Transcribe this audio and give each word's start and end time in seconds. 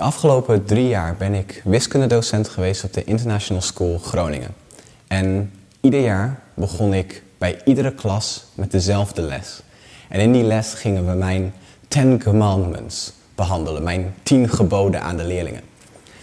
De 0.00 0.06
afgelopen 0.06 0.64
drie 0.64 0.88
jaar 0.88 1.16
ben 1.16 1.34
ik 1.34 1.60
wiskundedocent 1.64 2.48
geweest 2.48 2.84
op 2.84 2.92
de 2.92 3.04
International 3.04 3.62
School 3.62 3.98
Groningen. 3.98 4.54
En 5.06 5.52
ieder 5.80 6.00
jaar 6.00 6.40
begon 6.54 6.94
ik 6.94 7.22
bij 7.38 7.60
iedere 7.64 7.94
klas 7.94 8.44
met 8.54 8.70
dezelfde 8.70 9.22
les. 9.22 9.62
En 10.08 10.20
in 10.20 10.32
die 10.32 10.42
les 10.42 10.74
gingen 10.74 11.06
we 11.06 11.12
mijn 11.12 11.54
Ten 11.88 12.22
Commandments 12.22 13.12
behandelen, 13.34 13.82
mijn 13.82 14.14
tien 14.22 14.48
geboden 14.48 15.02
aan 15.02 15.16
de 15.16 15.24
leerlingen. 15.24 15.62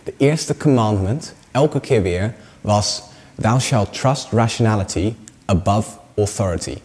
De 0.04 0.14
eerste 0.18 0.58
commandment, 0.58 1.34
elke 1.52 1.80
keer 1.80 2.02
weer, 2.02 2.34
was 2.62 3.04
Thou 3.36 3.60
shalt 3.60 3.94
trust 3.94 4.32
rationality 4.32 5.16
above 5.46 5.90
authority. 6.16 6.78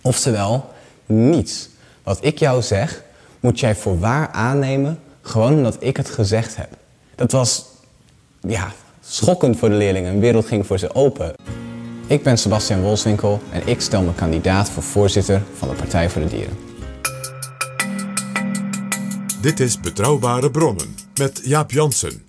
Oftewel, 0.00 0.70
niets 1.06 1.68
wat 2.02 2.18
ik 2.20 2.38
jou 2.38 2.62
zeg, 2.62 3.02
moet 3.40 3.60
jij 3.60 3.74
voor 3.74 3.98
waar 3.98 4.28
aannemen, 4.28 4.98
gewoon 5.22 5.52
omdat 5.52 5.76
ik 5.80 5.96
het 5.96 6.10
gezegd 6.10 6.56
heb. 6.56 6.68
Dat 7.14 7.32
was, 7.32 7.64
ja, 8.40 8.72
schokkend 9.04 9.58
voor 9.58 9.68
de 9.68 9.74
leerlingen. 9.74 10.12
Een 10.12 10.20
wereld 10.20 10.46
ging 10.46 10.66
voor 10.66 10.78
ze 10.78 10.94
open. 10.94 11.34
Ik 12.06 12.22
ben 12.22 12.38
Sebastian 12.38 12.80
Wolswinkel 12.80 13.40
en 13.52 13.62
ik 13.66 13.80
stel 13.80 14.02
me 14.02 14.14
kandidaat 14.14 14.70
voor 14.70 14.82
voorzitter 14.82 15.42
van 15.58 15.68
de 15.68 15.74
Partij 15.74 16.10
voor 16.10 16.22
de 16.22 16.28
Dieren. 16.28 16.58
Dit 19.40 19.60
is 19.60 19.80
Betrouwbare 19.80 20.50
Bronnen 20.50 20.94
met 21.14 21.40
Jaap 21.44 21.70
Jansen. 21.70 22.22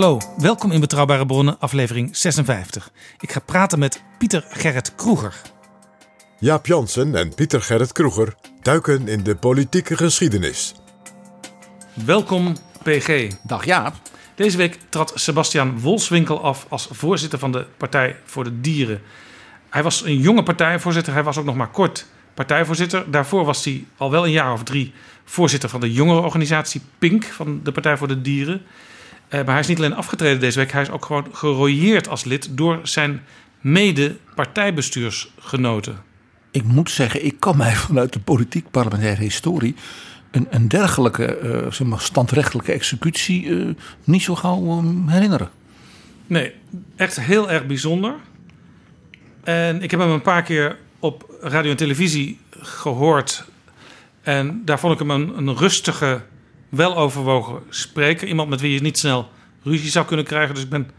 Hallo, 0.00 0.18
welkom 0.36 0.72
in 0.72 0.80
Betrouwbare 0.80 1.26
Bronnen, 1.26 1.58
aflevering 1.58 2.16
56. 2.16 2.90
Ik 3.18 3.32
ga 3.32 3.40
praten 3.40 3.78
met 3.78 4.02
Pieter 4.18 4.44
Gerrit 4.48 4.94
Kroeger. 4.94 5.40
Jaap 6.38 6.66
Jansen 6.66 7.14
en 7.14 7.34
Pieter 7.34 7.62
Gerrit 7.62 7.92
Kroeger 7.92 8.34
duiken 8.62 9.08
in 9.08 9.22
de 9.22 9.36
politieke 9.36 9.96
geschiedenis. 9.96 10.74
Welkom, 12.04 12.56
PG. 12.82 13.28
Dag 13.42 13.64
Jaap. 13.64 13.94
Deze 14.34 14.56
week 14.56 14.78
trad 14.88 15.12
Sebastian 15.14 15.80
Wolswinkel 15.80 16.42
af 16.42 16.66
als 16.68 16.88
voorzitter 16.90 17.38
van 17.38 17.52
de 17.52 17.66
Partij 17.76 18.16
voor 18.24 18.44
de 18.44 18.60
Dieren. 18.60 19.02
Hij 19.70 19.82
was 19.82 20.04
een 20.04 20.18
jonge 20.18 20.42
partijvoorzitter, 20.42 21.12
hij 21.12 21.24
was 21.24 21.38
ook 21.38 21.44
nog 21.44 21.56
maar 21.56 21.70
kort 21.70 22.06
partijvoorzitter. 22.34 23.10
Daarvoor 23.10 23.44
was 23.44 23.64
hij 23.64 23.84
al 23.96 24.10
wel 24.10 24.24
een 24.24 24.32
jaar 24.32 24.52
of 24.52 24.62
drie 24.62 24.92
voorzitter 25.24 25.68
van 25.68 25.80
de 25.80 25.92
jongerenorganisatie 25.92 26.82
Pink 26.98 27.24
van 27.24 27.60
de 27.62 27.72
Partij 27.72 27.96
voor 27.96 28.08
de 28.08 28.20
Dieren. 28.20 28.62
Eh, 29.30 29.38
maar 29.38 29.50
hij 29.50 29.60
is 29.60 29.66
niet 29.66 29.78
alleen 29.78 29.94
afgetreden 29.94 30.40
deze 30.40 30.58
week, 30.58 30.72
hij 30.72 30.82
is 30.82 30.90
ook 30.90 31.04
gewoon 31.04 31.26
gerooieerd 31.32 32.08
als 32.08 32.24
lid 32.24 32.48
door 32.50 32.80
zijn 32.82 33.22
mede-partijbestuursgenoten. 33.60 36.02
Ik 36.50 36.64
moet 36.64 36.90
zeggen, 36.90 37.24
ik 37.24 37.36
kan 37.38 37.56
mij 37.56 37.74
vanuit 37.74 38.12
de 38.12 38.20
politiek 38.20 38.70
parlementaire 38.70 39.22
historie 39.22 39.74
een, 40.30 40.46
een 40.50 40.68
dergelijke 40.68 41.36
eh, 41.36 41.72
zeg 41.72 41.86
maar, 41.86 42.00
standrechtelijke 42.00 42.72
executie 42.72 43.58
eh, 43.58 43.66
niet 44.04 44.22
zo 44.22 44.34
gauw 44.34 44.78
eh, 44.78 44.84
herinneren. 45.12 45.50
Nee, 46.26 46.52
echt 46.96 47.20
heel 47.20 47.50
erg 47.50 47.66
bijzonder. 47.66 48.14
En 49.44 49.82
ik 49.82 49.90
heb 49.90 50.00
hem 50.00 50.10
een 50.10 50.22
paar 50.22 50.42
keer 50.42 50.76
op 50.98 51.34
radio 51.40 51.70
en 51.70 51.76
televisie 51.76 52.38
gehoord. 52.50 53.44
En 54.22 54.62
daar 54.64 54.78
vond 54.78 54.92
ik 54.92 54.98
hem 54.98 55.10
een, 55.10 55.36
een 55.36 55.56
rustige, 55.56 56.20
weloverwogen 56.70 57.62
spreker. 57.68 58.28
Iemand 58.28 58.48
met 58.48 58.60
wie 58.60 58.72
je 58.72 58.80
niet 58.80 58.98
snel 58.98 59.28
ruzie 59.62 59.90
zou 59.90 60.06
kunnen 60.06 60.24
krijgen. 60.24 60.54
Dus 60.54 60.64
ik 60.64 60.70
ben 60.70 60.90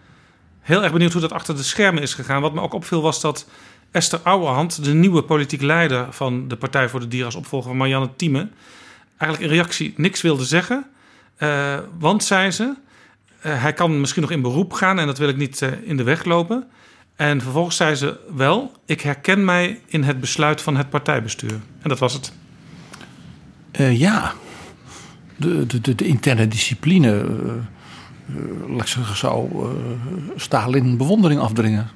heel 0.60 0.84
erg 0.84 0.92
benieuwd 0.92 1.12
hoe 1.12 1.22
dat 1.22 1.32
achter 1.32 1.56
de 1.56 1.64
schermen 1.64 2.02
is 2.02 2.14
gegaan. 2.14 2.42
Wat 2.42 2.54
me 2.54 2.62
ook 2.62 2.74
opviel 2.74 3.02
was 3.02 3.22
dat 3.22 3.48
Esther 3.92 4.20
Ouwehand, 4.24 4.84
de 4.84 4.94
nieuwe 4.94 5.24
politiek 5.24 5.62
leider 5.62 6.14
van 6.14 6.48
de 6.48 6.56
Partij 6.56 6.90
voor 6.90 7.00
de 7.00 7.08
Dieren 7.08 7.28
als 7.28 7.36
opvolger 7.36 7.68
van 7.68 7.78
Marianne 7.78 8.10
Thieme, 8.16 8.48
eigenlijk 9.18 9.52
in 9.52 9.58
reactie 9.58 9.94
niks 9.98 10.22
wilde 10.22 10.46
zeggen. 10.46 10.86
Eh, 11.38 11.78
want, 12.00 12.24
zei 12.24 12.52
ze, 12.52 12.74
eh, 13.42 13.62
hij 13.62 13.74
kan 13.74 14.00
misschien 14.00 14.22
nog 14.22 14.32
in 14.32 14.42
beroep 14.42 14.74
gaan 14.74 15.00
en 15.00 15.06
dat 15.06 15.18
wil 15.18 15.30
ik 15.30 15.38
niet 15.38 15.62
eh, 15.62 15.70
in 15.84 15.98
de 15.98 16.04
weg 16.04 16.24
lopen. 16.24 16.70
En 17.16 17.42
vervolgens 17.42 17.76
zei 17.76 17.96
ze 17.96 18.20
wel, 18.36 18.72
ik 18.86 19.02
herken 19.02 19.46
mij 19.46 19.82
in 19.86 20.04
het 20.04 20.20
besluit 20.20 20.62
van 20.62 20.78
het 20.78 20.90
partijbestuur. 20.90 21.60
En 21.82 21.90
dat 21.90 22.00
was 22.00 22.14
het. 22.14 22.34
Ja, 23.98 24.34
de, 25.42 25.82
de, 25.82 25.96
de, 25.96 26.06
interne 26.06 26.48
discipline, 26.48 27.26
laat 28.68 28.82
ik 28.82 28.88
zeggen, 28.88 29.18
zou 29.18 29.50
eh, 29.52 29.70
Stalin 30.36 30.98
bewondering 30.98 31.40
afdringen. 31.42 31.90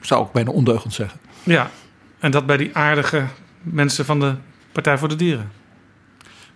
Zou 0.00 0.26
ik 0.26 0.32
bijna 0.32 0.50
ondeugend 0.50 0.94
zeggen. 0.94 1.20
Ja, 1.42 1.70
en 2.18 2.30
dat 2.30 2.46
bij 2.46 2.56
die 2.56 2.76
aardige 2.76 3.26
mensen 3.62 4.04
van 4.04 4.20
de 4.20 4.34
Partij 4.72 4.98
voor 4.98 5.08
de 5.08 5.16
Dieren. 5.16 5.50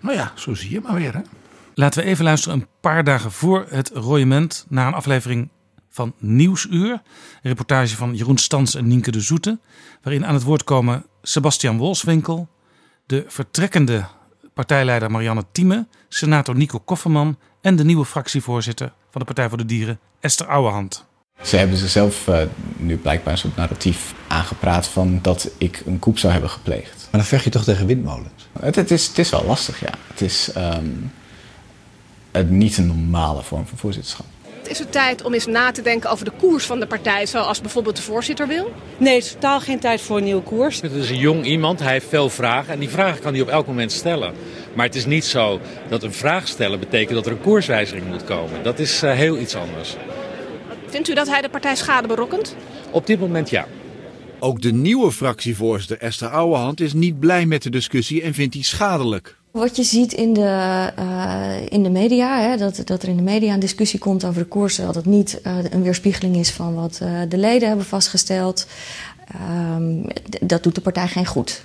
Nou 0.01 0.17
ja, 0.17 0.33
zo 0.35 0.55
zie 0.55 0.71
je 0.71 0.81
maar 0.81 0.95
weer. 0.95 1.15
Hè? 1.15 1.21
Laten 1.75 2.03
we 2.03 2.09
even 2.09 2.25
luisteren 2.25 2.59
een 2.59 2.67
paar 2.81 3.05
dagen 3.05 3.33
voor 3.33 3.67
het 3.69 3.91
royement 3.95 4.67
naar 4.69 4.87
een 4.87 4.95
aflevering 4.95 5.49
van 5.89 6.15
Nieuwsuur. 6.19 6.91
Een 6.93 7.01
reportage 7.43 7.97
van 7.97 8.15
Jeroen 8.15 8.39
Stans 8.39 8.75
en 8.75 8.87
Nienke 8.87 9.11
de 9.11 9.21
Zoete. 9.21 9.59
Waarin 10.03 10.27
aan 10.27 10.35
het 10.35 10.43
woord 10.43 10.65
komen 10.65 11.07
Sebastian 11.23 11.79
Wolswinkel, 11.79 12.49
de 13.07 13.25
vertrekkende 13.29 14.05
partijleider 14.55 15.11
Marianne 15.11 15.45
Thieme, 15.53 15.87
senator 16.09 16.57
Nico 16.57 16.79
Kofferman 16.79 17.39
en 17.61 17.77
de 17.77 17.85
nieuwe 17.85 18.05
fractievoorzitter 18.05 18.93
van 19.11 19.21
de 19.21 19.27
Partij 19.27 19.49
voor 19.49 19.59
de 19.59 19.67
Dieren 19.67 19.99
Esther 20.21 20.47
Ouwehand. 20.47 21.05
Ze 21.43 21.57
hebben 21.57 21.77
zichzelf 21.77 22.29
eh, 22.29 22.43
nu 22.77 22.97
blijkbaar 22.97 23.33
een 23.33 23.39
soort 23.39 23.57
narratief 23.57 24.15
aangepraat 24.29 24.87
van 24.87 25.19
dat 25.23 25.51
ik 25.59 25.83
een 25.87 25.99
koep 25.99 26.19
zou 26.19 26.33
hebben 26.33 26.51
gepleegd. 26.51 27.09
Maar 27.11 27.21
dan 27.21 27.25
vecht 27.29 27.45
je 27.45 27.51
toch 27.51 27.65
tegen 27.65 27.87
windmolens? 27.87 28.49
Het, 28.61 28.75
het, 28.75 28.91
is, 28.91 29.07
het 29.07 29.19
is 29.19 29.31
wel 29.31 29.45
lastig, 29.45 29.81
ja. 29.81 29.95
Het 30.07 30.21
is 30.21 30.53
ehm, 30.53 30.91
het 32.31 32.51
niet 32.51 32.77
een 32.77 32.87
normale 32.87 33.43
vorm 33.43 33.67
van 33.67 33.79
voorzitterschap. 33.79 34.27
Is 34.69 34.79
het 34.79 34.93
tijd 34.93 35.23
om 35.25 35.35
eens 35.35 35.47
na 35.47 35.71
te 35.71 35.83
denken 35.83 36.11
over 36.11 36.25
de 36.25 36.33
koers 36.39 36.65
van 36.65 36.81
de 36.81 36.87
partij, 36.87 37.27
zoals 37.27 37.61
bijvoorbeeld 37.61 37.97
de 37.97 38.03
voorzitter 38.03 38.47
wil? 38.47 38.73
Nee, 38.97 39.15
het 39.15 39.25
is 39.25 39.33
totaal 39.33 39.61
geen 39.61 39.79
tijd 39.79 40.01
voor 40.01 40.17
een 40.17 40.25
nieuwe 40.25 40.43
koers. 40.43 40.81
Het 40.81 40.93
is 40.93 41.11
een 41.11 41.19
jong 41.19 41.45
iemand, 41.45 41.81
hij 41.81 41.93
heeft 41.93 42.09
veel 42.09 42.31
vragen 42.31 42.73
en 42.73 42.79
die 42.79 42.89
vragen 42.89 43.21
kan 43.21 43.33
hij 43.33 43.43
op 43.43 43.49
elk 43.49 43.67
moment 43.67 43.93
stellen. 43.93 44.35
Maar 44.75 44.87
het 44.87 44.95
is 44.95 45.07
niet 45.07 45.25
zo 45.25 45.61
dat 45.89 46.03
een 46.03 46.13
vraag 46.13 46.49
stellen 46.49 46.81
betekent 46.81 47.15
dat 47.15 47.27
er 47.27 47.33
een 47.33 47.41
koerswijziging 47.41 48.07
moet 48.07 48.25
komen. 48.25 48.63
Dat 48.63 48.79
is 48.79 49.03
eh, 49.03 49.13
heel 49.13 49.39
iets 49.39 49.55
anders. 49.55 49.97
Vindt 50.87 51.09
u 51.09 51.15
dat 51.15 51.29
hij 51.29 51.41
de 51.41 51.49
partij 51.49 51.77
schade 51.77 52.09
berokkent? 52.09 52.57
Op 52.91 53.07
dit 53.07 53.21
moment 53.21 53.51
ja. 53.51 53.67
Ook 54.39 54.63
de 54.63 54.73
nieuwe 54.73 55.13
fractievoorzitter 55.13 55.99
Esther 55.99 56.29
Ouwehand 56.29 56.81
is 56.81 56.93
niet 56.93 57.21
blij 57.21 57.47
met 57.47 57.63
de 57.63 57.71
discussie 57.71 58.23
en 58.23 58.35
vindt 58.35 58.53
die 58.53 58.65
schadelijk. 58.65 59.37
Wat 59.53 59.77
je 59.77 59.83
ziet 59.83 60.13
in 60.13 60.33
de, 60.33 60.91
uh, 60.99 61.67
in 61.69 61.83
de 61.83 61.91
media, 61.91 62.41
hè, 62.41 62.57
dat, 62.57 62.83
dat 62.85 63.03
er 63.03 63.09
in 63.09 63.17
de 63.17 63.23
media 63.23 63.55
een 63.55 63.61
discussie 63.61 63.99
komt 63.99 64.25
over 64.25 64.43
de 64.43 64.49
koersen, 64.49 64.87
dat 64.87 64.95
het 64.95 65.07
niet 65.07 65.41
uh, 65.47 65.57
een 65.71 65.83
weerspiegeling 65.83 66.37
is 66.37 66.51
van 66.51 66.75
wat 66.75 67.01
uh, 67.03 67.21
de 67.29 67.39
leden 67.39 67.69
hebben 67.69 67.87
vastgesteld. 67.87 68.67
dat 70.41 70.63
doet 70.63 70.75
de 70.75 70.81
partij 70.81 71.09
geen 71.09 71.27
goed. 71.27 71.65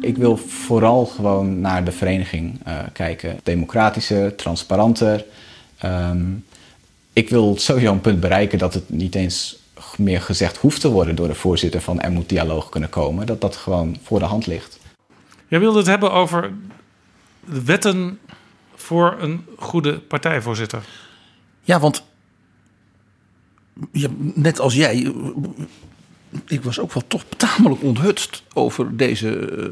Ik 0.00 0.16
wil 0.16 0.36
vooral 0.36 1.06
gewoon 1.06 1.60
naar 1.60 1.84
de 1.84 1.92
vereniging 1.92 2.60
kijken. 2.92 3.38
Democratischer, 3.42 4.34
transparanter. 4.34 5.24
Um, 5.84 6.44
ik 7.12 7.28
wil 7.28 7.54
sowieso 7.58 7.92
een 7.92 8.00
punt 8.00 8.20
bereiken 8.20 8.58
dat 8.58 8.74
het 8.74 8.90
niet 8.90 9.14
eens 9.14 9.58
meer 9.96 10.20
gezegd 10.20 10.56
hoeft 10.56 10.80
te 10.80 10.90
worden 10.90 11.14
door 11.14 11.28
de 11.28 11.34
voorzitter 11.34 11.80
van 11.80 12.00
er 12.00 12.12
moet 12.12 12.28
dialoog 12.28 12.68
kunnen 12.68 12.90
komen. 12.90 13.26
Dat 13.26 13.40
dat 13.40 13.56
gewoon 13.56 13.96
voor 14.02 14.18
de 14.18 14.24
hand 14.24 14.46
ligt. 14.46 14.78
Jij 15.48 15.60
wilde 15.60 15.78
het 15.78 15.86
hebben 15.86 16.12
over 16.12 16.52
wetten 17.44 18.18
voor 18.74 19.16
een 19.18 19.46
goede 19.56 19.98
partijvoorzitter. 19.98 20.84
Ja, 21.60 21.80
want 21.80 22.04
ja, 23.92 24.08
net 24.18 24.60
als 24.60 24.74
jij, 24.74 25.12
ik 26.46 26.62
was 26.62 26.78
ook 26.78 26.92
wel 26.92 27.06
toch 27.06 27.24
tamelijk 27.36 27.82
onthutst 27.82 28.42
over 28.52 28.96
deze 28.96 29.56
uh, 29.58 29.68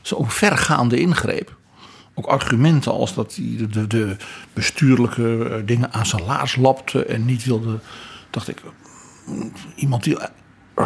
zo'n 0.00 0.30
vergaande 0.30 1.00
ingreep. 1.00 1.56
Ook 2.14 2.26
argumenten 2.26 2.92
als 2.92 3.14
dat 3.14 3.34
hij 3.34 3.54
de, 3.56 3.66
de, 3.66 3.86
de 3.86 4.16
bestuurlijke 4.52 5.48
eh, 5.48 5.66
dingen 5.66 5.92
aan 5.92 6.06
zijn 6.06 6.24
laars 6.24 6.56
lapte 6.56 7.04
en 7.04 7.24
niet 7.24 7.44
wilde. 7.44 7.78
Dacht 8.30 8.48
ik, 8.48 8.62
mm, 9.26 9.52
iemand 9.76 10.04
die 10.04 10.16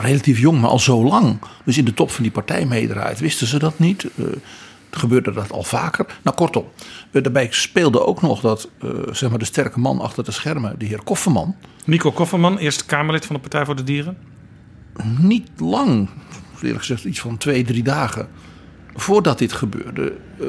relatief 0.00 0.38
jong, 0.38 0.60
maar 0.60 0.70
al 0.70 0.78
zo 0.78 1.04
lang. 1.04 1.38
Dus 1.64 1.78
in 1.78 1.84
de 1.84 1.94
top 1.94 2.10
van 2.10 2.22
die 2.22 2.32
partijmeerderheid 2.32 3.20
wisten 3.20 3.46
ze 3.46 3.58
dat 3.58 3.78
niet. 3.78 4.06
Uh, 4.14 4.26
gebeurde 4.90 5.32
dat 5.32 5.52
al 5.52 5.62
vaker. 5.62 6.06
Nou, 6.22 6.36
kortom, 6.36 6.64
daarbij 7.10 7.48
speelde 7.50 8.06
ook 8.06 8.22
nog 8.22 8.40
dat 8.40 8.68
uh, 8.84 8.90
zeg 9.10 9.30
maar 9.30 9.38
de 9.38 9.44
sterke 9.44 9.80
man 9.80 10.00
achter 10.00 10.24
de 10.24 10.30
schermen, 10.30 10.74
de 10.78 10.84
heer 10.84 11.02
Kofferman. 11.02 11.56
Nico 11.84 12.10
Kofferman, 12.10 12.58
eerste 12.58 12.84
Kamerlid 12.84 13.26
van 13.26 13.34
de 13.34 13.40
Partij 13.40 13.64
voor 13.64 13.76
de 13.76 13.84
Dieren. 13.84 14.16
Niet 15.18 15.48
lang, 15.56 16.08
eerlijk 16.62 16.78
gezegd 16.78 17.04
iets 17.04 17.20
van 17.20 17.36
twee, 17.36 17.64
drie 17.64 17.82
dagen 17.82 18.28
voordat 18.94 19.38
dit 19.38 19.52
gebeurde, 19.52 20.12
uh, 20.40 20.46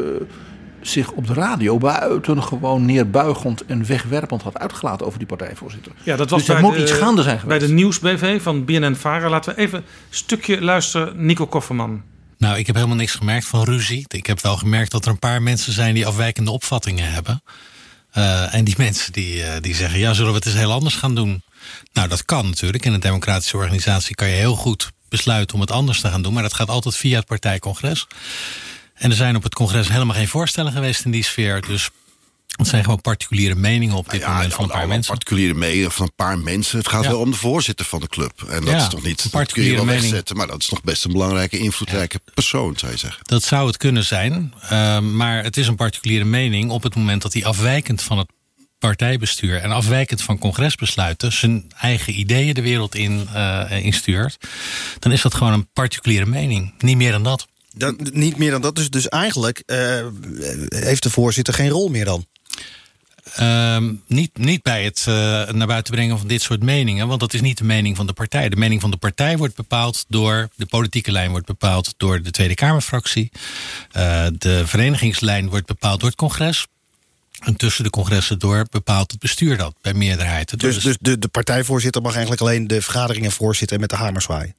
zich 0.87 1.11
op 1.11 1.27
de 1.27 1.33
radio 1.33 1.77
buiten 1.77 2.43
gewoon 2.43 2.85
neerbuigend 2.85 3.65
en 3.65 3.85
wegwerpend 3.85 4.41
had 4.41 4.59
uitgelaten 4.59 5.05
over 5.05 5.17
die 5.17 5.27
partijvoorzitter. 5.27 5.91
Ja, 6.03 6.15
dat 6.15 6.29
was 6.29 6.45
dus 6.45 6.55
er 6.55 6.61
moet 6.61 6.75
de, 6.75 6.81
iets 6.81 6.91
gaande 6.91 7.21
zijn 7.21 7.39
geweest. 7.39 7.59
Bij 7.59 7.67
de 7.67 7.73
nieuwsbv 7.73 8.41
van 8.41 8.65
BNN 8.65 8.95
Vara. 8.95 9.29
Laten 9.29 9.55
we 9.55 9.61
even 9.61 9.79
een 9.79 9.85
stukje 10.09 10.61
luisteren, 10.61 11.25
Nico 11.25 11.47
Kofferman. 11.47 12.01
Nou, 12.37 12.57
ik 12.57 12.67
heb 12.67 12.75
helemaal 12.75 12.97
niks 12.97 13.15
gemerkt 13.15 13.45
van 13.45 13.63
ruzie. 13.63 14.05
Ik 14.07 14.25
heb 14.25 14.41
wel 14.41 14.57
gemerkt 14.57 14.91
dat 14.91 15.05
er 15.05 15.11
een 15.11 15.19
paar 15.19 15.41
mensen 15.41 15.73
zijn 15.73 15.93
die 15.93 16.07
afwijkende 16.07 16.51
opvattingen 16.51 17.11
hebben. 17.11 17.43
Uh, 18.17 18.53
en 18.53 18.63
die 18.63 18.75
mensen 18.77 19.13
die, 19.13 19.37
uh, 19.37 19.49
die 19.61 19.75
zeggen, 19.75 19.99
ja, 19.99 20.13
zullen 20.13 20.31
we 20.31 20.37
het 20.37 20.45
eens 20.45 20.55
heel 20.55 20.71
anders 20.71 20.95
gaan 20.95 21.15
doen? 21.15 21.43
Nou, 21.93 22.07
dat 22.07 22.25
kan 22.25 22.45
natuurlijk. 22.45 22.85
In 22.85 22.93
een 22.93 22.99
democratische 22.99 23.57
organisatie 23.57 24.15
kan 24.15 24.27
je 24.27 24.35
heel 24.35 24.55
goed 24.55 24.91
besluiten 25.09 25.55
om 25.55 25.61
het 25.61 25.71
anders 25.71 26.01
te 26.01 26.07
gaan 26.07 26.21
doen. 26.21 26.33
Maar 26.33 26.43
dat 26.43 26.53
gaat 26.53 26.69
altijd 26.69 26.95
via 26.95 27.17
het 27.17 27.25
partijcongres. 27.25 28.07
En 28.93 29.09
er 29.09 29.15
zijn 29.15 29.35
op 29.35 29.43
het 29.43 29.53
congres 29.55 29.87
helemaal 29.89 30.15
geen 30.15 30.27
voorstellen 30.27 30.71
geweest 30.71 31.05
in 31.05 31.11
die 31.11 31.23
sfeer. 31.23 31.61
Dus 31.61 31.89
het 32.57 32.67
zijn 32.67 32.83
gewoon 32.83 33.01
particuliere 33.01 33.55
meningen 33.55 33.95
op 33.95 34.09
dit 34.09 34.19
Nou 34.19 34.31
ja, 34.31 34.35
moment 34.37 34.53
van 34.53 34.63
een 34.63 34.69
paar 34.71 34.87
mensen. 34.87 35.13
Particuliere 35.13 35.53
meningen 35.53 35.91
van 35.91 36.05
een 36.05 36.13
paar 36.15 36.39
mensen. 36.39 36.77
Het 36.77 36.87
gaat 36.87 37.03
Ja. 37.03 37.09
wel 37.09 37.19
om 37.19 37.31
de 37.31 37.37
voorzitter 37.37 37.85
van 37.85 37.99
de 37.99 38.07
club. 38.07 38.41
En 38.49 38.61
dat 38.61 38.69
Ja, 38.69 38.77
is 38.77 38.89
toch 38.89 39.03
niet. 39.03 39.05
een 39.05 39.15
Dat 39.15 39.15
kun 39.21 39.29
je 39.29 39.29
particuliere 39.37 39.75
wel 39.75 39.85
mening. 39.85 40.03
wegzetten, 40.03 40.35
maar 40.37 40.47
dat 40.47 40.61
is 40.61 40.69
nog 40.69 40.81
best 40.81 41.05
een 41.05 41.11
belangrijke, 41.11 41.57
invloedrijke 41.57 42.19
persoon, 42.33 42.73
zou 42.77 42.91
je 42.91 42.97
zeggen. 42.97 43.19
Dat 43.25 43.43
zou 43.43 43.67
het 43.67 43.77
kunnen 43.77 44.03
zijn. 44.05 44.53
eh, 44.69 44.99
maar 44.99 45.43
het 45.43 45.57
is 45.57 45.67
een 45.67 45.75
particuliere 45.75 46.25
mening 46.25 46.71
op 46.71 46.83
het 46.83 46.95
moment 46.95 47.21
dat 47.21 47.33
hij 47.33 47.45
afwijkend 47.45 48.01
van 48.01 48.17
het 48.17 48.27
partijbestuur 48.79 49.57
en 49.61 49.71
afwijkend 49.71 50.21
van 50.21 50.37
congresbesluiten 50.37 51.31
zijn 51.33 51.71
eigen 51.79 52.19
ideeën 52.19 52.53
de 52.53 52.61
wereld 52.61 52.95
in 52.95 53.27
eh, 53.33 53.71
instuurt. 53.85 54.37
Dan 54.99 55.11
is 55.11 55.21
dat 55.21 55.33
gewoon 55.33 55.53
een 55.53 55.69
particuliere 55.73 56.25
mening. 56.25 56.73
Niet 56.77 56.97
meer 56.97 57.11
dan 57.11 57.23
dat. 57.23 57.47
Niet 58.11 58.37
meer 58.37 58.51
dan 58.51 58.61
dat. 58.61 58.75
Dus, 58.75 58.89
dus 58.89 59.09
eigenlijk 59.09 59.63
eh, 59.65 60.07
heeft 60.67 61.03
de 61.03 61.09
voorzitter 61.09 61.53
geen 61.53 61.69
rol 61.69 61.89
meer 61.89 62.05
dan. 62.05 62.25
Ehm, 63.35 63.93
niet, 64.07 64.37
niet 64.37 64.61
bij 64.61 64.83
het 64.83 65.05
eh, 65.07 65.13
naar 65.49 65.67
buiten 65.67 65.93
brengen 65.93 66.17
van 66.17 66.27
dit 66.27 66.41
soort 66.41 66.63
meningen, 66.63 67.07
want 67.07 67.19
dat 67.19 67.33
is 67.33 67.41
niet 67.41 67.57
de 67.57 67.63
mening 67.63 67.95
van 67.95 68.07
de 68.07 68.13
partij. 68.13 68.49
De 68.49 68.55
mening 68.55 68.81
van 68.81 68.91
de 68.91 68.97
partij 68.97 69.37
wordt 69.37 69.55
bepaald 69.55 70.05
door, 70.07 70.49
de 70.55 70.65
politieke 70.65 71.11
lijn 71.11 71.31
wordt 71.31 71.45
bepaald 71.45 71.93
door 71.97 72.21
de 72.21 72.31
Tweede 72.31 72.55
Kamerfractie. 72.55 73.31
Eh, 73.91 74.25
de 74.37 74.67
verenigingslijn 74.67 75.49
wordt 75.49 75.65
bepaald 75.65 75.99
door 75.99 76.09
het 76.09 76.17
congres. 76.17 76.67
En 77.39 77.55
tussen 77.55 77.83
de 77.83 77.89
congressen 77.89 78.39
door 78.39 78.65
bepaalt 78.71 79.11
het 79.11 79.19
bestuur 79.19 79.57
dat 79.57 79.75
bij 79.81 79.93
meerderheid. 79.93 80.59
Dus, 80.59 80.79
dus 80.79 80.97
de, 80.99 81.19
de 81.19 81.27
partijvoorzitter 81.27 82.01
mag 82.01 82.11
eigenlijk 82.11 82.41
alleen 82.41 82.67
de 82.67 82.81
vergaderingen 82.81 83.31
voorzitten 83.31 83.75
en 83.75 83.81
met 83.81 83.89
de 83.89 83.95
hamer 83.95 84.21
zwaaien. 84.21 84.55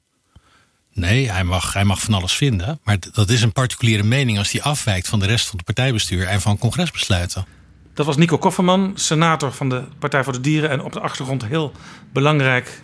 Nee, 0.95 1.31
hij 1.31 1.43
mag, 1.43 1.73
hij 1.73 1.83
mag 1.83 2.01
van 2.01 2.13
alles 2.13 2.33
vinden. 2.33 2.79
Maar 2.83 2.97
dat 3.11 3.29
is 3.29 3.41
een 3.41 3.51
particuliere 3.51 4.03
mening 4.03 4.37
als 4.37 4.51
die 4.51 4.63
afwijkt 4.63 5.07
van 5.07 5.19
de 5.19 5.25
rest 5.25 5.47
van 5.47 5.55
het 5.55 5.65
partijbestuur 5.65 6.27
en 6.27 6.41
van 6.41 6.57
congresbesluiten. 6.57 7.45
Dat 7.93 8.05
was 8.05 8.17
Nico 8.17 8.37
Kofferman, 8.37 8.91
senator 8.95 9.51
van 9.51 9.69
de 9.69 9.83
Partij 9.99 10.23
voor 10.23 10.33
de 10.33 10.41
Dieren. 10.41 10.69
En 10.69 10.81
op 10.81 10.93
de 10.93 10.99
achtergrond 10.99 11.45
heel 11.45 11.71
belangrijk 12.13 12.81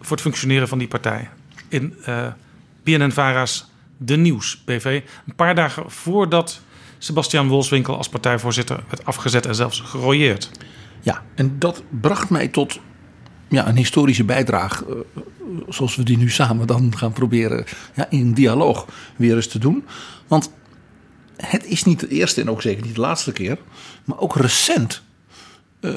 voor 0.00 0.10
het 0.10 0.20
functioneren 0.20 0.68
van 0.68 0.78
die 0.78 0.88
partij. 0.88 1.28
In 1.68 1.94
eh 2.04 2.26
BNN-Vara's 2.84 3.66
De 3.96 4.16
Nieuws 4.16 4.62
BV. 4.64 5.02
Een 5.26 5.34
paar 5.34 5.54
dagen 5.54 5.90
voordat 5.90 6.60
Sebastian 6.98 7.48
Wolfswinkel 7.48 7.96
als 7.96 8.08
partijvoorzitter 8.08 8.84
werd 8.88 9.04
afgezet 9.04 9.46
en 9.46 9.54
zelfs 9.54 9.80
gerooieerd. 9.80 10.50
Ja, 11.00 11.22
en 11.34 11.58
dat 11.58 11.82
bracht 12.00 12.30
mij 12.30 12.48
tot 12.48 12.80
ja, 13.52 13.68
een 13.68 13.76
historische 13.76 14.24
bijdrage. 14.24 14.84
eh, 14.88 15.20
zoals 15.68 15.96
we 15.96 16.02
die 16.02 16.16
nu 16.18 16.30
samen 16.30 16.66
dan 16.66 16.96
gaan 16.96 17.12
proberen 17.12 17.64
ja, 17.94 18.06
in 18.10 18.32
dialoog 18.32 18.86
weer 19.16 19.34
eens 19.34 19.46
te 19.46 19.58
doen. 19.58 19.84
Want 20.26 20.50
het 21.36 21.66
is 21.66 21.84
niet 21.84 22.00
de 22.00 22.08
eerste 22.08 22.40
en 22.40 22.50
ook 22.50 22.62
zeker 22.62 22.84
niet 22.84 22.94
de 22.94 23.00
laatste 23.00 23.32
keer. 23.32 23.58
Maar 24.04 24.18
ook 24.18 24.36
recent. 24.36 25.02
eh, 25.80 25.92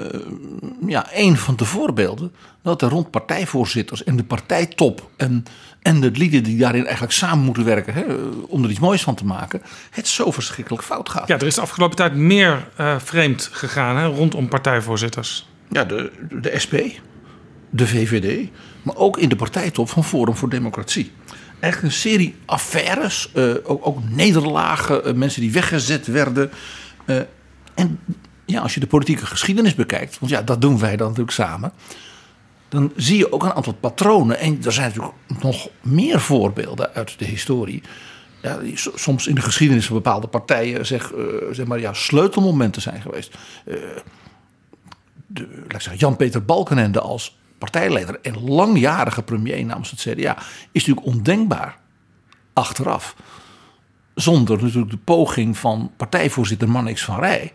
ja, 0.88 1.08
een 1.14 1.38
van 1.38 1.56
de 1.56 1.66
voorbeelden 1.66 2.32
dat 2.62 2.82
er 2.82 2.90
rond 2.90 3.12
partijvoorzitters 3.12 4.04
en 4.04 4.16
de 4.16 4.24
partijtop 4.24 5.10
en, 5.18 5.44
en 5.82 6.02
de 6.02 6.12
lieden 6.12 6.44
die 6.44 6.58
daarin 6.58 6.84
eigenlijk 6.84 7.14
samen 7.14 7.46
moeten 7.46 7.66
werken 7.66 7.94
hè, 7.94 8.04
om 8.48 8.64
er 8.64 8.70
iets 8.70 8.80
moois 8.80 9.02
van 9.04 9.16
te 9.16 9.26
maken, 9.26 9.62
het 9.92 10.08
zo 10.08 10.32
verschrikkelijk 10.32 10.84
fout 10.84 11.10
gaat. 11.10 11.28
Ja, 11.28 11.36
er 11.40 11.46
is 11.46 11.56
de 11.56 11.62
afgelopen 11.62 11.96
tijd 11.96 12.16
meer 12.16 12.68
eh, 12.76 12.96
vreemd 13.00 13.50
gegaan 13.52 13.96
hè, 13.98 14.06
rondom 14.06 14.48
partijvoorzitters. 14.48 15.48
Ja, 15.70 15.84
de, 15.84 16.12
de 16.42 16.54
SP, 16.64 16.74
de 17.76 17.88
VVD, 17.88 18.50
maar 18.82 18.96
ook 18.96 19.18
in 19.18 19.30
de 19.30 19.36
partijtop 19.36 19.90
van 19.90 20.04
Forum 20.04 20.36
voor 20.36 20.50
Democratie. 20.50 21.12
Echt 21.60 21.84
een 21.84 21.92
serie 21.92 22.36
affaires, 22.46 23.32
eh, 23.34 23.54
ook, 23.64 23.88
ook 23.88 24.10
nederlagen, 24.10 25.06
eh, 25.06 25.14
mensen 25.14 25.42
die 25.42 25.52
weggezet 25.52 26.08
werden. 26.08 26.52
Eh, 27.06 27.20
en 27.74 28.00
ja, 28.46 28.62
als 28.62 28.74
je 28.74 28.80
de 28.80 28.88
politieke 28.88 29.26
geschiedenis 29.26 29.76
bekijkt, 29.76 30.20
want 30.20 30.32
ja, 30.32 30.42
dat 30.42 30.62
doen 30.62 30.80
wij 30.80 30.96
dan 30.96 31.08
natuurlijk 31.08 31.36
samen. 31.36 31.72
Dan 32.70 32.92
zie 32.96 33.18
je 33.18 33.32
ook 33.32 33.44
een 33.44 33.54
aantal 33.54 33.74
patronen. 33.74 34.40
En 34.40 34.60
er 34.64 34.72
zijn 34.72 34.88
natuurlijk 34.88 35.16
nog 35.42 35.70
meer 35.82 36.20
voorbeelden 36.20 36.94
uit 36.94 37.20
de 37.20 37.26
historie. 37.26 37.84
Ja, 38.42 38.58
die 38.58 38.78
so- 38.78 38.92
soms 38.96 39.28
in 39.28 39.36
de 39.36 39.42
geschiedenis 39.42 39.86
van 39.86 39.96
bepaalde 39.96 40.28
partijen 40.28 40.86
zeg, 40.86 41.12
zeg 41.52 41.66
maar, 41.66 41.80
ja, 41.80 41.94
sleutelmomenten 41.94 42.82
zijn 42.82 43.02
geweest. 43.02 43.36
De, 45.28 45.48
Jan-Peter 45.98 46.46
Balkenende 46.46 47.00
als 47.00 47.38
partijleider 47.58 48.20
en 48.22 48.44
langjarige 48.44 49.24
premier 49.24 49.66
namens 49.66 49.92
het 49.92 50.00
CDA 50.00 50.38
is 50.72 50.86
natuurlijk 50.86 51.08
ondenkbaar 51.16 51.78
achteraf. 52.54 53.16
Zonder 54.16 54.64
natuurlijk 54.64 54.92
de 54.92 54.98
poging 54.98 55.58
van 55.58 55.92
partijvoorzitter 55.98 56.70
Mannix 56.70 57.04
van 57.04 57.20
Rij 57.20 57.52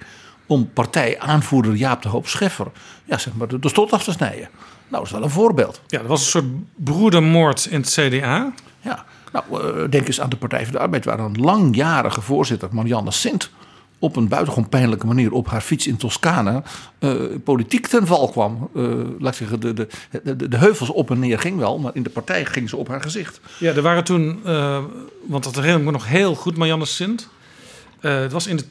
om 0.46 0.72
partijaanvoerder 0.72 1.74
Jaap 1.74 2.02
de 2.02 2.08
Hoop 2.08 2.26
Scheffer 2.28 2.66
ja, 3.04 3.18
zeg 3.18 3.34
maar, 3.34 3.48
de, 3.48 3.58
de 3.58 3.86
af 3.90 4.04
te 4.04 4.12
snijden. 4.12 4.48
Nou, 4.88 5.02
dat 5.02 5.02
is 5.02 5.10
wel 5.10 5.22
een 5.22 5.30
voorbeeld. 5.30 5.80
Ja, 5.86 5.98
er 5.98 6.06
was 6.06 6.20
een 6.20 6.30
soort 6.30 6.74
broedermoord 6.74 7.66
in 7.66 7.80
het 7.80 7.90
CDA. 7.90 8.52
Ja, 8.80 9.04
nou, 9.32 9.44
eh, 9.50 9.90
denk 9.90 10.06
eens 10.06 10.20
aan 10.20 10.30
de 10.30 10.36
Partij 10.36 10.62
voor 10.62 10.72
de 10.72 10.78
Arbeid, 10.78 11.04
waar 11.04 11.18
een 11.18 11.40
langjarige 11.40 12.20
voorzitter, 12.20 12.68
Marianne 12.72 13.10
Sint, 13.10 13.50
op 14.00 14.16
een 14.16 14.28
buitengewoon 14.28 14.68
pijnlijke 14.68 15.06
manier 15.06 15.32
op 15.32 15.48
haar 15.48 15.60
fiets 15.60 15.86
in 15.86 15.96
Toscane 15.96 16.62
eh, 16.98 17.14
politiek 17.44 17.86
ten 17.86 18.06
val 18.06 18.28
kwam. 18.28 18.70
Eh, 18.74 18.82
laat 19.18 19.32
ik 19.32 19.38
zeggen, 19.38 19.60
de, 19.60 19.72
de, 19.72 19.88
de, 20.36 20.48
de 20.48 20.56
heuvels 20.56 20.90
op 20.90 21.10
en 21.10 21.18
neer 21.18 21.38
ging 21.38 21.58
wel, 21.58 21.78
maar 21.78 21.94
in 21.94 22.02
de 22.02 22.10
partij 22.10 22.44
ging 22.44 22.68
ze 22.68 22.76
op 22.76 22.88
haar 22.88 23.02
gezicht. 23.02 23.40
Ja, 23.58 23.72
er 23.74 23.82
waren 23.82 24.04
toen, 24.04 24.40
eh, 24.44 24.84
want 25.26 25.44
dat 25.44 25.54
herinner 25.54 25.78
ik 25.78 25.86
me 25.86 25.92
nog 25.92 26.06
heel 26.06 26.34
goed, 26.34 26.56
Marianne 26.56 26.84
Sint. 26.84 27.28
Het 28.00 28.32
was 28.32 28.46
in 28.46 28.56
de 28.56 28.64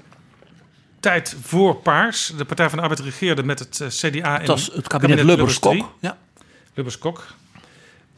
tijd 0.99 1.35
voor 1.41 1.75
Paars. 1.75 2.33
De 2.37 2.45
Partij 2.45 2.69
van 2.69 2.77
de 2.77 2.83
Arbeid 2.83 2.99
regeerde 2.99 3.43
met 3.43 3.59
het 3.59 3.83
CDA. 3.87 4.37
Het 4.37 4.47
was 4.47 4.69
het 4.73 4.87
kabinet 4.87 5.23
Lubbers-Kok, 5.23 5.73
III. 5.73 5.85
ja. 5.99 6.17
Lubbers-Kok. 6.73 7.23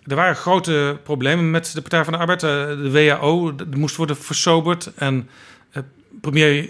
Er 0.04 0.16
waren 0.16 0.36
grote 0.36 1.00
problemen 1.04 1.52
met 1.52 1.72
de 1.74 1.82
Partij 1.82 2.04
van 2.04 2.14
de 2.14 2.20
Arbeid. 2.20 2.40
De 2.40 2.90
WHO 2.92 3.56
moest 3.76 3.96
worden 3.96 4.18
versoberd. 4.18 4.92
En 4.96 5.30
premier 6.22 6.70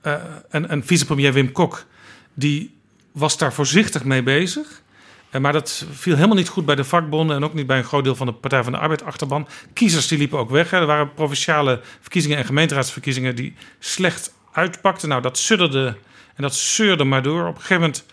eh, 0.00 0.12
en, 0.50 0.68
en 0.68 0.84
vicepremier 0.84 1.32
Wim 1.32 1.52
Kok... 1.52 1.86
die 2.34 2.76
was 3.12 3.38
daar 3.38 3.52
voorzichtig 3.52 4.04
mee 4.04 4.22
bezig. 4.22 4.82
En 5.30 5.42
maar 5.42 5.52
dat 5.52 5.84
viel 5.92 6.14
helemaal 6.14 6.36
niet 6.36 6.48
goed 6.48 6.66
bij 6.66 6.74
de 6.74 6.84
vakbonden 6.84 7.36
en 7.36 7.44
ook 7.44 7.54
niet 7.54 7.66
bij 7.66 7.78
een 7.78 7.84
groot 7.84 8.04
deel 8.04 8.14
van 8.14 8.26
de 8.26 8.32
Partij 8.32 8.62
van 8.62 8.72
de 8.72 8.78
Arbeid 8.78 9.02
achterban. 9.02 9.48
Kiezers 9.72 10.08
die 10.08 10.18
liepen 10.18 10.38
ook 10.38 10.50
weg. 10.50 10.72
Er 10.72 10.86
waren 10.86 11.14
provinciale 11.14 11.80
verkiezingen 12.00 12.38
en 12.38 12.44
gemeenteraadsverkiezingen 12.44 13.34
die 13.34 13.54
slecht 13.78 14.32
uitpakten. 14.52 15.08
Nou, 15.08 15.22
dat 15.22 15.38
sudderde 15.38 15.96
en 16.34 16.42
dat 16.42 16.54
zeurde 16.54 17.04
maar 17.04 17.22
door. 17.22 17.40
Op 17.40 17.54
een 17.54 17.60
gegeven 17.60 17.80
moment 17.80 18.04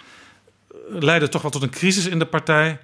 leidde 0.90 1.24
het 1.24 1.32
toch 1.32 1.42
wel 1.42 1.52
tot 1.52 1.64
een 1.64 1.70
crisis 1.70 2.06
in 2.06 2.20
de 2.20 2.26
partij. 2.26 2.80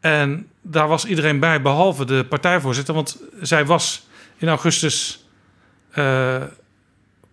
En 0.00 0.48
daar 0.62 0.88
was 0.88 1.04
iedereen 1.04 1.38
bij, 1.38 1.62
behalve 1.62 2.04
de 2.04 2.24
partijvoorzitter. 2.28 2.94
Want 2.94 3.18
zij 3.40 3.66
was 3.66 4.06
in 4.36 4.48
augustus. 4.48 5.24
eh, 5.90 6.42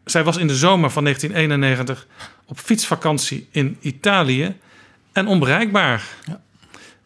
zij 0.06 0.24
was 0.24 0.38
in 0.38 0.48
de 0.48 0.56
zomer 0.56 0.90
van 0.90 1.04
1991 1.04 2.08
op 2.46 2.60
fietsvakantie 2.60 3.48
in 3.52 3.78
Italië 3.82 4.56
en 5.12 5.28
onbereikbaar. 5.28 6.04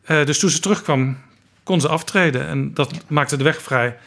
Eh, 0.02 0.26
dus 0.26 0.40
toen 0.40 0.50
ze 0.50 0.60
terugkwam, 0.60 1.18
kon 1.64 1.82
ze 1.82 1.88
aftreden. 1.88 2.48
En 2.48 2.74
dat 2.74 2.94
maakte 3.08 3.38
de 3.38 3.44
weg 3.44 3.62
vrij 3.62 3.98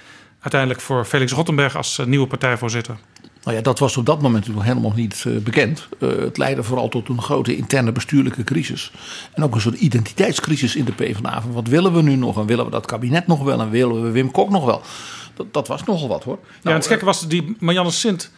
uiteindelijk 0.41 0.81
voor 0.81 1.05
Felix 1.05 1.33
Rottenberg 1.33 1.77
als 1.77 1.99
eh, 1.99 2.07
nieuwe 2.07 2.27
partijvoorzitter. 2.27 2.97
Nou 3.43 3.57
ja, 3.57 3.63
dat 3.63 3.79
was 3.79 3.97
op 3.97 4.07
dat 4.07 4.23
moment 4.23 4.49
nog 4.49 4.65
helemaal 4.65 4.93
niet 4.95 5.25
eh, 5.27 5.37
bekend. 5.37 5.89
Het 5.99 6.37
leidde 6.37 6.63
vooral 6.63 6.89
tot 6.89 7.09
een 7.09 7.23
grote 7.23 7.57
interne 7.57 7.93
bestuurlijke 7.93 8.45
crisis. 8.45 8.93
En 9.33 9.43
ook 9.43 9.55
een 9.55 9.61
soort 9.61 9.81
identiteitscrisis 9.81 10.77
in 10.77 10.85
de 10.85 10.93
PvdA. 10.93 11.43
Van 11.43 11.53
wat 11.53 11.69
willen 11.69 11.93
we 11.93 12.03
nu 12.03 12.17
nog? 12.17 12.39
En 12.39 12.47
willen 12.47 12.65
we 12.65 12.71
dat 12.71 12.87
kabinet 12.87 13.27
nog 13.27 13.43
wel? 13.43 13.61
En 13.61 13.71
willen 13.71 14.03
we 14.03 14.11
Wim 14.11 14.31
Kok 14.31 14.51
nog 14.51 14.65
wel? 14.65 14.83
Dat, 15.35 15.53
dat 15.53 15.69
was 15.69 15.85
nogal 15.85 16.09
wat 16.09 16.25
hoor. 16.25 16.39
ja, 16.43 16.49
Nou, 16.63 16.75
en 16.75 16.81
het 16.81 16.87
gekke 16.87 17.05
was, 17.05 17.29
die 17.29 17.57
Marianne 17.59 17.91
Sint 17.91 18.31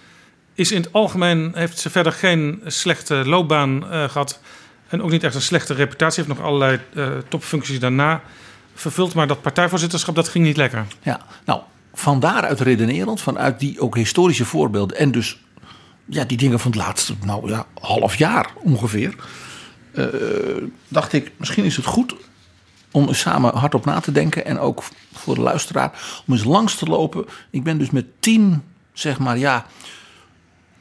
is 0.54 0.72
in 0.72 0.82
het 0.82 0.92
algemeen... 0.92 1.50
heeft 1.54 1.78
ze 1.78 1.90
verder 1.90 2.12
geen 2.12 2.62
slechte 2.66 3.14
loopbaan 3.14 3.90
eh, 3.90 4.08
gehad... 4.08 4.40
en 4.88 5.02
ook 5.02 5.10
niet 5.10 5.24
echt 5.24 5.34
een 5.34 5.42
slechte 5.42 5.74
reputatie. 5.74 6.24
Heeft 6.24 6.36
nog 6.36 6.46
allerlei 6.46 6.80
eh, 6.94 7.08
topfuncties 7.28 7.80
daarna 7.80 8.22
vervuld. 8.74 9.14
Maar 9.14 9.26
dat 9.26 9.42
partijvoorzitterschap, 9.42 10.14
dat 10.14 10.28
ging 10.28 10.44
niet 10.44 10.56
lekker. 10.56 10.86
Ja, 11.02 11.20
nou, 11.44 11.60
van 11.94 12.20
daaruit 12.20 12.60
redenerend, 12.60 13.20
vanuit 13.20 13.60
die 13.60 13.80
ook 13.80 13.96
historische 13.96 14.44
voorbeelden 14.44 14.96
en 14.96 15.10
dus 15.10 15.38
ja, 16.04 16.24
die 16.24 16.36
dingen 16.36 16.60
van 16.60 16.70
het 16.70 16.80
laatste, 16.80 17.14
nou 17.24 17.48
ja, 17.48 17.66
half 17.80 18.14
jaar 18.16 18.50
ongeveer, 18.62 19.14
eh, 19.92 20.06
dacht 20.88 21.12
ik, 21.12 21.32
misschien 21.36 21.64
is 21.64 21.76
het 21.76 21.84
goed 21.84 22.14
om 22.90 23.14
samen 23.14 23.56
hardop 23.56 23.84
na 23.84 24.00
te 24.00 24.12
denken 24.12 24.44
en 24.44 24.58
ook 24.58 24.82
voor 25.12 25.34
de 25.34 25.40
luisteraar 25.40 26.22
om 26.26 26.34
eens 26.34 26.44
langs 26.44 26.74
te 26.74 26.86
lopen. 26.86 27.26
Ik 27.50 27.62
ben 27.62 27.78
dus 27.78 27.90
met 27.90 28.06
tien, 28.20 28.62
zeg 28.92 29.18
maar, 29.18 29.38
ja, 29.38 29.66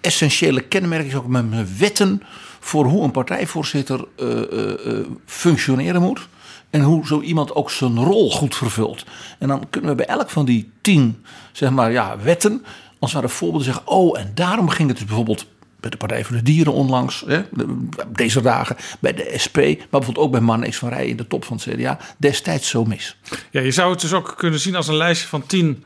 essentiële 0.09 0.61
kenmerken, 0.61 1.17
ook 1.17 1.27
met 1.27 1.77
wetten 1.77 2.23
voor 2.59 2.85
hoe 2.85 3.03
een 3.03 3.11
partijvoorzitter 3.11 4.05
eh, 4.17 4.41
eh, 4.41 4.99
eh, 4.99 5.05
functioneren 5.25 6.01
moet. 6.01 6.27
En 6.69 6.81
hoe 6.81 7.05
zo 7.05 7.21
iemand 7.21 7.55
ook 7.55 7.71
zijn 7.71 7.95
rol 8.03 8.31
goed 8.31 8.55
vervult. 8.55 9.05
En 9.39 9.47
dan 9.47 9.69
kunnen 9.69 9.89
we 9.89 9.95
bij 9.95 10.05
elk 10.05 10.29
van 10.29 10.45
die 10.45 10.71
tien 10.81 11.25
zeg 11.51 11.69
maar, 11.69 11.91
ja, 11.91 12.17
wetten, 12.23 12.65
als 12.99 13.13
we 13.13 13.21
de 13.21 13.27
voorbeelden 13.27 13.65
zeggen. 13.65 13.87
Oh, 13.87 14.19
en 14.19 14.31
daarom 14.35 14.69
ging 14.69 14.87
het 14.87 14.97
dus 14.97 15.07
bijvoorbeeld 15.07 15.45
bij 15.79 15.89
de 15.89 15.97
Partij 15.97 16.23
voor 16.23 16.35
de 16.35 16.41
Dieren 16.43 16.73
onlangs, 16.73 17.23
hè, 17.27 17.41
de- 17.51 17.87
deze 18.07 18.41
dagen, 18.41 18.75
bij 18.99 19.13
de 19.13 19.33
SP, 19.43 19.57
maar 19.57 19.75
bijvoorbeeld 19.89 20.17
ook 20.17 20.59
bij 20.59 20.69
X 20.69 20.77
van 20.77 20.89
Rij 20.89 21.07
in 21.07 21.17
de 21.17 21.27
top 21.27 21.45
van 21.45 21.57
het 21.57 21.75
CDA, 21.75 21.97
destijds 22.17 22.69
zo 22.69 22.85
mis. 22.85 23.17
Ja, 23.51 23.61
je 23.61 23.71
zou 23.71 23.91
het 23.91 24.01
dus 24.01 24.13
ook 24.13 24.33
kunnen 24.37 24.59
zien 24.59 24.75
als 24.75 24.87
een 24.87 24.95
lijstje 24.97 25.27
van 25.27 25.45
tien 25.45 25.83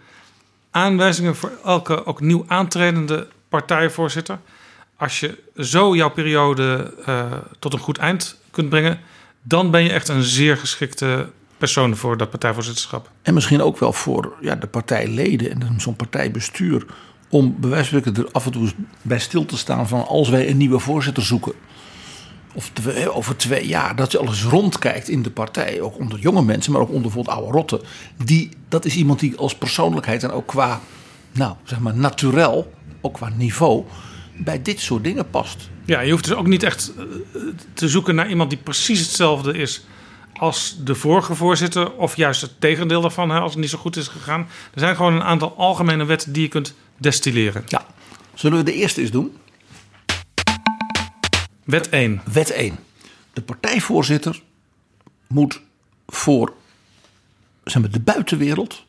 aanwijzingen 0.72 1.36
voor 1.36 1.52
elke 1.64 2.06
ook 2.06 2.22
nieuw 2.22 2.46
aantredende 2.48 3.28
partijvoorzitter. 3.60 4.40
Als 4.98 5.20
je 5.20 5.44
zo 5.58 5.96
jouw 5.96 6.10
periode 6.10 6.94
eh, 7.06 7.32
tot 7.60 7.74
een 7.74 7.80
goed 7.80 7.98
eind 7.98 8.40
kunt 8.52 8.70
brengen, 8.70 9.00
dan 9.42 9.72
ben 9.72 9.84
je 9.84 9.90
echt 9.90 10.08
een 10.08 10.24
zeer 10.24 10.58
geschikte 10.58 11.30
persoon 11.58 11.96
voor 11.96 12.18
dat 12.18 12.30
partijvoorzitterschap. 12.30 13.12
En 13.22 13.34
misschien 13.34 13.62
ook 13.62 13.78
wel 13.78 13.94
voor 13.94 14.34
ja, 14.42 14.56
de 14.56 14.68
partijleden 14.68 15.52
en 15.52 15.82
zo'n 15.82 15.96
partijbestuur. 15.96 16.86
Om 17.30 17.58
spreken 17.82 18.16
er 18.16 18.32
af 18.32 18.46
en 18.46 18.52
toe 18.52 18.70
bij 19.02 19.20
stil 19.20 19.46
te 19.46 19.58
staan 19.58 19.88
van 19.88 20.08
als 20.08 20.30
wij 20.30 20.50
een 20.50 20.58
nieuwe 20.58 20.80
voorzitter 20.80 21.24
zoeken. 21.24 21.54
Of 22.54 22.70
twee- 22.74 23.12
over 23.12 23.38
twee 23.38 23.68
jaar, 23.68 23.96
dat 23.96 24.12
je 24.12 24.20
alles 24.20 24.44
rondkijkt 24.44 25.10
in 25.10 25.22
de 25.22 25.32
partij. 25.32 25.82
Ook 25.82 26.00
onder 26.00 26.20
jonge 26.20 26.42
mensen, 26.44 26.72
maar 26.72 26.82
ook 26.82 26.88
onder 26.88 27.02
bijvoorbeeld 27.02 27.36
oude 27.38 27.52
rotten. 27.52 27.82
Die, 28.24 28.50
dat 28.70 28.86
is 28.86 28.96
iemand 28.96 29.20
die 29.20 29.38
als 29.38 29.56
persoonlijkheid 29.56 30.24
en 30.24 30.32
ook 30.32 30.48
qua, 30.48 30.80
nou 31.32 31.56
zeg 31.64 31.80
maar, 31.80 31.96
naturel, 31.96 32.74
ook 33.04 33.14
qua 33.14 33.30
niveau, 33.30 33.86
bij 34.38 34.62
dit 34.62 34.80
soort 34.80 35.04
dingen 35.04 35.30
past. 35.30 35.70
Ja, 35.86 36.00
je 36.00 36.12
hoeft 36.12 36.24
dus 36.24 36.36
ook 36.36 36.48
niet 36.48 36.64
echt 36.64 36.94
eh, 36.98 37.04
te 37.74 37.90
zoeken 37.90 38.16
naar 38.16 38.30
iemand 38.30 38.50
die 38.50 38.60
precies 38.60 39.00
hetzelfde 39.00 39.58
is 39.58 39.86
als 40.34 40.78
de 40.84 40.96
vorige 40.96 41.36
voorzitter, 41.36 41.92
of 41.92 42.16
juist 42.16 42.42
het 42.42 42.62
tegendeel 42.62 43.02
daarvan, 43.02 43.30
hè, 43.30 43.40
als 43.40 43.52
het 43.52 43.62
niet 43.62 43.70
zo 43.70 43.78
goed 43.78 43.96
is 43.96 44.08
gegaan. 44.08 44.48
Er 44.74 44.80
zijn 44.80 44.96
gewoon 44.96 45.14
een 45.14 45.24
aantal 45.24 45.56
algemene 45.58 46.06
wetten 46.06 46.34
die 46.34 46.42
je 46.42 46.48
kunt 46.48 46.74
destilleren. 46.98 47.64
Ja. 47.68 47.86
Zullen 48.34 48.58
we 48.58 48.64
de 48.64 48.74
eerste 48.74 49.02
eens 49.02 49.12
doen? 49.12 49.38
Wet 51.64 51.90
1. 51.90 52.22
Wet 52.32 52.52
1. 52.52 52.80
De 53.34 53.42
partijvoorzitter 53.42 54.42
moet 55.28 55.62
voor 56.08 56.54
zeg 57.64 57.82
maar, 57.82 57.92
de 57.92 58.00
buitenwereld 58.00 58.84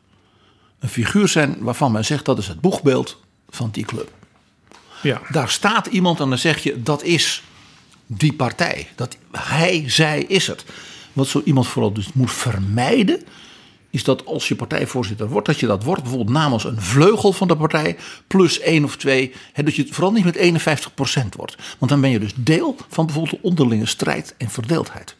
een 0.79 0.89
figuur 0.89 1.29
zijn 1.29 1.57
waarvan 1.59 1.93
men 1.93 2.05
zegt 2.05 2.25
dat 2.25 2.39
is 2.39 2.49
het 2.49 2.61
boegbeeld 2.61 3.24
van 3.55 3.71
die 3.71 3.85
club. 3.85 4.11
Ja. 5.03 5.21
Daar 5.31 5.49
staat 5.49 5.87
iemand 5.87 6.21
en 6.21 6.29
dan 6.29 6.39
zeg 6.39 6.63
je 6.63 6.83
dat 6.83 7.03
is 7.03 7.43
die 8.07 8.33
partij. 8.33 8.89
Dat 8.95 9.17
hij, 9.33 9.85
zij 9.87 10.23
is 10.23 10.47
het. 10.47 10.65
Wat 11.13 11.27
zo 11.27 11.43
iemand 11.45 11.67
vooral 11.67 11.93
dus 11.93 12.13
moet 12.13 12.33
vermijden 12.33 13.23
is 13.95 14.05
dat 14.05 14.27
als 14.27 14.49
je 14.49 14.55
partijvoorzitter 14.55 15.29
wordt, 15.29 15.47
dat 15.47 15.61
je 15.61 15.67
dat 15.67 15.85
wordt 15.85 16.03
bijvoorbeeld 16.03 16.37
namens 16.37 16.65
een 16.65 16.81
vleugel 16.81 17.33
van 17.33 17.49
de 17.49 17.57
partij 17.57 17.97
plus 18.27 18.61
één 18.61 18.85
of 18.85 18.97
twee, 18.97 19.35
hè, 19.53 19.63
dat 19.63 19.75
je 19.75 19.83
het 19.83 19.95
vooral 19.95 20.13
niet 20.13 20.25
met 20.25 20.37
51% 20.37 21.37
wordt. 21.37 21.57
Want 21.79 21.91
dan 21.91 22.01
ben 22.01 22.11
je 22.11 22.19
dus 22.19 22.33
deel 22.37 22.77
van 22.89 23.07
bijvoorbeeld 23.07 23.41
de 23.41 23.49
onderlinge 23.49 23.87
strijd 23.87 24.35
en 24.39 24.51
verdeeldheid. 24.51 25.17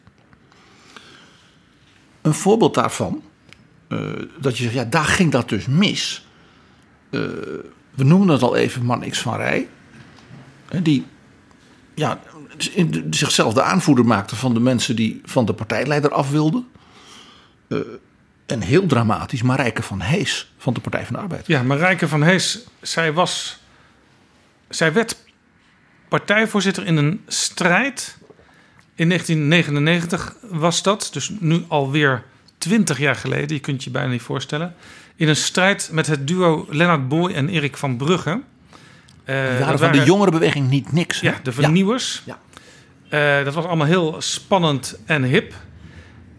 Een 2.21 2.33
voorbeeld 2.33 2.73
daarvan, 2.73 3.23
eh, 3.87 3.99
dat 4.39 4.57
je 4.57 4.63
zegt, 4.63 4.75
ja, 4.75 4.83
daar 4.83 5.05
ging 5.05 5.31
dat 5.31 5.49
dus 5.49 5.65
mis. 5.65 6.25
Eh, 7.09 7.21
we 7.95 8.03
noemen 8.03 8.27
het 8.27 8.41
al 8.41 8.55
even 8.55 8.85
man 8.85 9.09
X 9.09 9.19
van 9.21 9.35
Rij, 9.35 9.67
die 10.81 11.05
ja, 11.93 12.19
in- 12.71 13.07
zichzelf 13.09 13.53
de 13.53 13.61
aanvoerder 13.61 14.05
maakte 14.05 14.35
van 14.35 14.53
de 14.53 14.59
mensen 14.59 14.95
die 14.95 15.21
van 15.23 15.45
de 15.45 15.53
partijleider 15.53 16.11
af 16.11 16.31
wilden. 16.31 16.67
Eh, 17.67 17.77
en 18.45 18.61
heel 18.61 18.85
dramatisch, 18.85 19.41
Marijke 19.41 19.81
van 19.83 20.01
Hees 20.01 20.51
van 20.57 20.73
de 20.73 20.79
Partij 20.79 21.05
van 21.05 21.15
de 21.15 21.21
Arbeid. 21.21 21.47
Ja, 21.47 21.63
Marijke 21.63 22.07
van 22.07 22.23
Hees, 22.23 22.59
zij 22.81 23.13
was. 23.13 23.59
Zij 24.69 24.93
werd 24.93 25.23
partijvoorzitter 26.07 26.85
in 26.85 26.97
een 26.97 27.21
strijd. 27.27 28.17
In 28.95 29.07
1999 29.07 30.35
was 30.41 30.83
dat, 30.83 31.09
dus 31.13 31.31
nu 31.39 31.63
alweer 31.67 32.23
20 32.57 32.97
jaar 32.99 33.15
geleden, 33.15 33.55
je 33.55 33.59
kunt 33.61 33.83
je 33.83 33.89
bijna 33.89 34.11
niet 34.11 34.21
voorstellen. 34.21 34.75
In 35.15 35.27
een 35.27 35.35
strijd 35.35 35.89
met 35.91 36.07
het 36.07 36.27
duo 36.27 36.65
Lennart 36.69 37.07
Boy 37.07 37.31
en 37.31 37.49
Erik 37.49 37.77
van 37.77 37.97
Brugge. 37.97 38.41
Eh, 39.23 39.35
Die 39.41 39.49
dat 39.49 39.59
waren 39.59 39.79
van 39.79 39.91
de 39.91 40.03
jongerenbeweging 40.03 40.69
niet 40.69 40.91
niks. 40.91 41.21
hè? 41.21 41.27
Ja, 41.29 41.35
de 41.43 41.51
vernieuwers. 41.51 42.23
Ja. 42.25 42.39
Eh, 43.39 43.45
dat 43.45 43.53
was 43.53 43.65
allemaal 43.65 43.87
heel 43.87 44.15
spannend 44.19 44.99
en 45.05 45.23
hip. 45.23 45.53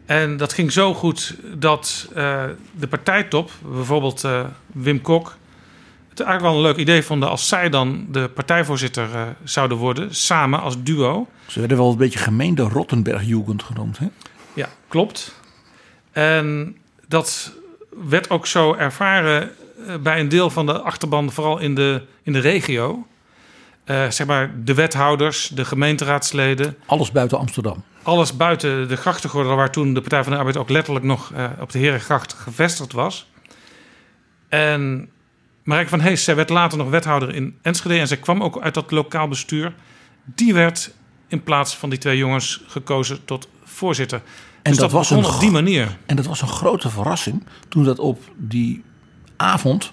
En 0.07 0.37
dat 0.37 0.53
ging 0.53 0.73
zo 0.73 0.95
goed 0.95 1.35
dat 1.55 2.09
eh, 2.15 2.45
de 2.73 2.87
partijtop, 2.87 3.51
bijvoorbeeld 3.75 4.25
eh, 4.25 4.45
Wim 4.67 5.01
Kok, 5.01 5.37
het 6.09 6.21
eigenlijk 6.21 6.55
wel 6.55 6.65
een 6.65 6.71
leuk 6.71 6.81
idee 6.83 7.03
vonden 7.03 7.29
als 7.29 7.49
zij 7.49 7.69
dan 7.71 8.07
de 8.11 8.29
partijvoorzitter 8.35 9.15
eh, 9.15 9.23
zouden 9.45 9.77
worden, 9.77 10.15
samen 10.15 10.61
als 10.61 10.83
duo. 10.83 11.29
Ze 11.47 11.59
werden 11.59 11.77
wel 11.79 11.91
een 11.91 11.97
beetje 11.97 12.19
gemeen 12.19 12.55
de 12.55 12.63
Rottenberg-jugend 12.63 13.63
genoemd. 13.63 13.99
Hè? 13.99 14.07
Ja, 14.55 14.69
klopt. 14.89 15.35
En 16.13 16.77
dat 17.09 17.53
werd 18.05 18.31
ook 18.31 18.47
zo 18.47 18.75
ervaren 18.75 19.51
eh, 19.87 19.97
bij 19.97 20.21
een 20.21 20.29
deel 20.29 20.51
van 20.51 20.67
de 20.67 20.81
achterban, 20.81 21.33
vooral 21.33 21.59
in 21.59 21.75
de, 21.75 22.03
in 22.23 22.33
de 22.33 22.39
regio. 22.39 23.07
Eh, 23.85 24.11
zeg 24.11 24.27
maar 24.27 24.55
de 24.65 24.75
wethouders, 24.75 25.49
de 25.49 25.65
gemeenteraadsleden. 25.65 26.77
Alles 26.87 27.11
buiten 27.11 27.39
Amsterdam. 27.39 27.85
Alles 28.03 28.37
buiten 28.37 28.89
de 28.89 28.97
grachtengordel, 28.97 29.57
waar 29.57 29.73
toen 29.73 29.95
de 29.95 30.01
Partij 30.01 30.23
van 30.23 30.33
de 30.33 30.39
Arbeid 30.39 30.57
ook 30.57 30.69
letterlijk 30.69 31.05
nog 31.05 31.33
eh, 31.33 31.51
op 31.61 31.73
de 31.73 31.79
Herengracht 31.79 32.33
gevestigd 32.33 32.93
was. 32.93 33.31
En 34.49 35.11
Marijke 35.63 35.91
van 35.91 36.01
Hees, 36.01 36.25
zij 36.25 36.37
werd 36.37 36.49
later 36.49 36.79
nog 36.79 36.89
wethouder 36.91 37.35
in 37.35 37.59
Enschede 37.63 37.99
en 37.99 38.09
zij 38.09 38.17
kwam 38.17 38.43
ook 38.43 38.61
uit 38.61 38.75
dat 38.75 38.91
lokaal 38.91 39.29
bestuur. 39.29 39.75
Die 40.25 40.55
werd 40.55 40.95
in 41.29 41.43
plaats 41.43 41.77
van 41.77 41.91
die 41.91 41.99
twee 41.99 42.17
jongens 42.17 42.63
gekozen 42.67 43.25
tot 43.25 43.49
voorzitter. 43.65 44.21
En 44.67 44.73
dus 44.73 44.81
dat, 44.81 44.93
was 44.93 45.11
een 45.11 45.25
op 45.25 45.41
die 45.41 45.51
manier. 45.51 45.97
En 46.07 46.17
dat 46.17 46.27
was 46.27 46.43
een 46.43 46.49
grote 46.49 46.91
verrassing 46.91 47.43
toen 47.69 47.85
dat 47.85 47.99
op 47.99 48.23
die 48.37 48.85
avond 49.37 49.93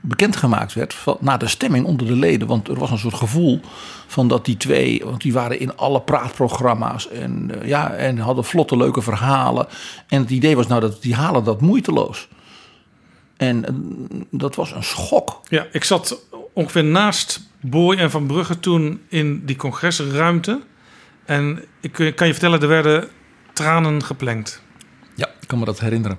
bekendgemaakt 0.00 0.72
werd 0.72 0.94
van, 0.94 1.16
na 1.20 1.36
de 1.36 1.48
stemming 1.48 1.86
onder 1.86 2.06
de 2.06 2.16
leden. 2.16 2.48
Want 2.48 2.68
er 2.68 2.78
was 2.78 2.90
een 2.90 2.98
soort 2.98 3.14
gevoel 3.14 3.60
van 4.06 4.28
dat 4.28 4.44
die 4.44 4.56
twee, 4.56 5.02
want 5.04 5.20
die 5.20 5.32
waren 5.32 5.60
in 5.60 5.76
alle 5.76 6.00
praatprogramma's 6.00 7.08
en, 7.08 7.60
eh, 7.60 7.68
ja, 7.68 7.92
en 7.92 8.18
hadden 8.18 8.44
vlotte 8.44 8.76
leuke 8.76 9.02
verhalen. 9.02 9.66
En 10.08 10.20
het 10.20 10.30
idee 10.30 10.56
was 10.56 10.66
nou 10.66 10.80
dat 10.80 11.02
die 11.02 11.14
halen 11.14 11.44
dat 11.44 11.60
moeiteloos. 11.60 12.28
En 13.36 13.66
eh, 13.66 13.74
dat 14.30 14.54
was 14.54 14.72
een 14.72 14.84
schok. 14.84 15.40
Ja, 15.48 15.66
ik 15.72 15.84
zat 15.84 16.24
ongeveer 16.52 16.84
naast 16.84 17.48
Boy 17.60 17.96
en 17.96 18.10
Van 18.10 18.26
Brugge 18.26 18.60
toen 18.60 19.00
in 19.08 19.42
die 19.46 19.56
congresruimte. 19.56 20.60
En 21.24 21.64
ik 21.80 21.92
kan 21.92 22.26
je 22.26 22.32
vertellen, 22.32 22.60
er 22.60 22.68
werden 22.68 23.08
tranen 23.60 24.04
geplengd. 24.04 24.62
Ja, 25.14 25.28
ik 25.40 25.48
kan 25.48 25.58
me 25.58 25.64
dat 25.64 25.80
herinneren. 25.80 26.18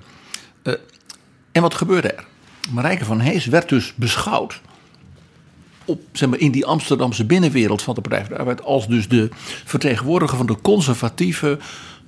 Uh, 0.62 0.74
en 1.52 1.62
wat 1.62 1.74
gebeurde 1.74 2.12
er? 2.12 2.24
Marijke 2.70 3.04
van 3.04 3.20
Hees 3.20 3.46
werd 3.46 3.68
dus 3.68 3.94
beschouwd 3.94 4.60
op, 5.84 6.00
zeg 6.12 6.28
maar, 6.28 6.38
in 6.38 6.50
die 6.50 6.66
Amsterdamse 6.66 7.26
binnenwereld 7.26 7.82
van 7.82 7.94
de 7.94 8.00
Partij 8.00 8.20
van 8.20 8.32
de 8.32 8.38
Arbeid 8.38 8.62
als 8.62 8.88
dus 8.88 9.08
de 9.08 9.28
vertegenwoordiger 9.64 10.36
van 10.36 10.46
de 10.46 10.60
conservatieve, 10.62 11.58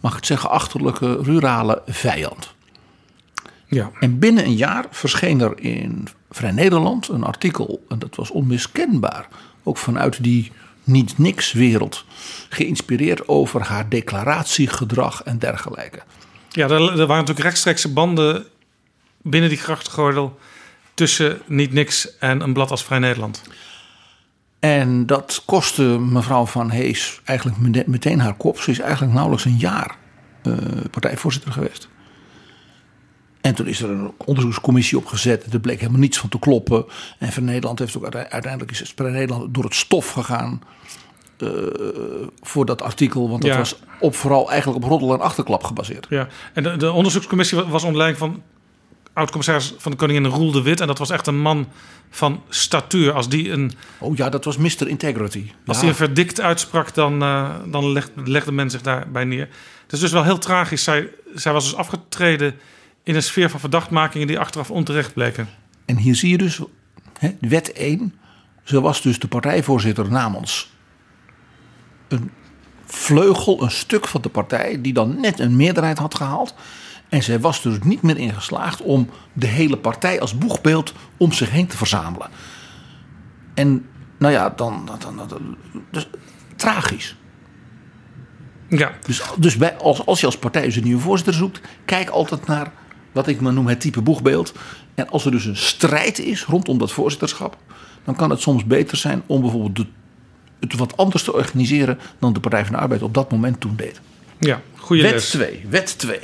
mag 0.00 0.10
ik 0.10 0.16
het 0.16 0.26
zeggen, 0.26 0.50
achterlijke 0.50 1.22
rurale 1.22 1.82
vijand. 1.86 2.54
Ja. 3.66 3.90
En 4.00 4.18
binnen 4.18 4.44
een 4.44 4.56
jaar 4.56 4.86
verscheen 4.90 5.40
er 5.40 5.60
in 5.60 6.08
Vrij 6.30 6.50
Nederland 6.52 7.08
een 7.08 7.24
artikel, 7.24 7.84
en 7.88 7.98
dat 7.98 8.16
was 8.16 8.30
onmiskenbaar, 8.30 9.28
ook 9.62 9.76
vanuit 9.76 10.22
die 10.22 10.52
niet-niks 10.84 11.52
wereld, 11.52 12.04
geïnspireerd 12.48 13.28
over 13.28 13.62
haar 13.62 13.88
declaratiegedrag 13.88 15.22
en 15.22 15.38
dergelijke. 15.38 16.02
Ja, 16.50 16.64
er, 16.64 16.72
er 16.72 16.96
waren 16.96 17.08
natuurlijk 17.08 17.40
rechtstreekse 17.40 17.92
banden 17.92 18.46
binnen 19.22 19.48
die 19.48 19.58
grachtgordel 19.58 20.38
tussen 20.94 21.40
niet 21.46 21.72
niks 21.72 22.18
en 22.18 22.40
een 22.40 22.52
blad 22.52 22.70
als 22.70 22.84
Vrij 22.84 22.98
Nederland. 22.98 23.42
En 24.58 25.06
dat 25.06 25.42
kostte 25.44 25.82
mevrouw 25.82 26.46
Van 26.46 26.70
Hees 26.70 27.20
eigenlijk 27.24 27.86
meteen 27.86 28.20
haar 28.20 28.34
kop. 28.34 28.60
Ze 28.60 28.70
is 28.70 28.78
eigenlijk 28.78 29.12
nauwelijks 29.12 29.44
een 29.44 29.56
jaar 29.56 29.96
uh, 30.42 30.56
partijvoorzitter 30.90 31.52
geweest. 31.52 31.88
En 33.44 33.54
toen 33.54 33.66
is 33.66 33.80
er 33.82 33.90
een 33.90 34.12
onderzoekscommissie 34.24 34.98
opgezet. 34.98 35.52
Er 35.52 35.60
bleek 35.60 35.78
helemaal 35.80 36.00
niets 36.00 36.18
van 36.18 36.28
te 36.28 36.38
kloppen. 36.38 36.84
En 37.18 37.32
Vrij 37.32 37.44
Nederland 37.44 37.78
heeft 37.78 37.96
ook 37.96 38.14
uiteindelijk 38.14 38.70
is 38.70 38.92
Vrij 38.96 39.10
Nederland 39.10 39.54
door 39.54 39.64
het 39.64 39.74
stof 39.74 40.10
gegaan. 40.10 40.62
Uh, 41.38 41.50
voor 42.40 42.66
dat 42.66 42.82
artikel. 42.82 43.28
Want 43.28 43.42
dat 43.42 43.50
Ja. 43.50 43.56
was 43.58 43.76
op, 44.00 44.14
vooral 44.14 44.50
eigenlijk 44.50 44.84
op 44.84 44.90
roddel 44.90 45.12
en 45.12 45.20
achterklap 45.20 45.64
gebaseerd. 45.64 46.06
Ja, 46.08 46.28
en 46.52 46.62
de, 46.62 46.76
de 46.76 46.92
onderzoekscommissie 46.92 47.58
was 47.58 47.82
onder 47.82 47.96
leiding 47.98 48.18
van 48.20 48.42
oud-commissaris 49.12 49.74
van 49.78 49.90
de 49.92 49.98
Koningin 49.98 50.26
Roel 50.26 50.50
de 50.52 50.62
Wit. 50.62 50.80
En 50.80 50.86
dat 50.86 50.98
was 50.98 51.10
echt 51.10 51.26
een 51.26 51.40
man 51.40 51.68
van 52.10 52.42
statuur. 52.48 53.12
Als 53.12 53.28
die 53.28 53.50
een, 53.50 53.72
Oh 53.98 54.16
ja, 54.16 54.28
dat 54.28 54.44
was 54.44 54.56
Mr. 54.56 54.88
Integrity. 54.88 55.50
als 55.66 55.76
Ja. 55.76 55.80
die 55.82 55.90
een 55.90 55.96
verdict 55.96 56.40
uitsprak, 56.40 56.94
dan, 56.94 57.22
eh, 57.22 57.50
dan 57.66 57.92
leg- 57.92 58.10
legde 58.24 58.52
men 58.52 58.70
zich 58.70 58.82
daarbij 58.82 59.24
neer. 59.24 59.48
Het 59.82 59.92
is 59.92 60.00
dus 60.00 60.12
wel 60.12 60.24
heel 60.24 60.38
tragisch. 60.38 60.84
Zij, 60.84 61.08
zij 61.34 61.52
was 61.52 61.64
dus 61.64 61.74
afgetreden 61.76 62.54
in 63.04 63.14
een 63.14 63.22
sfeer 63.22 63.50
van 63.50 63.60
verdachtmakingen 63.60 64.26
die 64.26 64.38
achteraf 64.38 64.70
onterecht 64.70 65.14
bleken. 65.14 65.48
En 65.84 65.96
hier 65.96 66.14
zie 66.14 66.30
je 66.30 66.38
dus, 66.38 66.60
hè, 67.18 67.36
wet 67.40 67.72
1. 67.72 68.14
Ze 68.62 68.80
was 68.80 69.02
dus 69.02 69.18
de 69.18 69.28
partijvoorzitter 69.28 70.10
namens 70.10 70.72
een 72.08 72.30
vleugel, 72.84 73.62
een 73.62 73.70
stuk 73.70 74.06
van 74.06 74.22
de 74.22 74.28
partij, 74.28 74.80
die 74.80 74.92
dan 74.92 75.20
net 75.20 75.40
een 75.40 75.56
meerderheid 75.56 75.98
had 75.98 76.14
gehaald. 76.14 76.54
En 77.08 77.22
zij 77.22 77.40
was 77.40 77.62
dus 77.62 77.78
niet 77.82 78.02
meer 78.02 78.18
in 78.18 78.34
geslaagd 78.34 78.82
om 78.82 79.10
de 79.32 79.46
hele 79.46 79.76
partij 79.76 80.20
als 80.20 80.38
boegbeeld 80.38 80.92
om 81.16 81.32
zich 81.32 81.50
heen 81.50 81.66
te 81.66 81.76
verzamelen. 81.76 82.28
En 83.54 83.86
nou 84.18 84.32
ja, 84.32 84.50
dan. 84.50 84.86
dan, 84.86 85.16
dan, 85.16 85.28
dan- 85.28 85.56
dus, 85.90 86.08
tragisch. 86.56 87.16
Ja. 88.68 88.92
Dus, 89.06 89.22
dus 89.38 89.56
bij, 89.56 89.76
als, 89.76 90.06
als 90.06 90.20
je 90.20 90.26
als 90.26 90.38
partij 90.38 90.62
dus 90.62 90.76
een 90.76 90.82
nieuwe 90.84 91.02
voorzitter 91.02 91.34
zoekt, 91.34 91.60
kijk 91.84 92.08
altijd 92.08 92.46
naar 92.46 92.72
wat 93.14 93.26
ik 93.26 93.40
maar 93.40 93.52
noem 93.52 93.66
het 93.66 93.80
type 93.80 94.02
boegbeeld. 94.02 94.52
En 94.94 95.08
als 95.08 95.24
er 95.24 95.30
dus 95.30 95.44
een 95.44 95.56
strijd 95.56 96.18
is 96.18 96.44
rondom 96.44 96.78
dat 96.78 96.92
voorzitterschap, 96.92 97.56
dan 98.04 98.16
kan 98.16 98.30
het 98.30 98.40
soms 98.40 98.64
beter 98.64 98.96
zijn 98.96 99.22
om 99.26 99.40
bijvoorbeeld 99.40 99.76
de, 99.76 99.86
het 100.60 100.74
wat 100.74 100.96
anders 100.96 101.22
te 101.22 101.32
organiseren 101.32 101.98
dan 102.18 102.32
de 102.32 102.40
Partij 102.40 102.64
van 102.64 102.72
de 102.74 102.80
Arbeid 102.80 103.02
op 103.02 103.14
dat 103.14 103.30
moment 103.30 103.60
toen 103.60 103.76
deed. 103.76 104.00
Ja, 104.38 104.60
goede 104.76 105.02
wet 105.02 105.12
les. 105.12 105.28
2, 105.28 105.66
wet 105.68 105.98
2. 105.98 106.18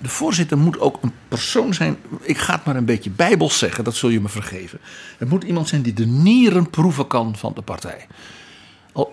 De 0.00 0.08
voorzitter 0.08 0.58
moet 0.58 0.80
ook 0.80 0.98
een 1.02 1.12
persoon 1.28 1.74
zijn. 1.74 1.96
Ik 2.20 2.38
ga 2.38 2.54
het 2.54 2.64
maar 2.64 2.76
een 2.76 2.84
beetje 2.84 3.10
bijbels 3.10 3.58
zeggen, 3.58 3.84
dat 3.84 3.94
zul 3.94 4.08
je 4.08 4.20
me 4.20 4.28
vergeven. 4.28 4.78
Het 5.18 5.28
moet 5.28 5.44
iemand 5.44 5.68
zijn 5.68 5.82
die 5.82 5.92
de 5.92 6.06
nieren 6.06 6.70
proeven 6.70 7.06
kan 7.06 7.36
van 7.36 7.52
de 7.54 7.62
partij. 7.62 8.06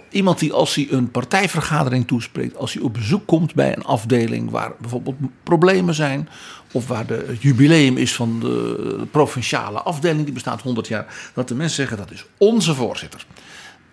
Iemand 0.09 0.39
die 0.39 0.53
als 0.53 0.75
hij 0.75 0.87
een 0.89 1.11
partijvergadering 1.11 2.07
toespreekt, 2.07 2.57
als 2.57 2.73
hij 2.73 2.81
op 2.81 2.93
bezoek 2.93 3.27
komt 3.27 3.53
bij 3.53 3.75
een 3.75 3.83
afdeling 3.83 4.49
waar 4.49 4.71
bijvoorbeeld 4.79 5.15
problemen 5.43 5.93
zijn, 5.93 6.29
of 6.71 6.87
waar 6.87 7.05
de, 7.05 7.25
het 7.27 7.41
jubileum 7.41 7.97
is 7.97 8.15
van 8.15 8.39
de 8.39 9.07
provinciale 9.11 9.81
afdeling, 9.81 10.23
die 10.23 10.33
bestaat 10.33 10.61
100 10.61 10.87
jaar, 10.87 11.31
dat 11.33 11.47
de 11.47 11.55
mensen 11.55 11.75
zeggen 11.75 11.97
dat 11.97 12.11
is 12.11 12.25
onze 12.37 12.75
voorzitter. 12.75 13.25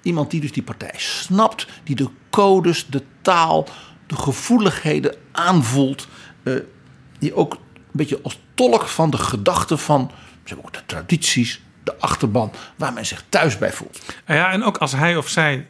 Iemand 0.02 0.30
die 0.30 0.40
dus 0.40 0.52
die 0.52 0.62
partij 0.62 0.94
snapt, 0.96 1.66
die 1.84 1.96
de 1.96 2.08
codes, 2.30 2.86
de 2.86 3.02
taal, 3.22 3.68
de 4.06 4.16
gevoeligheden 4.16 5.14
aanvoelt, 5.32 6.08
eh, 6.42 6.54
die 7.18 7.34
ook 7.34 7.52
een 7.52 7.60
beetje 7.92 8.20
als 8.22 8.40
tolk 8.54 8.86
van 8.86 9.10
de 9.10 9.18
gedachten 9.18 9.78
van 9.78 10.10
ze 10.46 10.54
hebben 10.54 10.64
ook 10.64 10.72
de 10.72 10.86
tradities, 10.86 11.60
de 11.84 11.96
achterban, 11.98 12.52
waar 12.76 12.92
men 12.92 13.06
zich 13.06 13.24
thuis 13.28 13.58
bij 13.58 13.72
voelt. 13.72 14.00
Ja, 14.26 14.52
en 14.52 14.62
ook 14.62 14.76
als 14.76 14.92
hij 14.92 15.16
of 15.16 15.28
zij 15.28 15.66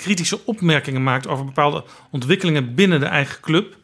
kritische 0.00 0.44
opmerkingen 0.44 1.02
maakt 1.02 1.26
over 1.26 1.44
bepaalde 1.44 1.84
ontwikkelingen 2.10 2.74
binnen 2.74 3.00
de 3.00 3.06
eigen 3.06 3.40
club, 3.40 3.76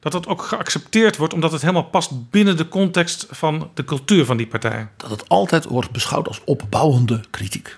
dat 0.00 0.12
dat 0.12 0.26
ook 0.26 0.42
geaccepteerd 0.42 1.16
wordt, 1.16 1.34
omdat 1.34 1.52
het 1.52 1.60
helemaal 1.60 1.82
past 1.82 2.30
binnen 2.30 2.56
de 2.56 2.68
context 2.68 3.26
van 3.30 3.70
de 3.74 3.84
cultuur 3.84 4.24
van 4.24 4.36
die 4.36 4.46
partij. 4.46 4.88
Dat 4.96 5.10
het 5.10 5.28
altijd 5.28 5.64
wordt 5.64 5.90
beschouwd 5.90 6.28
als 6.28 6.40
opbouwende 6.44 7.20
kritiek. 7.30 7.76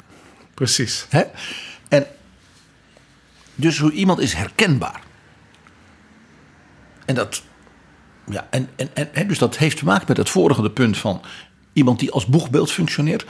Precies. 0.54 1.06
Hè? 1.08 1.22
En 1.88 2.06
dus 3.54 3.78
hoe 3.78 3.92
iemand 3.92 4.18
is 4.18 4.32
herkenbaar. 4.32 5.02
En 7.04 7.14
dat, 7.14 7.42
ja, 8.30 8.46
en, 8.50 8.68
en, 8.76 9.14
en, 9.14 9.28
dus 9.28 9.38
dat 9.38 9.56
heeft 9.56 9.76
te 9.76 9.84
maken 9.84 10.04
met 10.08 10.16
het 10.16 10.30
vorige 10.30 10.70
punt 10.70 10.98
van 10.98 11.22
iemand 11.72 11.98
die 11.98 12.10
als 12.10 12.26
boegbeeld 12.26 12.72
functioneert. 12.72 13.24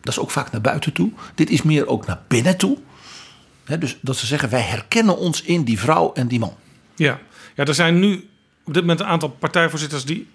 Dat 0.00 0.12
is 0.12 0.18
ook 0.18 0.30
vaak 0.30 0.52
naar 0.52 0.60
buiten 0.60 0.92
toe. 0.92 1.12
Dit 1.34 1.50
is 1.50 1.62
meer 1.62 1.86
ook 1.86 2.06
naar 2.06 2.22
binnen 2.28 2.56
toe. 2.56 2.78
Dus 3.64 3.98
dat 4.00 4.16
ze 4.16 4.26
zeggen, 4.26 4.50
wij 4.50 4.60
herkennen 4.60 5.16
ons 5.18 5.42
in 5.42 5.64
die 5.64 5.78
vrouw 5.78 6.12
en 6.12 6.28
die 6.28 6.38
man. 6.38 6.54
Ja. 6.96 7.18
ja, 7.54 7.64
er 7.64 7.74
zijn 7.74 7.98
nu 7.98 8.28
op 8.64 8.74
dit 8.74 8.82
moment 8.82 9.00
een 9.00 9.06
aantal 9.06 9.28
partijvoorzitters 9.28 10.04
die 10.04 10.28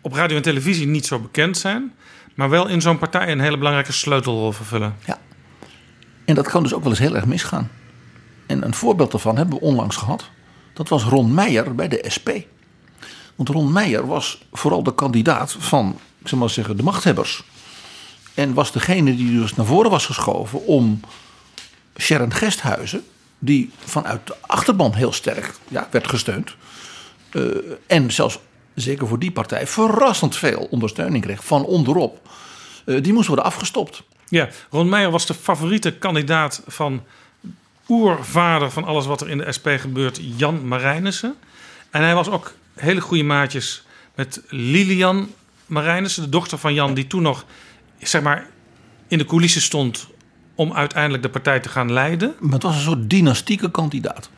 op 0.00 0.12
radio 0.12 0.36
en 0.36 0.42
televisie 0.42 0.86
niet 0.86 1.06
zo 1.06 1.18
bekend 1.18 1.56
zijn, 1.58 1.94
maar 2.34 2.50
wel 2.50 2.68
in 2.68 2.80
zo'n 2.80 2.98
partij 2.98 3.32
een 3.32 3.40
hele 3.40 3.56
belangrijke 3.56 3.92
sleutelrol 3.92 4.52
vervullen. 4.52 4.96
En 6.24 6.34
dat 6.34 6.48
kan 6.48 6.62
dus 6.62 6.74
ook 6.74 6.82
wel 6.82 6.90
eens 6.90 7.00
heel 7.00 7.16
erg 7.16 7.26
misgaan. 7.26 7.70
En 8.46 8.64
een 8.64 8.74
voorbeeld 8.74 9.10
daarvan 9.10 9.36
hebben 9.36 9.58
we 9.58 9.64
onlangs 9.64 9.96
gehad. 9.96 10.30
Dat 10.72 10.88
was 10.88 11.02
Ron 11.02 11.34
Meijer 11.34 11.74
bij 11.74 11.88
de 11.88 12.04
SP. 12.14 12.28
Want 13.34 13.48
Ron 13.48 13.72
Meijer 13.72 14.06
was 14.06 14.44
vooral 14.52 14.82
de 14.82 14.94
kandidaat 14.94 15.56
van, 15.58 15.98
ik 16.18 16.28
zal 16.28 16.38
maar 16.38 16.50
zeggen, 16.50 16.76
de 16.76 16.82
machthebbers. 16.82 17.44
En 18.34 18.54
was 18.54 18.72
degene 18.72 19.16
die 19.16 19.40
dus 19.40 19.54
naar 19.54 19.66
voren 19.66 19.90
was 19.90 20.06
geschoven 20.06 20.66
om 20.66 21.00
Sharon 21.98 22.32
Gesthuizen, 22.32 23.04
die 23.38 23.70
vanuit 23.84 24.26
de 24.26 24.34
achterban 24.40 24.94
heel 24.94 25.12
sterk 25.12 25.54
ja, 25.68 25.88
werd 25.90 26.08
gesteund. 26.08 26.54
eh, 27.30 27.42
en 27.86 28.10
zelfs 28.12 28.38
zeker 28.74 29.06
voor 29.08 29.18
die 29.18 29.30
partij 29.32 29.66
verrassend 29.66 30.36
veel 30.36 30.68
ondersteuning 30.70 31.24
kreeg 31.24 31.44
van 31.44 31.64
onderop. 31.64 32.28
eh, 32.84 33.02
die 33.02 33.12
moest 33.12 33.26
worden 33.26 33.44
afgestopt. 33.44 34.02
Ja, 34.28 34.48
Ron 34.70 34.88
Meijer 34.88 35.10
was 35.10 35.26
de 35.26 35.34
favoriete 35.34 35.92
kandidaat 35.92 36.62
van 36.66 37.02
oervader 37.88 38.70
van 38.70 38.84
alles 38.84 39.06
wat 39.06 39.20
er 39.20 39.28
in 39.28 39.38
de 39.38 39.52
SP 39.56 39.66
gebeurt, 39.76 40.20
Jan 40.36 40.68
Marijnissen. 40.68 41.34
En 41.90 42.02
hij 42.02 42.14
was 42.14 42.28
ook 42.28 42.54
hele 42.74 43.00
goede 43.00 43.22
maatjes 43.22 43.82
met 44.14 44.42
Lilian 44.48 45.30
Marijnissen, 45.66 46.22
de 46.22 46.28
dochter 46.28 46.58
van 46.58 46.74
Jan, 46.74 46.94
die 46.94 47.06
toen 47.06 47.22
nog 47.22 47.44
zeg 47.98 48.22
maar, 48.22 48.46
in 49.08 49.18
de 49.18 49.24
coulissen 49.24 49.62
stond 49.62 50.08
om 50.58 50.72
uiteindelijk 50.72 51.22
de 51.22 51.28
partij 51.28 51.60
te 51.60 51.68
gaan 51.68 51.92
leiden. 51.92 52.34
Maar 52.40 52.52
het 52.52 52.62
was 52.62 52.74
een 52.74 52.80
soort 52.80 53.10
dynastieke 53.10 53.70
kandidaat. 53.70 54.30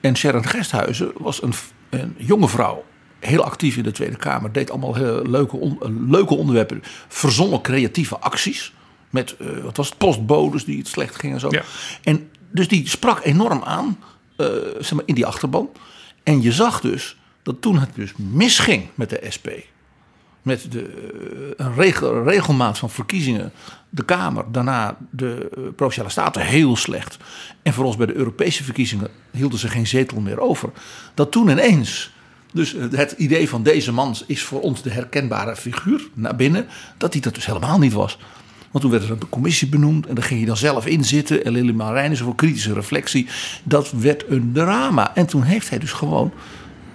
En 0.00 0.16
Sharon 0.16 0.46
Gesthuizen 0.46 1.12
was 1.18 1.42
een, 1.42 1.52
een 1.90 2.14
jonge 2.18 2.48
vrouw. 2.48 2.84
Heel 3.20 3.42
actief 3.44 3.76
in 3.76 3.82
de 3.82 3.90
Tweede 3.90 4.16
Kamer. 4.16 4.52
Deed 4.52 4.70
allemaal 4.70 4.94
heel 4.94 5.22
leuke, 5.26 5.56
on- 5.56 5.78
eh, 5.82 5.88
leuke 6.08 6.34
onderwerpen. 6.34 6.82
Verzonnen 7.08 7.60
creatieve 7.60 8.18
acties. 8.18 8.72
Met, 9.10 9.36
eh, 9.36 9.46
wat 9.62 9.76
was 9.76 9.88
het, 9.88 9.98
postbodes 9.98 10.64
die 10.64 10.78
het 10.78 10.88
slecht 10.88 11.16
gingen 11.16 11.34
en 11.34 11.40
zo. 11.40 11.48
Ja. 11.50 11.62
En 12.02 12.30
dus 12.50 12.68
die 12.68 12.88
sprak 12.88 13.24
enorm 13.24 13.62
aan. 13.62 13.98
eh, 14.36 14.46
zeg 14.78 14.92
maar, 14.92 15.02
in 15.06 15.14
die 15.14 15.26
achterban. 15.26 15.68
En 16.22 16.42
je 16.42 16.52
zag 16.52 16.80
dus 16.80 17.16
dat 17.42 17.60
toen 17.62 17.78
het 17.78 17.90
dus 17.94 18.12
misging 18.16 18.86
met 18.94 19.10
de 19.10 19.26
SP. 19.36 19.48
Met 20.46 20.72
de, 20.72 20.82
eh, 20.82 21.66
een 21.66 21.74
regel, 21.74 22.22
regelmaat 22.22 22.78
van 22.78 22.90
verkiezingen, 22.90 23.52
de 23.90 24.04
Kamer, 24.04 24.44
daarna 24.52 24.96
de 25.10 25.50
uh, 25.58 25.64
Provinciale 25.76 26.10
Staten 26.10 26.42
heel 26.42 26.76
slecht. 26.76 27.16
En 27.62 27.72
voor 27.72 27.84
ons 27.84 27.96
bij 27.96 28.06
de 28.06 28.14
Europese 28.14 28.64
verkiezingen 28.64 29.08
hielden 29.30 29.58
ze 29.58 29.68
geen 29.68 29.86
zetel 29.86 30.20
meer 30.20 30.40
over. 30.40 30.70
Dat 31.14 31.32
toen 31.32 31.48
ineens, 31.48 32.10
dus 32.52 32.76
het 32.90 33.12
idee 33.12 33.48
van 33.48 33.62
deze 33.62 33.92
man 33.92 34.16
is 34.26 34.42
voor 34.42 34.60
ons 34.60 34.82
de 34.82 34.90
herkenbare 34.90 35.56
figuur 35.56 36.08
naar 36.14 36.36
binnen, 36.36 36.66
dat 36.96 37.12
hij 37.12 37.22
dat 37.22 37.34
dus 37.34 37.46
helemaal 37.46 37.78
niet 37.78 37.92
was. 37.92 38.18
Want 38.70 38.84
toen 38.84 38.90
werd 38.90 39.04
er 39.04 39.10
een 39.10 39.28
commissie 39.28 39.68
benoemd 39.68 40.06
en 40.06 40.14
daar 40.14 40.24
ging 40.24 40.40
je 40.40 40.46
dan 40.46 40.56
zelf 40.56 40.86
in 40.86 41.04
zitten. 41.04 41.44
En 41.44 41.52
Lili 41.52 41.72
Marijn 41.72 42.16
voor 42.16 42.34
kritische 42.34 42.72
reflectie. 42.72 43.26
Dat 43.62 43.90
werd 43.90 44.24
een 44.28 44.50
drama. 44.52 45.14
En 45.14 45.26
toen 45.26 45.42
heeft 45.42 45.68
hij 45.70 45.78
dus 45.78 45.92
gewoon 45.92 46.32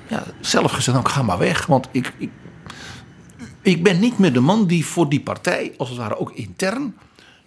ja, 0.08 0.24
zelf 0.40 0.72
gezegd, 0.72 0.98
nou, 0.98 1.08
ik 1.08 1.14
ga 1.14 1.22
maar 1.22 1.38
weg. 1.38 1.66
Want 1.66 1.88
ik, 1.92 2.14
ik 3.62 3.84
ben 3.84 4.00
niet 4.00 4.18
meer 4.18 4.34
de 4.34 4.40
man 4.40 4.68
die 4.68 4.86
voor 4.86 5.10
die 5.10 5.22
partij, 5.22 5.74
als 5.78 5.90
het 5.90 5.98
ware 5.98 6.18
ook 6.18 6.32
intern, 6.32 6.96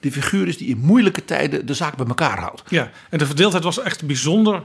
de 0.00 0.12
figuur 0.12 0.48
is 0.48 0.57
die 0.57 0.68
in 0.68 0.79
moeilijke 0.79 1.24
tijden 1.24 1.66
de 1.66 1.74
zaak 1.74 1.96
bij 1.96 2.07
elkaar 2.07 2.38
houdt. 2.38 2.62
Ja, 2.68 2.90
en 3.11 3.18
de 3.18 3.27
verdeeldheid 3.27 3.64
was 3.64 3.81
echt 3.81 4.07
bijzonder 4.07 4.62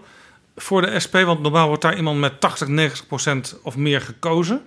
voor 0.55 0.81
de 0.81 0.99
SP. 1.05 1.13
Want 1.13 1.41
normaal 1.41 1.67
wordt 1.67 1.81
daar 1.81 1.97
iemand 1.97 2.19
met 2.19 2.39
80, 2.39 2.67
90 2.67 3.07
procent 3.07 3.59
of 3.63 3.77
meer 3.77 4.01
gekozen. 4.01 4.61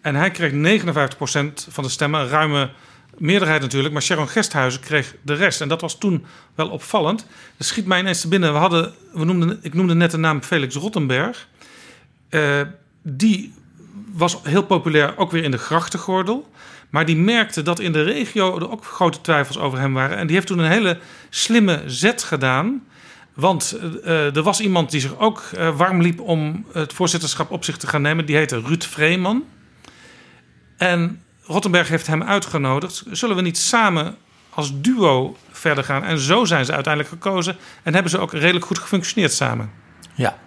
En 0.00 0.14
hij 0.14 0.30
kreeg 0.30 0.52
59 0.52 1.16
procent 1.16 1.66
van 1.70 1.84
de 1.84 1.90
stemmen, 1.90 2.20
een 2.20 2.28
ruime 2.28 2.70
meerderheid 3.18 3.60
natuurlijk. 3.60 3.92
Maar 3.92 4.02
Sharon 4.02 4.28
Gesthuizen 4.28 4.80
kreeg 4.80 5.14
de 5.22 5.34
rest. 5.34 5.60
En 5.60 5.68
dat 5.68 5.80
was 5.80 5.98
toen 5.98 6.24
wel 6.54 6.68
opvallend. 6.68 7.26
Dat 7.56 7.66
schiet 7.66 7.86
mij 7.86 8.00
ineens 8.00 8.20
te 8.20 8.28
binnen. 8.28 8.52
We 8.52 8.58
hadden, 8.58 8.94
we 9.12 9.24
noemden, 9.24 9.58
ik 9.62 9.74
noemde 9.74 9.94
net 9.94 10.10
de 10.10 10.16
naam 10.16 10.42
Felix 10.42 10.74
Rottenberg. 10.74 11.48
Uh, 12.30 12.60
die 13.02 13.54
was 14.12 14.38
heel 14.42 14.62
populair 14.62 15.16
ook 15.16 15.30
weer 15.30 15.44
in 15.44 15.50
de 15.50 15.58
grachtengordel. 15.58 16.50
Maar 16.90 17.06
die 17.06 17.16
merkte 17.16 17.62
dat 17.62 17.78
in 17.78 17.92
de 17.92 18.02
regio 18.02 18.56
er 18.56 18.70
ook 18.70 18.84
grote 18.84 19.20
twijfels 19.20 19.58
over 19.58 19.78
hem 19.78 19.94
waren. 19.94 20.16
En 20.16 20.26
die 20.26 20.36
heeft 20.36 20.46
toen 20.46 20.58
een 20.58 20.70
hele 20.70 20.98
slimme 21.30 21.82
zet 21.86 22.22
gedaan. 22.22 22.86
Want 23.34 23.78
uh, 24.04 24.36
er 24.36 24.42
was 24.42 24.60
iemand 24.60 24.90
die 24.90 25.00
zich 25.00 25.18
ook 25.18 25.42
uh, 25.54 25.76
warm 25.76 26.02
liep 26.02 26.20
om 26.20 26.64
het 26.72 26.92
voorzitterschap 26.92 27.50
op 27.50 27.64
zich 27.64 27.76
te 27.76 27.86
gaan 27.86 28.02
nemen. 28.02 28.26
Die 28.26 28.36
heette 28.36 28.60
Ruud 28.60 28.84
Vreeman. 28.84 29.44
En 30.76 31.22
Rottenberg 31.42 31.88
heeft 31.88 32.06
hem 32.06 32.22
uitgenodigd. 32.22 33.04
Zullen 33.10 33.36
we 33.36 33.42
niet 33.42 33.58
samen 33.58 34.16
als 34.50 34.80
duo 34.80 35.36
verder 35.50 35.84
gaan? 35.84 36.04
En 36.04 36.18
zo 36.18 36.44
zijn 36.44 36.64
ze 36.64 36.72
uiteindelijk 36.72 37.14
gekozen. 37.14 37.56
En 37.82 37.92
hebben 37.94 38.10
ze 38.10 38.18
ook 38.18 38.32
redelijk 38.32 38.64
goed 38.64 38.78
gefunctioneerd 38.78 39.32
samen. 39.32 39.70
Ja, 40.14 40.38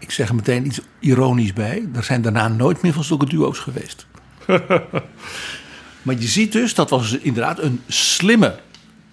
ik 0.00 0.10
zeg 0.10 0.28
er 0.28 0.34
meteen 0.34 0.66
iets 0.66 0.80
ironisch 0.98 1.52
bij. 1.52 1.88
Er 1.94 2.04
zijn 2.04 2.22
daarna 2.22 2.48
nooit 2.48 2.82
meer 2.82 2.92
van 2.92 3.04
zulke 3.04 3.26
duo's 3.26 3.58
geweest. 3.58 4.06
maar 6.02 6.14
je 6.18 6.28
ziet 6.28 6.52
dus, 6.52 6.74
dat 6.74 6.90
was 6.90 7.18
inderdaad 7.18 7.58
een 7.58 7.82
slimme 7.86 8.58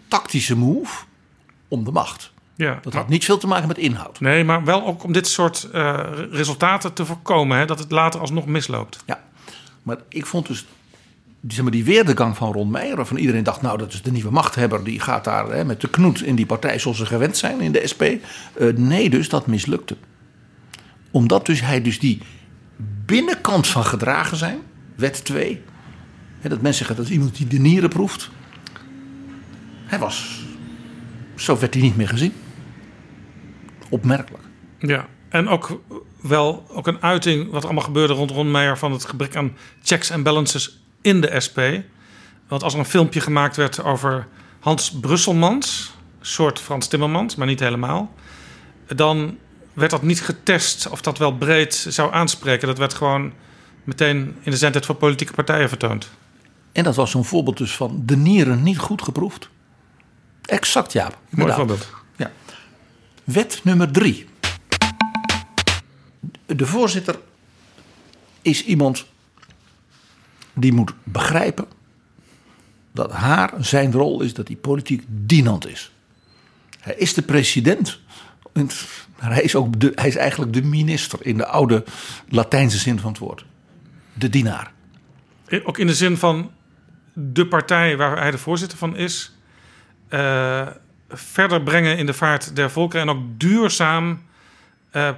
tactische 0.08 0.56
move 0.56 1.04
om 1.67 1.84
de 1.84 1.91
macht. 1.91 2.32
Ja, 2.56 2.80
dat 2.82 2.93
had 2.93 3.08
niet 3.08 3.26
veel 3.26 3.38
te 3.38 3.47
maken 3.47 3.67
met 3.67 3.78
inhoud. 3.78 4.19
Nee, 4.19 4.43
maar 4.43 4.63
wel 4.63 4.86
ook 4.86 5.04
om 5.04 5.12
dit 5.12 5.28
soort 5.28 5.69
uh, 5.73 6.04
resultaten 6.32 6.93
te 6.93 7.06
voorkomen. 7.06 7.58
Hè, 7.58 7.65
dat 7.65 7.80
het 7.80 7.91
later 7.91 8.19
alsnog 8.19 8.45
misloopt. 8.45 9.04
Ja, 9.06 9.23
maar 9.84 9.97
ik 10.10 10.26
vond 10.26 10.47
dus 10.47 10.65
zeg 11.47 11.62
maar, 11.62 11.71
die 11.71 11.84
weerdegang 11.84 12.38
van 12.38 12.54
Ron 12.54 12.71
Meijer... 12.71 12.95
waarvan 12.95 13.17
iedereen 13.17 13.43
dacht, 13.43 13.62
nou, 13.62 13.78
dat 13.78 13.93
is 13.93 14.02
de 14.02 14.12
nieuwe 14.12 14.32
machthebber... 14.32 14.84
die 14.84 15.00
gaat 15.00 15.23
daar 15.23 15.50
hè, 15.50 15.65
met 15.65 15.82
de 15.82 15.89
knoet 15.89 16.21
in 16.21 16.36
die 16.36 16.45
partij 16.45 16.80
zoals 16.80 16.97
ze 16.97 17.06
gewend 17.06 17.38
zijn 17.38 17.62
in 17.62 17.71
de 17.71 17.88
SP. 17.91 18.02
Uh, 18.02 18.19
nee, 18.76 19.10
dus 19.10 19.30
dat 19.30 19.47
mislukte 19.47 19.97
omdat 21.17 21.45
dus 21.45 21.62
hij 21.62 21.82
dus 21.82 21.99
die 21.99 22.21
binnenkant 23.06 23.67
van 23.67 23.86
gedragen 23.86 24.38
zijn, 24.38 24.60
wet 24.95 25.25
2. 25.25 25.62
Hè, 26.39 26.49
dat 26.49 26.62
mensen 26.62 26.86
zeggen 26.86 27.03
dat 27.03 27.13
iemand 27.13 27.36
die 27.36 27.47
de 27.47 27.60
nieren 27.60 27.89
proeft. 27.89 28.30
Hij 29.86 29.99
was, 29.99 30.43
zo 31.36 31.60
werd 31.60 31.73
hij 31.73 31.84
niet 31.84 31.97
meer 31.97 32.08
gezien. 32.08 32.34
Opmerkelijk. 33.89 34.43
Ja, 34.80 35.08
en 35.30 35.47
ook 35.47 35.82
wel 36.21 36.65
ook 36.69 36.88
een 36.88 37.01
uiting 37.01 37.51
wat 37.51 37.63
allemaal 37.63 37.84
gebeurde 37.84 38.13
rond 38.13 38.32
Ron 38.32 38.51
Meijer 38.51 38.77
van 38.77 38.91
het 38.91 39.06
gebrek 39.06 39.36
aan 39.36 39.58
checks 39.84 40.10
en 40.10 40.23
balances 40.23 40.80
in 41.01 41.21
de 41.21 41.39
SP. 41.45 41.60
Want 42.47 42.63
als 42.63 42.73
er 42.73 42.80
een 42.80 42.86
filmpje 42.86 43.19
gemaakt 43.21 43.56
werd 43.56 43.84
over 43.84 44.27
Hans 44.60 44.91
Brusselmans, 44.91 45.93
soort 46.21 46.60
Frans 46.60 46.88
Timmermans, 46.88 47.36
maar 47.36 47.47
niet 47.47 47.60
helemaal, 47.60 48.13
dan 48.88 49.38
werd 49.77 49.91
dat 49.91 50.01
niet 50.01 50.21
getest 50.21 50.87
of 50.87 51.01
dat 51.01 51.17
wel 51.17 51.37
breed 51.37 51.85
zou 51.89 52.13
aanspreken. 52.13 52.67
Dat 52.67 52.77
werd 52.77 52.93
gewoon 52.93 53.33
meteen 53.83 54.35
in 54.41 54.51
de 54.51 54.57
zendheid 54.57 54.85
van 54.85 54.97
politieke 54.97 55.33
partijen 55.33 55.69
vertoond. 55.69 56.09
En 56.71 56.83
dat 56.83 56.95
was 56.95 57.11
zo'n 57.11 57.25
voorbeeld 57.25 57.57
dus 57.57 57.75
van 57.75 58.01
de 58.05 58.15
nieren 58.15 58.63
niet 58.63 58.77
goed 58.77 59.01
geproefd. 59.01 59.49
Exact, 60.41 60.93
ja. 60.93 61.11
Mooi 61.29 61.53
voorbeeld. 61.53 61.89
Ja. 62.15 62.31
Wet 63.23 63.59
nummer 63.63 63.91
drie. 63.91 64.27
De 66.45 66.65
voorzitter 66.65 67.19
is 68.41 68.63
iemand 68.63 69.05
die 70.53 70.73
moet 70.73 70.93
begrijpen 71.03 71.65
dat 72.91 73.11
haar, 73.11 73.53
zijn 73.59 73.91
rol 73.91 74.21
is 74.21 74.33
dat 74.33 74.47
hij 74.47 74.57
politiek 74.57 75.03
dienend 75.07 75.67
is. 75.67 75.91
Hij 76.79 76.95
is 76.95 77.13
de 77.13 77.21
president 77.21 77.99
hij 79.15 79.41
is, 79.41 79.55
ook 79.55 79.79
de, 79.79 79.91
hij 79.95 80.07
is 80.07 80.15
eigenlijk 80.15 80.53
de 80.53 80.63
minister 80.63 81.25
in 81.25 81.37
de 81.37 81.47
oude 81.47 81.83
Latijnse 82.29 82.77
zin 82.77 82.99
van 82.99 83.09
het 83.09 83.19
woord. 83.19 83.45
De 84.13 84.29
dienaar. 84.29 84.71
Ook 85.63 85.77
in 85.77 85.87
de 85.87 85.95
zin 85.95 86.17
van 86.17 86.51
de 87.13 87.47
partij 87.47 87.97
waar 87.97 88.17
hij 88.19 88.31
de 88.31 88.37
voorzitter 88.37 88.77
van 88.77 88.95
is. 88.95 89.35
Uh, 90.09 90.67
verder 91.09 91.61
brengen 91.61 91.97
in 91.97 92.05
de 92.05 92.13
vaart 92.13 92.55
der 92.55 92.71
volken. 92.71 92.99
En 92.99 93.09
ook 93.09 93.21
duurzaam 93.37 94.21
uh, 94.91 95.09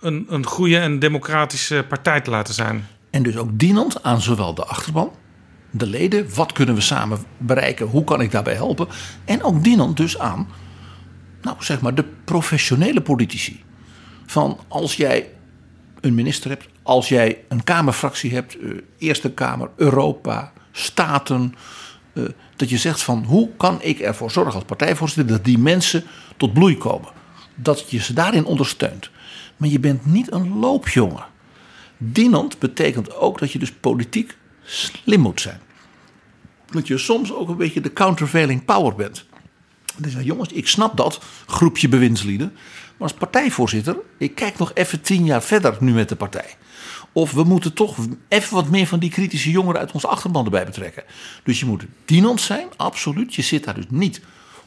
een, 0.00 0.26
een 0.28 0.46
goede 0.46 0.78
en 0.78 0.98
democratische 0.98 1.84
partij 1.88 2.20
te 2.20 2.30
laten 2.30 2.54
zijn. 2.54 2.86
En 3.10 3.22
dus 3.22 3.36
ook 3.36 3.58
dienend 3.58 4.02
aan 4.02 4.20
zowel 4.20 4.54
de 4.54 4.64
achterban, 4.64 5.10
de 5.70 5.86
leden. 5.86 6.34
Wat 6.34 6.52
kunnen 6.52 6.74
we 6.74 6.80
samen 6.80 7.18
bereiken? 7.38 7.86
Hoe 7.86 8.04
kan 8.04 8.20
ik 8.20 8.30
daarbij 8.30 8.54
helpen? 8.54 8.88
En 9.24 9.42
ook 9.42 9.64
dienend 9.64 9.96
dus 9.96 10.18
aan 10.18 10.48
nou 11.42 11.56
zeg 11.58 11.80
maar 11.80 11.94
de 11.94 12.04
professionele 12.24 13.00
politici. 13.00 13.62
Van 14.26 14.58
als 14.68 14.96
jij 14.96 15.30
een 16.00 16.14
minister 16.14 16.50
hebt, 16.50 16.68
als 16.82 17.08
jij 17.08 17.44
een 17.48 17.64
Kamerfractie 17.64 18.34
hebt, 18.34 18.56
uh, 18.60 18.80
Eerste 18.98 19.30
Kamer, 19.30 19.70
Europa, 19.76 20.52
Staten. 20.72 21.54
Uh, 22.12 22.24
dat 22.56 22.70
je 22.70 22.78
zegt 22.78 23.02
van 23.02 23.24
hoe 23.24 23.50
kan 23.56 23.82
ik 23.82 23.98
ervoor 24.00 24.30
zorgen 24.30 24.54
als 24.54 24.64
partijvoorzitter 24.64 25.26
dat 25.36 25.44
die 25.44 25.58
mensen 25.58 26.04
tot 26.36 26.52
bloei 26.52 26.78
komen. 26.78 27.08
Dat 27.54 27.90
je 27.90 27.98
ze 27.98 28.12
daarin 28.12 28.44
ondersteunt. 28.44 29.10
Maar 29.56 29.68
je 29.68 29.80
bent 29.80 30.06
niet 30.06 30.32
een 30.32 30.58
loopjongen. 30.58 31.26
Dienend 31.96 32.58
betekent 32.58 33.16
ook 33.16 33.38
dat 33.38 33.52
je 33.52 33.58
dus 33.58 33.72
politiek 33.72 34.36
slim 34.62 35.20
moet 35.20 35.40
zijn. 35.40 35.60
Dat 36.70 36.86
je 36.86 36.98
soms 36.98 37.32
ook 37.32 37.48
een 37.48 37.56
beetje 37.56 37.80
de 37.80 37.92
countervailing 37.92 38.64
power 38.64 38.94
bent. 38.94 39.26
Dus 39.98 40.14
jongens, 40.20 40.52
ik 40.52 40.68
snap 40.68 40.96
dat, 40.96 41.20
groepje 41.46 41.88
bewindslieden. 41.88 42.52
Maar 42.96 43.08
als 43.08 43.18
partijvoorzitter, 43.18 43.96
ik 44.18 44.34
kijk 44.34 44.58
nog 44.58 44.70
even 44.74 45.00
tien 45.00 45.24
jaar 45.24 45.42
verder 45.42 45.76
nu 45.80 45.92
met 45.92 46.08
de 46.08 46.16
partij. 46.16 46.54
Of 47.12 47.32
we 47.32 47.44
moeten 47.44 47.72
toch 47.72 47.96
even 48.28 48.54
wat 48.54 48.68
meer 48.68 48.86
van 48.86 48.98
die 48.98 49.10
kritische 49.10 49.50
jongeren 49.50 49.80
uit 49.80 49.92
onze 49.92 50.06
achterban 50.06 50.44
erbij 50.44 50.64
betrekken. 50.64 51.04
Dus 51.42 51.60
je 51.60 51.66
moet 51.66 51.84
dienend 52.04 52.40
zijn, 52.40 52.68
absoluut. 52.76 53.34
Je 53.34 53.42
zit 53.42 53.64
daar 53.64 53.74
dus 53.74 53.86
niet 53.88 54.20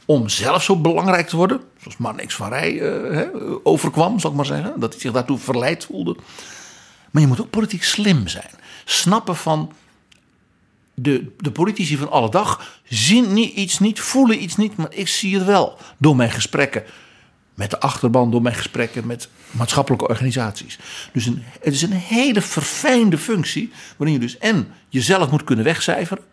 om 0.05 0.29
zelf 0.29 0.63
zo 0.63 0.75
belangrijk 0.75 1.27
te 1.27 1.35
worden. 1.35 1.61
Zoals 1.79 1.97
Marnix 1.97 2.35
van 2.35 2.49
Rij 2.49 2.73
uh, 2.73 3.55
overkwam, 3.63 4.19
zal 4.19 4.29
ik 4.29 4.35
maar 4.35 4.45
zeggen. 4.45 4.79
Dat 4.79 4.91
hij 4.91 5.01
zich 5.01 5.11
daartoe 5.11 5.37
verleid 5.37 5.85
voelde. 5.85 6.15
Maar 7.11 7.21
je 7.21 7.27
moet 7.27 7.41
ook 7.41 7.49
politiek 7.49 7.83
slim 7.83 8.27
zijn. 8.27 8.49
Snappen 8.85 9.35
van 9.35 9.71
de, 11.01 11.31
de 11.37 11.51
politici 11.51 11.97
van 11.97 12.11
alle 12.11 12.29
dag 12.29 12.79
zien 12.83 13.33
niet, 13.33 13.55
iets 13.55 13.79
niet, 13.79 13.99
voelen 13.99 14.43
iets 14.43 14.55
niet, 14.55 14.75
maar 14.75 14.93
ik 14.93 15.07
zie 15.07 15.35
het 15.35 15.45
wel 15.45 15.77
door 15.97 16.15
mijn 16.15 16.31
gesprekken 16.31 16.83
met 17.53 17.69
de 17.69 17.79
achterban, 17.79 18.31
door 18.31 18.41
mijn 18.41 18.55
gesprekken 18.55 19.07
met 19.07 19.29
maatschappelijke 19.51 20.07
organisaties. 20.07 20.79
Dus 21.13 21.25
een, 21.25 21.43
het 21.59 21.73
is 21.73 21.81
een 21.81 21.91
hele 21.91 22.41
verfijnde 22.41 23.17
functie, 23.17 23.71
waarin 23.97 24.15
je 24.15 24.25
dus 24.25 24.37
en 24.37 24.67
jezelf 24.89 25.31
moet 25.31 25.43
kunnen 25.43 25.65
wegcijferen 25.65 26.23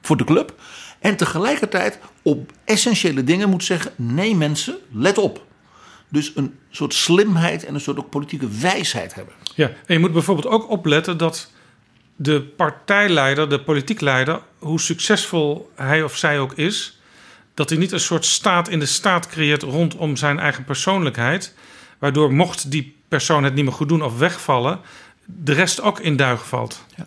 voor 0.00 0.16
de 0.16 0.24
club, 0.24 0.54
en 0.98 1.16
tegelijkertijd 1.16 1.98
op 2.22 2.52
essentiële 2.64 3.24
dingen 3.24 3.48
moet 3.48 3.64
zeggen: 3.64 3.92
nee 3.96 4.36
mensen, 4.36 4.76
let 4.92 5.18
op. 5.18 5.44
Dus 6.08 6.32
een 6.34 6.54
soort 6.70 6.94
slimheid 6.94 7.64
en 7.64 7.74
een 7.74 7.80
soort 7.80 7.98
ook 7.98 8.10
politieke 8.10 8.48
wijsheid 8.48 9.14
hebben. 9.14 9.34
Ja, 9.54 9.66
en 9.66 9.94
je 9.94 9.98
moet 9.98 10.12
bijvoorbeeld 10.12 10.46
ook 10.46 10.70
opletten 10.70 11.16
dat 11.16 11.50
de 12.16 12.42
partijleider, 12.42 13.48
de 13.48 13.60
politiek 13.60 14.00
leider, 14.00 14.40
hoe 14.58 14.80
succesvol 14.80 15.70
hij 15.74 16.02
of 16.02 16.16
zij 16.16 16.38
ook 16.38 16.52
is, 16.52 16.98
dat 17.54 17.68
hij 17.68 17.78
niet 17.78 17.92
een 17.92 18.00
soort 18.00 18.24
staat 18.24 18.68
in 18.68 18.78
de 18.78 18.86
staat 18.86 19.26
creëert 19.26 19.62
rondom 19.62 20.16
zijn 20.16 20.38
eigen 20.38 20.64
persoonlijkheid, 20.64 21.54
waardoor 21.98 22.32
mocht 22.32 22.70
die 22.70 22.96
persoon 23.08 23.44
het 23.44 23.54
niet 23.54 23.64
meer 23.64 23.72
goed 23.72 23.88
doen 23.88 24.02
of 24.02 24.18
wegvallen, 24.18 24.80
de 25.24 25.52
rest 25.52 25.80
ook 25.80 26.00
in 26.00 26.16
duigen 26.16 26.46
valt. 26.46 26.84
Ja. 26.96 27.06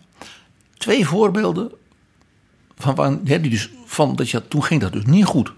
twee 0.78 1.06
voorbeelden 1.06 1.72
van, 2.78 2.96
van, 2.96 3.22
hè, 3.24 3.42
die 3.42 3.52
dus, 3.52 3.70
van 3.86 4.16
dat 4.16 4.30
je, 4.30 4.48
toen 4.48 4.64
ging 4.64 4.82
dat 4.82 4.94
dus 4.94 5.06
niet 5.06 5.26
goed. 5.26 5.52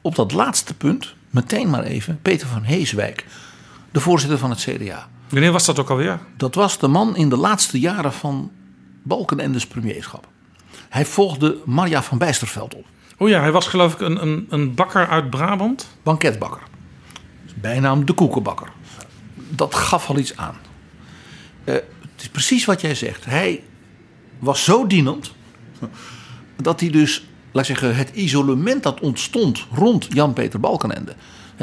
Op 0.00 0.14
dat 0.14 0.32
laatste 0.32 0.74
punt, 0.74 1.14
meteen 1.30 1.70
maar 1.70 1.82
even, 1.82 2.18
Peter 2.22 2.48
van 2.48 2.62
Heeswijk, 2.62 3.26
de 3.90 4.00
voorzitter 4.00 4.38
van 4.38 4.50
het 4.50 4.60
CDA. 4.60 5.08
Wanneer 5.28 5.52
was 5.52 5.64
dat 5.64 5.78
ook 5.78 5.90
alweer? 5.90 6.18
Dat 6.36 6.54
was 6.54 6.78
de 6.78 6.88
man 6.88 7.16
in 7.16 7.28
de 7.28 7.36
laatste 7.36 7.78
jaren 7.80 8.12
van 8.12 8.50
Balkenendes 9.02 9.66
premierschap. 9.66 10.28
Hij 10.88 11.04
volgde 11.04 11.56
Marja 11.64 12.02
van 12.02 12.18
Bijsterveld 12.18 12.74
op. 12.74 12.86
Oh 13.18 13.28
ja, 13.28 13.40
hij 13.40 13.52
was 13.52 13.66
geloof 13.66 13.92
ik 13.92 14.00
een, 14.00 14.22
een, 14.22 14.46
een 14.48 14.74
bakker 14.74 15.08
uit 15.08 15.30
Brabant. 15.30 15.88
Banketbakker. 16.02 16.60
Bijnaam 17.54 18.04
de 18.04 18.12
koekenbakker. 18.12 18.68
Dat 19.34 19.74
gaf 19.74 20.08
al 20.08 20.18
iets 20.18 20.36
aan. 20.36 20.56
Eh, 21.64 21.74
het 21.74 22.20
is 22.20 22.28
precies 22.28 22.64
wat 22.64 22.80
jij 22.80 22.94
zegt. 22.94 23.24
Hij 23.24 23.62
was 24.38 24.64
zo 24.64 24.86
dienend 24.86 25.32
dat 26.56 26.80
hij 26.80 26.90
dus, 26.90 27.26
laat 27.52 27.68
ik 27.68 27.76
zeggen, 27.76 27.96
het 27.96 28.10
isolement 28.10 28.82
dat 28.82 29.00
ontstond 29.00 29.66
rond 29.72 30.06
Jan-Peter 30.08 30.60
Balkenende. 30.60 31.14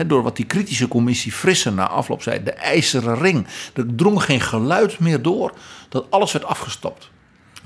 Door 0.07 0.23
wat 0.23 0.35
die 0.35 0.45
kritische 0.45 0.87
commissie 0.87 1.31
Frissen 1.31 1.75
na 1.75 1.87
afloop 1.87 2.21
zei, 2.21 2.43
de 2.43 2.51
ijzeren 2.51 3.17
ring. 3.17 3.47
Er 3.73 3.95
drong 3.95 4.23
geen 4.23 4.41
geluid 4.41 4.99
meer 4.99 5.21
door, 5.21 5.53
dat 5.89 6.11
alles 6.11 6.31
werd 6.31 6.45
afgestapt 6.45 7.09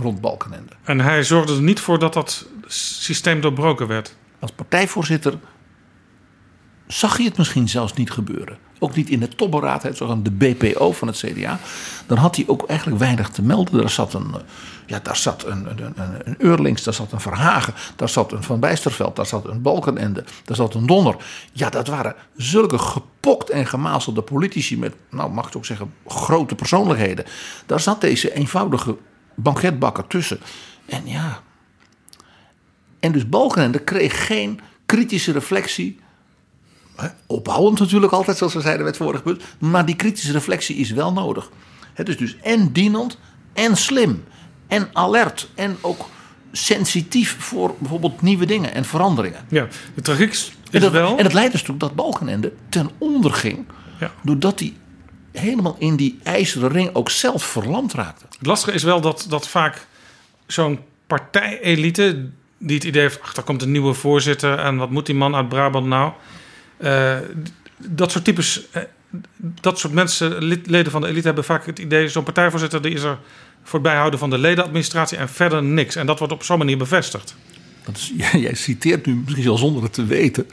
rond 0.01 0.21
Balkenende. 0.21 0.71
En 0.83 0.99
hij 0.99 1.23
zorgde 1.23 1.55
er 1.55 1.61
niet 1.61 1.79
voor 1.79 1.99
dat 1.99 2.13
dat 2.13 2.47
systeem 2.67 3.41
doorbroken 3.41 3.87
werd. 3.87 4.15
Als 4.39 4.51
partijvoorzitter 4.51 5.33
zag 6.87 7.17
je 7.17 7.23
het 7.23 7.37
misschien 7.37 7.69
zelfs 7.69 7.93
niet 7.93 8.11
gebeuren. 8.11 8.57
Ook 8.79 8.95
niet 8.95 9.09
in 9.09 9.19
de 9.19 9.27
topberaad, 9.27 9.83
het 9.83 9.97
zogenaamde 9.97 10.31
BPO 10.31 10.91
van 10.91 11.07
het 11.07 11.17
CDA. 11.17 11.59
Dan 12.07 12.17
had 12.17 12.35
hij 12.35 12.45
ook 12.47 12.67
eigenlijk 12.67 12.99
weinig 12.99 13.29
te 13.29 13.41
melden. 13.41 13.79
Daar 13.79 13.89
zat 13.89 14.13
een, 14.13 14.33
eh, 14.33 14.41
ja, 14.85 14.99
daar 15.03 15.15
zat 15.15 15.45
een, 15.45 15.69
een, 15.69 15.93
een, 15.95 16.21
een 16.23 16.35
Eurlings, 16.37 16.83
daar 16.83 16.93
zat 16.93 17.11
een 17.11 17.19
Verhagen, 17.19 17.73
daar 17.95 18.09
zat 18.09 18.31
een 18.31 18.43
Van 18.43 18.59
Bijsterveld, 18.59 19.15
daar 19.15 19.25
zat 19.25 19.47
een 19.47 19.61
Balkenende, 19.61 20.23
daar 20.45 20.55
zat 20.55 20.73
een 20.73 20.85
Donner. 20.85 21.15
Ja, 21.51 21.69
dat 21.69 21.87
waren 21.87 22.15
zulke 22.35 22.77
gepokt 22.77 23.49
en 23.49 23.65
gemazelde 23.65 24.21
politici 24.21 24.77
met, 24.77 24.93
nou 25.09 25.31
mag 25.31 25.47
ik 25.47 25.55
ook 25.55 25.65
zeggen, 25.65 25.93
grote 26.07 26.55
persoonlijkheden. 26.55 27.25
Daar 27.65 27.79
zat 27.79 28.01
deze 28.01 28.33
eenvoudige 28.33 28.97
banketbakker 29.35 30.07
tussen. 30.07 30.39
En 30.85 31.01
ja. 31.07 31.41
En 32.99 33.11
dus 33.11 33.29
Balkenende 33.29 33.79
kreeg 33.79 34.25
geen 34.25 34.59
kritische 34.85 35.31
reflectie. 35.31 35.99
Hè, 36.95 37.07
Opbouwend 37.25 37.79
natuurlijk 37.79 38.13
altijd, 38.13 38.37
zoals 38.37 38.53
we 38.53 38.61
zeiden 38.61 38.81
bij 38.81 38.91
het 38.91 39.01
vorige 39.01 39.23
punt. 39.23 39.43
Maar 39.59 39.85
die 39.85 39.95
kritische 39.95 40.31
reflectie 40.31 40.75
is 40.75 40.91
wel 40.91 41.13
nodig. 41.13 41.49
Het 41.93 42.09
is 42.09 42.17
dus 42.17 42.37
en 42.41 42.71
dienend 42.71 43.17
en 43.53 43.77
slim. 43.77 44.23
En 44.67 44.89
alert. 44.93 45.49
En 45.55 45.77
ook 45.81 46.05
sensitief 46.51 47.35
voor 47.39 47.75
bijvoorbeeld 47.77 48.21
nieuwe 48.21 48.45
dingen 48.45 48.73
en 48.73 48.85
veranderingen. 48.85 49.45
Ja, 49.49 49.67
de 49.95 50.01
tragiek 50.01 50.31
is 50.31 50.51
En 50.71 50.81
dat, 50.81 50.91
wel... 50.91 51.17
en 51.17 51.23
het 51.23 51.33
leidt 51.33 51.51
dus 51.51 51.63
toe 51.63 51.77
dat 51.77 51.95
Balkenende 51.95 52.53
ten 52.69 52.89
onder 52.97 53.33
ging. 53.33 53.65
Ja. 53.99 54.11
Doordat 54.23 54.59
hij 54.59 54.73
helemaal 55.31 55.75
in 55.79 55.95
die 55.95 56.19
ijzeren 56.23 56.69
ring 56.69 56.95
ook 56.95 57.09
zelf 57.09 57.43
verlamd 57.43 57.93
raakte. 57.93 58.25
Het 58.37 58.47
lastige 58.47 58.71
is 58.71 58.83
wel 58.83 59.01
dat, 59.01 59.25
dat 59.29 59.47
vaak 59.47 59.87
zo'n 60.47 60.79
partijelite... 61.07 62.29
die 62.57 62.75
het 62.75 62.85
idee 62.85 63.01
heeft, 63.01 63.21
ach, 63.21 63.33
daar 63.33 63.43
komt 63.43 63.61
een 63.61 63.71
nieuwe 63.71 63.93
voorzitter... 63.93 64.59
en 64.59 64.77
wat 64.77 64.89
moet 64.89 65.05
die 65.05 65.15
man 65.15 65.35
uit 65.35 65.49
Brabant 65.49 65.85
nou? 65.85 66.11
Eh, 66.77 67.17
dat 67.77 68.11
soort 68.11 68.23
types... 68.23 68.69
eh, 68.71 68.81
dat 69.37 69.79
soort 69.79 69.93
mensen, 69.93 70.43
leden 70.65 70.91
van 70.91 71.01
de 71.01 71.07
elite, 71.07 71.25
hebben 71.25 71.43
vaak 71.43 71.65
het 71.65 71.79
idee... 71.79 72.07
zo'n 72.07 72.23
partijvoorzitter 72.23 72.81
die 72.81 72.93
is 72.93 73.03
er 73.03 73.19
voor 73.63 73.79
het 73.79 73.87
bijhouden 73.87 74.19
van 74.19 74.29
de 74.29 74.37
ledenadministratie... 74.37 75.17
en 75.17 75.29
verder 75.29 75.63
niks. 75.63 75.95
En 75.95 76.05
dat 76.05 76.19
wordt 76.19 76.33
op 76.33 76.43
zo'n 76.43 76.57
manier 76.57 76.77
bevestigd. 76.77 77.35
Dat 77.83 77.97
is, 77.97 78.13
jij 78.45 78.55
citeert 78.55 79.05
nu 79.05 79.15
misschien 79.15 79.43
wel 79.45 79.57
zonder 79.57 79.83
het 79.83 79.93
te 79.93 80.05
weten. 80.05 80.47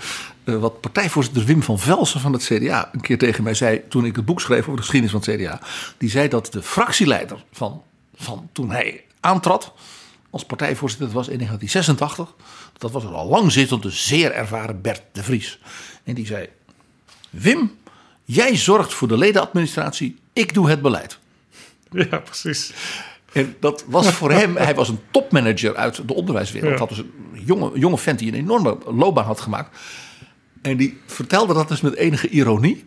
eh, 0.45 0.59
wat 0.59 0.81
partijvoorzitter 0.81 1.45
Wim 1.45 1.63
van 1.63 1.79
Velsen 1.79 2.21
van 2.21 2.33
het 2.33 2.45
CDA 2.45 2.91
een 2.93 3.01
keer 3.01 3.19
tegen 3.19 3.45
mij 3.45 3.55
zei. 3.55 3.81
toen 3.89 4.05
ik 4.05 4.17
het 4.17 4.25
boek 4.25 4.41
schreef 4.41 4.61
over 4.61 4.77
de 4.77 4.83
geschiedenis 4.83 5.13
van 5.13 5.23
het 5.25 5.41
CDA. 5.41 5.61
Die 5.99 6.11
zei 6.11 6.29
dat 6.29 6.53
de 6.53 6.63
fractieleider 6.63 7.45
van, 7.53 7.83
van 8.15 8.49
toen 8.53 8.71
hij 8.71 9.05
aantrad. 9.21 9.73
als 10.31 10.45
partijvoorzitter, 10.45 11.07
dat 11.07 11.17
was 11.17 11.29
in 11.29 11.39
1986. 11.39 12.35
dat 12.79 12.91
was 12.91 13.05
een 13.05 13.13
al 13.13 13.29
lang 13.29 13.53
zittende, 13.53 13.91
zeer 13.91 14.33
ervaren 14.33 14.81
Bert 14.81 15.03
de 15.13 15.23
Vries. 15.23 15.59
En 16.05 16.15
die 16.15 16.27
zei: 16.27 16.49
Wim, 17.31 17.77
jij 18.25 18.57
zorgt 18.57 18.95
voor 18.95 19.09
de 19.09 19.19
ledenadministratie, 19.19 20.19
ik 20.33 20.55
doe 20.55 20.69
het 20.69 20.83
beleid. 20.83 21.19
Ja, 22.11 22.19
precies. 22.19 22.73
En 23.33 23.57
dat 23.61 23.85
was 23.87 24.11
voor 24.11 24.33
hem, 24.33 24.57
hij 24.57 24.75
was 24.75 24.89
een 24.89 25.01
topmanager 25.11 25.77
uit 25.77 26.09
de 26.09 26.15
onderwijswereld. 26.15 26.73
Ja. 26.73 26.79
Dat 26.79 26.89
was 26.89 26.99
een 26.99 27.13
jonge, 27.33 27.79
jonge 27.79 27.99
vent 27.99 28.19
die 28.19 28.29
een 28.29 28.39
enorme 28.39 28.79
loopbaan 28.87 29.25
had 29.25 29.41
gemaakt. 29.41 29.79
En 30.63 30.77
die 30.77 30.99
vertelde 31.07 31.55
dat 31.55 31.69
dus 31.69 31.81
met 31.81 31.95
enige 31.95 32.29
ironie. 32.29 32.85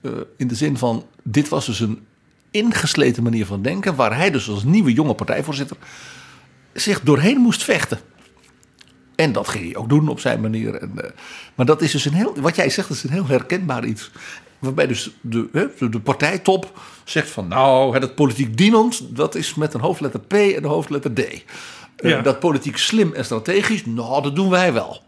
Eh, 0.00 0.10
in 0.36 0.48
de 0.48 0.54
zin 0.54 0.78
van, 0.78 1.06
dit 1.22 1.48
was 1.48 1.66
dus 1.66 1.80
een 1.80 2.06
ingesleten 2.50 3.22
manier 3.22 3.46
van 3.46 3.62
denken. 3.62 3.94
Waar 3.94 4.16
hij 4.16 4.30
dus 4.30 4.48
als 4.48 4.64
nieuwe 4.64 4.92
jonge 4.92 5.14
partijvoorzitter 5.14 5.76
zich 6.72 7.00
doorheen 7.00 7.38
moest 7.38 7.64
vechten. 7.64 7.98
En 9.14 9.32
dat 9.32 9.48
ging 9.48 9.64
hij 9.64 9.76
ook 9.76 9.88
doen 9.88 10.08
op 10.08 10.20
zijn 10.20 10.40
manier. 10.40 10.74
En, 10.74 10.92
eh, 10.96 11.10
maar 11.54 11.66
dat 11.66 11.82
is 11.82 11.90
dus 11.92 12.04
een 12.04 12.12
heel, 12.12 12.34
wat 12.40 12.56
jij 12.56 12.70
zegt, 12.70 12.90
is 12.90 13.02
een 13.02 13.10
heel 13.10 13.26
herkenbaar 13.26 13.84
iets. 13.84 14.10
Waarbij 14.58 14.86
dus 14.86 15.10
de, 15.20 15.70
de, 15.78 15.88
de 15.88 16.00
partijtop 16.00 16.80
zegt 17.04 17.30
van 17.30 17.48
nou, 17.48 17.98
dat 17.98 18.14
politiek 18.14 18.56
dienend, 18.56 19.16
dat 19.16 19.34
is 19.34 19.54
met 19.54 19.74
een 19.74 19.80
hoofdletter 19.80 20.20
P 20.20 20.32
en 20.32 20.56
een 20.56 20.64
hoofdletter 20.64 21.14
D. 21.14 21.18
Eh, 21.18 21.40
Ja. 21.96 22.20
Dat 22.20 22.40
politiek 22.40 22.76
slim 22.76 23.12
en 23.14 23.24
strategisch, 23.24 23.86
nou, 23.86 24.22
dat 24.22 24.36
doen 24.36 24.50
wij 24.50 24.72
wel. 24.72 25.02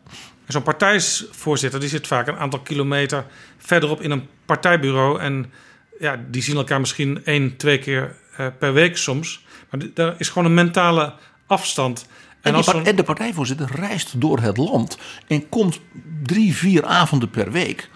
Zo'n 0.46 0.62
partijvoorzitter 0.62 1.80
die 1.80 1.88
zit 1.88 2.06
vaak 2.06 2.26
een 2.26 2.36
aantal 2.36 2.60
kilometer 2.60 3.24
verderop 3.58 4.00
in 4.02 4.10
een 4.10 4.26
partijbureau. 4.46 5.20
En 5.20 5.52
ja, 5.98 6.20
die 6.30 6.42
zien 6.42 6.56
elkaar 6.56 6.80
misschien 6.80 7.24
één, 7.24 7.56
twee 7.56 7.78
keer 7.78 8.16
eh, 8.36 8.46
per 8.58 8.72
week 8.72 8.96
soms. 8.96 9.44
Maar 9.70 9.80
daar 9.94 10.14
is 10.18 10.28
gewoon 10.28 10.44
een 10.44 10.54
mentale 10.54 11.14
afstand. 11.46 12.06
En, 12.40 12.54
en 12.84 12.96
de 12.96 13.02
partijvoorzitter 13.02 13.68
reist 13.74 14.20
door 14.20 14.40
het 14.40 14.56
land 14.56 14.98
en 15.26 15.48
komt 15.48 15.80
drie, 16.22 16.54
vier 16.56 16.84
avonden 16.84 17.30
per 17.30 17.52
week. 17.52 17.88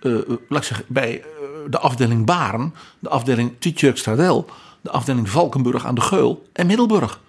Eh, 0.00 0.18
eh, 0.18 0.22
laat 0.48 0.60
ik 0.60 0.66
zeggen, 0.66 0.86
bij 0.88 1.20
eh, 1.20 1.26
de 1.70 1.78
afdeling 1.78 2.26
Baren, 2.26 2.74
de 2.98 3.08
afdeling 3.08 3.52
Tietjerk-Stradel, 3.58 4.50
de 4.80 4.90
afdeling 4.90 5.30
Valkenburg 5.30 5.86
aan 5.86 5.94
de 5.94 6.00
Geul 6.00 6.48
en 6.52 6.66
Middelburg. 6.66 7.20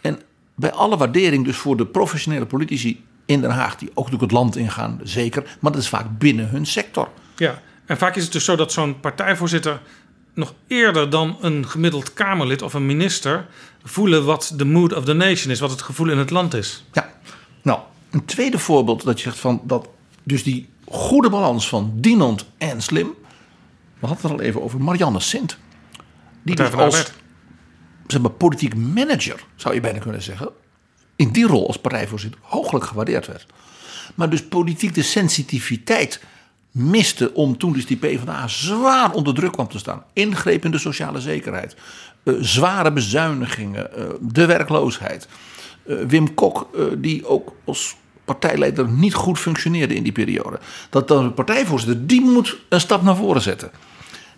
En 0.00 0.20
bij 0.54 0.72
alle 0.72 0.96
waardering 0.96 1.44
dus 1.44 1.56
voor 1.56 1.76
de 1.76 1.86
professionele 1.86 2.46
politici 2.46 3.04
in 3.26 3.40
Den 3.40 3.50
Haag, 3.50 3.76
die 3.76 3.88
ook 3.88 3.94
natuurlijk 4.04 4.22
het 4.22 4.32
land 4.32 4.56
ingaan, 4.56 5.00
zeker, 5.02 5.56
maar 5.60 5.72
dat 5.72 5.80
is 5.80 5.88
vaak 5.88 6.18
binnen 6.18 6.48
hun 6.48 6.66
sector. 6.66 7.08
ja. 7.36 7.62
En 7.86 7.98
vaak 7.98 8.16
is 8.16 8.22
het 8.22 8.32
dus 8.32 8.44
zo 8.44 8.56
dat 8.56 8.72
zo'n 8.72 9.00
partijvoorzitter 9.00 9.80
nog 10.34 10.54
eerder 10.66 11.10
dan 11.10 11.36
een 11.40 11.68
gemiddeld 11.68 12.12
Kamerlid 12.12 12.62
of 12.62 12.74
een 12.74 12.86
minister 12.86 13.46
voelen 13.84 14.24
wat 14.24 14.52
de 14.56 14.64
mood 14.64 14.94
of 14.94 15.04
the 15.04 15.12
nation 15.12 15.52
is, 15.52 15.60
wat 15.60 15.70
het 15.70 15.82
gevoel 15.82 16.10
in 16.10 16.18
het 16.18 16.30
land 16.30 16.54
is. 16.54 16.84
Ja, 16.92 17.12
nou, 17.62 17.80
een 18.10 18.24
tweede 18.24 18.58
voorbeeld 18.58 19.04
dat 19.04 19.18
je 19.20 19.24
zegt 19.24 19.38
van 19.38 19.60
dat 19.64 19.88
dus 20.22 20.42
die 20.42 20.68
goede 20.92 21.30
balans 21.30 21.68
van 21.68 21.92
dienend 21.94 22.46
en 22.58 22.82
slim. 22.82 23.14
We 23.98 24.06
hadden 24.06 24.30
het 24.30 24.40
al 24.40 24.46
even 24.46 24.62
over 24.62 24.80
Marianne 24.80 25.20
Sint. 25.20 25.58
Die 26.42 26.54
dus 26.54 26.72
als 26.72 27.12
zeg 28.06 28.20
maar, 28.20 28.30
politiek 28.30 28.76
manager, 28.76 29.44
zou 29.56 29.74
je 29.74 29.80
bijna 29.80 29.98
kunnen 29.98 30.22
zeggen, 30.22 30.50
in 31.16 31.30
die 31.30 31.46
rol 31.46 31.66
als 31.66 31.78
partijvoorzitter 31.78 32.40
hooglijk 32.42 32.84
gewaardeerd 32.84 33.26
werd. 33.26 33.46
Maar 34.14 34.30
dus 34.30 34.44
politiek 34.44 34.94
de 34.94 35.02
sensitiviteit 35.02 36.20
miste 36.70 37.34
om 37.34 37.58
toen 37.58 37.72
dus 37.72 37.86
die 37.86 37.96
PvdA 37.96 38.48
zwaar 38.48 39.12
onder 39.12 39.34
druk 39.34 39.52
kwam 39.52 39.68
te 39.68 39.78
staan. 39.78 40.04
Ingreep 40.12 40.64
in 40.64 40.70
de 40.70 40.78
sociale 40.78 41.20
zekerheid, 41.20 41.76
eh, 42.22 42.34
zware 42.40 42.92
bezuinigingen, 42.92 43.96
eh, 43.96 44.04
de 44.20 44.46
werkloosheid. 44.46 45.28
Eh, 45.86 45.96
Wim 46.06 46.34
Kok, 46.34 46.68
die 46.98 47.26
ook 47.26 47.54
als 47.64 47.96
partijleider 48.24 48.88
niet 48.88 49.14
goed 49.14 49.38
functioneerde 49.38 49.94
in 49.94 50.02
die 50.02 50.12
periode. 50.12 50.58
Dat 50.90 51.08
dan 51.08 51.24
de 51.24 51.30
partijvoorzitter, 51.30 52.06
die 52.06 52.20
moet 52.20 52.56
een 52.68 52.80
stap 52.80 53.02
naar 53.02 53.16
voren 53.16 53.42
zetten. 53.42 53.70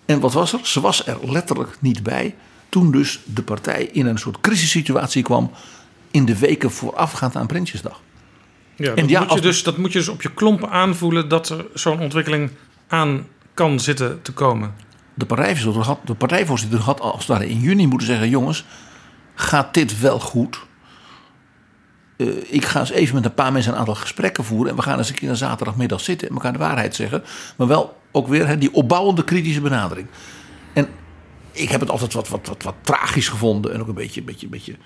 En 0.06 0.20
wat 0.20 0.32
was 0.32 0.52
er? 0.52 0.58
Ze 0.62 0.80
was 0.80 1.06
er 1.06 1.16
letterlijk 1.30 1.76
niet 1.80 2.02
bij. 2.02 2.34
Toen 2.68 2.90
dus 2.90 3.20
de 3.24 3.42
partij 3.42 3.84
in 3.92 4.06
een 4.06 4.18
soort 4.18 4.40
crisissituatie 4.40 5.22
kwam. 5.22 5.50
in 6.10 6.24
de 6.24 6.38
weken 6.38 6.70
voorafgaand 6.70 7.36
aan 7.36 7.46
Prinsjesdag. 7.46 8.00
Ja, 8.76 8.88
En 8.88 8.94
dat, 8.96 9.08
ja, 9.10 9.18
moet 9.18 9.28
je 9.28 9.34
als- 9.34 9.40
dus, 9.40 9.62
dat 9.62 9.76
moet 9.76 9.92
je 9.92 9.98
dus 9.98 10.08
op 10.08 10.22
je 10.22 10.30
klompen 10.34 10.70
aanvoelen 10.70 11.28
dat 11.28 11.48
er 11.48 11.66
zo'n 11.74 12.00
ontwikkeling 12.00 12.50
aan 12.88 13.26
kan 13.54 13.80
zitten 13.80 14.22
te 14.22 14.32
komen. 14.32 14.74
De 15.14 15.26
partijvoorzitter, 15.26 15.82
had, 15.82 15.98
de 16.04 16.14
partijvoorzitter 16.14 16.78
had 16.78 17.00
als 17.00 17.18
het 17.18 17.26
ware 17.26 17.48
in 17.48 17.60
juni 17.60 17.86
moeten 17.86 18.06
zeggen: 18.06 18.28
jongens, 18.28 18.64
gaat 19.34 19.74
dit 19.74 20.00
wel 20.00 20.20
goed? 20.20 20.60
Eh, 22.16 22.26
ik 22.48 22.64
ga 22.64 22.80
eens 22.80 22.90
even 22.90 23.14
met 23.14 23.24
een 23.24 23.34
paar 23.34 23.52
mensen 23.52 23.72
een 23.72 23.78
aantal 23.78 23.94
gesprekken 23.94 24.44
voeren. 24.44 24.70
En 24.70 24.76
we 24.76 24.82
gaan 24.82 24.98
eens 24.98 25.08
een 25.08 25.14
keer 25.14 25.28
een 25.28 25.36
zaterdagmiddag 25.36 26.00
zitten 26.00 26.28
en 26.28 26.34
elkaar 26.34 26.52
de 26.52 26.58
waarheid 26.58 26.94
zeggen. 26.94 27.22
Maar 27.56 27.66
wel 27.66 27.96
ook 28.12 28.28
weer 28.28 28.58
die 28.58 28.74
opbouwende 28.74 29.24
kritische 29.24 29.60
benadering. 29.60 30.06
En 30.72 30.88
ik 31.52 31.68
heb 31.68 31.80
het 31.80 31.90
altijd 31.90 32.12
wat, 32.12 32.28
wat, 32.28 32.46
wat, 32.46 32.62
wat 32.62 32.74
tragisch 32.80 33.28
gevonden. 33.28 33.72
En 33.72 33.80
ook 33.80 33.88
een 33.88 33.94
beetje, 33.94 34.22
beetje, 34.22 34.48
beetje 34.48 34.76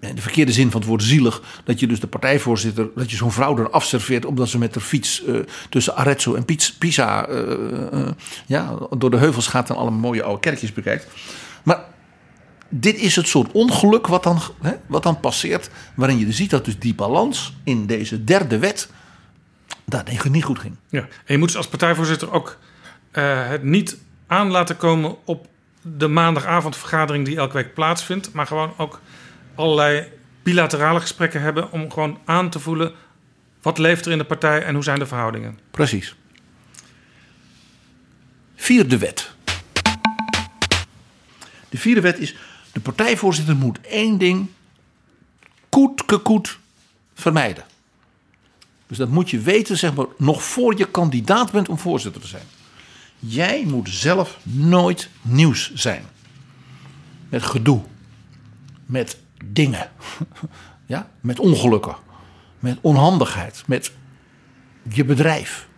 in 0.00 0.14
de 0.14 0.22
verkeerde 0.22 0.52
zin 0.52 0.70
van 0.70 0.80
het 0.80 0.88
woord 0.88 1.02
zielig, 1.02 1.42
dat 1.64 1.80
je 1.80 1.86
dus 1.86 2.00
de 2.00 2.06
partijvoorzitter, 2.06 2.88
dat 2.94 3.10
je 3.10 3.16
zo'n 3.16 3.32
vrouw 3.32 3.58
er 3.58 3.70
afserveert 3.70 4.24
omdat 4.24 4.48
ze 4.48 4.58
met 4.58 4.74
de 4.74 4.80
fiets 4.80 5.22
uh, 5.26 5.36
tussen 5.68 5.96
Arezzo 5.96 6.34
en 6.34 6.44
Pisa 6.78 7.28
ja, 8.46 8.78
door 8.98 9.10
de 9.10 9.16
heuvels 9.16 9.46
gaat 9.46 9.70
en 9.70 9.76
allemaal 9.76 10.00
mooie 10.00 10.22
oude 10.22 10.40
kerkjes 10.40 10.72
bekijkt. 10.72 11.06
Dit 12.74 12.96
is 12.96 13.16
het 13.16 13.28
soort 13.28 13.52
ongeluk 13.52 14.06
wat 14.06 14.22
dan, 14.22 14.40
hè, 14.60 14.72
wat 14.86 15.02
dan 15.02 15.20
passeert, 15.20 15.70
waarin 15.94 16.18
je 16.18 16.32
ziet 16.32 16.50
dat 16.50 16.64
dus 16.64 16.78
die 16.78 16.94
balans 16.94 17.54
in 17.64 17.86
deze 17.86 18.24
derde 18.24 18.58
wet 18.58 18.90
dat 19.84 20.28
niet 20.30 20.44
goed 20.44 20.58
ging. 20.58 20.76
Ja, 20.88 21.00
en 21.00 21.08
je 21.26 21.38
moet 21.38 21.48
dus 21.48 21.56
als 21.56 21.68
partijvoorzitter 21.68 22.32
ook 22.32 22.58
het 23.10 23.62
niet 23.62 23.96
aan 24.26 24.50
laten 24.50 24.76
komen 24.76 25.16
op 25.24 25.46
de 25.82 26.08
maandagavondvergadering 26.08 27.24
die 27.24 27.36
elke 27.36 27.52
week 27.52 27.74
plaatsvindt, 27.74 28.32
maar 28.32 28.46
gewoon 28.46 28.72
ook 28.76 29.00
allerlei 29.54 30.08
bilaterale 30.42 31.00
gesprekken 31.00 31.40
hebben 31.40 31.72
om 31.72 31.90
gewoon 31.90 32.18
aan 32.24 32.50
te 32.50 32.58
voelen 32.58 32.92
wat 33.62 33.78
leeft 33.78 34.06
er 34.06 34.12
in 34.12 34.18
de 34.18 34.24
partij 34.24 34.62
en 34.62 34.74
hoe 34.74 34.84
zijn 34.84 34.98
de 34.98 35.06
verhoudingen. 35.06 35.58
Precies. 35.70 36.16
Vierde 38.56 38.98
wet. 38.98 39.30
De 41.68 41.78
vierde 41.78 42.00
wet 42.00 42.18
is: 42.18 42.36
de 42.72 42.80
partijvoorzitter 42.80 43.56
moet 43.56 43.80
één 43.80 44.18
ding 44.18 44.48
koet 45.68 46.22
koet 46.22 46.58
vermijden. 47.14 47.64
Dus 48.86 48.98
dat 48.98 49.08
moet 49.08 49.30
je 49.30 49.38
weten, 49.40 49.78
zeg 49.78 49.94
maar, 49.94 50.06
nog 50.18 50.42
voor 50.42 50.78
je 50.78 50.90
kandidaat 50.90 51.52
bent 51.52 51.68
om 51.68 51.78
voorzitter 51.78 52.20
te 52.20 52.28
zijn. 52.28 52.42
Jij 53.18 53.64
moet 53.66 53.88
zelf 53.88 54.38
nooit 54.42 55.08
nieuws 55.22 55.74
zijn. 55.74 56.04
Met 57.28 57.42
gedoe. 57.42 57.82
Met 58.86 59.18
dingen. 59.44 59.90
Ja? 60.86 61.10
Met 61.20 61.38
ongelukken. 61.38 61.96
Met 62.58 62.78
onhandigheid. 62.80 63.62
Met 63.66 63.92
je 64.88 65.04
bedrijf. 65.04 65.68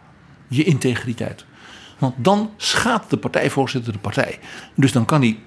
Je 0.49 0.65
integriteit. 0.65 1.45
Want 1.99 2.15
dan 2.17 2.51
schaadt 2.57 3.11
de 3.11 3.17
partijvoorzitter 3.17 3.93
de 3.93 3.99
partij. 3.99 4.39
Dus 4.75 4.93
dan 4.93 5.05
kan 5.05 5.21
hij, 5.21 5.39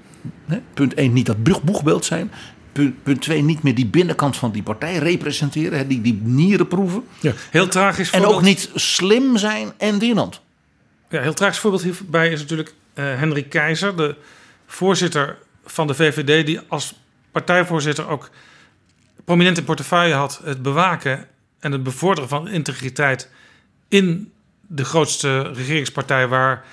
hè, 0.45 0.61
punt 0.73 0.93
1, 0.93 1.13
niet 1.13 1.25
dat 1.25 1.43
boegbeeld 1.43 2.05
zijn. 2.05 2.31
Punt 3.03 3.21
2, 3.21 3.41
niet 3.41 3.63
meer 3.63 3.75
die 3.75 3.85
binnenkant 3.85 4.37
van 4.37 4.51
die 4.51 4.63
partij 4.63 4.97
representeren. 4.97 5.77
Hè, 5.77 5.87
die, 5.87 6.01
die 6.01 6.19
nieren 6.23 6.67
proeven. 6.67 7.03
Ja, 7.19 7.33
heel 7.51 7.67
tragisch 7.67 8.11
En 8.11 8.25
ook 8.25 8.41
niet 8.41 8.69
slim 8.75 9.37
zijn 9.37 9.71
en 9.77 9.97
dienend. 9.97 10.41
Ja, 11.09 11.21
heel 11.21 11.33
tragisch 11.33 11.59
voorbeeld 11.59 11.83
hierbij 11.83 12.29
is 12.29 12.39
natuurlijk 12.39 12.73
uh, 12.93 13.05
Henry 13.05 13.43
Keizer, 13.43 13.97
de 13.97 14.15
voorzitter 14.65 15.37
van 15.65 15.87
de 15.87 15.93
VVD, 15.93 16.45
die 16.45 16.59
als 16.67 16.93
partijvoorzitter 17.31 18.07
ook 18.07 18.29
prominent 19.25 19.57
in 19.57 19.63
portefeuille 19.63 20.13
had 20.13 20.41
het 20.43 20.61
bewaken 20.61 21.27
en 21.59 21.71
het 21.71 21.83
bevorderen 21.83 22.29
van 22.29 22.47
integriteit 22.47 23.29
in 23.87 24.31
de 24.67 24.85
grootste 24.85 25.41
regeringspartij 25.41 26.27
waar 26.27 26.65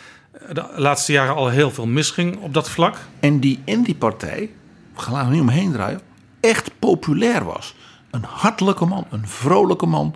de 0.52 0.64
laatste 0.76 1.12
jaren 1.12 1.34
al 1.34 1.48
heel 1.48 1.70
veel 1.70 1.86
misging 1.86 2.36
op 2.40 2.54
dat 2.54 2.70
vlak. 2.70 2.96
En 3.20 3.40
die 3.40 3.62
in 3.64 3.82
die 3.82 3.94
partij, 3.94 4.50
we 4.94 5.00
gaan 5.00 5.26
er 5.26 5.32
niet 5.32 5.40
omheen 5.40 5.72
draaien, 5.72 6.00
echt 6.40 6.70
populair 6.78 7.44
was. 7.44 7.74
Een 8.10 8.24
hartelijke 8.24 8.84
man, 8.84 9.06
een 9.10 9.28
vrolijke 9.28 9.86
man. 9.86 10.14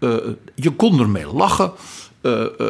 Uh, 0.00 0.16
je 0.54 0.70
kon 0.70 1.00
ermee 1.00 1.26
lachen. 1.26 1.72
Uh, 2.22 2.46
uh, 2.58 2.66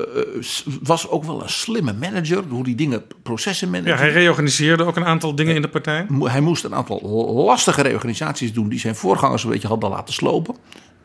was 0.83 1.09
ook 1.09 1.25
wel 1.25 1.43
een 1.43 1.49
slimme 1.49 1.93
manager, 1.93 2.45
hoe 2.49 2.65
die 2.65 2.75
dingen, 2.75 3.03
processen 3.23 3.71
managen. 3.71 3.93
Ja, 3.93 3.99
hij 3.99 4.13
reorganiseerde 4.13 4.85
ook 4.85 4.97
een 4.97 5.05
aantal 5.05 5.35
dingen 5.35 5.55
in 5.55 5.63
de 5.63 5.69
partij. 5.69 6.07
Hij 6.21 6.41
moest 6.41 6.65
een 6.65 6.75
aantal 6.75 7.01
lastige 7.47 7.83
reorganisaties 7.83 8.53
doen 8.53 8.69
die 8.69 8.79
zijn 8.79 8.95
voorgangers 8.95 9.45
een 9.45 9.51
beetje 9.51 9.69
hadden 9.69 9.91
laten 9.91 10.15
slopen. 10.15 10.57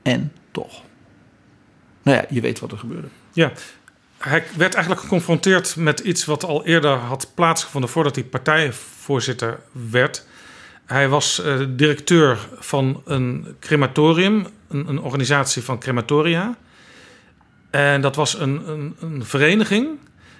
En 0.01 0.31
toch. 0.51 0.81
Nou 2.03 2.17
ja, 2.17 2.25
je 2.29 2.41
weet 2.41 2.59
wat 2.59 2.71
er 2.71 2.77
gebeurde. 2.77 3.07
Ja, 3.33 3.51
hij 4.29 4.43
werd 4.55 4.73
eigenlijk 4.73 5.03
geconfronteerd 5.03 5.75
met 5.75 5.99
iets 5.99 6.25
wat 6.25 6.43
al 6.43 6.65
eerder 6.65 6.91
had 6.91 7.31
plaatsgevonden 7.33 7.89
voordat 7.89 8.15
hij 8.15 8.23
partijvoorzitter 8.23 9.59
werd. 9.71 10.25
Hij 10.85 11.09
was 11.09 11.41
uh, 11.45 11.65
directeur 11.69 12.47
van 12.59 13.01
een 13.05 13.55
crematorium, 13.59 14.47
een, 14.67 14.87
een 14.87 14.99
organisatie 14.99 15.63
van 15.63 15.79
crematoria. 15.79 16.57
En 17.69 18.01
dat 18.01 18.15
was 18.15 18.39
een, 18.39 18.69
een, 18.69 18.95
een, 18.99 19.25
vereniging. 19.25 19.87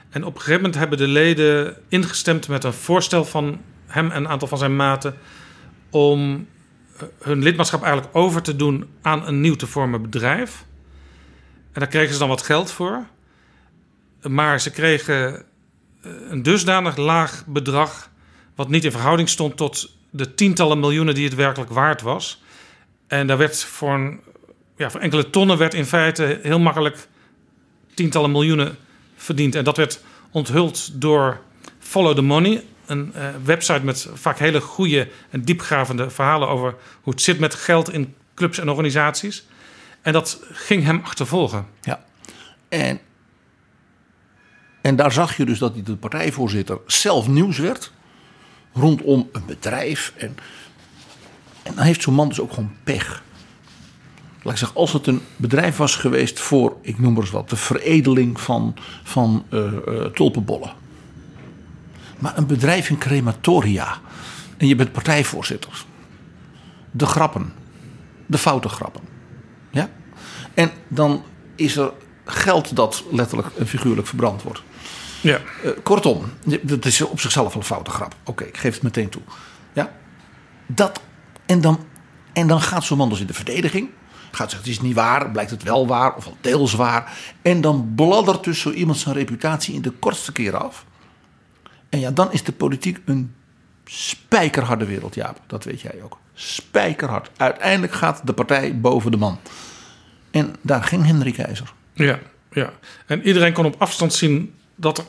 En 0.10 0.24
op 0.24 0.34
een 0.34 0.40
gegeven 0.40 0.62
moment 0.62 0.80
hebben 0.80 0.98
de 0.98 1.08
leden 1.08 1.78
ingestemd 1.88 2.48
met 2.48 2.64
een 2.64 2.74
voorstel 2.74 3.26
van 3.26 3.62
hem 3.86 4.12
en 4.12 4.18
een 4.18 4.28
aantal 4.28 4.48
van 4.48 4.58
zijn 4.58 4.76
maten. 4.76 5.18
om 5.90 6.48
eh, 6.98 7.04
hun 7.22 7.44
lidmaatschap 7.44 7.84
eigenlijk 7.84 8.16
over 8.16 8.42
te 8.42 8.56
doen 8.56 8.90
aan 9.02 9.28
een 9.28 9.42
nieuw 9.42 9.56
te 9.56 9.68
vormen 9.68 10.02
bedrijf. 10.02 10.66
En 11.72 11.80
daar 11.80 11.90
kregen 11.90 12.14
ze 12.14 12.20
dan 12.20 12.30
wat 12.30 12.42
geld 12.42 12.72
voor. 12.72 13.06
Maar 14.28 14.62
ze 14.62 14.72
kregen 14.72 15.36
eh, 16.02 16.12
een 16.30 16.44
dusdanig 16.44 16.98
laag 16.98 17.44
bedrag. 17.48 18.10
wat 18.56 18.70
niet 18.70 18.84
in 18.84 18.92
verhouding 18.92 19.30
stond 19.30 19.58
tot 19.58 19.96
de 20.10 20.34
tientallen 20.34 20.80
miljoenen 20.80 21.16
die 21.16 21.26
het 21.26 21.36
werkelijk 21.36 21.72
waard 21.72 22.02
was. 22.02 22.42
En 23.08 23.28
daar 23.28 23.38
werd 23.38 23.64
voor, 23.64 23.94
een, 23.94 24.20
ja, 24.78 24.92
voor 24.92 25.00
enkele 25.00 25.30
tonnen 25.30 25.58
werd 25.58 25.74
in 25.74 25.86
feite 25.86 26.40
heel 26.44 26.60
makkelijk 26.60 27.08
tientallen 27.94 28.32
miljoenen 28.32 28.78
verdiend. 29.16 29.56
En 29.56 29.64
dat 29.64 29.78
werd 29.78 30.02
onthuld 30.32 31.02
door 31.02 31.42
Follow 31.80 32.16
the 32.16 32.22
Money, 32.22 32.64
een 32.86 33.14
uh, 33.16 33.28
website 33.44 33.84
met 33.84 34.10
vaak 34.14 34.40
hele 34.40 34.62
goede 34.62 35.08
en 35.30 35.42
diepgravende 35.42 36.10
verhalen 36.10 36.48
over 36.48 36.76
hoe 37.02 37.14
het 37.14 37.22
zit 37.22 37.40
met 37.40 37.56
geld 37.56 37.94
in 37.94 38.16
clubs 38.36 38.58
en 38.58 38.70
organisaties. 38.70 39.46
En 40.02 40.14
dat 40.14 40.44
ging 40.52 40.84
hem 40.84 41.02
achtervolgen. 41.04 41.68
Ja, 41.82 42.04
en, 42.70 43.00
en 44.86 44.96
daar 44.96 45.12
zag 45.12 45.38
je 45.38 45.46
dus 45.46 45.60
dat 45.60 45.86
de 45.86 45.96
partijvoorzitter 45.96 46.80
zelf 46.86 47.28
nieuws 47.28 47.58
werd 47.58 47.92
rondom 48.74 49.30
een 49.32 49.46
bedrijf. 49.46 50.14
En, 50.18 50.38
en 51.64 51.76
dan 51.76 51.84
heeft 51.84 52.02
zo'n 52.02 52.14
man 52.14 52.28
dus 52.28 52.40
ook 52.40 52.54
gewoon 52.54 52.76
pech 52.84 53.24
laat 54.46 54.54
ik 54.54 54.60
zeggen, 54.60 54.78
als 54.78 54.94
het 54.94 55.08
een 55.08 55.22
bedrijf 55.36 55.78
was 55.78 55.96
geweest 55.96 56.40
voor, 56.40 56.78
ik 56.82 57.00
noem 57.00 57.14
maar 57.14 57.22
eens 57.22 57.32
wat, 57.32 57.50
de 57.50 57.56
veredeling 57.56 58.42
van, 58.42 58.76
van 59.04 59.46
uh, 59.50 59.72
uh, 59.88 60.06
tulpenbollen. 60.06 60.74
Maar 62.20 62.38
een 62.38 62.48
bedrijf 62.48 62.90
in 62.90 62.98
crematoria. 62.98 63.98
En 64.58 64.68
je 64.68 64.76
bent 64.76 64.92
partijvoorzitter. 64.92 65.86
De 66.92 67.06
grappen. 67.06 67.54
De 68.26 68.38
foute 68.38 68.70
grappen. 68.70 69.02
Ja? 69.72 69.90
En 70.54 70.72
dan 70.88 71.24
is 71.56 71.78
er 71.78 71.92
geld 72.26 72.76
dat 72.76 73.04
letterlijk 73.12 73.48
en 73.58 73.68
figuurlijk 73.68 74.08
verbrand 74.08 74.42
wordt. 74.42 74.64
Ja. 75.26 75.40
Uh, 75.64 75.72
kortom, 75.84 76.24
dat 76.62 76.86
is 76.86 77.02
op 77.02 77.20
zichzelf 77.20 77.56
een 77.56 77.64
foute 77.64 77.92
grap. 77.92 78.16
Oké, 78.24 78.44
ik 78.44 78.58
geef 78.58 78.74
het 78.74 78.84
meteen 78.84 79.10
toe. 79.10 79.22
Ja? 79.74 79.92
Dat, 80.66 81.02
en, 81.46 81.62
dan, 81.62 81.86
en 82.34 82.48
dan 82.48 82.62
gaat 82.62 82.84
zo'n 82.84 82.98
man 82.98 83.10
dus 83.10 83.20
in 83.20 83.28
de 83.28 83.34
verdediging 83.34 83.90
gaat 84.36 84.52
zeggen 84.52 84.70
het 84.70 84.80
is 84.80 84.88
niet 84.88 84.96
waar, 84.96 85.32
blijkt 85.32 85.52
het 85.52 85.64
wel 85.64 85.88
waar 85.88 86.16
of 86.16 86.26
al 86.26 86.38
deels 86.42 86.74
waar. 86.74 87.18
En 87.42 87.62
dan 87.62 87.92
bladdert 87.96 88.44
dus 88.44 88.60
zo 88.60 88.72
iemand 88.72 88.98
zijn 88.98 89.16
reputatie 89.16 89.74
in 89.74 89.82
de 89.82 89.92
kortste 89.92 90.32
keer 90.32 90.58
af. 90.58 90.86
En 91.90 92.00
ja, 92.00 92.12
dan 92.12 92.32
is 92.32 92.44
de 92.44 92.52
politiek 92.52 93.00
een 93.06 93.36
spijkerharde 93.86 94.86
wereld, 94.86 95.16
Jaap. 95.16 95.40
Dat 95.48 95.64
weet 95.64 95.82
jij 95.82 96.02
ook. 96.04 96.18
Spijkerhard. 96.34 97.30
Uiteindelijk 97.38 97.94
gaat 97.94 98.22
de 98.24 98.34
partij 98.34 98.80
boven 98.80 99.12
de 99.12 99.18
man. 99.18 99.40
En 100.32 100.56
daar 100.62 100.84
ging 100.84 101.06
Henry 101.06 101.32
Keizer. 101.32 101.74
Ja, 101.94 102.20
ja. 102.52 102.74
En 103.06 103.22
iedereen 103.22 103.54
kon 103.54 103.66
op 103.66 103.76
afstand 103.78 104.14
zien 104.14 104.56
dat 104.76 104.98
er, 104.98 105.06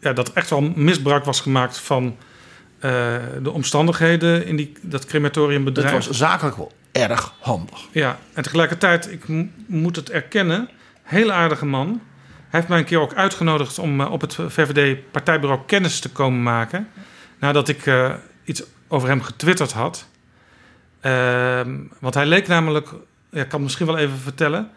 ja, 0.00 0.12
dat 0.12 0.32
echt 0.32 0.50
wel 0.50 0.60
misbruik 0.60 1.24
was 1.24 1.40
gemaakt 1.40 1.78
van 1.78 2.04
uh, 2.04 3.16
de 3.42 3.50
omstandigheden 3.50 4.46
in 4.46 4.56
die, 4.56 4.72
dat 4.80 5.04
crematoriumbedrijf. 5.04 5.94
Het 5.94 6.06
was 6.06 6.16
zakelijk 6.16 6.56
wel 6.56 6.72
erg 6.92 7.32
handig. 7.40 7.80
Ja, 7.92 8.18
en 8.32 8.42
tegelijkertijd, 8.42 9.12
ik 9.12 9.24
moet 9.66 9.96
het 9.96 10.10
erkennen, 10.10 10.68
hele 11.02 11.32
aardige 11.32 11.66
man. 11.66 12.00
Hij 12.48 12.60
heeft 12.60 12.68
mij 12.68 12.78
een 12.78 12.84
keer 12.84 13.00
ook 13.00 13.14
uitgenodigd 13.14 13.78
om 13.78 14.00
uh, 14.00 14.12
op 14.12 14.20
het 14.20 14.34
VVD-partijbureau 14.34 15.60
kennis 15.66 16.00
te 16.00 16.10
komen 16.10 16.42
maken. 16.42 16.88
Nadat 17.38 17.68
ik 17.68 17.86
uh, 17.86 18.12
iets 18.44 18.62
over 18.88 19.08
hem 19.08 19.22
getwitterd 19.22 19.72
had. 19.72 20.06
Uh, 21.02 21.60
want 21.98 22.14
hij 22.14 22.26
leek 22.26 22.48
namelijk, 22.48 22.88
ja, 23.30 23.40
ik 23.40 23.48
kan 23.48 23.50
het 23.50 23.60
misschien 23.60 23.86
wel 23.86 23.98
even 23.98 24.18
vertellen. 24.18 24.70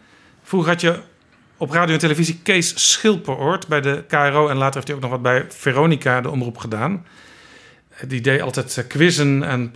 Vroeger 0.44 0.70
had 0.70 0.82
je 0.82 1.00
op 1.64 1.72
radio 1.72 1.94
en 1.94 2.00
televisie 2.00 2.40
Kees 2.44 2.92
Schilperoort 2.92 3.68
bij 3.68 3.82
de 3.82 4.04
KRO. 4.08 4.48
En 4.48 4.58
later 4.58 4.74
heeft 4.74 4.88
hij 4.88 4.96
ook 4.96 5.02
nog 5.02 5.12
wat 5.12 5.22
bij 5.22 5.46
Veronica, 5.50 6.22
de 6.22 6.30
omroep, 6.30 6.58
gedaan. 6.58 7.06
Die 8.08 8.22
deed 8.22 8.42
altijd 8.42 8.86
quizzen 8.88 9.44
en 9.44 9.74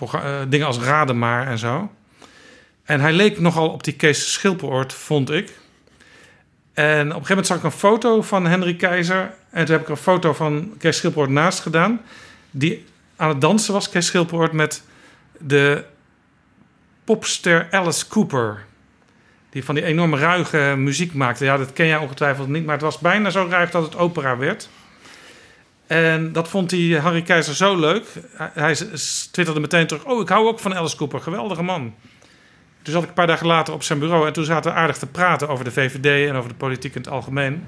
dingen 0.49 0.67
als 0.67 0.79
raden 0.79 1.19
maar 1.19 1.47
en 1.47 1.57
zo. 1.57 1.91
En 2.83 2.99
hij 2.99 3.13
leek 3.13 3.39
nogal 3.39 3.69
op 3.69 3.83
die 3.83 3.93
Kees 3.93 4.33
Schilperoort, 4.33 4.93
vond 4.93 5.29
ik. 5.29 5.51
En 6.73 6.93
op 6.93 6.99
een 6.99 7.07
gegeven 7.07 7.27
moment 7.29 7.47
zag 7.47 7.57
ik 7.57 7.63
een 7.63 7.71
foto 7.71 8.21
van 8.21 8.45
Henry 8.45 8.75
Keizer. 8.75 9.33
En 9.49 9.65
toen 9.65 9.75
heb 9.75 9.83
ik 9.83 9.89
een 9.89 9.97
foto 9.97 10.33
van 10.33 10.73
Kees 10.77 10.97
Schilperoort 10.97 11.29
naast 11.29 11.59
gedaan. 11.59 12.01
Die 12.51 12.85
aan 13.15 13.29
het 13.29 13.41
dansen 13.41 13.73
was, 13.73 13.89
Kees 13.89 14.05
Schilperoort, 14.05 14.51
met 14.51 14.83
de 15.37 15.83
popster 17.03 17.67
Alice 17.71 18.07
Cooper. 18.07 18.65
Die 19.49 19.63
van 19.63 19.75
die 19.75 19.83
enorme 19.83 20.17
ruige 20.17 20.73
muziek 20.77 21.13
maakte. 21.13 21.45
Ja, 21.45 21.57
dat 21.57 21.73
ken 21.73 21.87
jij 21.87 21.97
ongetwijfeld 21.97 22.47
niet, 22.47 22.65
maar 22.65 22.73
het 22.73 22.83
was 22.83 22.99
bijna 22.99 23.29
zo 23.29 23.47
ruig 23.49 23.71
dat 23.71 23.83
het 23.83 23.97
opera 23.97 24.37
werd. 24.37 24.69
En 25.87 26.31
dat 26.31 26.47
vond 26.47 26.69
die 26.69 26.99
Harry 26.99 27.21
Keizer 27.21 27.55
zo 27.55 27.75
leuk. 27.75 28.05
Hij, 28.35 28.75
twitterde 29.31 29.59
meteen 29.59 29.87
terug: 29.87 30.05
Oh, 30.05 30.21
ik 30.21 30.29
hou 30.29 30.47
ook 30.47 30.59
van 30.59 30.75
Alice 30.75 30.97
Cooper, 30.97 31.19
geweldige 31.19 31.63
man. 31.63 31.93
Toen 32.81 32.93
zat 32.93 33.03
ik 33.03 33.09
een 33.09 33.15
paar 33.15 33.27
dagen 33.27 33.47
later 33.47 33.73
op 33.73 33.83
zijn 33.83 33.99
bureau 33.99 34.27
en 34.27 34.33
toen 34.33 34.45
zaten 34.45 34.71
we 34.71 34.77
aardig 34.77 34.97
te 34.97 35.07
praten 35.07 35.49
over 35.49 35.65
de 35.65 35.71
VVD 35.71 36.29
en 36.29 36.35
over 36.35 36.49
de 36.49 36.55
politiek 36.55 36.95
in 36.95 37.01
het 37.01 37.09
algemeen. 37.09 37.53
En 37.53 37.63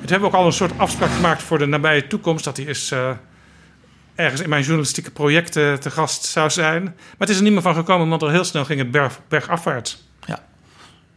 toen 0.00 0.10
hebben 0.10 0.30
we 0.30 0.36
ook 0.36 0.40
al 0.40 0.46
een 0.46 0.52
soort 0.52 0.78
afspraak 0.78 1.10
gemaakt 1.10 1.42
voor 1.42 1.58
de 1.58 1.66
nabije 1.66 2.06
toekomst. 2.06 2.44
Dat 2.44 2.56
hij 2.56 2.66
eens 2.66 2.90
eh, 2.90 3.10
ergens 4.14 4.40
in 4.40 4.48
mijn 4.48 4.62
journalistieke 4.62 5.10
projecten 5.10 5.80
te 5.80 5.90
gast 5.90 6.24
zou 6.24 6.50
zijn. 6.50 6.82
Maar 6.82 6.94
het 7.18 7.28
is 7.28 7.36
er 7.36 7.42
niet 7.42 7.52
meer 7.52 7.62
van 7.62 7.74
gekomen, 7.74 8.08
want 8.08 8.22
al 8.22 8.28
heel 8.28 8.44
snel 8.44 8.64
ging 8.64 8.78
het 8.78 8.90
berg, 8.90 9.20
bergafwaarts. 9.28 10.09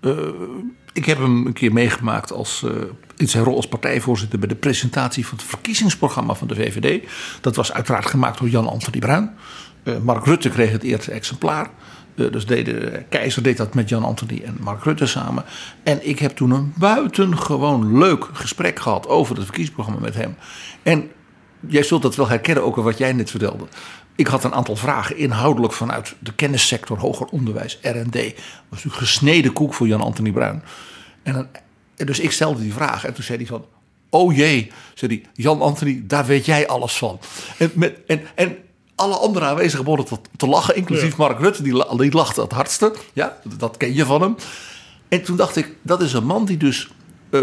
Eh, 0.03 0.11
ik 0.93 1.05
heb 1.05 1.17
hem 1.17 1.45
een 1.45 1.53
keer 1.53 1.73
meegemaakt 1.73 2.31
als, 2.31 2.65
in 3.17 3.29
zijn 3.29 3.43
rol 3.43 3.55
als 3.55 3.67
partijvoorzitter 3.67 4.39
bij 4.39 4.47
de 4.47 4.55
presentatie 4.55 5.27
van 5.27 5.37
het 5.37 5.47
verkiezingsprogramma 5.47 6.33
van 6.33 6.47
de 6.47 6.55
VVD. 6.55 7.07
Dat 7.41 7.55
was 7.55 7.73
uiteraard 7.73 8.05
gemaakt 8.05 8.39
door 8.39 8.49
Jan-Anthony 8.49 8.99
Bruin. 8.99 9.31
Eh, 9.83 9.97
Mark 9.97 10.25
Rutte 10.25 10.49
kreeg 10.49 10.71
het 10.71 10.83
eerste 10.83 11.11
exemplaar. 11.11 11.69
Eh, 12.15 12.31
dus 12.31 12.45
deden, 12.45 13.05
Keizer 13.09 13.43
deed 13.43 13.57
dat 13.57 13.73
met 13.73 13.89
Jan-Anthony 13.89 14.41
en 14.45 14.57
Mark 14.59 14.83
Rutte 14.83 15.05
samen. 15.05 15.43
En 15.83 16.07
ik 16.07 16.19
heb 16.19 16.31
toen 16.31 16.51
een 16.51 16.73
buitengewoon 16.77 17.97
leuk 17.97 18.27
gesprek 18.33 18.79
gehad 18.79 19.07
over 19.07 19.35
het 19.35 19.43
verkiezingsprogramma 19.43 20.01
met 20.01 20.15
hem. 20.15 20.35
En 20.83 21.09
jij 21.67 21.83
zult 21.83 22.01
dat 22.01 22.15
wel 22.15 22.27
herkennen, 22.27 22.63
ook 22.63 22.77
al 22.77 22.83
wat 22.83 22.97
jij 22.97 23.13
net 23.13 23.29
vertelde. 23.29 23.65
Ik 24.16 24.28
had 24.28 24.43
een 24.43 24.53
aantal 24.53 24.76
vragen 24.76 25.18
inhoudelijk 25.18 25.74
vanuit 25.74 26.16
de 26.20 26.34
kennissector, 26.34 26.99
hoger 26.99 27.26
onderwijs, 27.26 27.80
R&D. 27.82 28.14
Dat 28.14 28.34
was 28.70 28.84
natuurlijk 28.84 28.95
gesneden 28.95 29.53
koek 29.53 29.74
voor 29.74 29.88
Jan-Anthony 29.88 30.32
Bruin. 30.32 30.64
En, 31.24 31.49
dus 31.95 32.20
ik 32.20 32.32
stelde 32.32 32.61
die 32.61 32.74
vraag 32.74 33.05
en 33.05 33.14
toen 33.14 33.24
zei 33.24 33.38
hij 33.38 33.47
van... 33.47 33.66
Oh 34.09 34.36
jee, 34.36 34.72
zei 34.93 35.16
hij, 35.16 35.30
Jan-Anthony, 35.34 36.03
daar 36.07 36.26
weet 36.26 36.45
jij 36.45 36.68
alles 36.68 36.97
van. 36.97 37.20
En, 37.57 37.72
met, 37.74 37.97
en, 38.07 38.22
en 38.36 38.57
alle 38.95 39.16
andere 39.16 39.45
aanwezigen 39.45 39.84
begonnen 39.86 40.07
te, 40.07 40.18
te 40.38 40.47
lachen, 40.47 40.76
inclusief 40.76 41.18
Mark 41.18 41.39
Rutte, 41.39 41.64
die, 41.64 41.97
die 41.97 42.11
lachte 42.11 42.41
het 42.41 42.51
hardste. 42.51 42.95
Ja, 43.14 43.38
dat 43.57 43.78
ken 43.78 43.93
je 43.93 44.05
van 44.05 44.22
hem. 44.22 44.36
En 45.07 45.24
toen 45.24 45.38
dacht 45.38 45.55
ik, 45.55 45.76
dat 45.82 46.01
is 46.01 46.14
een 46.14 46.26
man 46.26 46.45
die 46.45 46.57
dus 46.57 46.89
eh, 47.30 47.41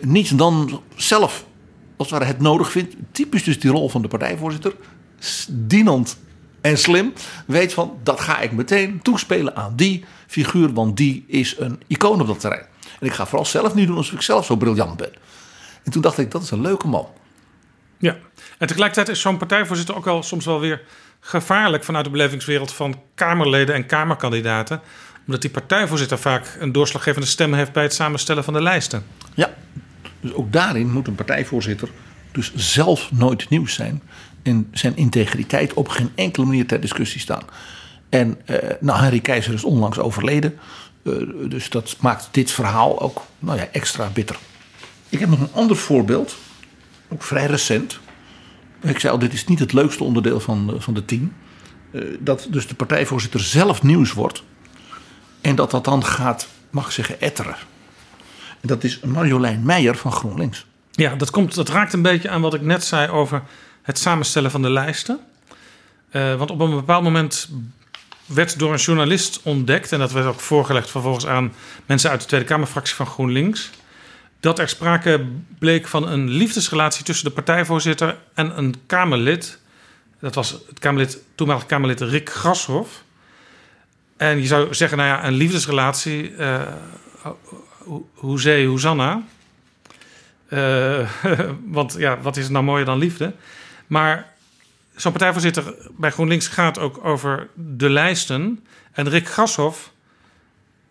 niet 0.00 0.38
dan 0.38 0.80
zelf 0.96 1.44
als 1.96 2.10
het 2.10 2.18
ware 2.18 2.30
het 2.30 2.40
nodig 2.40 2.70
vindt. 2.70 2.94
Typisch 3.12 3.44
dus 3.44 3.60
die 3.60 3.70
rol 3.70 3.88
van 3.88 4.02
de 4.02 4.08
partijvoorzitter. 4.08 4.74
Dienend 5.48 6.18
en 6.60 6.78
slim. 6.78 7.12
Weet 7.46 7.72
van, 7.72 7.98
dat 8.02 8.20
ga 8.20 8.40
ik 8.40 8.52
meteen 8.52 9.02
toespelen 9.02 9.56
aan 9.56 9.76
die 9.76 10.04
figuur. 10.26 10.72
Want 10.72 10.96
die 10.96 11.24
is 11.26 11.58
een 11.58 11.82
icoon 11.86 12.20
op 12.20 12.26
dat 12.26 12.40
terrein. 12.40 12.66
En 13.00 13.06
ik 13.06 13.12
ga 13.12 13.26
vooral 13.26 13.46
zelf 13.46 13.74
niet 13.74 13.86
doen 13.86 13.96
alsof 13.96 14.14
ik 14.14 14.22
zelf 14.22 14.44
zo 14.44 14.56
briljant 14.56 14.96
ben. 14.96 15.12
En 15.84 15.92
toen 15.92 16.02
dacht 16.02 16.18
ik, 16.18 16.30
dat 16.30 16.42
is 16.42 16.50
een 16.50 16.60
leuke 16.60 16.86
man. 16.86 17.08
Ja, 17.98 18.16
en 18.58 18.66
tegelijkertijd 18.66 19.08
is 19.16 19.20
zo'n 19.20 19.36
partijvoorzitter 19.36 19.96
ook 19.96 20.04
wel 20.04 20.22
soms 20.22 20.44
wel 20.44 20.60
weer 20.60 20.82
gevaarlijk 21.20 21.84
vanuit 21.84 22.04
de 22.04 22.10
belevingswereld 22.10 22.72
van 22.72 23.00
Kamerleden 23.14 23.74
en 23.74 23.86
Kamerkandidaten. 23.86 24.80
Omdat 25.26 25.42
die 25.42 25.50
partijvoorzitter 25.50 26.18
vaak 26.18 26.56
een 26.60 26.72
doorslaggevende 26.72 27.26
stem 27.26 27.54
heeft 27.54 27.72
bij 27.72 27.82
het 27.82 27.94
samenstellen 27.94 28.44
van 28.44 28.52
de 28.52 28.62
lijsten. 28.62 29.04
Ja, 29.34 29.54
dus 30.20 30.32
ook 30.32 30.52
daarin 30.52 30.90
moet 30.90 31.06
een 31.06 31.14
partijvoorzitter 31.14 31.88
dus 32.34 32.54
zelf 32.54 33.12
nooit 33.12 33.48
nieuws 33.48 33.74
zijn. 33.74 34.02
En 34.44 34.68
zijn 34.72 34.96
integriteit 34.96 35.74
op 35.74 35.88
geen 35.88 36.10
enkele 36.14 36.46
manier 36.46 36.66
ter 36.66 36.80
discussie 36.80 37.20
staan. 37.20 37.42
En 38.08 38.40
eh, 38.44 38.70
nou, 38.80 39.00
Henry 39.00 39.20
Keizer 39.20 39.54
is 39.54 39.64
onlangs 39.64 39.98
overleden. 39.98 40.58
Eh, 41.02 41.12
dus 41.48 41.70
dat 41.70 41.96
maakt 42.00 42.28
dit 42.30 42.50
verhaal 42.50 43.00
ook 43.00 43.22
nou 43.38 43.58
ja, 43.58 43.68
extra 43.72 44.08
bitter. 44.08 44.36
Ik 45.08 45.18
heb 45.18 45.28
nog 45.28 45.40
een 45.40 45.52
ander 45.52 45.76
voorbeeld. 45.76 46.36
Ook 47.08 47.22
vrij 47.22 47.46
recent. 47.46 47.98
Ik 48.82 48.98
zei 48.98 49.12
al, 49.12 49.18
dit 49.18 49.32
is 49.32 49.46
niet 49.46 49.58
het 49.58 49.72
leukste 49.72 50.04
onderdeel 50.04 50.40
van, 50.40 50.66
de- 50.66 50.80
van 50.80 50.94
de. 50.94 51.28
Eh, 51.92 52.00
dat 52.20 52.46
dus 52.50 52.66
de 52.66 52.74
partijvoorzitter 52.74 53.40
zelf 53.40 53.82
nieuws 53.82 54.12
wordt. 54.12 54.42
En 55.40 55.54
dat 55.54 55.70
dat 55.70 55.84
dan 55.84 56.04
gaat, 56.04 56.48
mag 56.70 56.86
ik 56.86 56.92
zeggen, 56.92 57.20
etteren. 57.20 57.56
En 58.60 58.68
dat 58.68 58.84
is 58.84 59.00
Marjolein 59.00 59.62
Meijer 59.62 59.96
van 59.96 60.12
GroenLinks. 60.12 60.66
Ja, 60.90 61.14
dat, 61.14 61.30
komt, 61.30 61.54
dat 61.54 61.68
raakt 61.68 61.92
een 61.92 62.02
beetje 62.02 62.28
aan 62.28 62.40
wat 62.40 62.54
ik 62.54 62.60
net 62.60 62.84
zei 62.84 63.08
over 63.08 63.42
het 63.84 63.98
samenstellen 63.98 64.50
van 64.50 64.62
de 64.62 64.70
lijsten. 64.70 65.20
Eh, 66.10 66.34
want 66.34 66.50
op 66.50 66.60
een 66.60 66.70
bepaald 66.70 67.02
moment 67.02 67.48
werd 68.26 68.58
door 68.58 68.72
een 68.72 68.78
journalist 68.78 69.40
ontdekt, 69.42 69.92
en 69.92 69.98
dat 69.98 70.12
werd 70.12 70.26
ook 70.26 70.40
voorgelegd 70.40 70.90
vervolgens 70.90 71.26
aan 71.26 71.52
mensen 71.86 72.10
uit 72.10 72.20
de 72.20 72.26
Tweede 72.26 72.46
Kamerfractie 72.46 72.94
van 72.96 73.06
GroenLinks, 73.06 73.70
dat 74.40 74.58
er 74.58 74.68
sprake 74.68 75.26
bleek 75.58 75.86
van 75.88 76.08
een 76.08 76.28
liefdesrelatie 76.30 77.04
tussen 77.04 77.24
de 77.24 77.30
partijvoorzitter 77.30 78.16
en 78.34 78.58
een 78.58 78.74
Kamerlid. 78.86 79.58
Dat 80.20 80.34
was 80.34 80.50
het 80.50 80.78
Kamerlid, 80.78 81.18
toenmalig 81.34 81.66
Kamerlid 81.66 82.00
Rick 82.00 82.30
Grashoff. 82.30 83.02
En 84.16 84.38
je 84.40 84.46
zou 84.46 84.74
zeggen, 84.74 84.98
nou 84.98 85.08
ja, 85.10 85.26
een 85.26 85.32
liefdesrelatie, 85.32 86.32
ho- 87.22 88.08
hoezee, 88.14 88.66
hoezanna. 88.66 89.22
Eh, 90.48 91.08
want 91.78 91.94
ja, 91.98 92.20
wat 92.20 92.36
is 92.36 92.48
nou 92.48 92.64
mooier 92.64 92.84
dan 92.84 92.98
liefde? 92.98 93.34
Maar 93.86 94.32
zo'n 94.94 95.12
partijvoorzitter 95.12 95.74
bij 95.96 96.10
GroenLinks 96.10 96.48
gaat 96.48 96.78
ook 96.78 97.04
over 97.04 97.48
de 97.54 97.90
lijsten. 97.90 98.64
En 98.92 99.08
Rick 99.08 99.28
Grashoff 99.28 99.92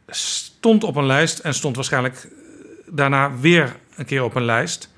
stond 0.07 0.83
op 0.83 0.95
een 0.95 1.05
lijst 1.05 1.39
en 1.39 1.53
stond 1.53 1.75
waarschijnlijk 1.75 2.27
daarna 2.85 3.37
weer 3.39 3.75
een 3.95 4.05
keer 4.05 4.23
op 4.23 4.35
een 4.35 4.45
lijst. 4.45 4.89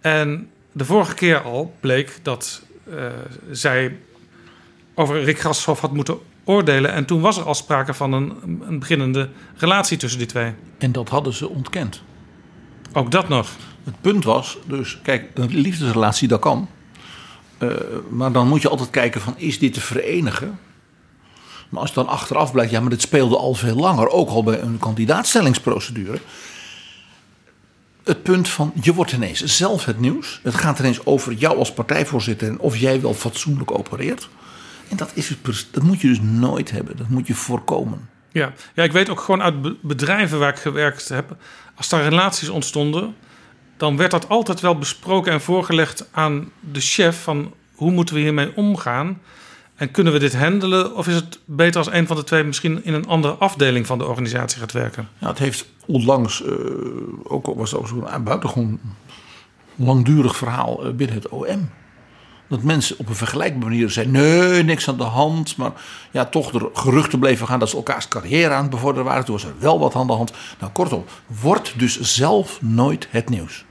En 0.00 0.50
de 0.72 0.84
vorige 0.84 1.14
keer 1.14 1.42
al 1.42 1.74
bleek 1.80 2.18
dat 2.22 2.62
eh, 2.90 3.06
zij 3.50 3.98
over 4.94 5.22
Rick 5.22 5.38
Grashoff 5.38 5.80
had 5.80 5.92
moeten 5.92 6.18
oordelen. 6.44 6.92
En 6.92 7.04
toen 7.04 7.20
was 7.20 7.36
er 7.36 7.44
al 7.44 7.54
sprake 7.54 7.94
van 7.94 8.12
een, 8.12 8.60
een 8.66 8.78
beginnende 8.78 9.28
relatie 9.56 9.96
tussen 9.96 10.18
die 10.18 10.28
twee. 10.28 10.52
En 10.78 10.92
dat 10.92 11.08
hadden 11.08 11.32
ze 11.32 11.48
ontkend. 11.48 12.02
Ook 12.92 13.10
dat 13.10 13.28
nog. 13.28 13.50
Het 13.84 14.00
punt 14.00 14.24
was, 14.24 14.58
dus 14.66 14.98
kijk, 15.02 15.30
een 15.34 15.56
liefdesrelatie 15.56 16.28
dat 16.28 16.40
kan. 16.40 16.68
Eh, 17.60 17.68
maar 18.08 18.32
dan 18.32 18.48
moet 18.48 18.62
je 18.62 18.68
altijd 18.68 18.90
kijken 18.90 19.20
van, 19.20 19.34
is 19.36 19.58
dit 19.58 19.72
te 19.72 19.80
verenigen? 19.80 20.58
Maar 21.68 21.80
als 21.80 21.92
dan 21.92 22.08
achteraf 22.08 22.52
blijkt, 22.52 22.70
ja, 22.70 22.80
maar 22.80 22.90
dit 22.90 23.00
speelde 23.00 23.36
al 23.36 23.54
veel 23.54 23.76
langer. 23.76 24.08
Ook 24.08 24.28
al 24.28 24.42
bij 24.42 24.60
een 24.60 24.78
kandidaatstellingsprocedure. 24.78 26.18
Het 28.04 28.22
punt 28.22 28.48
van, 28.48 28.72
je 28.80 28.94
wordt 28.94 29.12
ineens 29.12 29.44
zelf 29.44 29.84
het 29.84 30.00
nieuws. 30.00 30.40
Het 30.42 30.54
gaat 30.54 30.78
ineens 30.78 31.06
over 31.06 31.32
jou 31.32 31.58
als 31.58 31.72
partijvoorzitter 31.72 32.48
en 32.48 32.58
of 32.58 32.76
jij 32.76 33.00
wel 33.00 33.14
fatsoenlijk 33.14 33.70
opereert. 33.70 34.28
En 34.88 34.96
dat, 34.96 35.10
is 35.14 35.28
het, 35.28 35.66
dat 35.70 35.82
moet 35.82 36.00
je 36.00 36.08
dus 36.08 36.20
nooit 36.20 36.70
hebben. 36.70 36.96
Dat 36.96 37.08
moet 37.08 37.26
je 37.26 37.34
voorkomen. 37.34 38.08
Ja. 38.32 38.52
ja, 38.74 38.82
ik 38.82 38.92
weet 38.92 39.08
ook 39.08 39.20
gewoon 39.20 39.42
uit 39.42 39.62
be- 39.62 39.76
bedrijven 39.80 40.38
waar 40.38 40.50
ik 40.50 40.58
gewerkt 40.58 41.08
heb. 41.08 41.36
Als 41.74 41.88
daar 41.88 42.02
relaties 42.02 42.48
ontstonden, 42.48 43.14
dan 43.80 43.96
werd 43.96 44.10
dat 44.10 44.28
altijd 44.28 44.60
wel 44.60 44.78
besproken 44.78 45.32
en 45.32 45.40
voorgelegd 45.40 46.08
aan 46.10 46.50
de 46.60 46.80
chef 46.80 47.22
van 47.22 47.52
hoe 47.74 47.90
moeten 47.90 48.14
we 48.14 48.20
hiermee 48.20 48.56
omgaan. 48.56 49.20
En 49.74 49.90
kunnen 49.90 50.12
we 50.12 50.18
dit 50.18 50.36
handelen? 50.36 50.96
Of 50.96 51.08
is 51.08 51.14
het 51.14 51.38
beter 51.44 51.78
als 51.78 51.92
een 51.92 52.06
van 52.06 52.16
de 52.16 52.24
twee 52.24 52.44
misschien 52.44 52.84
in 52.84 52.94
een 52.94 53.06
andere 53.06 53.34
afdeling 53.34 53.86
van 53.86 53.98
de 53.98 54.06
organisatie 54.06 54.60
gaat 54.60 54.72
werken? 54.72 55.08
Ja, 55.18 55.28
het 55.28 55.38
heeft 55.38 55.66
onlangs, 55.86 56.44
eh, 56.44 56.52
ook 57.22 57.46
al 57.46 57.56
was 57.56 57.70
het 57.70 57.88
zo'n 57.88 58.24
buitengewoon 58.24 58.80
langdurig 59.76 60.36
verhaal 60.36 60.84
eh, 60.84 60.92
binnen 60.92 61.16
het 61.16 61.28
OM. 61.28 61.70
Dat 62.48 62.62
mensen 62.62 62.98
op 62.98 63.08
een 63.08 63.14
vergelijkbare 63.14 63.70
manier 63.70 63.90
zeiden: 63.90 64.14
nee, 64.14 64.62
niks 64.62 64.88
aan 64.88 64.96
de 64.96 65.02
hand. 65.02 65.56
Maar 65.56 65.72
ja, 66.10 66.24
toch 66.24 66.54
er 66.54 66.68
geruchten 66.72 67.18
bleven 67.18 67.46
gaan 67.46 67.58
dat 67.58 67.70
ze 67.70 67.76
elkaars 67.76 68.08
carrière 68.08 68.54
aan 68.54 68.62
het 68.62 68.70
bevorderen 68.70 69.04
waren. 69.04 69.24
Toen 69.24 69.34
was 69.34 69.44
er 69.44 69.54
wel 69.58 69.78
wat 69.78 69.94
aan 69.94 70.06
de 70.06 70.12
hand. 70.12 70.32
Nou, 70.60 70.72
kortom, 70.72 71.04
wordt 71.26 71.78
dus 71.78 72.00
zelf 72.00 72.62
nooit 72.62 73.08
het 73.10 73.28
nieuws. 73.28 73.64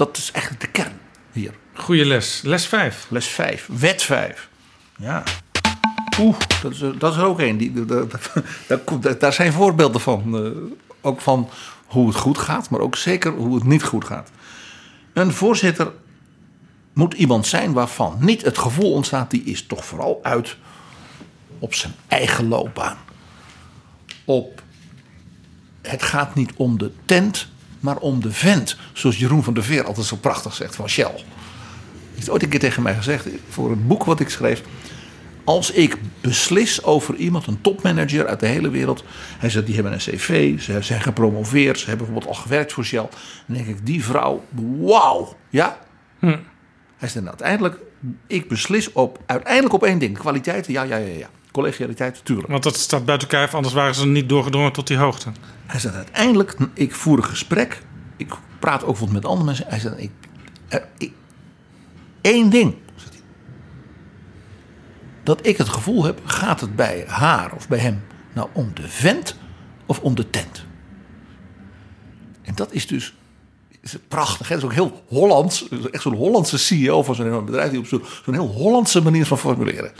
Dat 0.00 0.16
is 0.16 0.30
eigenlijk 0.32 0.64
de 0.64 0.70
kern 0.70 1.00
hier. 1.32 1.54
Goeie 1.74 2.04
les. 2.04 2.42
Les 2.42 2.66
5. 2.66 3.06
Les 3.10 3.26
5. 3.26 3.68
Wet 3.72 4.02
5. 4.02 4.48
Ja. 4.96 5.22
Oeh, 6.18 6.36
dat 6.62 6.72
is, 6.72 6.78
dat 6.98 7.12
is 7.12 7.18
er 7.18 7.24
ook 7.24 7.40
een. 7.40 7.56
Die, 7.56 7.84
daar, 9.00 9.18
daar 9.18 9.32
zijn 9.32 9.52
voorbeelden 9.52 10.00
van. 10.00 10.44
eh, 10.44 10.50
ook 11.00 11.20
van 11.20 11.48
hoe 11.86 12.06
het 12.06 12.16
goed 12.16 12.38
gaat, 12.38 12.70
maar 12.70 12.80
ook 12.80 12.96
zeker 12.96 13.32
hoe 13.32 13.54
het 13.54 13.64
niet 13.64 13.82
goed 13.82 14.04
gaat. 14.04 14.30
Een 15.12 15.32
voorzitter 15.32 15.92
moet 16.92 17.14
iemand 17.14 17.46
zijn 17.46 17.72
waarvan 17.72 18.16
niet 18.20 18.42
het 18.42 18.58
gevoel 18.58 18.92
ontstaat... 18.92 19.30
die 19.30 19.42
is 19.42 19.66
toch 19.66 19.84
vooral 19.84 20.18
uit 20.22 20.56
op 21.58 21.74
zijn 21.74 21.94
eigen 22.08 22.48
loopbaan. 22.48 22.96
Op 24.24 24.62
het 25.82 26.02
gaat 26.02 26.34
niet 26.34 26.52
om 26.56 26.78
de 26.78 26.92
tent, 27.04 27.48
maar 27.80 27.96
om 27.96 28.20
de 28.20 28.32
vent. 28.32 28.76
Zoals 28.92 29.18
Jeroen 29.18 29.44
van 29.44 29.54
der 29.54 29.62
Veer 29.62 29.84
altijd 29.84 30.06
zo 30.06 30.16
prachtig 30.16 30.54
zegt 30.54 30.76
van 30.76 30.88
Shell. 30.88 31.04
Hij 31.04 32.14
heeft 32.14 32.30
ooit 32.30 32.42
een 32.42 32.48
keer 32.48 32.60
tegen 32.60 32.82
mij 32.82 32.94
gezegd 32.94 33.26
voor 33.48 33.70
een 33.70 33.86
boek 33.86 34.04
wat 34.04 34.20
ik 34.20 34.28
schreef. 34.28 34.62
Als 35.44 35.70
ik 35.70 35.96
beslis 36.20 36.84
over 36.84 37.14
iemand, 37.14 37.46
een 37.46 37.60
topmanager 37.60 38.26
uit 38.26 38.40
de 38.40 38.46
hele 38.46 38.70
wereld. 38.70 39.04
Hij 39.38 39.50
zegt, 39.50 39.66
die 39.66 39.74
hebben 39.74 39.92
een 39.92 39.98
cv, 39.98 40.60
ze 40.60 40.82
zijn 40.82 41.00
gepromoveerd, 41.00 41.78
ze 41.78 41.88
hebben 41.88 42.06
bijvoorbeeld 42.06 42.36
al 42.36 42.42
gewerkt 42.42 42.72
voor 42.72 42.84
Shell. 42.84 43.08
Dan 43.46 43.56
denk 43.56 43.66
ik, 43.66 43.86
die 43.86 44.04
vrouw, 44.04 44.44
wauw, 44.78 45.36
ja. 45.48 45.78
Hm. 46.18 46.38
Hij 46.96 47.08
zegt, 47.08 47.26
uiteindelijk, 47.26 47.76
ik 48.26 48.48
beslis 48.48 48.92
op, 48.92 49.18
uiteindelijk 49.26 49.74
op 49.74 49.84
één 49.84 49.98
ding. 49.98 50.18
Kwaliteit, 50.18 50.66
ja, 50.66 50.82
ja, 50.82 50.96
ja, 50.96 51.18
ja. 51.18 51.28
Collegialiteit, 51.52 52.20
tuurlijk. 52.24 52.48
Want 52.48 52.62
dat 52.62 52.76
staat 52.76 53.04
buiten 53.04 53.28
kijf, 53.28 53.54
anders 53.54 53.74
waren 53.74 53.94
ze 53.94 54.06
niet 54.06 54.28
doorgedrongen 54.28 54.72
tot 54.72 54.86
die 54.86 54.96
hoogte. 54.96 55.30
Hij 55.66 55.80
zegt 55.80 55.94
uiteindelijk, 55.94 56.56
ik 56.74 56.94
voer 56.94 57.18
een 57.18 57.24
gesprek. 57.24 57.82
Ik 58.16 58.34
praat 58.58 58.84
ook 58.84 59.10
met 59.10 59.24
andere 59.24 59.44
mensen. 59.44 59.64
Hij 59.68 59.78
zegt, 59.78 60.00
ik, 60.00 60.10
ik, 60.98 61.12
één 62.20 62.50
ding. 62.50 62.74
zegt 62.96 63.12
hij. 63.12 63.22
Dat 65.22 65.46
ik 65.46 65.56
het 65.56 65.68
gevoel 65.68 66.04
heb, 66.04 66.20
gaat 66.24 66.60
het 66.60 66.76
bij 66.76 67.04
haar 67.06 67.52
of 67.54 67.68
bij 67.68 67.78
hem 67.78 68.02
nou 68.32 68.48
om 68.52 68.70
de 68.74 68.88
vent 68.88 69.36
of 69.86 70.00
om 70.00 70.14
de 70.14 70.30
tent? 70.30 70.64
En 72.42 72.54
dat 72.54 72.72
is 72.72 72.86
dus 72.86 73.14
is 73.80 73.96
prachtig. 74.08 74.48
Hè? 74.48 74.54
Dat 74.54 74.64
is 74.64 74.70
ook 74.70 74.90
heel 74.90 75.02
Hollands. 75.08 75.68
Echt 75.90 76.02
zo'n 76.02 76.14
Hollandse 76.14 76.58
CEO 76.58 77.02
van 77.02 77.14
zo'n 77.14 77.26
enorm 77.26 77.44
bedrijf... 77.44 77.70
die 77.70 77.78
op 77.78 77.86
zo'n 77.86 78.34
heel 78.34 78.46
Hollandse 78.46 79.02
manier 79.02 79.26
van 79.26 79.38
formuleren. 79.38 79.92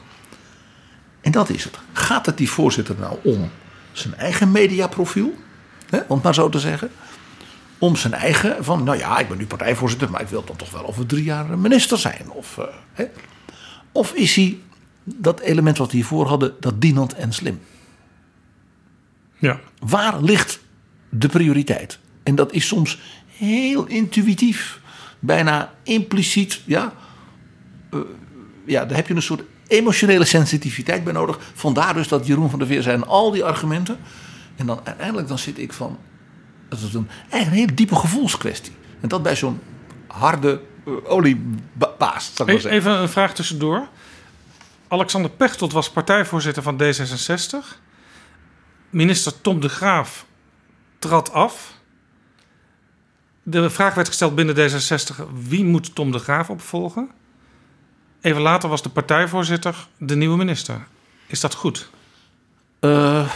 En 1.20 1.32
dat 1.32 1.48
is 1.48 1.64
het. 1.64 1.78
Gaat 1.92 2.26
het 2.26 2.36
die 2.36 2.50
voorzitter 2.50 2.94
nou 2.98 3.16
om 3.22 3.50
zijn 3.92 4.14
eigen 4.14 4.50
mediaprofiel? 4.50 5.34
Hè, 5.90 5.98
om 5.98 6.14
het 6.14 6.24
maar 6.24 6.34
zo 6.34 6.48
te 6.48 6.58
zeggen. 6.58 6.90
Om 7.78 7.96
zijn 7.96 8.14
eigen, 8.14 8.64
van 8.64 8.84
nou 8.84 8.98
ja, 8.98 9.18
ik 9.18 9.28
ben 9.28 9.38
nu 9.38 9.46
partijvoorzitter, 9.46 10.10
maar 10.10 10.20
ik 10.20 10.28
wil 10.28 10.44
dan 10.44 10.56
toch 10.56 10.70
wel 10.70 10.86
over 10.86 11.06
drie 11.06 11.24
jaar 11.24 11.58
minister 11.58 11.98
zijn. 11.98 12.30
Of, 12.30 12.58
eh, 12.58 12.64
hè. 12.92 13.04
of 13.92 14.12
is 14.12 14.36
hij 14.36 14.58
dat 15.04 15.40
element 15.40 15.78
wat 15.78 15.90
we 15.90 15.96
hiervoor 15.96 16.26
hadden, 16.26 16.54
dat 16.60 16.80
dienend 16.80 17.14
en 17.14 17.32
slim? 17.32 17.60
Ja. 19.38 19.60
Waar 19.78 20.22
ligt 20.22 20.60
de 21.08 21.28
prioriteit? 21.28 21.98
En 22.22 22.34
dat 22.34 22.52
is 22.52 22.66
soms 22.66 22.98
heel 23.36 23.86
intuïtief, 23.86 24.80
bijna 25.18 25.72
impliciet. 25.82 26.60
Ja, 26.64 26.92
Eh, 27.90 28.00
ja 28.64 28.84
daar 28.84 28.96
heb 28.96 29.08
je 29.08 29.14
een 29.14 29.22
soort 29.22 29.42
emotionele 29.70 30.24
sensitiviteit 30.24 31.04
bij 31.04 31.12
nodig. 31.12 31.38
Vandaar 31.54 31.94
dus 31.94 32.08
dat 32.08 32.26
Jeroen 32.26 32.50
van 32.50 32.58
der 32.58 32.68
Veer 32.68 32.82
zijn 32.82 33.04
al 33.04 33.30
die 33.30 33.44
argumenten. 33.44 33.98
En 34.56 34.66
dan 34.66 34.80
uiteindelijk 34.84 35.28
dan 35.28 35.38
zit 35.38 35.58
ik 35.58 35.72
van. 35.72 35.98
Dat 36.68 36.78
is 36.78 36.94
een, 36.94 37.08
eigenlijk 37.20 37.46
een 37.50 37.58
hele 37.58 37.74
diepe 37.74 37.96
gevoelskwestie. 37.96 38.72
En 39.00 39.08
dat 39.08 39.22
bij 39.22 39.36
zo'n 39.36 39.60
harde 40.06 40.60
uh, 40.84 40.94
oliebaas. 41.04 42.32
E- 42.34 42.44
zeggen. 42.44 42.70
Even 42.70 42.92
een 42.92 43.08
vraag 43.08 43.34
tussendoor. 43.34 43.88
Alexander 44.88 45.30
Pechtold 45.30 45.72
was 45.72 45.90
partijvoorzitter 45.90 46.62
van 46.62 46.82
D66. 46.82 47.78
Minister 48.90 49.40
Tom 49.40 49.60
de 49.60 49.68
Graaf 49.68 50.26
trad 50.98 51.32
af. 51.32 51.74
De 53.42 53.70
vraag 53.70 53.94
werd 53.94 54.08
gesteld 54.08 54.34
binnen 54.34 54.56
D66: 54.56 55.16
wie 55.48 55.64
moet 55.64 55.94
Tom 55.94 56.12
de 56.12 56.18
Graaf 56.18 56.50
opvolgen? 56.50 57.10
Even 58.20 58.42
later 58.42 58.68
was 58.68 58.82
de 58.82 58.88
partijvoorzitter 58.88 59.86
de 59.96 60.16
nieuwe 60.16 60.36
minister. 60.36 60.86
Is 61.26 61.40
dat 61.40 61.54
goed? 61.54 61.90
Eh, 62.80 63.30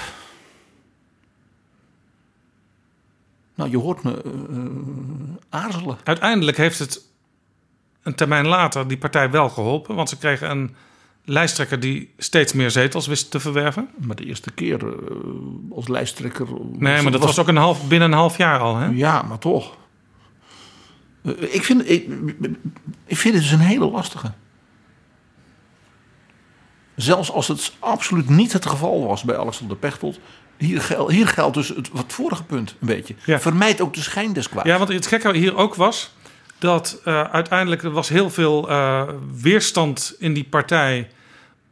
nou, 3.54 3.70
je 3.70 3.78
hoort 3.78 4.02
me 4.02 4.22
eh, 4.22 4.30
eh, 4.30 5.62
aarzelen. 5.62 5.98
Uiteindelijk 6.04 6.56
heeft 6.56 6.78
het 6.78 7.02
een 8.02 8.14
termijn 8.14 8.46
later 8.46 8.88
die 8.88 8.98
partij 8.98 9.30
wel 9.30 9.48
geholpen, 9.48 9.94
want 9.94 10.08
ze 10.08 10.18
kregen 10.18 10.50
een 10.50 10.74
lijsttrekker 11.24 11.80
die 11.80 12.12
steeds 12.18 12.52
meer 12.52 12.70
zetels 12.70 13.06
wist 13.06 13.30
te 13.30 13.40
verwerven. 13.40 13.88
Maar 13.96 14.16
de 14.16 14.26
eerste 14.26 14.50
keer 14.50 14.94
als 15.70 15.88
lijsttrekker. 15.88 16.46
Nee, 16.72 17.02
maar 17.02 17.12
dat 17.12 17.20
was 17.20 17.38
ook 17.38 17.48
een 17.48 17.56
half, 17.56 17.88
binnen 17.88 18.12
een 18.12 18.18
half 18.18 18.36
jaar 18.36 18.58
al. 18.58 18.76
Hè? 18.76 18.86
Ja, 18.86 19.22
maar 19.22 19.38
toch. 19.38 19.76
Ik, 21.38 21.64
vind, 21.64 21.90
ik, 21.90 22.08
ik 23.06 23.16
vind 23.16 23.34
het 23.34 23.42
dus 23.42 23.52
een 23.52 23.58
hele 23.58 23.90
lastige. 23.90 24.32
Zelfs 26.96 27.30
als 27.30 27.48
het 27.48 27.72
absoluut 27.78 28.28
niet 28.28 28.52
het 28.52 28.66
geval 28.66 29.06
was 29.06 29.22
bij 29.22 29.36
Alexander 29.38 29.76
Pechtold. 29.76 30.18
Hier, 30.56 30.80
gel- 30.80 31.10
hier 31.10 31.28
geldt 31.28 31.54
dus 31.54 31.68
het, 31.68 31.88
wat 31.92 32.04
vorige 32.12 32.44
punt 32.44 32.76
een 32.80 32.86
beetje. 32.86 33.14
Vermijd 33.40 33.80
ook 33.80 33.94
de 33.94 34.00
schijn 34.00 34.32
des. 34.32 34.48
Ja, 34.64 34.78
want 34.78 34.92
het 34.92 35.06
gekke 35.06 35.36
hier 35.36 35.56
ook 35.56 35.74
was 35.74 36.12
dat 36.58 37.00
eh, 37.04 37.22
uiteindelijk 37.22 37.82
er 37.82 37.90
was 37.90 38.08
heel 38.08 38.30
veel 38.30 38.68
eh, 38.70 39.08
weerstand 39.40 40.14
in 40.18 40.32
die 40.34 40.44
partij 40.44 41.08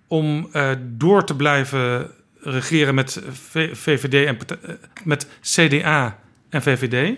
om 0.06 0.48
eh, 0.52 0.70
door 0.80 1.24
te 1.24 1.36
blijven 1.36 2.10
regeren 2.40 2.94
met 2.94 3.20
V- 3.50 3.78
VVD 3.78 4.26
en 4.26 4.38
met 5.04 5.26
CDA 5.40 6.18
en 6.48 6.62
VVD. 6.62 7.16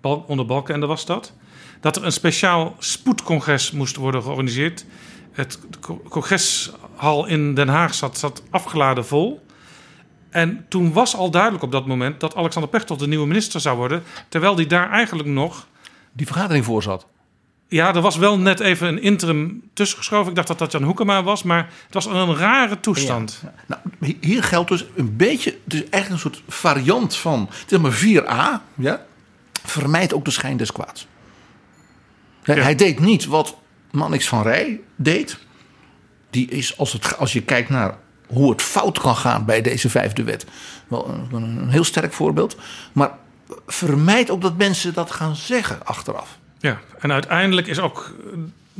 Bal, 0.00 0.24
onder 0.28 0.46
Balkenende 0.46 0.86
was 0.86 1.06
dat. 1.06 1.32
Dat 1.80 1.96
er 1.96 2.04
een 2.04 2.12
speciaal 2.12 2.76
spoedcongres 2.78 3.70
moest 3.70 3.96
worden 3.96 4.22
georganiseerd. 4.22 4.84
Het 5.36 5.58
co- 5.80 6.02
congreshal 6.08 7.26
in 7.26 7.54
Den 7.54 7.68
Haag 7.68 7.94
zat, 7.94 8.18
zat 8.18 8.42
afgeladen 8.50 9.06
vol. 9.06 9.46
En 10.30 10.64
toen 10.68 10.92
was 10.92 11.16
al 11.16 11.30
duidelijk 11.30 11.62
op 11.62 11.72
dat 11.72 11.86
moment 11.86 12.20
dat 12.20 12.34
Alexander 12.36 12.70
Pechtold 12.70 13.00
de 13.00 13.06
nieuwe 13.08 13.26
minister 13.26 13.60
zou 13.60 13.76
worden. 13.76 14.02
Terwijl 14.28 14.54
die 14.54 14.66
daar 14.66 14.90
eigenlijk 14.90 15.28
nog. 15.28 15.66
Die 16.12 16.26
vergadering 16.26 16.64
voor 16.64 16.82
zat. 16.82 17.06
Ja, 17.68 17.94
er 17.94 18.00
was 18.00 18.16
wel 18.16 18.38
net 18.38 18.60
even 18.60 18.88
een 18.88 19.02
interim 19.02 19.70
tussengeschoven. 19.72 20.28
Ik 20.28 20.34
dacht 20.34 20.48
dat 20.48 20.58
dat 20.58 20.72
Jan 20.72 20.82
Hoekema 20.82 21.22
was, 21.22 21.42
maar 21.42 21.68
het 21.84 21.94
was 21.94 22.06
een 22.06 22.36
rare 22.36 22.80
toestand. 22.80 23.42
Nou, 23.66 23.80
hi- 24.00 24.16
hier 24.20 24.42
geldt 24.42 24.68
dus 24.68 24.84
een 24.94 25.16
beetje, 25.16 25.58
dus 25.64 25.80
eigenlijk 25.80 26.10
een 26.10 26.30
soort 26.32 26.42
variant 26.48 27.16
van, 27.16 27.48
het 27.60 27.72
is 27.72 27.78
maar 27.78 27.92
4a, 27.92 28.62
ja, 28.74 29.04
vermijd 29.64 30.14
ook 30.14 30.24
de 30.24 30.30
schijn 30.30 30.56
des 30.56 30.72
kwaads. 30.72 31.06
Hij 32.42 32.74
deed 32.74 33.00
niet 33.00 33.26
wat 33.26 33.56
Mannix 33.96 34.28
van 34.28 34.42
Rij 34.42 34.80
deed. 34.96 35.38
Die 36.30 36.50
is, 36.50 36.78
als, 36.78 36.92
het, 36.92 37.18
als 37.18 37.32
je 37.32 37.42
kijkt 37.42 37.68
naar 37.68 37.96
hoe 38.26 38.50
het 38.50 38.62
fout 38.62 38.98
kan 38.98 39.16
gaan 39.16 39.44
bij 39.44 39.62
deze 39.62 39.90
vijfde 39.90 40.22
wet, 40.22 40.46
wel 40.88 41.08
een, 41.08 41.42
een 41.42 41.68
heel 41.68 41.84
sterk 41.84 42.12
voorbeeld. 42.12 42.56
Maar 42.92 43.10
vermijd 43.66 44.30
ook 44.30 44.40
dat 44.40 44.56
mensen 44.56 44.94
dat 44.94 45.10
gaan 45.10 45.36
zeggen 45.36 45.78
achteraf. 45.84 46.38
Ja, 46.58 46.80
en 46.98 47.12
uiteindelijk 47.12 47.66
is 47.66 47.78
ook 47.78 48.14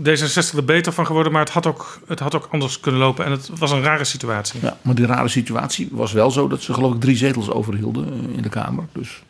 D66 0.03 0.57
er 0.57 0.65
beter 0.65 0.93
van 0.93 1.07
geworden, 1.07 1.33
maar 1.33 1.41
het 1.41 1.53
had 1.53 1.67
ook, 1.67 2.01
het 2.07 2.21
had 2.21 2.35
ook 2.35 2.49
anders 2.51 2.81
kunnen 2.81 3.01
lopen. 3.01 3.25
En 3.25 3.31
het 3.31 3.51
was 3.59 3.71
een 3.71 3.83
rare 3.83 4.05
situatie. 4.05 4.61
Ja, 4.63 4.77
maar 4.83 4.95
die 4.95 5.07
rare 5.07 5.29
situatie 5.29 5.89
was 5.93 6.13
wel 6.13 6.31
zo 6.31 6.49
dat 6.49 6.63
ze 6.63 6.75
geloof 6.75 6.95
ik 6.95 7.01
drie 7.01 7.17
zetels 7.17 7.51
overhielden 7.51 8.07
eh, 8.07 8.37
in 8.37 8.43
de 8.43 8.49
Kamer. 8.49 8.85
Dus 8.93 9.23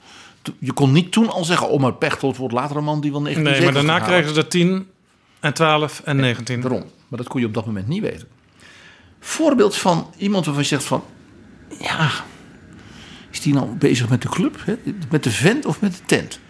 je 0.58 0.72
kon 0.72 0.92
niet 0.92 1.12
toen 1.12 1.30
al 1.30 1.44
zeggen, 1.44 1.68
oh 1.68 1.80
maar 1.80 1.92
Pechtold 1.92 2.36
wordt 2.36 2.54
later 2.54 2.76
een 2.76 2.84
man 2.84 3.00
die 3.00 3.10
wel 3.10 3.22
19 3.22 3.52
Nee, 3.52 3.64
maar 3.64 3.72
daarna 3.72 3.98
kregen 3.98 4.34
ze 4.34 4.40
er 4.40 4.48
10 4.48 4.86
en 5.40 5.54
12 5.54 6.02
en 6.04 6.16
19. 6.16 6.60
Daarom. 6.60 6.84
Maar 7.08 7.18
dat 7.18 7.28
kon 7.28 7.40
je 7.40 7.46
op 7.46 7.54
dat 7.54 7.66
moment 7.66 7.88
niet 7.88 8.02
weten. 8.02 8.28
Voorbeeld 9.20 9.76
van 9.76 10.12
iemand 10.16 10.44
waarvan 10.44 10.62
je 10.62 10.68
zegt 10.68 10.84
van... 10.84 11.04
Ja, 11.80 12.10
is 13.30 13.40
die 13.40 13.54
nou 13.54 13.68
bezig 13.68 14.08
met 14.08 14.22
de 14.22 14.28
club? 14.28 14.62
Hè? 14.64 14.74
Met 15.10 15.22
de 15.22 15.30
vent 15.30 15.66
of 15.66 15.80
met 15.80 15.92
de 15.92 16.02
tent? 16.06 16.40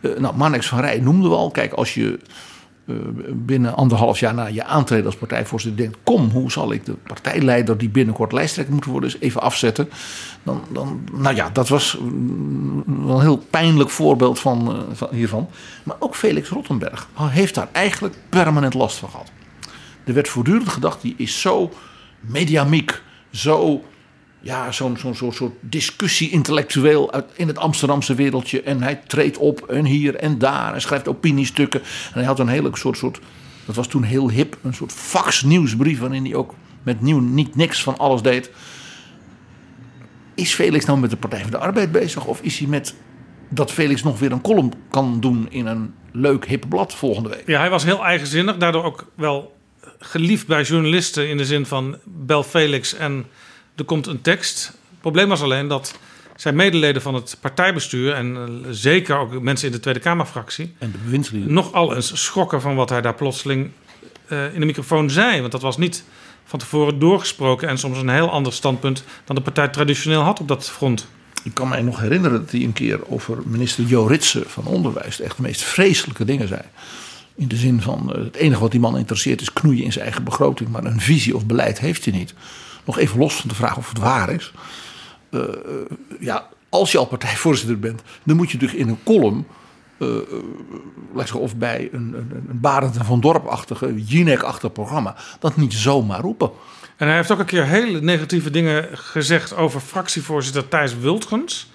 Eh, 0.00 0.16
nou, 0.16 0.36
Marnix 0.36 0.66
van 0.66 0.80
Rij 0.80 1.00
noemden 1.00 1.30
we 1.30 1.36
al. 1.36 1.50
Kijk, 1.50 1.72
als 1.72 1.94
je 1.94 2.18
binnen 3.32 3.76
anderhalf 3.76 4.20
jaar 4.20 4.34
na 4.34 4.46
je 4.46 4.64
aantreden 4.64 5.06
als 5.06 5.16
partijvoorzitter 5.16 5.82
denkt... 5.82 5.98
kom, 6.04 6.30
hoe 6.30 6.50
zal 6.50 6.72
ik 6.72 6.84
de 6.84 6.92
partijleider 6.92 7.78
die 7.78 7.88
binnenkort 7.88 8.32
lijsttrekker 8.32 8.74
moet 8.74 8.84
worden... 8.84 9.10
eens 9.10 9.20
even 9.20 9.40
afzetten. 9.40 9.88
Dan, 10.42 10.62
dan, 10.68 11.04
nou 11.12 11.34
ja, 11.34 11.50
dat 11.52 11.68
was 11.68 11.98
mm, 12.00 12.84
een 13.08 13.20
heel 13.20 13.44
pijnlijk 13.50 13.90
voorbeeld 13.90 14.40
van, 14.40 14.68
eh, 14.68 14.78
van 14.92 15.08
hiervan. 15.10 15.48
Maar 15.82 15.96
ook 15.98 16.16
Felix 16.16 16.48
Rottenberg 16.48 17.08
heeft 17.14 17.54
daar 17.54 17.68
eigenlijk 17.72 18.14
permanent 18.28 18.74
last 18.74 18.96
van 18.96 19.08
gehad. 19.08 19.30
Er 20.04 20.14
werd 20.14 20.28
voortdurend 20.28 20.68
gedacht, 20.68 21.02
die 21.02 21.14
is 21.16 21.40
zo 21.40 21.72
mediamiek, 22.20 23.02
zo, 23.30 23.84
ja, 24.40 24.72
zo'n 24.72 24.96
zo'n 24.96 25.32
soort 25.32 25.52
discussie-intellectueel 25.60 27.12
uit- 27.12 27.30
in 27.34 27.46
het 27.46 27.58
Amsterdamse 27.58 28.14
wereldje. 28.14 28.62
En 28.62 28.82
hij 28.82 29.00
treedt 29.06 29.38
op 29.38 29.66
en 29.66 29.84
hier 29.84 30.14
en 30.14 30.38
daar 30.38 30.74
en 30.74 30.80
schrijft 30.80 31.08
opiniestukken. 31.08 31.80
En 31.80 32.12
hij 32.12 32.24
had 32.24 32.38
een 32.38 32.48
hele 32.48 32.70
soort, 32.72 32.96
soort 32.96 33.20
dat 33.64 33.74
was 33.74 33.86
toen 33.86 34.02
heel 34.02 34.30
hip, 34.30 34.58
een 34.62 34.74
soort 34.74 34.92
fax-nieuwsbrief 34.92 35.98
waarin 35.98 36.24
hij 36.24 36.34
ook 36.34 36.54
met 36.82 37.00
nieuw 37.00 37.20
niet 37.20 37.56
niks 37.56 37.82
van 37.82 37.98
alles 37.98 38.22
deed. 38.22 38.50
Is 40.34 40.54
Felix 40.54 40.84
nou 40.84 40.98
met 40.98 41.10
de 41.10 41.16
Partij 41.16 41.40
van 41.40 41.50
de 41.50 41.58
Arbeid 41.58 41.92
bezig? 41.92 42.26
Of 42.26 42.40
is 42.40 42.58
hij 42.58 42.68
met 42.68 42.94
dat 43.48 43.72
Felix 43.72 44.02
nog 44.02 44.18
weer 44.18 44.32
een 44.32 44.40
column 44.40 44.72
kan 44.90 45.20
doen 45.20 45.46
in 45.50 45.66
een 45.66 45.94
leuk 46.12 46.46
hip 46.46 46.64
blad 46.68 46.94
volgende 46.94 47.28
week? 47.28 47.46
Ja, 47.46 47.58
hij 47.60 47.70
was 47.70 47.84
heel 47.84 48.04
eigenzinnig, 48.04 48.56
daardoor 48.56 48.84
ook 48.84 49.12
wel 49.14 49.56
geliefd 49.98 50.46
bij 50.46 50.62
journalisten 50.62 51.28
in 51.28 51.36
de 51.36 51.44
zin 51.44 51.66
van 51.66 51.96
bel 52.04 52.42
Felix 52.42 52.94
en 52.94 53.26
er 53.80 53.86
komt 53.86 54.06
een 54.06 54.20
tekst. 54.20 54.66
Het 54.66 55.00
probleem 55.00 55.28
was 55.28 55.42
alleen 55.42 55.68
dat 55.68 55.98
zijn 56.36 56.54
medeleden 56.54 57.02
van 57.02 57.14
het 57.14 57.36
partijbestuur 57.40 58.12
en 58.12 58.36
eh, 58.36 58.70
zeker 58.70 59.16
ook 59.16 59.40
mensen 59.40 59.66
in 59.66 59.72
de 59.72 59.80
Tweede 59.80 60.00
Kamerfractie 60.00 60.74
En 60.78 60.90
de 60.90 60.98
bewindslieden. 61.04 61.52
nogal 61.52 61.94
eens 61.94 62.24
schrokken 62.24 62.60
van 62.60 62.74
wat 62.74 62.88
hij 62.88 63.00
daar 63.00 63.14
plotseling 63.14 63.70
eh, 64.26 64.54
in 64.54 64.60
de 64.60 64.66
microfoon 64.66 65.10
zei. 65.10 65.40
Want 65.40 65.52
dat 65.52 65.62
was 65.62 65.76
niet 65.76 66.04
van 66.44 66.58
tevoren 66.58 66.98
doorgesproken 66.98 67.68
en 67.68 67.78
soms 67.78 67.98
een 67.98 68.08
heel 68.08 68.30
ander 68.30 68.52
standpunt 68.52 69.04
dan 69.24 69.36
de 69.36 69.42
partij 69.42 69.68
traditioneel 69.68 70.22
had 70.22 70.40
op 70.40 70.48
dat 70.48 70.70
front. 70.70 71.06
Ik 71.42 71.54
kan 71.54 71.68
mij 71.68 71.82
nog 71.82 72.00
herinneren 72.00 72.40
dat 72.40 72.50
hij 72.50 72.62
een 72.62 72.72
keer 72.72 73.10
over 73.10 73.38
minister 73.44 73.84
Jo 73.84 74.06
Ritsen 74.06 74.42
van 74.46 74.66
Onderwijs 74.66 75.20
echt 75.20 75.36
de 75.36 75.42
meest 75.42 75.62
vreselijke 75.62 76.24
dingen 76.24 76.48
zei. 76.48 76.60
In 77.34 77.48
de 77.48 77.56
zin 77.56 77.80
van 77.80 78.12
eh, 78.14 78.24
het 78.24 78.36
enige 78.36 78.60
wat 78.60 78.70
die 78.70 78.80
man 78.80 78.98
interesseert 78.98 79.40
is 79.40 79.52
knoeien 79.52 79.84
in 79.84 79.92
zijn 79.92 80.04
eigen 80.04 80.24
begroting, 80.24 80.68
maar 80.68 80.84
een 80.84 81.00
visie 81.00 81.36
of 81.36 81.46
beleid 81.46 81.80
heeft 81.80 82.04
hij 82.04 82.14
niet. 82.14 82.34
Nog 82.84 82.98
even 82.98 83.18
los 83.18 83.34
van 83.34 83.48
de 83.48 83.54
vraag 83.54 83.76
of 83.76 83.88
het 83.88 83.98
waar 83.98 84.30
is. 84.30 84.52
Uh, 85.30 85.42
ja, 86.20 86.48
als 86.68 86.92
je 86.92 86.98
al 86.98 87.06
partijvoorzitter 87.06 87.78
bent, 87.78 88.02
dan 88.22 88.36
moet 88.36 88.50
je 88.50 88.58
natuurlijk 88.58 88.82
in 88.82 88.88
een 88.88 89.02
column. 89.04 89.46
Uh, 89.98 91.34
of 91.34 91.56
bij 91.56 91.88
een, 91.92 92.14
een, 92.14 92.44
een 92.48 92.60
Barend 92.60 92.96
en 92.96 93.04
van 93.04 93.20
Dorp-achtige, 93.20 94.04
Jinek-achtig 94.04 94.72
programma, 94.72 95.16
dat 95.38 95.56
niet 95.56 95.72
zomaar 95.72 96.20
roepen. 96.20 96.50
En 96.96 97.06
hij 97.06 97.16
heeft 97.16 97.30
ook 97.30 97.38
een 97.38 97.44
keer 97.44 97.64
hele 97.64 98.00
negatieve 98.00 98.50
dingen 98.50 98.88
gezegd 98.92 99.56
over 99.56 99.80
fractievoorzitter 99.80 100.68
Thijs 100.68 100.98
Wultgens. 100.98 101.70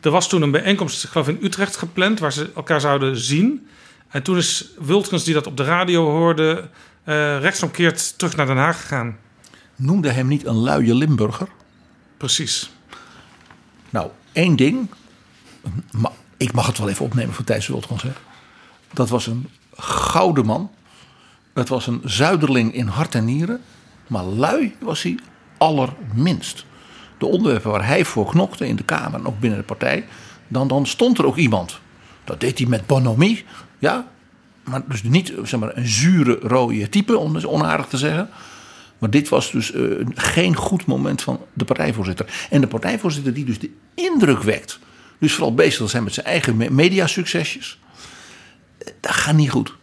Er 0.00 0.10
was 0.10 0.28
toen 0.28 0.42
een 0.42 0.50
bijeenkomst, 0.50 1.04
ik 1.04 1.10
geloof 1.10 1.28
in 1.28 1.38
Utrecht, 1.42 1.76
gepland 1.76 2.18
waar 2.18 2.32
ze 2.32 2.50
elkaar 2.54 2.80
zouden 2.80 3.16
zien. 3.16 3.68
En 4.08 4.22
toen 4.22 4.36
is 4.36 4.68
Wultgens, 4.78 5.24
die 5.24 5.34
dat 5.34 5.46
op 5.46 5.56
de 5.56 5.64
radio 5.64 6.10
hoorde, 6.10 6.68
uh, 7.04 7.40
rechtsomkeerd 7.40 8.18
terug 8.18 8.36
naar 8.36 8.46
Den 8.46 8.56
Haag 8.56 8.80
gegaan. 8.80 9.16
Noemde 9.76 10.10
hem 10.10 10.26
niet 10.26 10.46
een 10.46 10.58
luie 10.58 10.94
Limburger? 10.94 11.48
Precies. 12.16 12.70
Nou, 13.90 14.10
één 14.32 14.56
ding. 14.56 14.88
Maar 15.90 16.12
ik 16.36 16.52
mag 16.52 16.66
het 16.66 16.78
wel 16.78 16.88
even 16.88 17.04
opnemen 17.04 17.34
voor 17.34 17.44
Thijs. 17.44 17.66
Hè. 17.66 18.12
Dat 18.92 19.08
was 19.08 19.26
een 19.26 19.48
gouden 19.76 20.46
man. 20.46 20.70
Het 21.54 21.68
was 21.68 21.86
een 21.86 22.00
zuiderling 22.04 22.74
in 22.74 22.86
hart 22.86 23.14
en 23.14 23.24
nieren. 23.24 23.60
Maar 24.06 24.24
lui 24.24 24.74
was 24.80 25.02
hij 25.02 25.18
allerminst. 25.58 26.64
De 27.18 27.26
onderwerpen 27.26 27.70
waar 27.70 27.86
hij 27.86 28.04
voor 28.04 28.26
knokte 28.26 28.66
in 28.66 28.76
de 28.76 28.84
Kamer 28.84 29.20
en 29.20 29.26
ook 29.26 29.40
binnen 29.40 29.58
de 29.58 29.64
partij. 29.64 30.06
Dan, 30.48 30.68
dan 30.68 30.86
stond 30.86 31.18
er 31.18 31.26
ook 31.26 31.36
iemand. 31.36 31.80
Dat 32.24 32.40
deed 32.40 32.58
hij 32.58 32.68
met 32.68 32.86
bonhomie. 32.86 33.44
Ja, 33.78 34.06
maar 34.64 34.82
dus 34.88 35.02
niet 35.02 35.34
zeg 35.42 35.60
maar, 35.60 35.76
een 35.76 35.88
zure 35.88 36.38
rode 36.42 36.88
type, 36.88 37.18
om 37.18 37.34
het 37.34 37.46
onaardig 37.46 37.86
te 37.86 37.98
zeggen. 37.98 38.28
Maar 39.04 39.12
dit 39.12 39.28
was 39.28 39.50
dus 39.50 39.72
uh, 39.72 40.06
geen 40.14 40.56
goed 40.56 40.86
moment 40.86 41.22
van 41.22 41.40
de 41.52 41.64
partijvoorzitter. 41.64 42.26
En 42.50 42.60
de 42.60 42.66
partijvoorzitter 42.66 43.34
die 43.34 43.44
dus 43.44 43.58
de 43.58 43.70
indruk 43.94 44.42
wekt. 44.42 44.78
Dus 45.18 45.32
vooral 45.32 45.54
bezig 45.54 45.76
te 45.76 45.86
zijn 45.86 46.04
met 46.04 46.14
zijn 46.14 46.26
eigen 46.26 46.74
mediasuccesjes. 46.74 47.78
Dat 49.00 49.12
gaat 49.12 49.34
niet 49.34 49.50
goed. 49.50 49.74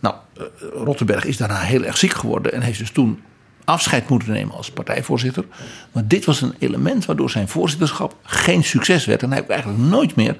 Nou, 0.00 0.14
uh, 0.38 0.44
Rottenberg 0.72 1.24
is 1.24 1.36
daarna 1.36 1.60
heel 1.60 1.84
erg 1.84 1.96
ziek 1.96 2.12
geworden. 2.12 2.52
En 2.52 2.60
heeft 2.60 2.78
dus 2.78 2.90
toen 2.90 3.22
afscheid 3.64 4.08
moeten 4.08 4.32
nemen 4.32 4.54
als 4.54 4.70
partijvoorzitter. 4.70 5.44
Maar 5.92 6.06
dit 6.06 6.24
was 6.24 6.40
een 6.40 6.54
element 6.58 7.04
waardoor 7.04 7.30
zijn 7.30 7.48
voorzitterschap 7.48 8.16
geen 8.22 8.64
succes 8.64 9.04
werd. 9.04 9.22
En 9.22 9.30
hij 9.30 9.40
ook 9.40 9.48
eigenlijk 9.48 9.80
nooit 9.82 10.16
meer 10.16 10.36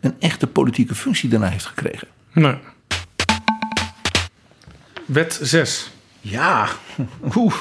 een 0.00 0.14
echte 0.18 0.46
politieke 0.46 0.94
functie 0.94 1.28
daarna 1.28 1.48
heeft 1.48 1.66
gekregen. 1.66 2.08
Nee. 2.32 2.56
Wet 5.06 5.38
6. 5.42 5.90
Ja, 6.20 6.68
oeh. 7.36 7.54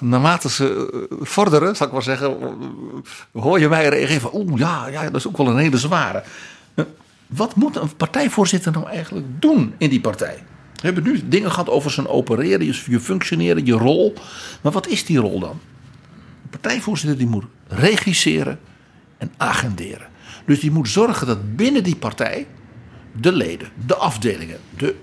Naarmate 0.00 0.50
ze 0.50 0.90
eh, 1.10 1.16
vorderen, 1.20 1.76
zal 1.76 1.86
ik 1.86 1.92
maar 1.92 2.02
zeggen, 2.02 2.36
hoor 3.32 3.60
je 3.60 3.68
mij 3.68 3.88
reageren 3.88 4.20
van, 4.20 4.30
oeh 4.34 4.58
ja, 4.58 4.86
ja, 4.86 5.02
dat 5.02 5.14
is 5.14 5.26
ook 5.26 5.36
wel 5.36 5.46
een 5.46 5.58
hele 5.58 5.78
zware. 5.78 6.22
Eh, 6.74 6.84
wat 7.26 7.54
moet 7.54 7.76
een 7.76 7.96
partijvoorzitter 7.96 8.72
nou 8.72 8.88
eigenlijk 8.88 9.26
doen 9.38 9.74
in 9.78 9.90
die 9.90 10.00
partij? 10.00 10.44
We 10.74 10.88
hebben 10.88 11.02
nu 11.02 11.28
dingen 11.28 11.50
gehad 11.50 11.68
over 11.68 11.90
zijn 11.90 12.08
opereren, 12.08 12.66
je 12.66 13.00
functioneren, 13.00 13.66
je 13.66 13.72
rol. 13.72 14.14
Maar 14.60 14.72
wat 14.72 14.86
is 14.86 15.04
die 15.04 15.18
rol 15.18 15.40
dan? 15.40 15.60
Een 16.42 16.50
partijvoorzitter 16.50 17.18
die 17.18 17.26
moet 17.26 17.44
regisseren 17.68 18.58
en 19.18 19.32
agenderen. 19.36 20.06
Dus 20.46 20.60
die 20.60 20.70
moet 20.70 20.88
zorgen 20.88 21.26
dat 21.26 21.56
binnen 21.56 21.84
die 21.84 21.96
partij 21.96 22.46
de 23.20 23.32
leden, 23.32 23.68
de 23.86 23.94
afdelingen, 23.96 24.58
de 24.76 24.94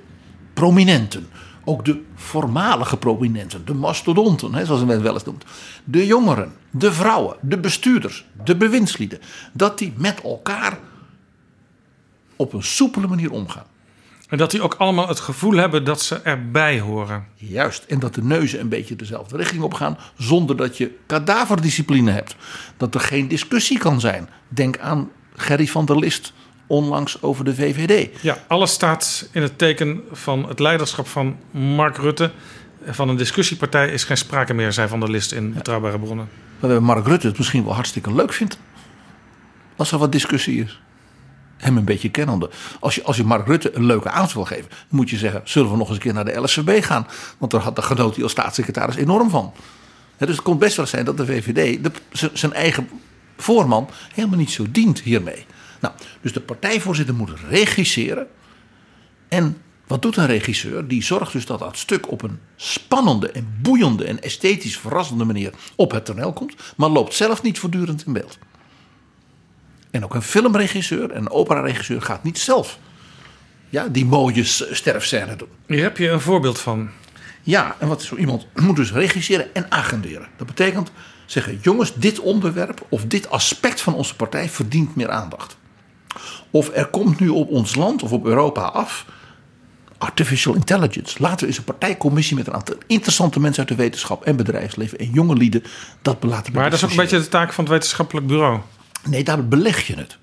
prominenten, 0.54 1.28
ook 1.70 1.86
de 1.86 2.02
voormalige 2.16 2.98
prominenten, 2.98 3.66
de 3.66 3.74
mastodonten, 3.74 4.54
hè, 4.54 4.66
zoals 4.66 4.84
men 4.84 5.02
wel 5.02 5.14
eens 5.14 5.24
noemt, 5.24 5.44
de 5.84 6.06
jongeren, 6.06 6.54
de 6.72 6.94
vrouwen, 6.94 7.38
de 7.42 7.58
bestuurders, 7.58 8.26
de 8.44 8.56
bewindslieden, 8.56 9.20
dat 9.54 9.78
die 9.78 9.94
met 9.96 10.22
elkaar 10.22 10.80
op 12.36 12.54
een 12.54 12.64
soepele 12.64 13.08
manier 13.08 13.32
omgaan. 13.32 13.66
En 14.30 14.38
dat 14.38 14.52
die 14.52 14.62
ook 14.62 14.74
allemaal 14.74 15.08
het 15.08 15.20
gevoel 15.20 15.56
hebben 15.56 15.84
dat 15.84 16.02
ze 16.02 16.16
erbij 16.16 16.80
horen. 16.80 17.26
Juist, 17.36 17.84
en 17.84 18.00
dat 18.00 18.14
de 18.14 18.24
neuzen 18.24 18.60
een 18.60 18.70
beetje 18.70 18.96
dezelfde 18.96 19.38
richting 19.38 19.64
op 19.64 19.74
gaan, 19.74 19.98
zonder 20.18 20.56
dat 20.56 20.78
je 20.78 20.98
kadaverdiscipline 21.06 22.12
hebt. 22.12 22.36
Dat 22.78 22.96
er 22.96 23.02
geen 23.02 23.28
discussie 23.28 23.78
kan 23.78 24.00
zijn. 24.00 24.30
Denk 24.48 24.78
aan 24.78 25.12
Gerry 25.36 25.68
van 25.68 25.86
der 25.86 26.00
List 26.00 26.34
onlangs 26.70 27.22
over 27.22 27.46
de 27.46 27.56
VVD. 27.56 28.10
Ja, 28.22 28.38
alles 28.48 28.72
staat 28.72 29.30
in 29.32 29.42
het 29.42 29.58
teken 29.58 30.04
van 30.12 30.48
het 30.48 30.60
leiderschap 30.60 31.08
van 31.08 31.38
Mark 31.52 31.98
Rutte. 31.98 32.32
Van 32.86 33.10
een 33.10 33.18
discussiepartij 33.18 33.90
is 33.90 34.04
geen 34.04 34.18
sprake 34.18 34.54
meer, 34.54 34.74
zei 34.74 34.88
Van 34.88 35.00
der 35.00 35.10
List 35.10 35.32
in 35.32 35.54
Betrouwbare 35.54 36.00
Bronnen. 36.00 36.30
Waarbij 36.60 36.80
Mark 36.80 37.08
Rutte 37.08 37.28
het 37.28 37.38
misschien 37.38 37.64
wel 37.64 37.74
hartstikke 37.74 38.14
leuk 38.14 38.34
vindt. 38.34 38.60
Als 39.76 39.92
er 39.92 39.98
wat 39.98 40.12
discussie 40.12 40.64
is. 40.64 40.82
Hem 41.58 41.78
een 41.78 41.86
beetje 41.86 42.10
kennende. 42.10 42.50
Als 42.80 42.96
je, 42.96 43.04
als 43.04 43.18
je 43.18 43.24
Mark 43.24 43.48
Rutte 43.48 43.76
een 43.76 43.86
leuke 43.86 44.10
avond 44.10 44.34
wil 44.34 44.46
geven, 44.46 44.72
moet 44.90 45.10
je 45.10 45.18
zeggen: 45.18 45.42
zullen 45.44 45.72
we 45.72 45.78
nog 45.78 45.88
eens 45.88 45.96
een 45.96 46.04
keer 46.04 46.14
naar 46.14 46.26
de 46.26 46.40
LSVB 46.40 46.84
gaan? 46.84 47.08
Want 47.38 47.52
daar 47.52 47.62
had 47.62 47.76
de 47.76 47.82
genoot 47.82 48.14
hij 48.14 48.24
als 48.24 48.32
staatssecretaris 48.32 48.96
enorm 48.96 49.30
van. 49.30 49.54
dus 50.18 50.30
het 50.30 50.42
kon 50.42 50.58
best 50.58 50.76
wel 50.76 50.86
zijn 50.86 51.06
dat 51.06 51.18
de 51.18 51.26
VVD 51.26 51.84
de, 51.84 51.92
zijn 52.34 52.54
eigen 52.54 52.90
voorman 53.38 53.90
helemaal 54.14 54.38
niet 54.38 54.52
zo 54.52 54.66
dient 54.72 55.00
hiermee. 55.00 55.46
Nou, 55.80 55.94
dus 56.22 56.34
de 56.34 56.42
partijvoorzitter 56.42 57.16
moet 57.16 57.32
regisseren. 57.50 58.28
En 59.28 59.58
wat 59.88 60.02
doet 60.02 60.18
een 60.18 60.26
regisseur? 60.26 60.88
Die 60.88 61.04
zorgt 61.04 61.32
dus 61.32 61.46
dat 61.46 61.60
dat 61.60 61.78
stuk 61.78 62.12
op 62.12 62.22
een 62.22 62.40
spannende 62.56 63.32
en 63.32 63.58
boeiende 63.62 64.04
en 64.06 64.22
esthetisch 64.22 64.78
verrassende 64.78 65.24
manier 65.24 65.54
op 65.76 65.92
het 65.92 66.06
toneel 66.06 66.34
komt, 66.34 66.56
maar 66.76 66.90
loopt 66.90 67.14
zelf 67.14 67.42
niet 67.42 67.60
voortdurend 67.60 68.06
in 68.06 68.14
beeld. 68.14 68.38
En 69.92 70.04
ook 70.04 70.16
een 70.16 70.22
filmregisseur 70.22 71.12
en 71.12 71.22
een 71.22 71.30
operaregisseur 71.30 72.02
gaat 72.02 72.24
niet 72.24 72.40
zelf 72.40 72.80
ja, 73.70 73.88
die 73.88 74.06
mooie 74.06 74.44
sterfscène 74.44 75.36
doen. 75.36 75.48
Hier 75.68 75.82
heb 75.82 75.98
je 75.98 76.10
een 76.10 76.22
voorbeeld 76.22 76.60
van. 76.60 76.90
Ja, 77.42 77.76
en 77.80 77.88
wat 77.88 78.02
is 78.02 78.08
zo 78.08 78.16
iemand 78.16 78.48
moet 78.66 78.76
dus 78.76 78.92
regisseren 78.92 79.56
en 79.56 79.72
agenderen. 79.72 80.28
Dat 80.38 80.48
betekent 80.48 80.92
zeggen: 81.26 81.60
jongens, 81.62 81.94
dit 81.96 82.20
onderwerp 82.20 82.86
of 82.90 83.06
dit 83.06 83.30
aspect 83.30 83.82
van 83.82 83.94
onze 83.94 84.16
partij 84.16 84.50
verdient 84.50 84.96
meer 84.96 85.10
aandacht. 85.10 85.58
Of 86.52 86.70
er 86.74 86.86
komt 86.86 87.20
nu 87.20 87.30
op 87.30 87.50
ons 87.50 87.76
land 87.76 88.04
of 88.04 88.12
op 88.12 88.26
Europa 88.26 88.62
af 88.62 89.06
artificial 90.00 90.56
intelligence. 90.56 91.22
Laten 91.22 91.40
we 91.40 91.46
eens 91.46 91.58
een 91.58 91.64
partijcommissie 91.64 92.36
met 92.36 92.48
een 92.48 92.54
aantal 92.54 92.76
interessante 92.88 93.40
mensen 93.40 93.60
uit 93.60 93.78
de 93.78 93.84
wetenschap 93.84 94.24
en 94.24 94.36
bedrijfsleven 94.36 94.98
en 94.98 95.10
jonge 95.12 95.36
lieden 95.36 95.64
dat 96.02 96.24
laten 96.24 96.54
Maar 96.54 96.64
dat 96.64 96.74
is 96.74 96.84
ook 96.84 96.90
een 96.90 96.96
beetje 96.96 97.20
de 97.20 97.28
taak 97.28 97.54
van 97.54 97.64
het 97.64 97.74
wetenschappelijk 97.74 98.28
bureau. 98.28 98.60
Nee, 99.04 99.24
daar 99.24 99.48
beleg 99.48 99.88
je 99.88 99.96
het. 99.96 100.18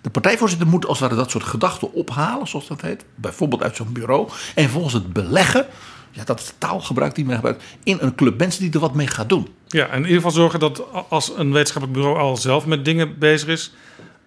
De 0.00 0.10
partijvoorzitter 0.10 0.66
moet 0.66 0.86
als 0.86 1.00
het 1.00 1.08
ware 1.08 1.20
dat 1.20 1.30
soort 1.30 1.44
gedachten 1.44 1.92
ophalen, 1.92 2.48
zoals 2.48 2.66
dat 2.66 2.80
heet. 2.80 3.04
Bijvoorbeeld 3.14 3.62
uit 3.62 3.76
zo'n 3.76 3.92
bureau. 3.92 4.28
En 4.54 4.68
volgens 4.68 4.94
het 4.94 5.12
beleggen, 5.12 5.66
ja, 6.10 6.24
dat 6.24 6.40
is 6.40 6.52
taalgebruik 6.58 7.14
die 7.14 7.24
men 7.24 7.34
gebruikt, 7.34 7.64
in 7.82 7.98
een 8.00 8.14
club 8.14 8.38
mensen 8.38 8.62
die 8.62 8.72
er 8.72 8.80
wat 8.80 8.94
mee 8.94 9.06
gaat 9.06 9.28
doen. 9.28 9.48
Ja, 9.66 9.86
en 9.86 9.96
in 9.96 10.02
ieder 10.02 10.16
geval 10.16 10.30
zorgen 10.30 10.60
dat 10.60 10.82
als 11.08 11.32
een 11.36 11.52
wetenschappelijk 11.52 11.98
bureau 11.98 12.18
al 12.18 12.36
zelf 12.36 12.66
met 12.66 12.84
dingen 12.84 13.18
bezig 13.18 13.48
is, 13.48 13.72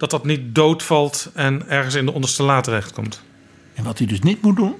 dat 0.00 0.10
dat 0.10 0.24
niet 0.24 0.54
doodvalt 0.54 1.30
en 1.34 1.68
ergens 1.68 1.94
in 1.94 2.06
de 2.06 2.12
onderste 2.12 2.42
la 2.42 2.60
terechtkomt. 2.60 3.22
En 3.74 3.84
wat 3.84 3.98
hij 3.98 4.06
dus 4.06 4.20
niet 4.20 4.42
moet 4.42 4.56
doen, 4.56 4.74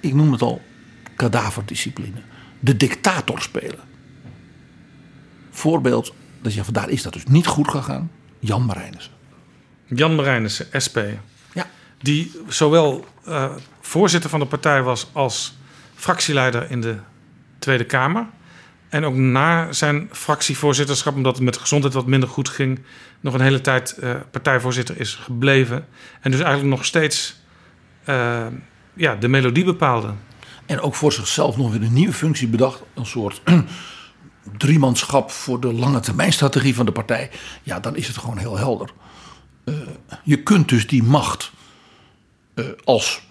ik 0.00 0.14
noem 0.14 0.32
het 0.32 0.42
al 0.42 0.62
kadaverdiscipline. 1.16 2.20
De 2.60 2.76
dictator 2.76 3.42
spelen. 3.42 3.80
Voorbeeld, 5.50 6.14
dat 6.42 6.54
je, 6.54 6.62
daar 6.72 6.88
is 6.88 7.02
dat 7.02 7.12
dus 7.12 7.24
niet 7.24 7.46
goed 7.46 7.68
gegaan. 7.68 8.10
Jan 8.38 8.64
Marijnissen. 8.64 9.12
Jan 9.84 10.14
Marijnissen, 10.14 10.66
SP. 10.84 10.98
Ja. 11.54 11.66
Die 11.98 12.40
zowel 12.48 13.04
uh, 13.28 13.52
voorzitter 13.80 14.30
van 14.30 14.40
de 14.40 14.46
partij 14.46 14.82
was 14.82 15.06
als 15.12 15.56
fractieleider 15.94 16.70
in 16.70 16.80
de 16.80 16.96
Tweede 17.58 17.84
Kamer. 17.84 18.26
En 18.88 19.04
ook 19.04 19.14
na 19.14 19.72
zijn 19.72 20.08
fractievoorzitterschap, 20.12 21.14
omdat 21.14 21.34
het 21.34 21.44
met 21.44 21.54
de 21.54 21.60
gezondheid 21.60 21.94
wat 21.94 22.06
minder 22.06 22.28
goed 22.28 22.48
ging, 22.48 22.80
nog 23.20 23.34
een 23.34 23.40
hele 23.40 23.60
tijd 23.60 23.96
uh, 24.00 24.14
partijvoorzitter 24.30 25.00
is 25.00 25.14
gebleven. 25.14 25.86
En 26.20 26.30
dus 26.30 26.40
eigenlijk 26.40 26.76
nog 26.76 26.84
steeds 26.84 27.40
uh, 28.08 28.46
ja, 28.94 29.14
de 29.14 29.28
melodie 29.28 29.64
bepaalde. 29.64 30.12
En 30.66 30.80
ook 30.80 30.94
voor 30.94 31.12
zichzelf 31.12 31.56
nog 31.56 31.70
weer 31.72 31.82
een 31.82 31.92
nieuwe 31.92 32.12
functie 32.12 32.48
bedacht. 32.48 32.82
Een 32.94 33.06
soort 33.06 33.42
driemanschap 34.58 35.30
voor 35.30 35.60
de 35.60 35.72
lange 35.72 36.00
termijn 36.00 36.32
strategie 36.32 36.74
van 36.74 36.86
de 36.86 36.92
partij. 36.92 37.30
Ja, 37.62 37.80
dan 37.80 37.96
is 37.96 38.06
het 38.06 38.16
gewoon 38.16 38.38
heel 38.38 38.56
helder. 38.56 38.90
Uh, 39.64 39.74
je 40.24 40.42
kunt 40.42 40.68
dus 40.68 40.86
die 40.86 41.02
macht 41.02 41.52
als 42.84 43.22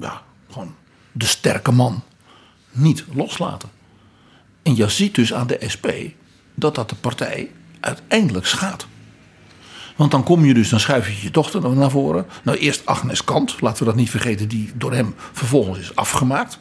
ja, 0.00 0.22
gewoon 0.50 0.74
de 1.12 1.26
sterke 1.26 1.72
man 1.72 2.02
niet 2.70 3.04
loslaten. 3.12 3.68
En 4.68 4.76
je 4.76 4.88
ziet 4.88 5.14
dus 5.14 5.34
aan 5.34 5.46
de 5.46 5.58
SP 5.74 5.86
dat 6.54 6.74
dat 6.74 6.88
de 6.88 6.94
partij 6.94 7.50
uiteindelijk 7.80 8.46
schaadt. 8.46 8.86
Want 9.96 10.10
dan 10.10 10.22
kom 10.22 10.44
je 10.44 10.54
dus, 10.54 10.68
dan 10.68 10.80
schuif 10.80 11.06
je 11.08 11.22
je 11.22 11.30
dochter 11.30 11.76
naar 11.76 11.90
voren. 11.90 12.26
Nou, 12.42 12.58
eerst 12.58 12.86
Agnes 12.86 13.24
Kant, 13.24 13.60
laten 13.60 13.78
we 13.78 13.84
dat 13.84 13.94
niet 13.94 14.10
vergeten, 14.10 14.48
die 14.48 14.70
door 14.74 14.92
hem 14.92 15.14
vervolgens 15.32 15.78
is 15.78 15.94
afgemaakt. 15.94 16.58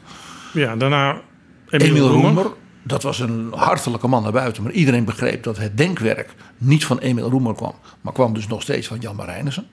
Ja, 0.53 0.76
daarna 0.76 1.22
Emiel, 1.70 1.88
Emiel 1.88 2.08
Roemer. 2.08 2.43
Roemer. 2.43 2.51
Dat 2.84 3.03
was 3.03 3.20
een 3.20 3.53
hartelijke 3.55 4.08
man 4.08 4.24
naar 4.24 4.32
buiten. 4.32 4.64
Maar 4.64 4.72
iedereen 4.72 5.05
begreep 5.05 5.43
dat 5.43 5.58
het 5.58 5.78
denkwerk 5.78 6.36
niet 6.58 6.86
van 6.86 6.99
Emiel 6.99 7.30
Roemer 7.30 7.55
kwam. 7.55 7.76
Maar 8.01 8.14
kwam 8.14 8.34
dus 8.34 8.47
nog 8.47 8.62
steeds 8.62 8.88
van 8.88 8.99
Jan 8.99 9.16
Marijnissen. 9.16 9.68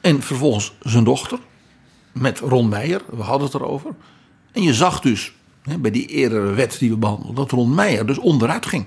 En 0.00 0.22
vervolgens 0.22 0.72
zijn 0.80 1.04
dochter. 1.04 1.38
Met 2.12 2.38
Ron 2.38 2.68
Meijer. 2.68 3.02
We 3.10 3.22
hadden 3.22 3.46
het 3.46 3.54
erover. 3.54 3.90
En 4.52 4.62
je 4.62 4.74
zag 4.74 5.00
dus 5.00 5.32
bij 5.78 5.90
die 5.90 6.06
eerdere 6.06 6.52
wet 6.52 6.76
die 6.78 6.90
we 6.90 6.96
behandelden. 6.96 7.34
Dat 7.34 7.50
Ron 7.50 7.74
Meijer 7.74 8.06
dus 8.06 8.18
onderuit 8.18 8.66
ging. 8.66 8.86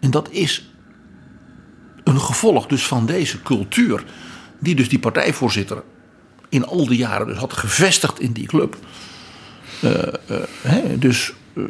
En 0.00 0.10
dat 0.10 0.30
is 0.30 0.70
een 2.04 2.20
gevolg 2.20 2.66
dus 2.66 2.86
van 2.86 3.06
deze 3.06 3.42
cultuur. 3.42 4.04
Die 4.58 4.74
dus 4.74 4.88
die 4.88 4.98
partijvoorzitter 4.98 5.82
in 6.48 6.66
al 6.66 6.86
die 6.86 6.98
jaren 6.98 7.26
dus 7.26 7.36
had 7.36 7.52
gevestigd 7.52 8.20
in 8.20 8.32
die 8.32 8.46
club. 8.46 8.76
Eh, 9.80 10.06
eh, 10.08 10.14
hè, 10.62 10.98
dus 10.98 11.32
eh, 11.54 11.64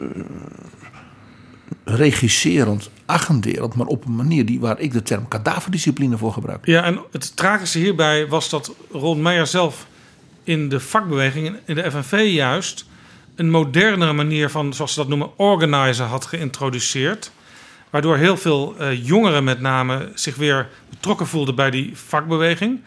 regisserend, 1.85 2.91
agenderend, 3.07 3.75
maar 3.75 3.87
op 3.87 4.05
een 4.05 4.17
manier 4.17 4.47
die, 4.47 4.61
waar 4.61 4.81
ik 4.81 4.93
de 4.93 5.03
term 5.03 5.29
kadaverdiscipline 5.29 6.19
voor 6.19 6.33
gebruik. 6.33 6.67
Ja, 6.67 6.83
en 6.85 7.01
het 7.11 7.37
tragische 7.37 7.79
hierbij 7.79 8.29
was 8.29 8.49
dat 8.49 8.75
Ron 8.91 9.23
Meijer 9.23 9.47
zelf 9.47 9.87
in 10.45 10.69
de 10.69 10.81
vakbeweging, 10.81 11.57
in 11.65 11.75
de 11.75 11.91
FNV 11.91 12.31
juist, 12.33 12.87
een 13.35 13.51
modernere 13.51 14.13
manier 14.13 14.51
van, 14.51 14.75
zoals 14.75 14.93
ze 14.93 14.99
dat 14.99 15.09
noemen, 15.09 15.39
organizen 15.39 16.07
had 16.07 16.27
geïntroduceerd. 16.27 17.33
Waardoor 17.91 18.17
heel 18.17 18.37
veel 18.37 18.75
eh, 18.79 19.07
jongeren 19.07 19.45
met 19.45 19.61
name 19.61 20.11
zich 20.15 20.37
weer 20.37 20.69
betrokken 20.91 21.27
voelden 21.27 21.55
bij 21.55 21.71
die 21.71 21.97
vakbeweging. 21.97 22.81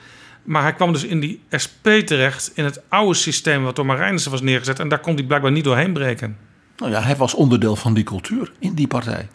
Maar 0.44 0.62
hij 0.62 0.74
kwam 0.74 0.94
dus 0.94 1.04
in 1.04 1.20
die 1.20 1.42
SP 1.64 1.88
terecht, 2.06 2.52
in 2.54 2.64
het 2.64 2.82
oude 2.90 3.14
systeem 3.14 3.64
wat 3.64 3.76
door 3.76 3.86
Marijnissen 3.86 4.32
was 4.32 4.42
neergezet. 4.42 4.80
En 4.80 4.88
daar 4.88 5.00
kon 5.00 5.16
hij 5.16 5.24
blijkbaar 5.24 5.52
niet 5.52 5.64
doorheen 5.64 5.94
breken. 5.94 6.38
Nou 6.78 6.92
ja, 6.92 7.02
hij 7.02 7.16
was 7.16 7.34
onderdeel 7.34 7.76
van 7.76 7.94
die 7.94 8.04
cultuur 8.04 8.52
in 8.60 8.74
die 8.74 8.88
partij. 8.88 9.28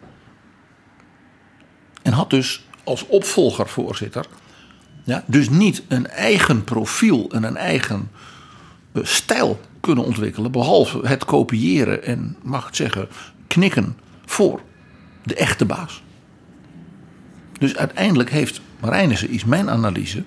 En 2.02 2.12
had 2.12 2.30
dus 2.30 2.64
als 2.84 3.06
opvolger, 3.06 3.68
voorzitter, 3.68 4.24
ja, 5.04 5.24
dus 5.26 5.48
niet 5.48 5.82
een 5.88 6.06
eigen 6.06 6.64
profiel 6.64 7.30
en 7.30 7.42
een 7.42 7.56
eigen 7.56 8.10
eh, 8.92 9.04
stijl 9.04 9.60
kunnen 9.80 10.04
ontwikkelen. 10.04 10.52
Behalve 10.52 11.06
het 11.06 11.24
kopiëren 11.24 12.04
en, 12.04 12.36
mag 12.42 12.68
ik 12.68 12.74
zeggen, 12.74 13.08
knikken 13.46 13.96
voor 14.26 14.60
de 15.22 15.34
echte 15.34 15.64
baas. 15.64 16.02
Dus 17.58 17.76
uiteindelijk 17.76 18.30
heeft 18.30 18.60
Marijnissen, 18.80 19.30
is 19.30 19.44
mijn 19.44 19.70
analyse, 19.70 20.24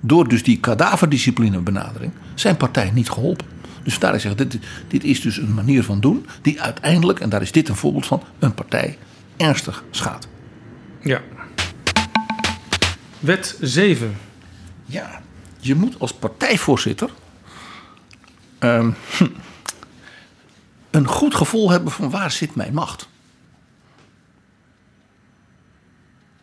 door 0.00 0.28
dus 0.28 0.42
die 0.42 0.60
kadaverdiscipline 0.60 1.58
benadering, 1.58 2.12
zijn 2.34 2.56
partij 2.56 2.90
niet 2.90 3.10
geholpen. 3.10 3.46
Dus 3.82 3.98
daar 3.98 4.14
is 4.14 4.22
zeg, 4.22 4.34
dit, 4.34 4.58
dit 4.88 5.04
is 5.04 5.20
dus 5.20 5.36
een 5.36 5.54
manier 5.54 5.84
van 5.84 6.00
doen 6.00 6.26
die 6.42 6.62
uiteindelijk, 6.62 7.20
en 7.20 7.28
daar 7.28 7.42
is 7.42 7.52
dit 7.52 7.68
een 7.68 7.76
voorbeeld 7.76 8.06
van, 8.06 8.22
een 8.38 8.54
partij 8.54 8.98
ernstig 9.36 9.84
schaadt. 9.90 10.28
Ja. 11.00 11.20
Wet 13.18 13.56
7. 13.60 14.16
Ja, 14.84 15.22
je 15.58 15.74
moet 15.74 15.98
als 15.98 16.12
partijvoorzitter 16.12 17.10
ehm, 18.60 18.90
hm, 19.16 19.26
een 20.90 21.06
goed 21.06 21.34
gevoel 21.34 21.70
hebben 21.70 21.92
van 21.92 22.10
waar 22.10 22.30
zit 22.30 22.54
mijn 22.54 22.74
macht. 22.74 23.08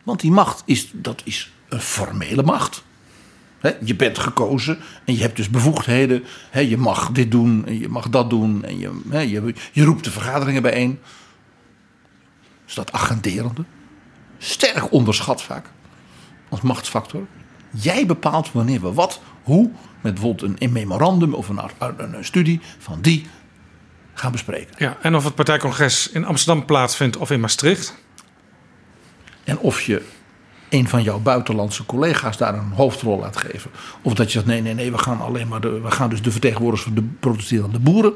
Want 0.02 0.20
die 0.20 0.30
macht 0.30 0.62
is, 0.64 0.90
dat 0.92 1.22
is 1.24 1.52
een 1.68 1.80
formele 1.80 2.42
macht. 2.42 2.82
Je 3.84 3.94
bent 3.96 4.18
gekozen 4.18 4.78
en 5.04 5.14
je 5.14 5.20
hebt 5.20 5.36
dus 5.36 5.50
bevoegdheden. 5.50 6.24
Je 6.52 6.76
mag 6.76 7.10
dit 7.10 7.30
doen 7.30 7.66
en 7.66 7.78
je 7.78 7.88
mag 7.88 8.08
dat 8.08 8.30
doen. 8.30 8.64
En 8.64 8.78
je, 8.78 9.00
hè, 9.08 9.20
je, 9.20 9.54
je 9.72 9.84
roept 9.84 10.04
de 10.04 10.10
vergaderingen 10.10 10.62
bijeen. 10.62 10.98
Dus 12.64 12.74
dat 12.74 12.92
agenderende. 12.92 13.64
Sterk 14.38 14.92
onderschat 14.92 15.42
vaak. 15.42 15.70
Als 16.48 16.60
machtsfactor. 16.60 17.26
Jij 17.70 18.06
bepaalt 18.06 18.52
wanneer 18.52 18.80
we 18.80 18.92
wat, 18.92 19.20
hoe. 19.42 19.70
Met 20.00 20.14
bijvoorbeeld 20.14 20.60
een, 20.60 20.72
memorandum 20.72 21.34
of 21.34 21.48
een, 21.48 21.60
een, 21.78 22.14
een 22.14 22.24
studie 22.24 22.60
van 22.78 23.00
die 23.00 23.26
gaan 24.14 24.32
bespreken. 24.32 24.74
Ja, 24.78 24.96
en 25.02 25.16
of 25.16 25.24
het 25.24 25.34
partijcongres 25.34 26.10
in 26.10 26.24
Amsterdam 26.24 26.64
plaatsvindt 26.64 27.16
of 27.16 27.30
in 27.30 27.40
Maastricht. 27.40 27.94
En 29.44 29.58
of 29.58 29.80
je 29.80 30.02
een 30.68 30.88
van 30.88 31.02
jouw 31.02 31.18
buitenlandse 31.18 31.86
collega's 31.86 32.36
daar 32.36 32.54
een 32.54 32.72
hoofdrol 32.72 33.18
laat 33.18 33.36
geven. 33.36 33.70
Of 34.02 34.14
dat 34.14 34.26
je 34.26 34.32
zegt, 34.32 34.46
nee, 34.46 34.62
nee, 34.62 34.74
nee, 34.74 34.90
we 34.90 34.98
gaan 34.98 35.20
alleen 35.20 35.48
maar 35.48 35.60
de, 35.60 35.80
we 35.80 35.90
gaan 35.90 36.10
dus 36.10 36.22
de 36.22 36.30
vertegenwoordigers 36.30 36.92
van 36.92 37.02
de 37.02 37.08
protesterende 37.20 37.78
boeren 37.78 38.14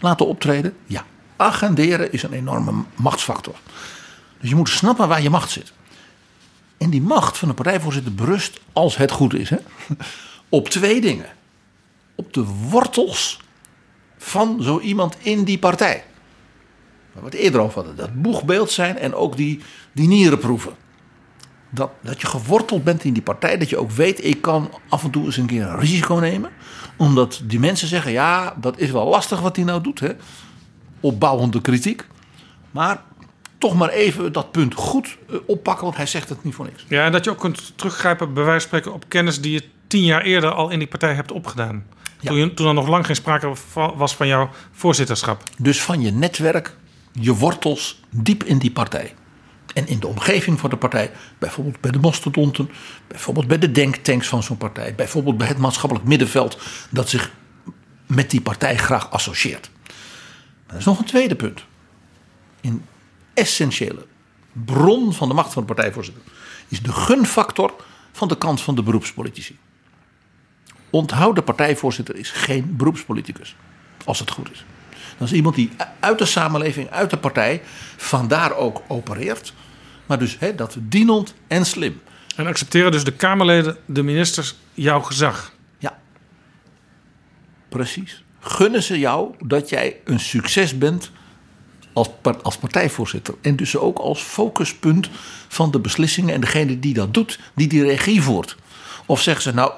laten 0.00 0.26
optreden. 0.26 0.76
Ja, 0.86 1.04
agenderen 1.36 2.12
is 2.12 2.22
een 2.22 2.32
enorme 2.32 2.72
machtsfactor. 2.94 3.54
Dus 4.40 4.48
je 4.48 4.56
moet 4.56 4.68
snappen 4.68 5.08
waar 5.08 5.22
je 5.22 5.30
macht 5.30 5.50
zit. 5.50 5.72
En 6.78 6.90
die 6.90 7.02
macht 7.02 7.38
van 7.38 7.48
de 7.48 7.54
partijvoorzitter 7.54 8.14
berust, 8.14 8.60
als 8.72 8.96
het 8.96 9.10
goed 9.10 9.34
is, 9.34 9.50
hè, 9.50 9.56
op 10.50 10.68
twee 10.68 11.00
dingen. 11.00 11.26
Op 12.14 12.32
de 12.32 12.44
wortels 12.44 13.40
van 14.18 14.62
zo 14.62 14.80
iemand 14.80 15.16
in 15.18 15.44
die 15.44 15.58
partij. 15.58 16.04
Waar 17.12 17.22
we 17.22 17.28
het 17.28 17.38
eerder 17.38 17.60
over 17.60 17.74
hadden. 17.74 17.96
Dat 17.96 18.22
boegbeeld 18.22 18.70
zijn 18.70 18.98
en 18.98 19.14
ook 19.14 19.36
die, 19.36 19.60
die 19.92 20.08
nierenproeven. 20.08 20.72
Dat, 21.70 21.90
dat 22.00 22.20
je 22.20 22.26
geworteld 22.26 22.84
bent 22.84 23.04
in 23.04 23.12
die 23.12 23.22
partij. 23.22 23.58
Dat 23.58 23.68
je 23.68 23.76
ook 23.76 23.90
weet, 23.90 24.24
ik 24.24 24.40
kan 24.40 24.70
af 24.88 25.04
en 25.04 25.10
toe 25.10 25.24
eens 25.24 25.36
een 25.36 25.46
keer 25.46 25.62
een 25.62 25.78
risico 25.78 26.14
nemen. 26.14 26.50
Omdat 26.96 27.40
die 27.44 27.60
mensen 27.60 27.88
zeggen, 27.88 28.12
ja, 28.12 28.54
dat 28.60 28.78
is 28.78 28.90
wel 28.90 29.08
lastig 29.08 29.40
wat 29.40 29.56
hij 29.56 29.64
nou 29.64 29.82
doet. 29.82 30.00
Hè? 30.00 30.10
Opbouwende 31.00 31.60
kritiek. 31.60 32.06
Maar 32.70 33.02
toch 33.58 33.74
maar 33.74 33.88
even 33.88 34.32
dat 34.32 34.50
punt 34.50 34.74
goed 34.74 35.18
eh, 35.28 35.36
oppakken, 35.46 35.84
want 35.84 35.96
hij 35.96 36.06
zegt 36.06 36.28
het 36.28 36.44
niet 36.44 36.54
voor 36.54 36.64
niks. 36.64 36.84
Ja, 36.88 37.04
en 37.04 37.12
dat 37.12 37.24
je 37.24 37.30
ook 37.30 37.38
kunt 37.38 37.72
teruggrijpen, 37.76 38.34
bij 38.34 38.44
wijze 38.44 38.68
van 38.68 38.68
spreken, 38.68 38.92
op 38.92 39.04
kennis 39.08 39.40
die 39.40 39.52
je 39.52 39.62
tien 39.90 40.04
jaar 40.04 40.22
eerder 40.22 40.52
al 40.52 40.70
in 40.70 40.78
die 40.78 40.88
partij 40.88 41.14
hebt 41.14 41.32
opgedaan. 41.32 41.86
Toen, 42.22 42.36
je, 42.36 42.54
toen 42.54 42.66
er 42.66 42.74
nog 42.74 42.88
lang 42.88 43.06
geen 43.06 43.16
sprake 43.16 43.52
was 43.74 44.16
van 44.16 44.26
jouw 44.26 44.50
voorzitterschap. 44.72 45.42
Dus 45.58 45.82
van 45.82 46.00
je 46.00 46.10
netwerk, 46.10 46.76
je 47.12 47.34
wortels 47.34 48.00
diep 48.10 48.44
in 48.44 48.58
die 48.58 48.70
partij. 48.70 49.14
En 49.74 49.86
in 49.86 50.00
de 50.00 50.06
omgeving 50.06 50.60
van 50.60 50.70
de 50.70 50.76
partij, 50.76 51.10
bijvoorbeeld 51.38 51.80
bij 51.80 51.90
de 51.90 51.98
mastodonten, 51.98 52.70
bijvoorbeeld 53.06 53.46
bij 53.46 53.58
de 53.58 53.72
denktanks 53.72 54.28
van 54.28 54.42
zo'n 54.42 54.56
partij, 54.56 54.94
bijvoorbeeld 54.94 55.36
bij 55.36 55.46
het 55.46 55.58
maatschappelijk 55.58 56.08
middenveld 56.08 56.58
dat 56.90 57.08
zich 57.08 57.30
met 58.06 58.30
die 58.30 58.40
partij 58.40 58.76
graag 58.76 59.10
associeert. 59.10 59.70
Maar 60.66 60.74
er 60.74 60.78
is 60.78 60.84
nog 60.84 60.98
een 60.98 61.04
tweede 61.04 61.36
punt. 61.36 61.64
Een 62.60 62.84
essentiële 63.34 64.06
bron 64.52 65.12
van 65.14 65.28
de 65.28 65.34
macht 65.34 65.52
van 65.52 65.66
de 65.66 65.74
partijvoorzitter 65.74 66.22
is 66.68 66.82
de 66.82 66.92
gunfactor 66.92 67.74
van 68.12 68.28
de 68.28 68.38
kant 68.38 68.60
van 68.60 68.74
de 68.74 68.82
beroepspolitici. 68.82 69.58
Onthoud, 70.90 71.34
de 71.34 71.42
partijvoorzitter 71.42 72.16
is 72.16 72.30
geen 72.30 72.76
beroepspoliticus, 72.76 73.56
als 74.04 74.18
het 74.18 74.30
goed 74.30 74.50
is. 74.50 74.64
Dat 75.18 75.28
is 75.28 75.34
iemand 75.34 75.54
die 75.54 75.70
uit 76.00 76.18
de 76.18 76.24
samenleving, 76.24 76.90
uit 76.90 77.10
de 77.10 77.16
partij, 77.16 77.62
vandaar 77.96 78.56
ook 78.56 78.82
opereert. 78.86 79.52
Maar 80.06 80.18
dus 80.18 80.36
hè, 80.38 80.54
dat 80.54 80.76
dienend 80.78 81.34
en 81.46 81.66
slim. 81.66 82.00
En 82.36 82.46
accepteren 82.46 82.92
dus 82.92 83.04
de 83.04 83.12
Kamerleden, 83.12 83.76
de 83.86 84.02
ministers, 84.02 84.54
jouw 84.74 85.00
gezag. 85.00 85.52
Ja, 85.78 85.98
precies. 87.68 88.24
Gunnen 88.40 88.82
ze 88.82 88.98
jou 88.98 89.34
dat 89.44 89.68
jij 89.68 89.96
een 90.04 90.20
succes 90.20 90.78
bent 90.78 91.10
als, 91.92 92.08
als 92.42 92.56
partijvoorzitter. 92.56 93.34
En 93.40 93.56
dus 93.56 93.76
ook 93.76 93.98
als 93.98 94.22
focuspunt 94.22 95.10
van 95.48 95.70
de 95.70 95.78
beslissingen. 95.78 96.34
En 96.34 96.40
degene 96.40 96.78
die 96.78 96.94
dat 96.94 97.14
doet, 97.14 97.38
die 97.54 97.68
die 97.68 97.82
regie 97.82 98.22
voert. 98.22 98.56
Of 99.06 99.22
zeggen 99.22 99.42
ze 99.42 99.54
nou, 99.54 99.72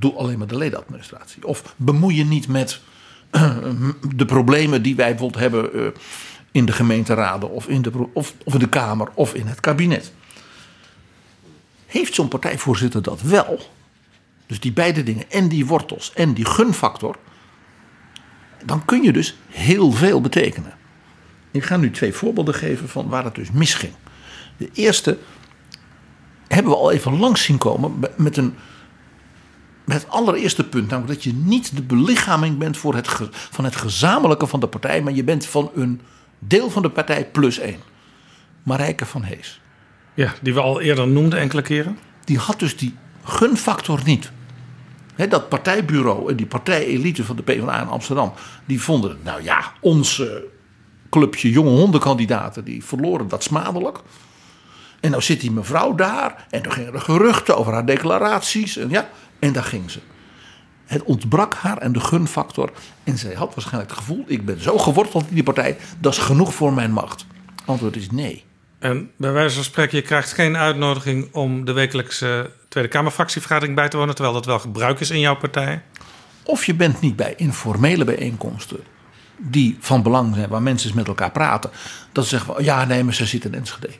doe 0.00 0.14
alleen 0.14 0.38
maar 0.38 0.46
de 0.46 0.56
ledenadministratie. 0.56 1.46
Of 1.46 1.74
bemoei 1.76 2.16
je 2.16 2.24
niet 2.24 2.48
met 2.48 2.80
de 4.16 4.24
problemen 4.26 4.82
die 4.82 4.96
wij 4.96 5.10
bijvoorbeeld 5.10 5.42
hebben 5.42 5.72
eh, 5.72 6.00
in 6.52 6.66
de 6.66 6.72
gemeenteraden. 6.72 7.50
Of 7.50 7.68
in 7.68 7.82
de, 7.82 7.90
of, 8.12 8.34
of 8.44 8.52
in 8.52 8.58
de 8.58 8.68
Kamer 8.68 9.08
of 9.14 9.34
in 9.34 9.46
het 9.46 9.60
kabinet. 9.60 10.12
Heeft 11.86 12.14
zo'n 12.14 12.28
partijvoorzitter 12.28 13.02
dat 13.02 13.22
wel? 13.22 13.70
Dus 14.46 14.60
die 14.60 14.72
beide 14.72 15.02
dingen, 15.02 15.30
en 15.30 15.48
die 15.48 15.66
wortels 15.66 16.12
en 16.14 16.32
die 16.32 16.46
gunfactor. 16.46 17.16
Dan 18.64 18.84
kun 18.84 19.02
je 19.02 19.12
dus 19.12 19.36
heel 19.48 19.92
veel 19.92 20.20
betekenen. 20.20 20.74
Ik 21.50 21.64
ga 21.64 21.76
nu 21.76 21.90
twee 21.90 22.12
voorbeelden 22.12 22.54
geven 22.54 22.88
van 22.88 23.08
waar 23.08 23.24
het 23.24 23.34
dus 23.34 23.50
misging. 23.50 23.92
De 24.56 24.70
eerste 24.72 25.18
hebben 26.48 26.72
we 26.72 26.78
al 26.78 26.92
even 26.92 27.18
langs 27.18 27.42
zien 27.42 27.58
komen 27.58 27.98
met 28.16 28.36
een 28.36 28.54
met 29.86 30.02
het 30.02 30.10
allereerste 30.10 30.68
punt, 30.68 30.90
namelijk 30.90 31.14
dat 31.14 31.24
je 31.24 31.32
niet 31.32 31.76
de 31.76 31.82
belichaming 31.82 32.58
bent 32.58 32.76
voor 32.76 32.94
het 32.94 33.08
van 33.30 33.64
het 33.64 33.76
gezamenlijke 33.76 34.46
van 34.46 34.60
de 34.60 34.66
partij, 34.66 35.02
maar 35.02 35.12
je 35.12 35.24
bent 35.24 35.46
van 35.46 35.70
een 35.74 36.00
deel 36.38 36.70
van 36.70 36.82
de 36.82 36.90
partij 36.90 37.26
plus 37.26 37.58
één. 37.58 37.80
Marijke 38.62 39.06
van 39.06 39.22
Hees. 39.22 39.60
Ja, 40.14 40.32
die 40.42 40.54
we 40.54 40.60
al 40.60 40.80
eerder 40.80 41.08
noemden 41.08 41.38
enkele 41.38 41.62
keren. 41.62 41.98
Die 42.24 42.38
had 42.38 42.58
dus 42.58 42.76
die 42.76 42.94
gunfactor 43.24 44.00
niet. 44.04 44.30
Dat 45.28 45.48
partijbureau 45.48 46.30
en 46.30 46.36
die 46.36 46.46
partijelite 46.46 47.24
van 47.24 47.36
de 47.36 47.42
PvdA 47.42 47.80
in 47.80 47.88
Amsterdam, 47.88 48.32
die 48.64 48.82
vonden, 48.82 49.18
nou 49.22 49.42
ja, 49.42 49.72
onze 49.80 50.44
clubje 51.10 51.50
jonge 51.50 51.70
hondenkandidaten, 51.70 52.64
die 52.64 52.84
verloren 52.84 53.28
dat 53.28 53.42
smadelijk. 53.42 53.98
En 55.00 55.10
nou 55.10 55.22
zit 55.22 55.40
die 55.40 55.50
mevrouw 55.50 55.94
daar 55.94 56.46
en 56.50 56.64
er 56.64 56.72
gingen 56.72 56.94
er 56.94 57.00
geruchten 57.00 57.56
over 57.56 57.72
haar 57.72 57.86
declaraties. 57.86 58.76
En, 58.76 58.90
ja, 58.90 59.08
en 59.38 59.52
daar 59.52 59.64
ging 59.64 59.90
ze. 59.90 60.00
Het 60.84 61.02
ontbrak 61.02 61.54
haar 61.54 61.78
en 61.78 61.92
de 61.92 62.00
gunfactor. 62.00 62.72
En 63.04 63.18
zij 63.18 63.34
had 63.34 63.54
waarschijnlijk 63.54 63.90
het 63.90 63.98
gevoel, 63.98 64.24
ik 64.26 64.44
ben 64.44 64.62
zo 64.62 64.78
geworteld 64.78 65.28
in 65.28 65.34
die 65.34 65.42
partij, 65.42 65.76
dat 65.98 66.12
is 66.12 66.18
genoeg 66.18 66.54
voor 66.54 66.72
mijn 66.72 66.92
macht. 66.92 67.26
Antwoord 67.64 67.96
is 67.96 68.10
nee. 68.10 68.44
En 68.78 69.10
bij 69.16 69.32
wijze 69.32 69.54
van 69.54 69.64
spreken, 69.64 69.96
je 69.96 70.04
krijgt 70.04 70.32
geen 70.32 70.56
uitnodiging 70.56 71.28
om 71.32 71.64
de 71.64 71.72
wekelijkse 71.72 72.50
Tweede 72.68 72.88
Kamerfractievergadering 72.90 73.76
bij 73.76 73.88
te 73.88 73.96
wonen, 73.96 74.14
terwijl 74.14 74.34
dat 74.34 74.46
wel 74.46 74.58
gebruik 74.58 75.00
is 75.00 75.10
in 75.10 75.20
jouw 75.20 75.36
partij. 75.36 75.82
Of 76.42 76.64
je 76.64 76.74
bent 76.74 77.00
niet 77.00 77.16
bij 77.16 77.34
informele 77.36 78.04
bijeenkomsten 78.04 78.80
die 79.36 79.76
van 79.80 80.02
belang 80.02 80.34
zijn, 80.34 80.48
waar 80.48 80.62
mensen 80.62 80.88
eens 80.88 80.96
met 80.96 81.06
elkaar 81.08 81.30
praten. 81.30 81.70
Dat 82.12 82.24
ze 82.24 82.30
zeggen, 82.30 82.54
van, 82.54 82.64
ja 82.64 82.84
nee, 82.84 83.04
maar 83.04 83.14
ze 83.14 83.26
zit 83.26 83.44
in 83.44 83.54
Enschede. 83.54 83.90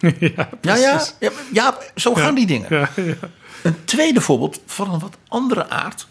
ja, 0.34 0.48
Ja, 0.60 0.76
ja, 0.76 1.02
ja, 1.20 1.30
ja, 1.52 1.78
zo 1.94 2.14
gaan 2.14 2.24
Ja, 2.24 2.32
die 2.32 2.46
dingen. 2.46 2.88
Een 3.62 3.84
tweede 3.84 4.20
voorbeeld 4.20 4.60
van 4.66 4.92
een 4.92 5.00
wat 5.00 5.16
andere 5.28 5.68
aard 5.68 6.06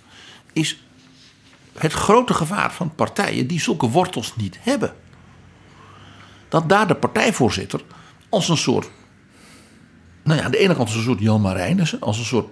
is 0.53 0.83
het 1.77 1.93
grote 1.93 2.33
gevaar 2.33 2.73
van 2.73 2.95
partijen 2.95 3.47
die 3.47 3.59
zulke 3.59 3.89
wortels 3.89 4.35
niet 4.35 4.57
hebben. 4.61 4.93
Dat 6.49 6.69
daar 6.69 6.87
de 6.87 6.95
partijvoorzitter 6.95 7.81
als 8.29 8.49
een 8.49 8.57
soort, 8.57 8.89
nou 10.23 10.39
ja, 10.39 10.45
aan 10.45 10.51
de 10.51 10.57
ene 10.57 10.75
kant 10.75 10.87
als 10.87 10.97
een 10.97 11.03
soort 11.03 11.19
Jan 11.19 11.41
Marijnissen, 11.41 11.99
als 11.99 12.17
een 12.17 12.25
soort 12.25 12.49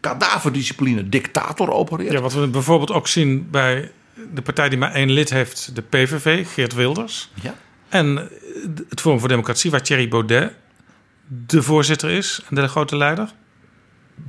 kadaverdiscipline 0.00 1.08
dictator 1.08 1.72
opereert. 1.72 2.12
Ja, 2.12 2.20
wat 2.20 2.32
we 2.32 2.46
bijvoorbeeld 2.46 2.92
ook 2.92 3.08
zien 3.08 3.50
bij 3.50 3.92
de 4.34 4.42
partij 4.42 4.68
die 4.68 4.78
maar 4.78 4.92
één 4.92 5.10
lid 5.10 5.30
heeft, 5.30 5.74
de 5.74 5.82
PVV, 5.82 6.52
Geert 6.52 6.74
Wilders. 6.74 7.30
Ja. 7.42 7.54
En 7.88 8.28
het 8.88 9.00
Forum 9.00 9.18
voor 9.18 9.28
Democratie, 9.28 9.70
waar 9.70 9.82
Thierry 9.82 10.08
Baudet 10.08 10.52
de 11.46 11.62
voorzitter 11.62 12.10
is 12.10 12.42
en 12.48 12.54
de 12.54 12.68
grote 12.68 12.96
leider. 12.96 13.32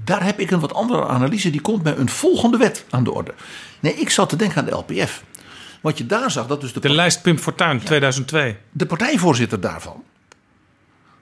Daar 0.03 0.23
heb 0.23 0.39
ik 0.39 0.51
een 0.51 0.59
wat 0.59 0.73
andere 0.73 1.07
analyse. 1.07 1.49
Die 1.49 1.61
komt 1.61 1.83
bij 1.83 1.97
een 1.97 2.09
volgende 2.09 2.57
wet 2.57 2.85
aan 2.89 3.03
de 3.03 3.11
orde. 3.11 3.33
Nee, 3.79 3.93
ik 3.93 4.09
zat 4.09 4.29
te 4.29 4.35
denken 4.35 4.57
aan 4.57 4.65
de 4.65 4.71
LPF. 4.71 5.23
Wat 5.81 5.97
je 5.97 6.05
daar 6.05 6.31
zag, 6.31 6.47
dat 6.47 6.61
dus 6.61 6.73
de, 6.73 6.79
De 6.79 6.89
lijst 6.89 7.21
Pim 7.21 7.37
Fortuyn 7.37 7.79
2002. 7.79 8.57
de 8.71 8.85
partijvoorzitter 8.85 9.59
daarvan. 9.59 10.03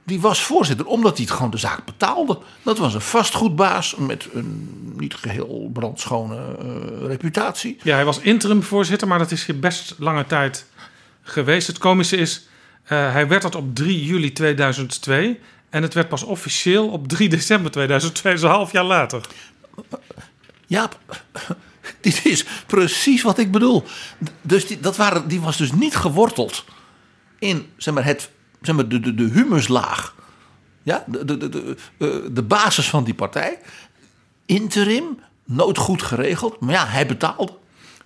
Die 0.03 0.21
was 0.21 0.43
voorzitter 0.43 0.85
omdat 0.85 1.17
hij 1.17 1.25
het 1.25 1.35
gewoon 1.35 1.51
de 1.51 1.57
zaak 1.57 1.85
betaalde. 1.85 2.39
Dat 2.63 2.77
was 2.77 2.93
een 2.93 3.01
vastgoedbaas 3.01 3.95
met 3.95 4.27
een 4.33 4.69
niet 4.97 5.13
geheel 5.13 5.69
brandschone 5.73 6.35
eh, 6.35 7.07
reputatie. 7.07 7.77
Ja, 7.83 7.95
hij 7.95 8.05
was 8.05 8.19
interim 8.19 8.63
voorzitter, 8.63 9.07
maar 9.07 9.19
dat 9.19 9.31
is 9.31 9.45
hier 9.45 9.59
best 9.59 9.95
lange 9.97 10.25
tijd 10.25 10.65
geweest. 11.21 11.67
Het 11.67 11.77
komische 11.77 12.17
is, 12.17 12.47
eh, 12.83 13.11
hij 13.11 13.27
werd 13.27 13.41
dat 13.41 13.55
op 13.55 13.75
3 13.75 14.05
juli 14.05 14.33
2002 14.33 15.39
en 15.69 15.81
het 15.81 15.93
werd 15.93 16.09
pas 16.09 16.23
officieel 16.23 16.89
op 16.89 17.07
3 17.07 17.29
december 17.29 17.71
2002, 17.71 18.33
dus 18.33 18.41
een 18.41 18.49
half 18.49 18.71
jaar 18.71 18.83
later. 18.83 19.21
Ja, 20.67 20.89
dit 22.01 22.25
is 22.25 22.45
precies 22.67 23.21
wat 23.21 23.37
ik 23.37 23.51
bedoel. 23.51 23.83
Dus 24.41 24.67
die, 24.67 24.79
dat 24.79 24.95
waren, 24.95 25.27
die 25.27 25.41
was 25.41 25.57
dus 25.57 25.71
niet 25.71 25.95
geworteld 25.95 26.65
in 27.39 27.71
zeg 27.77 27.93
maar, 27.93 28.05
het, 28.05 28.29
zeg 28.61 28.75
maar, 28.75 28.87
de, 28.87 28.99
de, 28.99 29.15
de 29.15 29.23
humuslaag. 29.23 30.15
Ja, 30.83 31.03
de, 31.07 31.25
de, 31.25 31.37
de, 31.37 31.49
de, 31.49 31.75
eh, 31.97 32.07
de 32.31 32.43
basis 32.43 32.89
van 32.89 33.03
die 33.03 33.13
partij. 33.13 33.59
Interim, 34.45 35.19
noodgoed 35.45 36.03
geregeld. 36.03 36.59
Maar 36.59 36.73
ja, 36.73 36.87
hij 36.87 37.07
betaalde. 37.07 37.57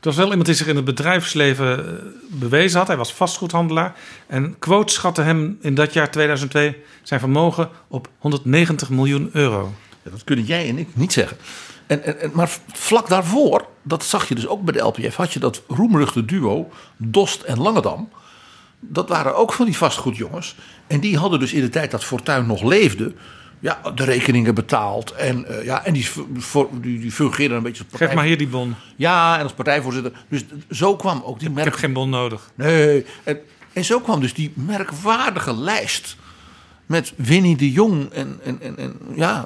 Was 0.03 0.15
wel 0.15 0.27
iemand 0.27 0.45
die 0.45 0.55
zich 0.55 0.67
in 0.67 0.75
het 0.75 0.85
bedrijfsleven 0.85 1.79
eh, 1.87 2.05
bewezen 2.29 2.77
had. 2.77 2.87
Hij 2.87 2.97
was 2.97 3.13
vastgoedhandelaar. 3.13 3.95
En 4.27 4.55
Quote 4.59 4.93
schatte 4.93 5.21
hem 5.21 5.57
in 5.61 5.75
dat 5.75 5.93
jaar 5.93 6.11
2002 6.11 6.77
zijn 7.03 7.19
vermogen 7.19 7.69
op 7.87 8.09
190 8.17 8.89
miljoen 8.89 9.29
euro. 9.33 9.73
Dat 10.03 10.23
kunnen 10.23 10.45
jij 10.45 10.69
en 10.69 10.77
ik 10.77 10.87
niet 10.93 11.13
zeggen. 11.13 11.37
En, 11.87 12.03
en, 12.03 12.19
en- 12.19 12.31
maar 12.33 12.49
vlak 12.73 13.07
daarvoor, 13.09 13.65
dat 13.83 14.03
zag 14.03 14.27
je 14.27 14.35
dus 14.35 14.47
ook 14.47 14.63
bij 14.63 14.73
de 14.73 14.79
LPF, 14.79 15.15
had 15.15 15.33
je 15.33 15.39
dat 15.39 15.61
roemruchte 15.67 16.25
duo 16.25 16.69
Dost 16.97 17.41
en 17.41 17.59
Langedam. 17.59 18.09
Dat 18.79 19.09
waren 19.09 19.35
ook 19.35 19.53
van 19.53 19.65
die 19.65 19.77
vastgoedjongens. 19.77 20.55
En 20.87 20.99
die 20.99 21.17
hadden 21.17 21.39
dus 21.39 21.53
in 21.53 21.61
de 21.61 21.69
tijd 21.69 21.91
dat 21.91 22.03
Fortuin 22.03 22.45
nog 22.45 22.61
leefde, 22.63 23.13
ja, 23.63 23.81
de 23.95 24.03
rekeningen 24.03 24.55
betaald. 24.55 25.11
En, 25.11 25.45
eh, 25.45 25.65
ja, 25.65 25.85
en 25.85 25.93
die, 25.93 26.09
voor, 26.37 26.69
die, 26.71 26.99
die 26.99 27.13
een 27.51 27.63
beetje 27.63 27.83
als 27.83 27.89
partij... 27.89 28.07
Geef 28.07 28.15
maar 28.15 28.25
hier 28.25 28.37
die 28.37 28.47
bon. 28.47 28.75
Ja, 28.95 29.37
en 29.37 29.43
als 29.43 29.53
partijvoorzitter. 29.53 30.11
Dus 30.27 30.43
zo 30.69 30.95
kwam 30.95 31.21
ook 31.25 31.39
die 31.39 31.49
merk... 31.49 31.65
Ik 31.65 31.71
heb 31.71 31.81
geen 31.81 31.93
bon 31.93 32.09
nodig. 32.09 32.51
Nee. 32.55 33.05
En, 33.23 33.39
en 33.73 33.85
zo 33.85 33.99
kwam 33.99 34.19
dus 34.19 34.33
die 34.33 34.51
merkwaardige 34.55 35.55
lijst 35.55 36.15
met 36.85 37.13
Winnie 37.15 37.55
de 37.55 37.71
Jong 37.71 38.11
en, 38.11 38.39
en, 38.43 38.61
en, 38.61 38.77
en 38.77 38.97
ja, 39.15 39.43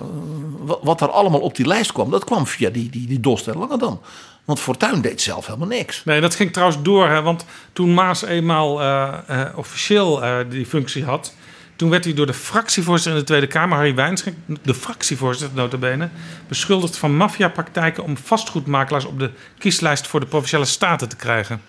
wat, 0.81 1.01
er 1.01 1.09
allemaal 1.09 1.39
op 1.39 1.55
die 1.55 1.67
lijst 1.67 1.91
kwam, 1.91 2.11
dat 2.11 2.23
kwam 2.23 2.47
via 2.47 2.69
die, 2.69 2.89
die, 2.89 3.07
die 3.07 3.19
Dost 3.19 3.47
en 3.47 3.57
Langedam. 3.57 4.01
Want 4.45 4.59
Fortuyn 4.59 5.01
deed 5.01 5.21
zelf 5.21 5.45
helemaal 5.45 5.67
niks. 5.67 6.05
Nee, 6.05 6.21
dat 6.21 6.35
ging 6.35 6.53
trouwens 6.53 6.81
door. 6.81 7.09
Hè, 7.09 7.21
want 7.21 7.45
toen 7.73 7.93
Maas 7.93 8.21
eenmaal 8.21 8.81
eh, 8.81 9.17
eh, 9.27 9.57
officieel 9.57 10.23
die 10.49 10.65
functie 10.65 11.03
had... 11.03 11.33
toen 11.77 11.89
werd 11.89 12.03
hij 12.03 12.13
door 12.13 12.25
de 12.25 12.33
fractievoorzitter 12.33 13.13
in 13.13 13.19
de 13.19 13.25
Tweede 13.25 13.47
Kamer... 13.47 13.77
Harry 13.77 13.95
Wijnschenk, 13.95 14.35
de 14.61 14.73
fractievoorzitter 14.73 15.57
notabene... 15.57 16.09
beschuldigd 16.47 16.97
van 16.97 17.15
maffiapraktijken... 17.15 18.03
om 18.03 18.17
vastgoedmakelaars 18.17 19.05
op 19.05 19.19
de 19.19 19.31
kieslijst 19.57 20.07
voor 20.07 20.19
de 20.19 20.25
Provinciale 20.25 20.65
Staten 20.65 21.09
te 21.09 21.15
krijgen. 21.15 21.61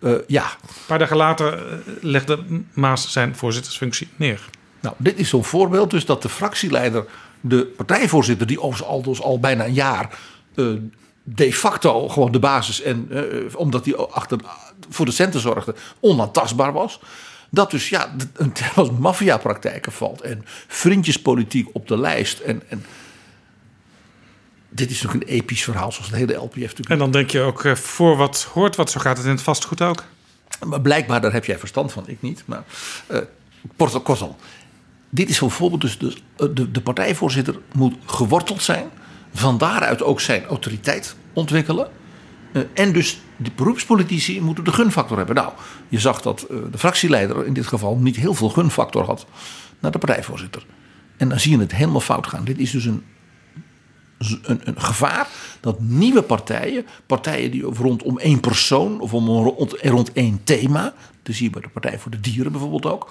Eh, 0.00 0.12
ja. 0.26 0.42
Een 0.42 0.68
paar 0.86 0.98
dagen 0.98 1.16
later 1.16 1.52
eh, 1.52 1.78
legde 2.00 2.38
Maas 2.72 3.12
zijn 3.12 3.36
voorzittersfunctie 3.36 4.08
neer. 4.16 4.40
Nou, 4.80 4.94
dit 4.98 5.18
is 5.18 5.28
zo'n 5.28 5.44
voorbeeld 5.44 5.90
dus 5.90 6.04
dat 6.04 6.22
de 6.22 6.28
fractieleider, 6.28 7.04
de 7.40 7.64
partijvoorzitter, 7.64 8.46
die 8.46 8.60
overigens 8.60 8.88
al, 8.88 9.02
dus 9.02 9.22
al 9.22 9.40
bijna 9.40 9.64
een 9.64 9.74
jaar 9.74 10.18
eh, 10.54 10.66
de 11.22 11.52
facto 11.52 12.08
gewoon 12.08 12.32
de 12.32 12.38
basis 12.38 12.82
en 12.82 13.08
omdat 13.54 13.84
hij 13.84 13.96
achter, 13.96 14.38
voor 14.90 15.06
de 15.06 15.12
centen 15.12 15.40
zorgde, 15.40 15.74
onaantastbaar 16.00 16.72
was. 16.72 17.00
Dat 17.54 17.70
dus 17.70 17.88
ja, 17.88 18.14
als 18.74 18.90
maffiapraktijken 18.90 19.92
valt 19.92 20.20
en 20.20 20.42
vriendjespolitiek 20.66 21.68
op 21.72 21.88
de 21.88 21.98
lijst. 21.98 22.38
En, 22.38 22.62
en 22.68 22.84
dit 24.68 24.90
is 24.90 25.02
natuurlijk 25.02 25.30
een 25.30 25.36
episch 25.36 25.64
verhaal, 25.64 25.92
zoals 25.92 26.10
de 26.10 26.16
hele 26.16 26.34
LPF 26.34 26.54
natuurlijk. 26.54 26.88
En 26.90 26.98
dan 26.98 27.10
denk 27.10 27.30
je 27.30 27.40
ook, 27.40 27.64
eh, 27.64 27.74
voor 27.74 28.16
wat 28.16 28.42
hoort 28.52 28.76
wat, 28.76 28.90
zo 28.90 29.00
gaat 29.00 29.16
het 29.16 29.26
in 29.26 29.32
het 29.32 29.42
vastgoed 29.42 29.82
ook. 29.82 30.04
Maar 30.66 30.80
blijkbaar, 30.80 31.20
daar 31.20 31.32
heb 31.32 31.44
jij 31.44 31.58
verstand 31.58 31.92
van, 31.92 32.08
ik 32.08 32.22
niet. 32.22 32.42
Maar 32.46 32.64
eh 33.06 33.18
kort- 33.76 34.02
kortom, 34.02 34.36
dit 35.10 35.28
is 35.28 35.36
zo'n 35.36 35.50
voorbeeld. 35.50 35.80
Dus 35.80 35.98
de, 35.98 36.14
de, 36.52 36.70
de 36.70 36.80
partijvoorzitter 36.80 37.58
moet 37.72 37.94
geworteld 38.06 38.62
zijn. 38.62 38.90
Van 39.34 39.58
daaruit 39.58 40.02
ook 40.02 40.20
zijn 40.20 40.44
autoriteit 40.44 41.16
ontwikkelen. 41.32 41.90
Eh, 42.52 42.62
en 42.74 42.92
dus 42.92 43.20
de 43.36 43.50
beroepspolitici 43.56 44.40
moeten 44.40 44.64
de 44.64 44.72
gunfactor 44.72 45.16
hebben. 45.16 45.34
Nou, 45.34 45.52
je 45.88 45.98
zag 45.98 46.22
dat 46.22 46.42
eh, 46.42 46.56
de 46.70 46.78
fractieleider 46.78 47.46
in 47.46 47.52
dit 47.52 47.66
geval 47.66 47.96
niet 47.96 48.16
heel 48.16 48.34
veel 48.34 48.48
gunfactor 48.48 49.04
had 49.04 49.26
naar 49.78 49.90
de 49.90 49.98
partijvoorzitter. 49.98 50.66
En 51.16 51.28
dan 51.28 51.40
zie 51.40 51.50
je 51.50 51.58
het 51.58 51.74
helemaal 51.74 52.00
fout 52.00 52.26
gaan. 52.26 52.44
Dit 52.44 52.58
is 52.58 52.70
dus 52.70 52.84
een, 52.84 53.04
een, 54.42 54.60
een 54.64 54.80
gevaar 54.80 55.28
dat 55.60 55.80
nieuwe 55.80 56.22
partijen, 56.22 56.86
partijen 57.06 57.50
die 57.50 57.62
rondom 57.62 58.18
één 58.18 58.40
persoon 58.40 59.00
of 59.00 59.14
om 59.14 59.26
rond, 59.28 59.72
rond 59.80 60.12
één 60.12 60.40
thema, 60.44 60.94
dat 61.22 61.34
zie 61.34 61.44
je 61.44 61.50
bij 61.50 61.62
de 61.62 61.68
Partij 61.68 61.98
voor 61.98 62.10
de 62.10 62.20
Dieren 62.20 62.52
bijvoorbeeld 62.52 62.86
ook, 62.86 63.10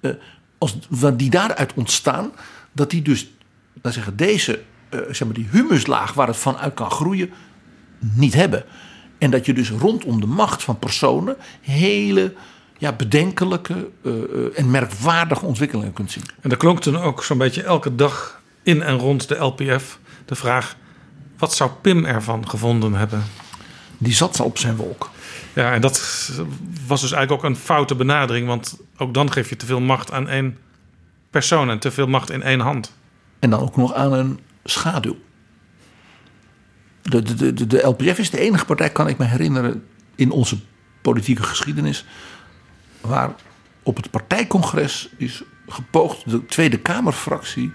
eh, 0.00 0.10
als, 0.58 0.76
die 1.16 1.30
daaruit 1.30 1.74
ontstaan, 1.74 2.32
dat 2.72 2.90
die 2.90 3.02
dus, 3.02 3.30
laten 3.74 3.92
zeggen, 3.92 4.16
deze, 4.16 4.62
zeg 4.90 5.24
maar 5.24 5.34
die 5.34 5.48
humuslaag 5.50 6.12
waar 6.12 6.26
het 6.26 6.36
van 6.36 6.56
uit 6.56 6.74
kan 6.74 6.90
groeien, 6.90 7.30
niet 8.00 8.34
hebben. 8.34 8.64
En 9.18 9.30
dat 9.30 9.46
je 9.46 9.52
dus 9.52 9.70
rondom 9.70 10.20
de 10.20 10.26
macht 10.26 10.62
van 10.62 10.78
personen 10.78 11.36
hele 11.60 12.34
ja, 12.78 12.92
bedenkelijke 12.92 13.90
eh, 14.04 14.12
eh, 14.12 14.58
en 14.58 14.70
merkwaardige 14.70 15.44
ontwikkelingen 15.44 15.92
kunt 15.92 16.10
zien. 16.10 16.24
En 16.40 16.50
er 16.50 16.56
klonk 16.56 16.80
toen 16.80 16.96
ook 16.96 17.24
zo'n 17.24 17.38
beetje 17.38 17.62
elke 17.62 17.94
dag 17.94 18.40
in 18.62 18.82
en 18.82 18.98
rond 18.98 19.28
de 19.28 19.36
LPF 19.36 19.98
de 20.24 20.34
vraag: 20.34 20.76
wat 21.38 21.54
zou 21.54 21.70
Pim 21.80 22.04
ervan 22.04 22.48
gevonden 22.48 22.94
hebben? 22.94 23.24
Die 23.98 24.12
zat 24.12 24.40
op 24.40 24.58
zijn 24.58 24.76
wolk. 24.76 25.10
Ja, 25.52 25.72
en 25.72 25.80
dat 25.80 25.98
was 26.86 27.00
dus 27.00 27.12
eigenlijk 27.12 27.44
ook 27.44 27.50
een 27.50 27.56
foute 27.56 27.94
benadering, 27.94 28.46
want 28.46 28.78
ook 28.96 29.14
dan 29.14 29.32
geef 29.32 29.48
je 29.48 29.56
te 29.56 29.66
veel 29.66 29.80
macht 29.80 30.12
aan 30.12 30.28
één 30.28 30.58
persoon 31.30 31.70
en 31.70 31.78
te 31.78 31.90
veel 31.90 32.06
macht 32.06 32.30
in 32.30 32.42
één 32.42 32.60
hand. 32.60 32.92
En 33.38 33.50
dan 33.50 33.60
ook 33.60 33.76
nog 33.76 33.94
aan 33.94 34.12
een 34.12 34.40
schaduw. 34.64 35.16
De, 37.10 37.22
de, 37.22 37.52
de, 37.52 37.66
de 37.66 37.86
LPF 37.86 38.18
is 38.18 38.30
de 38.30 38.38
enige 38.38 38.64
partij, 38.64 38.90
kan 38.90 39.08
ik 39.08 39.18
me 39.18 39.24
herinneren, 39.24 39.84
in 40.14 40.30
onze 40.30 40.58
politieke 41.00 41.42
geschiedenis. 41.42 42.04
waar 43.00 43.34
op 43.82 43.96
het 43.96 44.10
partijcongres 44.10 45.08
is 45.16 45.42
gepoogd 45.68 46.30
de 46.30 46.46
Tweede 46.46 46.78
Kamerfractie 46.78 47.72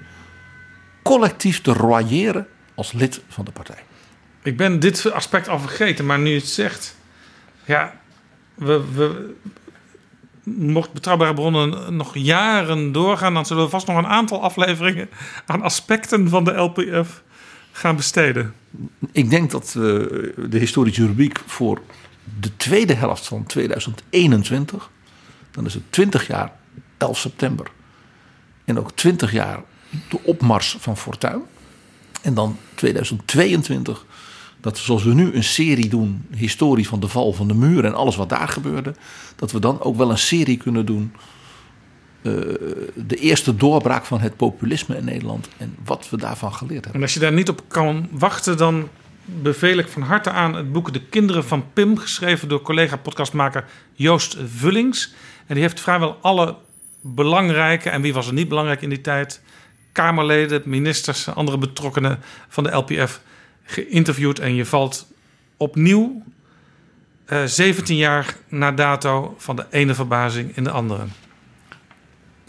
collectief 1.03 1.61
te 1.61 1.73
royeren 1.73 2.47
als 2.75 2.91
lid 2.91 3.21
van 3.27 3.45
de 3.45 3.51
partij. 3.51 3.83
Ik 4.43 4.57
ben 4.57 4.79
dit 4.79 5.11
aspect 5.11 5.47
al 5.47 5.59
vergeten, 5.59 6.05
maar 6.05 6.19
nu 6.19 6.29
je 6.29 6.35
het 6.35 6.47
zegt. 6.47 6.95
Ja, 7.65 7.99
we, 8.53 8.83
we, 8.93 9.35
mocht 10.43 10.93
betrouwbare 10.93 11.33
bronnen 11.33 11.95
nog 11.95 12.15
jaren 12.15 12.91
doorgaan, 12.91 13.33
dan 13.33 13.45
zullen 13.45 13.63
we 13.63 13.69
vast 13.69 13.87
nog 13.87 13.97
een 13.97 14.07
aantal 14.07 14.41
afleveringen 14.41 15.09
aan 15.45 15.61
aspecten 15.61 16.29
van 16.29 16.43
de 16.43 16.53
LPF 16.53 17.23
gaan 17.75 17.95
besteden. 17.95 18.53
Ik 19.11 19.29
denk 19.29 19.51
dat 19.51 19.73
we 19.73 20.33
de 20.49 20.57
historische 20.57 21.05
rubriek 21.05 21.41
voor 21.45 21.81
de 22.39 22.57
tweede 22.57 22.93
helft 22.93 23.27
van 23.27 23.45
2021, 23.45 24.89
dan 25.51 25.65
is 25.65 25.73
het 25.73 25.83
20 25.89 26.27
jaar 26.27 26.51
11 26.97 27.19
september 27.19 27.67
en 28.65 28.79
ook 28.79 28.91
20 28.91 29.31
jaar 29.31 29.63
de 30.09 30.23
opmars 30.23 30.77
van 30.79 30.97
Fortuin. 30.97 31.41
En 32.21 32.33
dan 32.33 32.57
2022, 32.75 34.05
dat 34.61 34.77
we 34.77 34.83
zoals 34.83 35.03
we 35.03 35.13
nu 35.13 35.33
een 35.33 35.43
serie 35.43 35.89
doen, 35.89 36.25
historie 36.35 36.87
van 36.87 36.99
de 36.99 37.07
val 37.07 37.33
van 37.33 37.47
de 37.47 37.53
muur 37.53 37.85
en 37.85 37.95
alles 37.95 38.15
wat 38.15 38.29
daar 38.29 38.47
gebeurde, 38.47 38.95
dat 39.35 39.51
we 39.51 39.59
dan 39.59 39.81
ook 39.81 39.95
wel 39.97 40.09
een 40.11 40.17
serie 40.17 40.57
kunnen 40.57 40.85
doen. 40.85 41.13
Eh, 42.25 42.31
de 42.95 43.15
eerste 43.15 43.55
doorbraak 43.55 44.05
van 44.05 44.19
het 44.19 44.35
populisme 44.35 44.97
in 44.97 45.05
Nederland 45.05 45.49
en 45.57 45.75
wat 45.83 46.09
we 46.09 46.17
daarvan 46.17 46.53
geleerd 46.53 46.83
hebben. 46.83 46.93
En 46.93 47.01
als 47.01 47.13
je 47.13 47.19
daar 47.19 47.33
niet 47.33 47.49
op 47.49 47.61
kan 47.67 48.07
wachten, 48.11 48.57
dan 48.57 48.89
beveel 49.25 49.77
ik 49.77 49.87
van 49.87 50.01
harte 50.01 50.29
aan 50.29 50.55
het 50.55 50.71
boek 50.71 50.93
De 50.93 51.01
Kinderen 51.01 51.45
van 51.45 51.65
Pim, 51.73 51.97
geschreven 51.97 52.47
door 52.47 52.61
collega-podcastmaker 52.61 53.65
Joost 53.93 54.37
Vullings. 54.45 55.13
En 55.45 55.53
die 55.53 55.63
heeft 55.63 55.79
vrijwel 55.79 56.17
alle 56.21 56.55
belangrijke, 57.01 57.89
en 57.89 58.01
wie 58.01 58.13
was 58.13 58.27
er 58.27 58.33
niet 58.33 58.49
belangrijk 58.49 58.81
in 58.81 58.89
die 58.89 59.01
tijd, 59.01 59.41
Kamerleden, 59.91 60.61
ministers, 60.65 61.29
andere 61.29 61.57
betrokkenen 61.57 62.19
van 62.47 62.63
de 62.63 62.71
LPF 62.71 63.21
geïnterviewd. 63.63 64.39
En 64.39 64.55
je 64.55 64.65
valt 64.65 65.07
opnieuw, 65.57 66.23
eh 67.25 67.43
17 67.43 67.95
jaar 67.95 68.35
na 68.47 68.71
dato, 68.71 69.35
van 69.37 69.55
de 69.55 69.65
ene 69.69 69.93
verbazing 69.93 70.55
in 70.55 70.63
de 70.63 70.71
andere. 70.71 71.03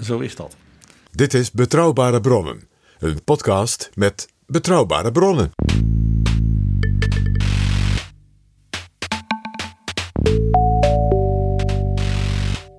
Zo 0.01 0.19
is 0.19 0.37
dat. 0.37 0.57
Dit 1.11 1.35
is 1.35 1.51
Betrouwbare 1.51 2.21
Bronnen, 2.21 2.69
een 2.99 3.25
podcast 3.25 3.91
met 3.95 4.29
betrouwbare 4.47 5.13
bronnen. 5.13 5.53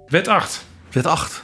Wet 0.08 0.28
8. 0.28 0.66
Wet 0.92 1.06
8. 1.06 1.44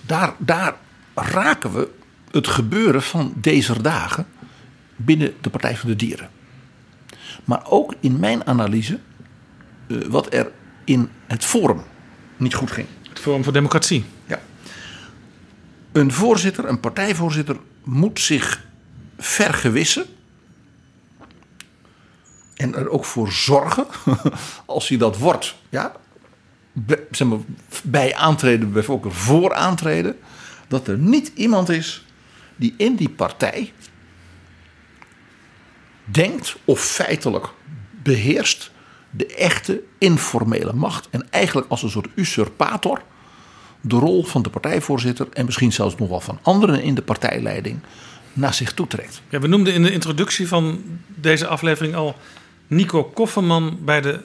Daar, 0.00 0.34
daar 0.38 0.76
raken 1.14 1.72
we 1.72 1.88
het 2.30 2.46
gebeuren 2.46 3.02
van 3.02 3.32
deze 3.36 3.82
dagen 3.82 4.26
binnen 4.96 5.34
de 5.40 5.50
Partij 5.50 5.76
van 5.76 5.88
de 5.88 5.96
Dieren. 5.96 6.30
Maar 7.44 7.70
ook 7.70 7.94
in 8.00 8.20
mijn 8.20 8.46
analyse 8.46 8.98
eh, 9.88 9.98
wat 9.98 10.32
er 10.32 10.52
in 10.84 11.10
het 11.26 11.44
Forum 11.44 11.82
niet 12.36 12.54
goed 12.54 12.70
ging. 12.70 12.86
Forum 13.20 13.44
voor 13.44 13.52
Democratie. 13.52 14.04
Ja. 14.26 14.40
Een 15.92 16.12
voorzitter, 16.12 16.64
een 16.64 16.80
partijvoorzitter, 16.80 17.56
moet 17.84 18.20
zich 18.20 18.64
vergewissen. 19.18 20.06
En 22.54 22.74
er 22.74 22.88
ook 22.88 23.04
voor 23.04 23.32
zorgen, 23.32 23.86
als 24.66 24.88
hij 24.88 24.98
dat 24.98 25.18
wordt, 25.18 25.54
ja, 25.68 25.92
zeg 27.10 27.28
maar, 27.28 27.38
bij 27.82 28.14
aantreden, 28.14 28.72
bijvoorbeeld 28.72 29.14
voor 29.14 29.54
aantreden, 29.54 30.18
dat 30.68 30.88
er 30.88 30.98
niet 30.98 31.30
iemand 31.34 31.68
is 31.68 32.04
die 32.56 32.74
in 32.76 32.96
die 32.96 33.10
partij 33.10 33.72
denkt 36.04 36.56
of 36.64 36.80
feitelijk 36.80 37.46
beheerst 38.02 38.70
de 39.10 39.26
echte 39.26 39.80
informele 39.98 40.72
macht. 40.72 41.08
En 41.10 41.26
eigenlijk 41.30 41.70
als 41.70 41.82
een 41.82 41.90
soort 41.90 42.08
usurpator 42.14 43.02
de 43.80 43.96
rol 43.96 44.24
van 44.24 44.42
de 44.42 44.50
partijvoorzitter 44.50 45.26
en 45.32 45.44
misschien 45.44 45.72
zelfs 45.72 45.96
nog 45.96 46.08
wel 46.08 46.20
van 46.20 46.38
anderen 46.42 46.82
in 46.82 46.94
de 46.94 47.02
partijleiding 47.02 47.80
naar 48.32 48.54
zich 48.54 48.72
toetrekt. 48.72 49.22
Ja, 49.28 49.40
we 49.40 49.46
noemden 49.46 49.74
in 49.74 49.82
de 49.82 49.92
introductie 49.92 50.48
van 50.48 50.82
deze 51.06 51.46
aflevering 51.46 51.94
al 51.94 52.16
Nico 52.66 53.04
Kofferman 53.04 53.78
bij 53.84 54.00
de 54.00 54.20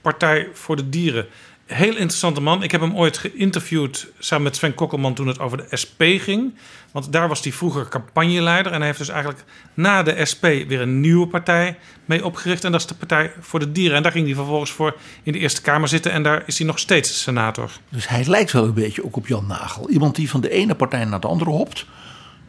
Partij 0.00 0.48
voor 0.52 0.76
de 0.76 0.88
Dieren. 0.88 1.26
Heel 1.66 1.96
interessante 1.96 2.40
man. 2.40 2.62
Ik 2.62 2.70
heb 2.70 2.80
hem 2.80 2.96
ooit 2.96 3.18
geïnterviewd 3.18 4.06
samen 4.18 4.44
met 4.44 4.56
Sven 4.56 4.74
Kokkelman 4.74 5.14
toen 5.14 5.26
het 5.26 5.38
over 5.38 5.56
de 5.56 5.76
SP 5.82 6.02
ging. 6.18 6.54
Want 6.92 7.12
daar 7.12 7.28
was 7.28 7.42
hij 7.42 7.52
vroeger 7.52 7.88
campagneleider. 7.88 8.72
En 8.72 8.78
hij 8.78 8.86
heeft 8.86 8.98
dus 8.98 9.08
eigenlijk 9.08 9.44
na 9.74 10.02
de 10.02 10.24
SP 10.30 10.42
weer 10.42 10.80
een 10.80 11.00
nieuwe 11.00 11.26
partij 11.26 11.78
mee 12.04 12.24
opgericht. 12.24 12.64
En 12.64 12.72
dat 12.72 12.80
is 12.80 12.86
de 12.86 12.94
Partij 12.94 13.32
voor 13.40 13.58
de 13.58 13.72
Dieren. 13.72 13.96
En 13.96 14.02
daar 14.02 14.12
ging 14.12 14.26
hij 14.26 14.34
vervolgens 14.34 14.70
voor 14.70 14.96
in 15.22 15.32
de 15.32 15.38
Eerste 15.38 15.62
Kamer 15.62 15.88
zitten. 15.88 16.12
En 16.12 16.22
daar 16.22 16.42
is 16.46 16.58
hij 16.58 16.66
nog 16.66 16.78
steeds 16.78 17.22
senator. 17.22 17.70
Dus 17.88 18.08
hij 18.08 18.24
lijkt 18.24 18.52
wel 18.52 18.64
een 18.64 18.74
beetje 18.74 19.04
ook 19.04 19.16
op 19.16 19.26
Jan 19.26 19.46
Nagel. 19.46 19.90
Iemand 19.90 20.14
die 20.16 20.30
van 20.30 20.40
de 20.40 20.50
ene 20.50 20.74
partij 20.74 21.04
naar 21.04 21.20
de 21.20 21.26
andere 21.26 21.50
hopt, 21.50 21.86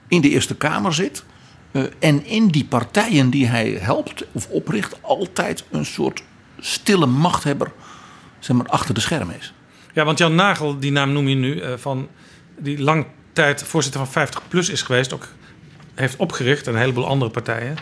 in 0.08 0.22
de 0.22 0.30
Eerste 0.30 0.56
Kamer 0.56 0.94
zit. 0.94 1.24
eh, 1.72 1.84
en 2.00 2.26
in 2.26 2.48
die 2.48 2.66
partijen 2.66 3.30
die 3.30 3.48
hij 3.48 3.70
helpt 3.70 4.26
of 4.32 4.48
opricht, 4.50 4.98
altijd 5.02 5.64
een 5.72 5.86
soort 5.86 6.24
stille 6.60 7.06
machthebber 7.06 7.72
zeg 8.40 8.56
maar, 8.56 8.66
achter 8.66 8.94
de 8.94 9.00
schermen 9.00 9.36
is. 9.38 9.54
Ja, 9.94 10.06
want 10.06 10.18
Jan 10.18 10.36
Nagel, 10.36 10.80
die 10.80 10.92
naam 10.92 11.12
noem 11.12 11.28
je 11.28 11.36
nu, 11.36 11.60
eh, 11.60 11.74
van, 11.78 12.08
die 12.58 12.82
lang 12.82 13.06
tijd 13.34 13.64
voorzitter 13.64 14.06
van 14.06 14.28
50PLUS 14.28 14.72
is 14.72 14.82
geweest. 14.82 15.14
Ook 15.14 15.28
heeft 15.96 16.16
opgericht 16.16 16.68
en 16.68 16.74
een 16.74 16.80
heleboel 16.80 17.08
andere 17.08 17.32
partijen. 17.32 17.76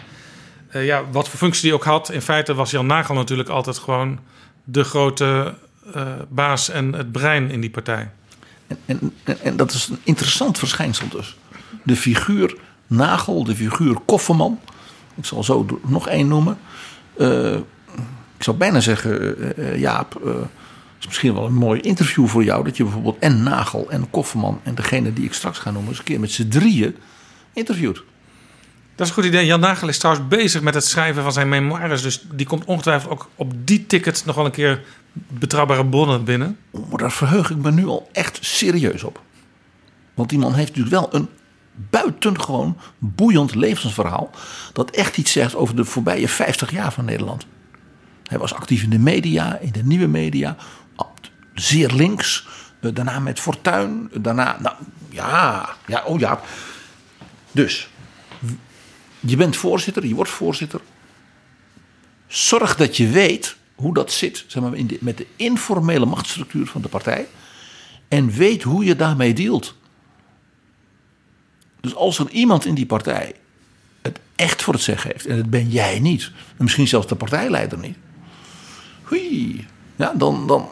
Eh, 0.70 0.86
ja, 0.86 1.04
wat 1.12 1.30
voor 1.30 1.38
functie 1.38 1.64
die 1.64 1.74
ook 1.74 1.84
had. 1.84 2.12
In 2.12 2.22
feite 2.22 2.54
was 2.54 2.72
Jan 2.72 2.86
Nagel 2.86 3.16
natuurlijk 3.16 3.50
altijd 3.50 3.78
gewoon 3.78 4.20
de 4.64 4.84
grote 4.84 5.56
eh, 5.94 6.08
baas 6.30 6.70
en 6.70 6.94
het 6.94 7.12
brein 7.12 7.50
in 7.50 7.62
die 7.62 7.70
partij. 7.70 8.10
En, 8.68 8.78
en, 9.24 9.40
en, 9.42 9.58
dat 9.58 9.72
is 9.72 9.88
een 9.88 10.00
interessant 10.04 10.58
verschijnsel 10.58 11.08
dus. 11.08 11.38
De 11.84 11.96
figuur 11.96 12.58
Nagel, 12.88 13.44
de 13.44 13.56
figuur 13.56 14.00
Kofferman. 14.06 14.60
Ik 15.16 15.26
zal 15.26 15.44
zo 15.44 15.66
nog 15.86 16.08
één 16.08 16.28
noemen. 16.28 16.58
Zou 18.46 18.58
bijna 18.58 18.80
zeggen, 18.80 19.38
eh, 19.38 19.72
eh, 19.72 19.80
Jaap, 19.80 20.14
het 20.14 20.50
is 21.00 21.06
misschien 21.06 21.34
wel 21.34 21.46
een 21.46 21.54
mooi 21.54 21.82
interview 21.82 22.28
voor 22.28 22.44
jou. 22.44 22.64
Dat 22.64 22.78
je 22.78 22.84
bijvoorbeeld 22.84 23.20
en 23.20 23.44
Nagel 23.44 23.90
en 23.90 24.10
Kofferman 24.10 24.60
en 24.64 24.76
degene 24.76 25.14
die 25.14 25.26
ik 25.26 25.34
straks 25.34 25.60
ga 25.60 25.72
noemen... 25.72 25.90
eens 25.90 26.00
een 26.00 26.06
keer 26.06 26.20
met 26.20 26.32
z'n 26.32 26.48
drieën 26.48 26.96
interviewt. 27.54 28.04
Dat 28.96 29.08
is 29.08 29.08
een 29.08 29.22
goed 29.22 29.32
idee. 29.32 29.46
Jan 29.46 29.60
Nagel 29.60 29.88
is 29.88 29.98
trouwens 29.98 30.28
bezig 30.28 30.62
met 30.62 30.74
het 30.74 30.86
schrijven 30.86 31.24
van 31.24 31.32
zijn 31.32 31.50
memoires. 31.50 32.02
Dus 32.02 32.26
die 32.32 32.46
komt 32.46 32.66
ongetwijfeld 32.66 33.12
ook 33.12 33.30
op 33.36 33.54
die 33.64 33.86
ticket 33.86 34.24
nog 34.26 34.36
wel 34.36 34.46
een 34.46 34.52
keer 34.52 34.84
betrouwbare 35.14 35.86
bronnen 35.86 36.24
binnen. 36.24 36.58
Oh, 36.72 36.90
maar 36.90 37.00
daar 37.00 37.12
verheug 37.12 37.50
ik 37.50 37.58
me 37.58 37.72
nu 37.72 37.86
al 37.86 38.10
echt 38.12 38.38
serieus 38.42 39.04
op. 39.04 39.22
Want 40.14 40.30
die 40.30 40.40
man 40.40 40.54
heeft 40.54 40.76
natuurlijk 40.76 40.96
wel 41.12 41.22
een 41.22 41.30
buitengewoon 41.90 42.78
boeiend 42.98 43.56
levensverhaal. 43.56 44.30
Dat 44.74 44.92
echt 44.92 45.18
iets 45.18 45.32
zegt 45.32 45.56
over 45.56 45.76
de 45.76 45.86
voorbije 45.86 46.28
50 46.28 46.72
jaar 46.72 46.94
van 46.94 47.06
Nederland. 47.06 47.46
Hij 48.30 48.38
was 48.38 48.54
actief 48.54 48.84
in 48.84 48.90
de 48.90 49.00
media, 49.00 49.58
in 49.58 49.72
de 49.72 49.84
nieuwe 49.84 50.08
media. 50.08 50.56
Zeer 51.54 51.92
links. 51.92 52.48
eh, 52.80 52.94
Daarna 52.94 53.20
met 53.20 53.40
Fortuin. 53.40 54.10
Daarna, 54.14 54.58
nou 54.62 54.76
ja, 55.10 55.70
ja, 55.88 56.04
oh 56.04 56.20
ja. 56.20 56.42
Dus, 57.52 57.90
je 59.20 59.36
bent 59.36 59.56
voorzitter, 59.56 60.06
je 60.06 60.16
wordt 60.16 60.32
voorzitter. 60.32 60.82
Zorg 62.28 62.76
dat 62.76 62.98
je 62.98 63.08
weet 63.10 63.56
hoe 63.76 63.94
dat 63.94 64.12
zit 64.12 64.46
zeg 64.48 64.64
maar, 64.64 64.74
in 64.74 64.98
met 65.02 65.18
de 65.18 65.28
informele 65.36 66.06
machtsstructuur 66.06 66.68
van 66.68 66.82
de 66.82 66.88
partij. 66.88 67.28
En 68.08 68.30
weet 68.30 68.64
hoe 68.64 68.86
je 68.86 68.96
daarmee 68.96 69.34
dealt. 69.34 69.76
Dus 71.82 71.96
als 71.96 72.20
er 72.20 72.30
iemand 72.30 72.66
in 72.66 72.76
die 72.76 72.86
partij 72.86 73.34
het 74.02 74.20
echt 74.36 74.62
voor 74.64 74.74
het 74.74 74.84
zeggen 74.84 75.12
heeft, 75.12 75.26
en 75.26 75.38
dat 75.38 75.50
ben 75.50 75.70
jij 75.70 76.00
niet, 76.00 76.32
en 76.58 76.64
misschien 76.64 76.88
zelfs 76.88 77.08
de 77.08 77.16
partijleider 77.16 77.78
niet, 77.78 77.98
hui, 79.06 79.66
ja, 79.96 80.14
dan, 80.18 80.48
dan 80.48 80.70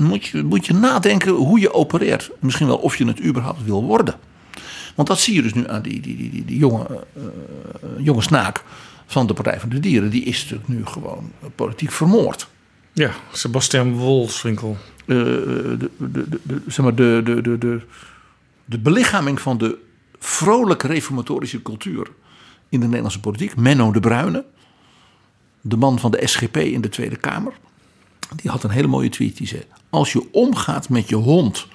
moet, 0.00 0.26
je, 0.26 0.42
moet 0.42 0.66
je 0.66 0.74
nadenken 0.74 1.32
hoe 1.32 1.60
je 1.60 1.74
opereert. 1.74 2.30
Misschien 2.40 2.66
wel 2.66 2.76
of 2.76 2.96
je 2.96 3.06
het 3.06 3.22
überhaupt 3.24 3.64
wil 3.64 3.84
worden. 3.84 4.14
Want 4.94 5.08
dat 5.08 5.20
zie 5.20 5.34
je 5.34 5.42
dus 5.42 5.54
nu 5.54 5.68
aan 5.68 5.82
die, 5.82 6.00
die, 6.00 6.16
die, 6.16 6.30
die, 6.30 6.44
die 6.44 6.58
jonge, 6.58 7.04
uh, 7.16 7.24
jonge 7.98 8.22
snaak 8.22 8.64
van 9.06 9.26
de 9.26 9.34
Partij 9.34 9.60
van 9.60 9.68
de 9.68 9.80
Dieren. 9.80 10.10
Die 10.10 10.24
is 10.24 10.42
natuurlijk 10.42 10.68
nu 10.68 10.86
gewoon 10.86 11.32
politiek 11.54 11.90
vermoord. 11.90 12.48
Ja, 12.92 13.10
Sebastian 13.32 13.92
Wolfswinkel. 13.92 14.76
Uh, 15.06 15.18
de, 15.18 15.90
de, 15.96 16.28
de, 16.28 16.40
de, 16.42 16.62
zeg 16.66 16.84
maar 16.84 16.94
de, 16.94 17.20
de, 17.24 17.40
de, 17.40 17.58
de, 17.58 17.80
de 18.64 18.78
belichaming 18.78 19.40
van 19.40 19.58
de 19.58 19.78
vrolijke 20.18 20.86
reformatorische 20.86 21.62
cultuur 21.62 22.10
in 22.68 22.80
de 22.80 22.86
Nederlandse 22.86 23.20
politiek, 23.20 23.56
Menno 23.56 23.92
de 23.92 24.00
Bruyne, 24.00 24.44
de 25.62 25.76
man 25.76 25.98
van 25.98 26.10
de 26.10 26.26
SGP 26.26 26.56
in 26.56 26.80
de 26.80 26.88
Tweede 26.88 27.16
Kamer. 27.16 27.52
Die 28.36 28.50
had 28.50 28.64
een 28.64 28.70
hele 28.70 28.86
mooie 28.86 29.08
tweet. 29.08 29.36
Die 29.36 29.46
zei: 29.46 29.62
Als 29.90 30.12
je 30.12 30.32
omgaat 30.32 30.88
met 30.88 31.08
je 31.08 31.16
hond, 31.16 31.66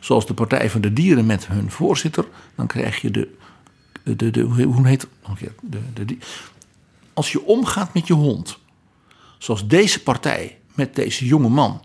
zoals 0.00 0.26
de 0.26 0.34
Partij 0.34 0.70
van 0.70 0.80
de 0.80 0.92
Dieren 0.92 1.26
met 1.26 1.46
hun 1.46 1.70
voorzitter, 1.70 2.24
dan 2.54 2.66
krijg 2.66 3.00
je 3.00 3.10
de. 3.10 3.34
de, 4.02 4.30
de, 4.30 4.40
hoe 4.40 4.86
heet 4.86 5.02
het? 5.02 5.50
De, 5.60 5.78
de, 5.92 6.04
de, 6.04 6.16
als 7.12 7.32
je 7.32 7.44
omgaat 7.44 7.94
met 7.94 8.06
je 8.06 8.14
hond, 8.14 8.58
zoals 9.38 9.68
deze 9.68 10.02
partij 10.02 10.58
met 10.74 10.94
deze 10.94 11.26
jonge 11.26 11.48
man, 11.48 11.82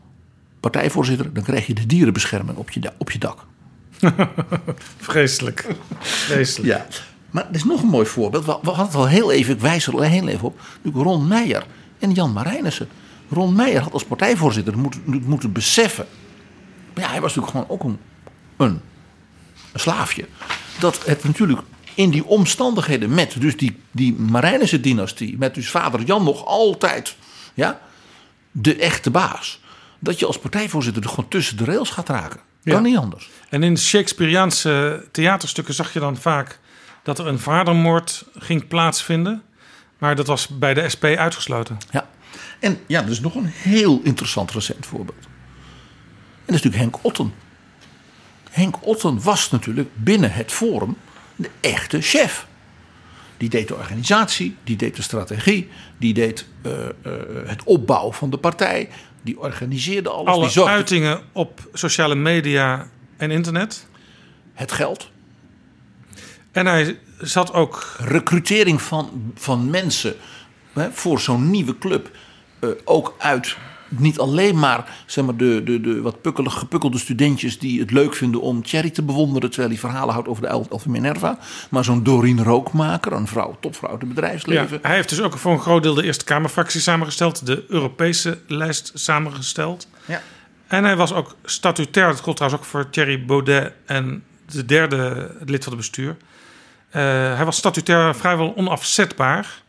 partijvoorzitter, 0.59 1.33
dan 1.33 1.43
krijg 1.43 1.67
je 1.67 1.73
de 1.73 1.85
dierenbescherming 1.85 2.57
op 2.57 2.69
je, 2.69 2.91
op 2.97 3.11
je 3.11 3.19
dak. 3.19 3.45
Vreselijk. 4.97 5.67
Vreselijk. 5.99 6.73
Ja. 6.73 6.87
Maar 7.37 7.47
er 7.49 7.55
is 7.55 7.63
nog 7.63 7.81
een 7.81 7.87
mooi 7.87 8.05
voorbeeld. 8.05 8.45
We, 8.45 8.57
we 8.61 8.67
hadden 8.69 8.85
het 8.85 8.95
al 8.95 9.07
heel 9.07 9.31
even, 9.31 9.53
ik 9.53 9.59
wijs 9.59 9.87
er 9.87 10.03
heel 10.03 10.27
even 10.27 10.47
op. 10.47 10.61
Ron 10.93 11.27
Meijer 11.27 11.65
en 11.99 12.11
Jan 12.11 12.33
Marijnissen. 12.33 12.89
Ron 13.29 13.55
Meijer 13.55 13.81
had 13.81 13.93
als 13.93 14.05
partijvoorzitter 14.05 14.77
moeten, 14.77 15.01
moeten 15.25 15.51
beseffen. 15.51 16.05
Maar 16.93 17.03
ja, 17.03 17.09
hij 17.09 17.21
was 17.21 17.35
natuurlijk 17.35 17.67
gewoon 17.67 17.79
ook 17.79 17.83
een, 17.83 17.99
een, 18.57 18.81
een 19.73 19.79
slaafje. 19.79 20.25
Dat 20.79 21.05
het 21.05 21.23
natuurlijk 21.23 21.61
in 21.93 22.09
die 22.09 22.25
omstandigheden 22.25 23.13
met 23.13 23.35
dus 23.39 23.57
die, 23.57 23.79
die 23.91 24.13
Marijnissen 24.13 24.81
dynastie. 24.81 25.37
Met 25.37 25.55
dus 25.55 25.69
vader 25.69 26.01
Jan 26.01 26.23
nog 26.23 26.45
altijd 26.45 27.15
ja, 27.53 27.79
de 28.51 28.75
echte 28.75 29.11
baas. 29.11 29.59
Dat 29.99 30.19
je 30.19 30.25
als 30.25 30.39
partijvoorzitter 30.39 31.03
er 31.03 31.09
gewoon 31.09 31.29
tussen 31.29 31.57
de 31.57 31.65
rails 31.65 31.89
gaat 31.89 32.09
raken. 32.09 32.39
Kan 32.63 32.83
niet 32.83 32.97
anders. 32.97 33.29
En 33.49 33.63
in 33.63 33.77
Shakespeareaanse 33.77 35.05
theaterstukken 35.11 35.73
zag 35.73 35.93
je 35.93 35.99
dan 35.99 36.17
vaak 36.17 36.59
dat 37.07 37.19
er 37.19 37.27
een 37.27 37.39
vadermoord 37.39 38.25
ging 38.37 38.67
plaatsvinden. 38.67 39.43
Maar 39.97 40.15
dat 40.15 40.27
was 40.27 40.47
bij 40.47 40.73
de 40.73 40.89
SP 40.93 41.03
uitgesloten. 41.03 41.77
Ja, 41.91 42.07
en 42.59 42.79
ja, 42.87 43.01
dat 43.01 43.09
is 43.09 43.19
nog 43.19 43.35
een 43.35 43.45
heel 43.45 44.01
interessant 44.03 44.51
recent 44.51 44.85
voorbeeld. 44.85 45.25
En 45.25 45.25
dat 46.45 46.55
is 46.55 46.61
natuurlijk 46.61 46.81
Henk 46.81 47.05
Otten. 47.05 47.33
Henk 48.49 48.85
Otten 48.85 49.21
was 49.21 49.51
natuurlijk 49.51 49.89
binnen 49.93 50.31
het 50.31 50.51
Forum 50.51 50.97
de 51.35 51.49
echte 51.59 52.01
chef. 52.01 52.47
Die 53.37 53.49
deed 53.49 53.67
de 53.67 53.75
organisatie, 53.75 54.55
die 54.63 54.75
deed 54.75 54.95
de 54.95 55.01
strategie, 55.01 55.69
die 55.97 56.13
deed 56.13 56.47
uh, 56.65 56.71
uh, 56.73 57.13
het 57.45 57.63
opbouwen 57.63 58.13
van 58.13 58.29
de 58.29 58.37
partij, 58.37 58.89
die 59.21 59.39
organiseerde 59.39 60.09
alles. 60.09 60.33
Alle 60.33 60.49
die 60.49 60.63
uitingen 60.63 61.21
op 61.31 61.69
sociale 61.73 62.15
media 62.15 62.89
en 63.17 63.31
internet. 63.31 63.87
Het 64.53 64.71
geld. 64.71 65.11
En 66.57 66.65
hij 66.65 66.99
zat 67.19 67.53
ook. 67.53 67.95
Recrutering 67.97 68.81
van, 68.81 69.33
van 69.35 69.69
mensen 69.69 70.15
hè, 70.73 70.91
voor 70.91 71.19
zo'n 71.19 71.49
nieuwe 71.49 71.77
club. 71.77 72.09
Uh, 72.59 72.69
ook 72.83 73.15
uit 73.17 73.57
niet 73.89 74.19
alleen 74.19 74.59
maar, 74.59 74.89
zeg 75.05 75.25
maar 75.25 75.35
de, 75.37 75.61
de, 75.63 75.81
de 75.81 76.01
wat 76.01 76.21
pukkelig, 76.21 76.53
gepukkelde 76.53 76.97
studentjes 76.97 77.59
die 77.59 77.79
het 77.79 77.91
leuk 77.91 78.15
vinden 78.15 78.41
om 78.41 78.63
Thierry 78.63 78.89
te 78.89 79.03
bewonderen 79.03 79.49
terwijl 79.49 79.71
hij 79.71 79.79
verhalen 79.79 80.13
houdt 80.13 80.27
over 80.27 80.41
de 80.41 80.47
Elfie 80.47 80.91
Minerva. 80.91 81.37
Maar 81.69 81.83
zo'n 81.83 82.03
Doreen 82.03 82.43
Rookmaker, 82.43 83.11
een 83.11 83.27
vrouw, 83.27 83.57
topvrouw 83.59 83.91
uit 83.91 84.01
het 84.01 84.09
bedrijfsleven. 84.09 84.79
Ja, 84.81 84.87
hij 84.87 84.95
heeft 84.95 85.09
dus 85.09 85.21
ook 85.21 85.37
voor 85.37 85.51
een 85.51 85.59
groot 85.59 85.83
deel 85.83 85.93
de 85.93 86.03
Eerste 86.03 86.25
Kamerfractie 86.25 86.81
samengesteld, 86.81 87.45
de 87.45 87.65
Europese 87.67 88.39
lijst 88.47 88.91
samengesteld. 88.93 89.87
Ja. 90.05 90.21
En 90.67 90.83
hij 90.83 90.95
was 90.95 91.13
ook 91.13 91.35
statutair, 91.43 92.07
dat 92.07 92.19
gold 92.19 92.35
trouwens 92.35 92.63
ook 92.63 92.69
voor 92.69 92.89
Thierry 92.89 93.25
Baudet 93.25 93.73
en 93.85 94.23
de 94.45 94.65
derde 94.65 95.31
lid 95.45 95.63
van 95.63 95.73
het 95.73 95.81
bestuur. 95.81 96.17
Uh, 96.97 97.03
hij 97.35 97.45
was 97.45 97.57
statutair 97.57 98.15
vrijwel 98.15 98.55
onafzetbaar 98.55 99.61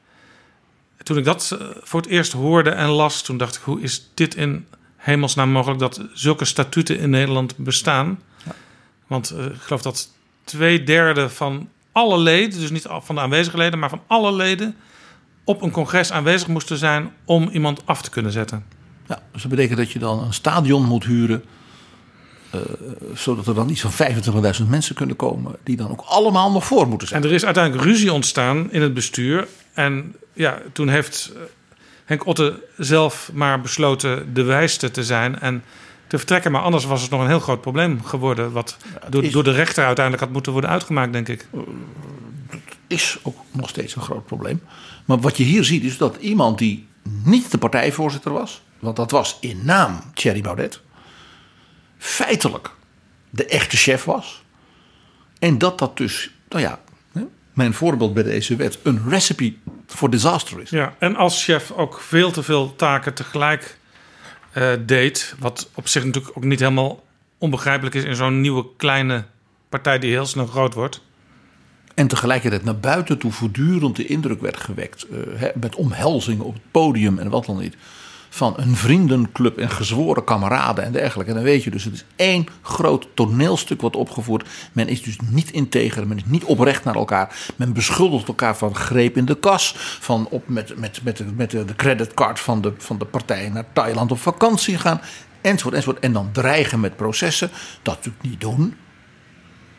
toen 1.09 1.19
ik 1.19 1.25
dat 1.25 1.57
eh, 1.59 1.67
voor 1.83 2.01
het 2.01 2.09
eerst 2.11 2.33
hoorde 2.33 2.71
en 2.71 2.89
las, 2.89 3.23
toen 3.23 3.37
dacht 3.37 3.57
ik: 3.57 3.63
hoe 3.63 3.81
is 3.81 4.11
dit 4.15 4.35
in 4.35 4.67
hemelsnaam 4.97 5.51
mogelijk 5.51 5.81
dat 5.81 6.01
zulke 6.13 6.45
statuten 6.45 6.99
in 6.99 7.11
Nederland 7.11 7.57
bestaan? 7.57 8.21
Ja. 8.45 8.53
Want 9.07 9.33
uh, 9.33 9.45
ik 9.45 9.61
geloof 9.61 9.83
dat 9.83 10.11
twee 10.45 10.83
derde 10.83 11.29
van 11.29 11.69
alle 11.93 12.19
leden, 12.19 12.61
dus 12.61 12.71
niet 12.71 12.87
van 12.89 13.15
de 13.15 13.21
aanwezige 13.21 13.57
leden, 13.57 13.79
maar 13.79 13.89
van 13.89 14.03
alle 14.07 14.33
leden, 14.33 14.77
op 15.45 15.63
een 15.63 15.71
congres 15.71 16.13
aanwezig 16.13 16.49
moesten 16.49 16.77
zijn 16.77 17.11
om 17.25 17.49
iemand 17.49 17.87
af 17.87 18.03
te 18.03 18.11
kunnen 18.11 18.33
zetten. 18.33 18.65
Ja, 19.07 19.23
dus 19.33 19.43
dat 19.43 19.51
betekent 19.51 19.79
dat 19.79 19.91
je 19.91 19.99
dan 19.99 20.23
een 20.23 20.33
stadion 20.33 20.85
moet 20.85 21.05
huren. 21.05 21.45
Uh, 22.55 22.61
zodat 23.15 23.47
er 23.47 23.55
dan 23.55 23.71
iets 23.71 23.81
van 23.81 23.93
25.000 24.61 24.67
mensen 24.69 24.95
kunnen 24.95 25.17
komen. 25.17 25.57
die 25.63 25.77
dan 25.77 25.91
ook 25.91 26.05
allemaal 26.07 26.51
nog 26.53 26.67
voor 26.67 26.89
moeten 26.89 27.09
zijn. 27.09 27.23
En 27.23 27.29
er 27.29 27.35
is 27.35 27.45
uiteindelijk 27.45 27.85
ruzie 27.85 28.13
ontstaan 28.13 28.73
in 28.73 28.83
het 28.83 28.95
bestuur. 28.95 29.49
En 29.73 30.15
ja, 30.33 30.59
toen 30.73 30.89
heeft 30.89 31.33
eh, 31.35 31.41
Henk 32.05 32.27
Otte 32.27 32.63
zelf 32.77 33.31
maar 33.33 33.61
besloten 33.61 34.35
de 34.35 34.43
wijste 34.43 34.91
te 34.91 35.05
zijn 35.05 35.41
en 35.41 35.63
te 36.07 36.19
vertrekken. 36.19 36.53
Maar 36.53 36.63
anders 36.63 36.85
was 36.85 37.03
het 37.03 37.11
nog 37.11 37.21
een 37.21 37.27
heel 37.27 37.41
groot 37.41 37.61
probleem 37.61 38.05
geworden. 38.05 38.53
Wat 38.53 38.77
door, 39.09 39.31
door 39.31 39.45
de 39.45 39.53
rechter 39.53 39.85
uiteindelijk 39.85 40.25
had 40.25 40.33
moeten 40.33 40.53
worden 40.53 40.71
uitgemaakt, 40.71 41.13
denk 41.13 41.29
ik. 41.29 41.47
Dat 42.51 42.61
is 42.87 43.19
ook 43.23 43.37
nog 43.51 43.69
steeds 43.69 43.97
een 43.97 44.03
groot 44.03 44.27
probleem. 44.27 44.61
Maar 45.05 45.19
wat 45.21 45.37
je 45.37 45.45
hier 45.45 45.65
ziet 45.65 45.85
is 45.85 45.97
dat 45.97 46.17
iemand 46.17 46.59
die 46.59 46.87
niet 47.25 47.51
de 47.51 47.59
partijvoorzitter 47.59 48.33
was. 48.33 48.63
Want 48.79 48.97
dat 48.97 49.11
was 49.11 49.37
in 49.41 49.61
naam 49.65 50.01
Thierry 50.15 50.41
Baudet. 50.41 50.81
Feitelijk 51.99 52.71
de 53.31 53.47
echte 53.47 53.77
chef 53.77 54.05
was. 54.05 54.45
En 55.39 55.59
dat 55.59 55.79
dat 55.79 55.97
dus, 55.97 56.31
nou 56.49 56.63
ja, 56.63 56.81
mijn 57.59 57.75
voorbeeld 57.75 58.15
bij 58.15 58.23
deze 58.23 58.57
wet 58.57 58.79
een 58.83 59.09
recipe 59.09 59.55
voor 59.87 60.11
disaster 60.11 60.61
is. 60.61 60.71
Ja, 60.71 60.95
en 60.99 61.17
als 61.17 61.45
chef 61.45 61.71
ook 61.71 62.01
veel 62.01 62.31
te 62.31 62.43
veel 62.43 62.77
taken 62.77 63.15
tegelijk 63.15 63.79
uh, 64.55 64.73
deed. 64.87 65.35
Wat 65.39 65.71
op 65.75 65.89
zich 65.89 66.05
natuurlijk 66.05 66.37
ook 66.37 66.45
niet 66.45 66.61
helemaal 66.61 67.05
onbegrijpelijk 67.39 67.95
is 67.95 68.05
in 68.05 68.17
zo'n 68.17 68.41
nieuwe 68.41 68.67
kleine 68.77 69.25
partij 69.69 69.99
die 69.99 70.11
heel 70.11 70.27
snel 70.27 70.47
groot 70.47 70.75
wordt. 70.75 71.03
En 71.95 72.09
tegelijkertijd 72.09 72.65
naar 72.65 72.79
buiten 72.79 73.19
toe 73.19 73.33
voortdurend 73.33 73.97
de 73.97 74.07
indruk 74.07 74.41
werd 74.41 74.57
gewekt. 74.57 75.07
Uh, 75.11 75.43
met 75.55 75.77
omhelzingen 75.77 76.45
op 76.45 76.55
het 76.55 76.71
podium 76.71 77.19
en 77.19 77.31
wat 77.31 77.47
dan 77.47 77.59
niet 77.59 77.77
van 78.29 78.55
een 78.57 78.77
vriendenclub 78.77 79.59
en 79.59 79.71
gezworen 79.71 80.25
kameraden 80.25 80.85
en 80.85 80.93
dergelijke. 80.93 81.31
En 81.31 81.37
dan 81.37 81.47
weet 81.47 81.65
je 81.65 81.71
dus, 81.71 81.85
het 81.85 81.95
is 81.95 82.05
één 82.17 82.47
groot 82.63 83.09
toneelstuk 83.15 83.81
wat 83.81 83.97
opgevoerd. 83.97 84.49
Men 84.73 84.89
is 84.89 85.03
dus 85.03 85.17
niet 85.31 85.51
integer, 85.51 86.07
men 86.07 86.17
is 86.17 86.23
niet 86.27 86.45
oprecht 86.45 86.85
naar 86.85 86.95
elkaar. 86.95 87.37
Men 87.57 87.73
beschuldigt 87.73 88.29
elkaar 88.29 88.57
van 88.57 88.75
greep 88.75 89.17
in 89.17 89.25
de 89.25 89.39
kas, 89.39 89.75
van 90.01 90.27
op 90.31 90.49
met, 90.49 90.77
met, 90.77 91.01
met, 91.03 91.37
met 91.37 91.51
de 91.51 91.75
creditcard 91.77 92.41
van 92.41 92.61
de, 92.61 92.73
van 92.79 92.99
de 92.99 93.05
partij 93.05 93.49
naar 93.49 93.65
Thailand 93.73 94.11
op 94.11 94.19
vakantie 94.19 94.79
gaan, 94.79 95.01
enzovoort, 95.41 95.75
enzovoort. 95.75 96.05
En 96.05 96.13
dan 96.13 96.29
dreigen 96.33 96.81
met 96.81 96.97
processen, 96.97 97.51
dat 97.83 97.95
natuurlijk 97.95 98.25
niet 98.25 98.41
doen. 98.41 98.75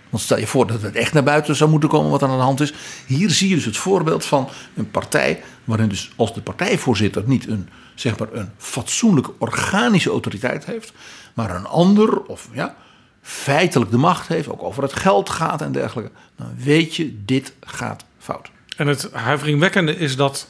Want 0.09 0.23
stel 0.23 0.39
je 0.39 0.47
voor 0.47 0.67
dat 0.67 0.81
het 0.81 0.95
echt 0.95 1.13
naar 1.13 1.23
buiten 1.23 1.55
zou 1.55 1.69
moeten 1.69 1.89
komen 1.89 2.11
wat 2.11 2.23
aan 2.23 2.37
de 2.37 2.43
hand 2.43 2.59
is. 2.59 2.73
Hier 3.05 3.29
zie 3.29 3.49
je 3.49 3.55
dus 3.55 3.65
het 3.65 3.77
voorbeeld 3.77 4.25
van 4.25 4.49
een 4.75 4.91
partij 4.91 5.41
waarin 5.63 5.89
dus 5.89 6.11
als 6.15 6.33
de 6.33 6.41
partijvoorzitter 6.41 7.23
niet 7.25 7.47
een 7.47 7.69
zeg 7.99 8.17
maar 8.17 8.27
een 8.31 8.51
fatsoenlijke 8.57 9.33
organische 9.37 10.09
autoriteit 10.09 10.65
heeft, 10.65 10.93
maar 11.33 11.55
een 11.55 11.65
ander 11.65 12.21
of 12.21 12.49
ja, 12.53 12.75
feitelijk 13.21 13.91
de 13.91 13.97
macht 13.97 14.27
heeft, 14.27 14.49
ook 14.49 14.63
over 14.63 14.83
het 14.83 14.93
geld 14.93 15.29
gaat 15.29 15.61
en 15.61 15.71
dergelijke, 15.71 16.11
dan 16.35 16.55
weet 16.57 16.95
je, 16.95 17.23
dit 17.25 17.53
gaat 17.61 18.05
fout. 18.17 18.51
En 18.77 18.87
het 18.87 19.11
huiveringwekkende 19.11 19.95
is 19.95 20.15
dat 20.15 20.49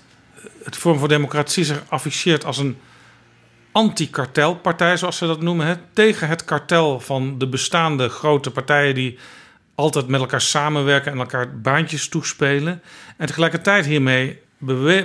het 0.63 0.77
Forum 0.77 0.99
voor 0.99 1.07
Democratie 1.07 1.63
zich 1.63 1.83
afficheert 1.87 2.45
als 2.45 2.57
een 2.57 2.77
anti-kartelpartij, 3.71 4.97
zoals 4.97 5.17
ze 5.17 5.27
dat 5.27 5.41
noemen, 5.41 5.67
hè, 5.67 5.75
tegen 5.93 6.27
het 6.27 6.45
kartel 6.45 6.99
van 6.99 7.37
de 7.37 7.47
bestaande 7.47 8.09
grote 8.09 8.51
partijen 8.51 8.95
die 8.95 9.17
altijd 9.75 10.07
met 10.07 10.19
elkaar 10.19 10.41
samenwerken 10.41 11.11
en 11.11 11.17
elkaar 11.17 11.59
baantjes 11.59 12.07
toespelen. 12.07 12.81
En 13.17 13.27
tegelijkertijd 13.27 13.85
hiermee 13.85 14.41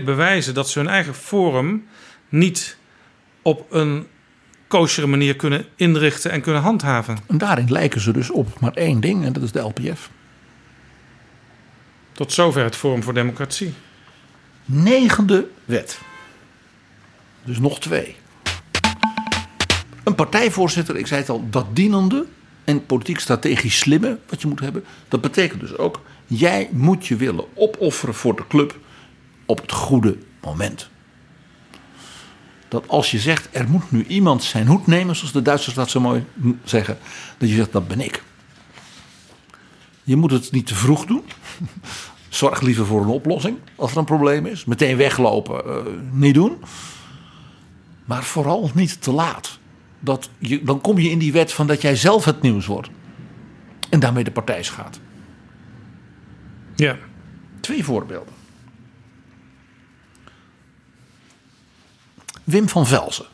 bewijzen 0.05 0.55
dat 0.55 0.69
ze 0.69 0.79
hun 0.79 0.89
eigen 0.89 1.15
forum 1.15 1.87
niet 2.35 2.77
op 3.43 3.67
een 3.71 4.07
koosjere 4.67 5.07
manier 5.07 5.37
kunnen 5.37 5.67
inrichten 5.77 6.31
en 6.31 6.41
kunnen 6.41 6.63
handhaven. 6.63 7.19
En 7.27 7.39
daarin 7.39 7.71
lijken 7.71 8.01
ze 8.01 8.13
dus 8.13 8.31
op 8.31 8.61
maar 8.61 8.73
één 8.73 9.01
ding 9.01 9.25
en 9.25 9.33
dat 9.33 9.43
is 9.43 9.53
de 9.53 9.61
LPF. 9.61 10.11
Tot 12.13 12.33
zover 12.33 12.65
het 12.65 12.77
Forum 12.77 13.03
voor 13.03 13.15
Democratie. 13.15 13.75
Negende 14.65 15.49
wet. 15.65 16.01
Dus 17.45 17.59
nog 17.59 17.81
twee. 17.81 18.17
Een 20.05 20.15
partijvoorzitter, 20.15 20.97
ik 20.97 21.07
zei 21.07 21.21
het 21.21 21.31
al, 21.31 21.45
dat 21.51 21.77
dienende 21.77 22.27
en 22.65 22.87
politiek 22.87 23.19
strategisch 23.19 23.79
slimme 23.79 24.19
wat 24.29 24.41
je 24.41 24.49
moet 24.49 24.61
hebben. 24.61 24.85
Dat 25.09 25.21
betekent 25.21 25.61
dus 25.61 25.77
ook, 25.77 26.01
jij 26.27 26.69
moet 26.73 27.07
je 27.07 27.17
willen 27.17 27.45
opofferen 27.55 28.15
voor 28.15 28.37
de 28.37 28.47
club 28.49 28.79
op 29.47 29.61
het 29.61 29.73
goede 29.73 30.17
moment 30.41 30.93
dat 32.75 32.89
als 32.89 33.11
je 33.11 33.19
zegt 33.19 33.49
er 33.51 33.69
moet 33.69 33.91
nu 33.91 34.05
iemand 34.07 34.43
zijn 34.43 34.67
hoed 34.67 34.87
nemen, 34.87 35.17
zoals 35.17 35.33
de 35.33 35.43
Duitsers 35.43 35.75
dat 35.75 35.91
zo 35.91 36.01
mooi 36.01 36.25
zeggen, 36.65 36.99
dat 37.39 37.49
je 37.49 37.55
zegt 37.55 37.73
dat 37.73 37.89
ben 37.89 38.01
ik. 38.01 38.23
Je 40.03 40.17
moet 40.17 40.31
het 40.31 40.53
niet 40.53 40.67
te 40.67 40.75
vroeg 40.75 41.07
doen. 41.07 41.23
Zorg 42.29 42.61
liever 42.61 42.87
voor 42.87 43.03
een 43.03 43.09
oplossing 43.09 43.59
als 43.77 43.91
er 43.91 43.97
een 43.97 44.05
probleem 44.05 44.47
is. 44.47 44.65
Meteen 44.65 44.97
weglopen, 44.97 45.65
eh, 45.65 45.77
niet 46.11 46.35
doen. 46.35 46.57
Maar 48.05 48.25
vooral 48.25 48.71
niet 48.75 49.03
te 49.03 49.13
laat. 49.13 49.59
Dat 50.01 50.31
je, 50.39 50.63
dan 50.63 50.81
kom 50.81 50.99
je 50.99 51.11
in 51.11 51.19
die 51.19 51.33
wet 51.33 51.53
van 51.53 51.67
dat 51.67 51.83
jij 51.83 51.97
zelf 51.97 52.25
het 52.25 52.43
nieuws 52.43 52.67
wordt. 52.67 52.89
En 53.89 54.01
daarmee 54.01 54.25
de 54.25 54.31
partij 54.31 54.63
schaadt. 54.63 55.01
Ja. 56.75 56.97
Twee 57.61 57.85
voorbeelden. 57.85 58.34
Wim 62.45 62.69
van 62.69 62.87
Velzen. 62.87 63.27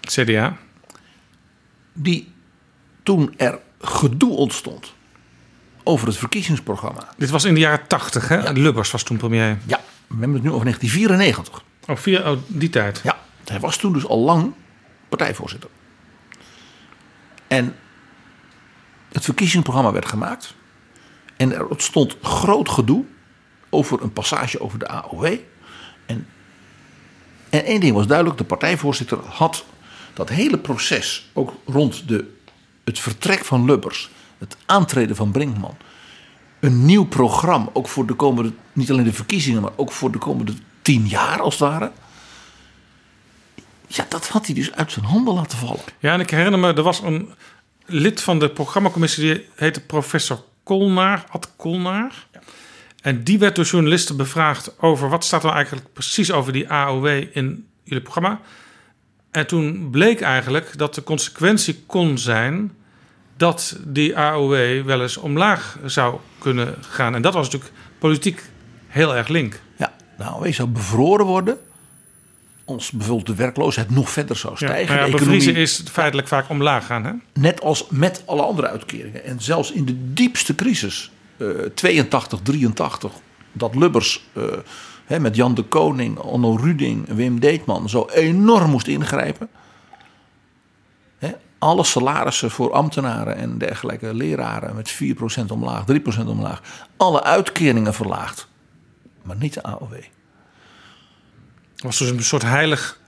CDA. 0.00 0.56
Die 1.92 2.32
toen 3.02 3.34
er 3.36 3.58
gedoe 3.80 4.32
ontstond 4.32 4.92
over 5.82 6.06
het 6.06 6.16
verkiezingsprogramma. 6.16 7.08
Dit 7.16 7.30
was 7.30 7.44
in 7.44 7.54
de 7.54 7.60
jaren 7.60 7.86
80, 7.86 8.28
hè? 8.28 8.52
Lubbers 8.52 8.90
was 8.90 9.02
toen 9.02 9.16
premier. 9.16 9.58
Ja, 9.66 9.80
we 10.06 10.16
hebben 10.18 10.32
het 10.32 10.42
nu 10.42 10.50
over 10.50 10.64
1994. 10.64 11.62
Oh, 11.86 11.96
vier, 11.96 12.30
oh 12.30 12.38
die 12.46 12.70
tijd. 12.70 13.00
Ja, 13.04 13.18
hij 13.44 13.60
was 13.60 13.76
toen 13.76 13.92
dus 13.92 14.06
al 14.06 14.18
lang 14.18 14.54
partijvoorzitter. 15.08 15.70
En 17.48 17.74
het 19.12 19.24
verkiezingsprogramma 19.24 19.92
werd 19.92 20.06
gemaakt. 20.06 20.54
En 21.36 21.52
er 21.52 21.66
ontstond 21.66 22.16
groot 22.22 22.68
gedoe 22.68 23.04
over 23.70 24.02
een 24.02 24.12
passage 24.12 24.60
over 24.60 24.78
de 24.78 24.88
AOW. 24.88 25.38
En, 26.06 26.26
en 27.52 27.64
één 27.64 27.80
ding 27.80 27.94
was 27.94 28.06
duidelijk: 28.06 28.38
de 28.38 28.44
partijvoorzitter 28.44 29.18
had 29.18 29.64
dat 30.14 30.28
hele 30.28 30.58
proces, 30.58 31.30
ook 31.32 31.52
rond 31.66 32.08
de, 32.08 32.34
het 32.84 32.98
vertrek 32.98 33.44
van 33.44 33.64
Lubbers, 33.64 34.10
het 34.38 34.56
aantreden 34.66 35.16
van 35.16 35.30
Brinkman, 35.30 35.76
een 36.60 36.84
nieuw 36.84 37.04
programma, 37.04 37.68
ook 37.72 37.88
voor 37.88 38.06
de 38.06 38.14
komende, 38.14 38.52
niet 38.72 38.90
alleen 38.90 39.04
de 39.04 39.12
verkiezingen, 39.12 39.62
maar 39.62 39.72
ook 39.76 39.92
voor 39.92 40.10
de 40.10 40.18
komende 40.18 40.52
tien 40.82 41.06
jaar 41.06 41.40
als 41.40 41.58
het 41.58 41.68
ware. 41.68 41.92
Ja, 43.86 44.06
dat 44.08 44.28
had 44.28 44.46
hij 44.46 44.54
dus 44.54 44.72
uit 44.72 44.92
zijn 44.92 45.04
handen 45.04 45.34
laten 45.34 45.58
vallen. 45.58 45.82
Ja, 45.98 46.12
en 46.12 46.20
ik 46.20 46.30
herinner 46.30 46.58
me, 46.58 46.74
er 46.74 46.82
was 46.82 47.00
een 47.00 47.30
lid 47.86 48.20
van 48.20 48.38
de 48.38 48.50
programmacommissie, 48.50 49.34
die 49.34 49.48
heette 49.54 49.80
professor 49.80 50.44
Kolnaar, 50.62 51.24
Ad 51.30 51.50
Kolnaar. 51.56 52.26
En 53.02 53.24
die 53.24 53.38
werd 53.38 53.56
door 53.56 53.64
journalisten 53.64 54.16
bevraagd 54.16 54.80
over 54.80 55.08
wat 55.08 55.24
staat 55.24 55.40
er 55.40 55.46
nou 55.46 55.56
eigenlijk 55.56 55.92
precies 55.92 56.32
over 56.32 56.52
die 56.52 56.70
AOW 56.70 57.06
in 57.32 57.66
jullie 57.82 58.02
programma. 58.02 58.40
En 59.30 59.46
toen 59.46 59.88
bleek 59.90 60.20
eigenlijk 60.20 60.78
dat 60.78 60.94
de 60.94 61.02
consequentie 61.02 61.82
kon 61.86 62.18
zijn 62.18 62.72
dat 63.36 63.76
die 63.86 64.16
AOW 64.18 64.84
wel 64.84 65.02
eens 65.02 65.16
omlaag 65.16 65.78
zou 65.84 66.18
kunnen 66.38 66.74
gaan. 66.80 67.14
En 67.14 67.22
dat 67.22 67.34
was 67.34 67.44
natuurlijk 67.44 67.72
politiek 67.98 68.42
heel 68.86 69.16
erg 69.16 69.28
link. 69.28 69.60
Ja, 69.76 69.92
de 70.18 70.24
AOW 70.24 70.52
zou 70.52 70.68
bevroren 70.68 71.26
worden 71.26 71.58
als 72.64 72.90
bijvoorbeeld 72.90 73.26
de 73.26 73.34
werkloosheid 73.34 73.90
nog 73.90 74.10
verder 74.10 74.36
zou 74.36 74.56
stijgen. 74.56 74.94
Ja, 74.94 75.00
maar 75.00 75.10
ja, 75.10 75.16
de 75.16 75.24
bevriezen 75.24 75.54
is 75.54 75.82
feitelijk 75.90 76.28
vaak 76.28 76.48
omlaag 76.48 76.86
gaan. 76.86 77.04
Hè? 77.04 77.12
Net 77.32 77.60
als 77.60 77.86
met 77.88 78.22
alle 78.26 78.42
andere 78.42 78.68
uitkeringen. 78.68 79.24
En 79.24 79.40
zelfs 79.40 79.72
in 79.72 79.84
de 79.84 80.12
diepste 80.12 80.54
crisis, 80.54 81.10
82, 81.74 82.40
83, 82.42 83.12
dat 83.52 83.74
Lubbers 83.74 84.24
eh, 84.32 84.44
hè, 85.04 85.20
met 85.20 85.36
Jan 85.36 85.54
de 85.54 85.62
Koning, 85.62 86.18
Onno 86.18 86.56
Ruding, 86.56 87.08
Wim 87.08 87.40
Deetman 87.40 87.88
zo 87.88 88.08
enorm 88.12 88.70
moest 88.70 88.86
ingrijpen. 88.86 89.48
Hè, 91.18 91.30
alle 91.58 91.84
salarissen 91.84 92.50
voor 92.50 92.72
ambtenaren 92.72 93.36
en 93.36 93.58
dergelijke 93.58 94.14
leraren 94.14 94.74
met 94.74 94.92
4% 94.92 95.46
omlaag, 95.48 95.84
3% 96.22 96.26
omlaag. 96.26 96.86
Alle 96.96 97.22
uitkeringen 97.22 97.94
verlaagd. 97.94 98.48
Maar 99.22 99.36
niet 99.36 99.54
de 99.54 99.62
AOW. 99.62 99.94
was 101.76 101.98
dus 101.98 102.10
een 102.10 102.22
soort 102.22 102.42
heilig 102.42 103.00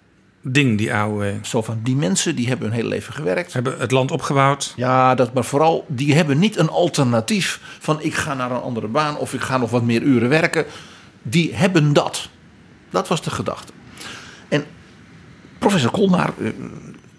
ding, 0.45 0.79
die 0.79 0.95
AOW. 0.95 1.25
Zo 1.43 1.63
van, 1.63 1.81
die 1.83 1.97
mensen 1.97 2.37
die 2.37 2.49
hebben 2.49 2.67
hun 2.67 2.77
hele 2.77 2.89
leven 2.89 3.15
gewerkt. 3.15 3.53
Hebben 3.53 3.79
het 3.79 3.91
land 3.91 4.11
opgebouwd. 4.11 4.73
Ja, 4.77 5.15
dat, 5.15 5.33
maar 5.35 5.45
vooral, 5.45 5.85
die 5.89 6.15
hebben 6.15 6.39
niet 6.39 6.57
een 6.57 6.69
alternatief 6.69 7.61
van 7.79 8.03
ik 8.03 8.15
ga 8.15 8.35
naar 8.35 8.51
een 8.51 8.61
andere 8.61 8.87
baan 8.87 9.17
of 9.17 9.35
ik 9.35 9.41
ga 9.41 9.59
nog 9.59 9.71
wat 9.71 9.83
meer 9.83 10.03
uren 10.03 10.29
werken. 10.29 10.65
Die 11.23 11.55
hebben 11.55 11.93
dat. 11.93 12.29
Dat 12.91 13.09
was 13.09 13.23
de 13.23 13.31
gedachte. 13.31 13.73
En 14.49 14.65
professor 15.59 15.91
Kolnaar 15.91 16.33
eh, 16.41 16.49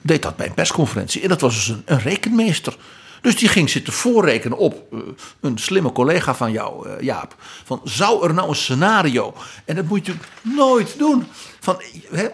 deed 0.02 0.22
dat 0.22 0.36
bij 0.36 0.48
een 0.48 0.54
persconferentie. 0.54 1.22
En 1.22 1.30
dat 1.30 1.42
was 1.42 1.54
dus 1.54 1.68
een, 1.68 1.82
een 1.86 2.00
rekenmeester. 2.00 2.78
Dus 3.26 3.36
die 3.38 3.50
ging 3.50 3.70
zitten 3.70 3.94
voorrekenen 3.94 4.58
op 4.58 4.84
eh, 4.92 5.00
een 5.42 5.58
slimme 5.58 5.92
collega 5.92 6.36
van 6.36 6.52
jou, 6.52 6.90
eh, 6.90 7.02
Jaap. 7.04 7.36
Van 7.64 7.82
zou 7.84 8.28
er 8.28 8.34
nou 8.34 8.50
een 8.50 8.56
scenario, 8.56 9.34
en 9.66 9.76
dat 9.76 9.86
moet 9.88 10.06
je 10.06 10.12
natuurlijk 10.14 10.58
nooit 10.58 10.96
doen, 10.98 11.28
van 11.60 11.82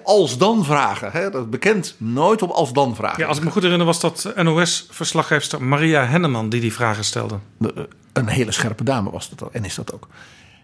als 0.03 0.37
dan 0.37 0.65
vragen. 0.65 1.31
Dat 1.31 1.49
bekend, 1.49 1.95
nooit 1.97 2.41
op 2.41 2.49
als 2.49 2.73
dan 2.73 2.95
vragen. 2.95 3.19
Ja, 3.19 3.27
als 3.27 3.37
ik 3.37 3.43
me 3.43 3.51
goed 3.51 3.61
herinner 3.61 3.85
was 3.87 3.99
dat 3.99 4.33
NOS-verslaggeefster 4.35 5.63
Maria 5.63 6.05
Henneman 6.05 6.49
die 6.49 6.61
die 6.61 6.73
vragen 6.73 7.03
stelde. 7.03 7.37
De- 7.57 7.87
Een 8.13 8.27
hele 8.27 8.51
scherpe 8.51 8.83
dame 8.83 9.09
was 9.11 9.29
dat 9.35 9.49
en 9.51 9.65
is 9.65 9.75
dat 9.75 9.93
ook. 9.93 10.07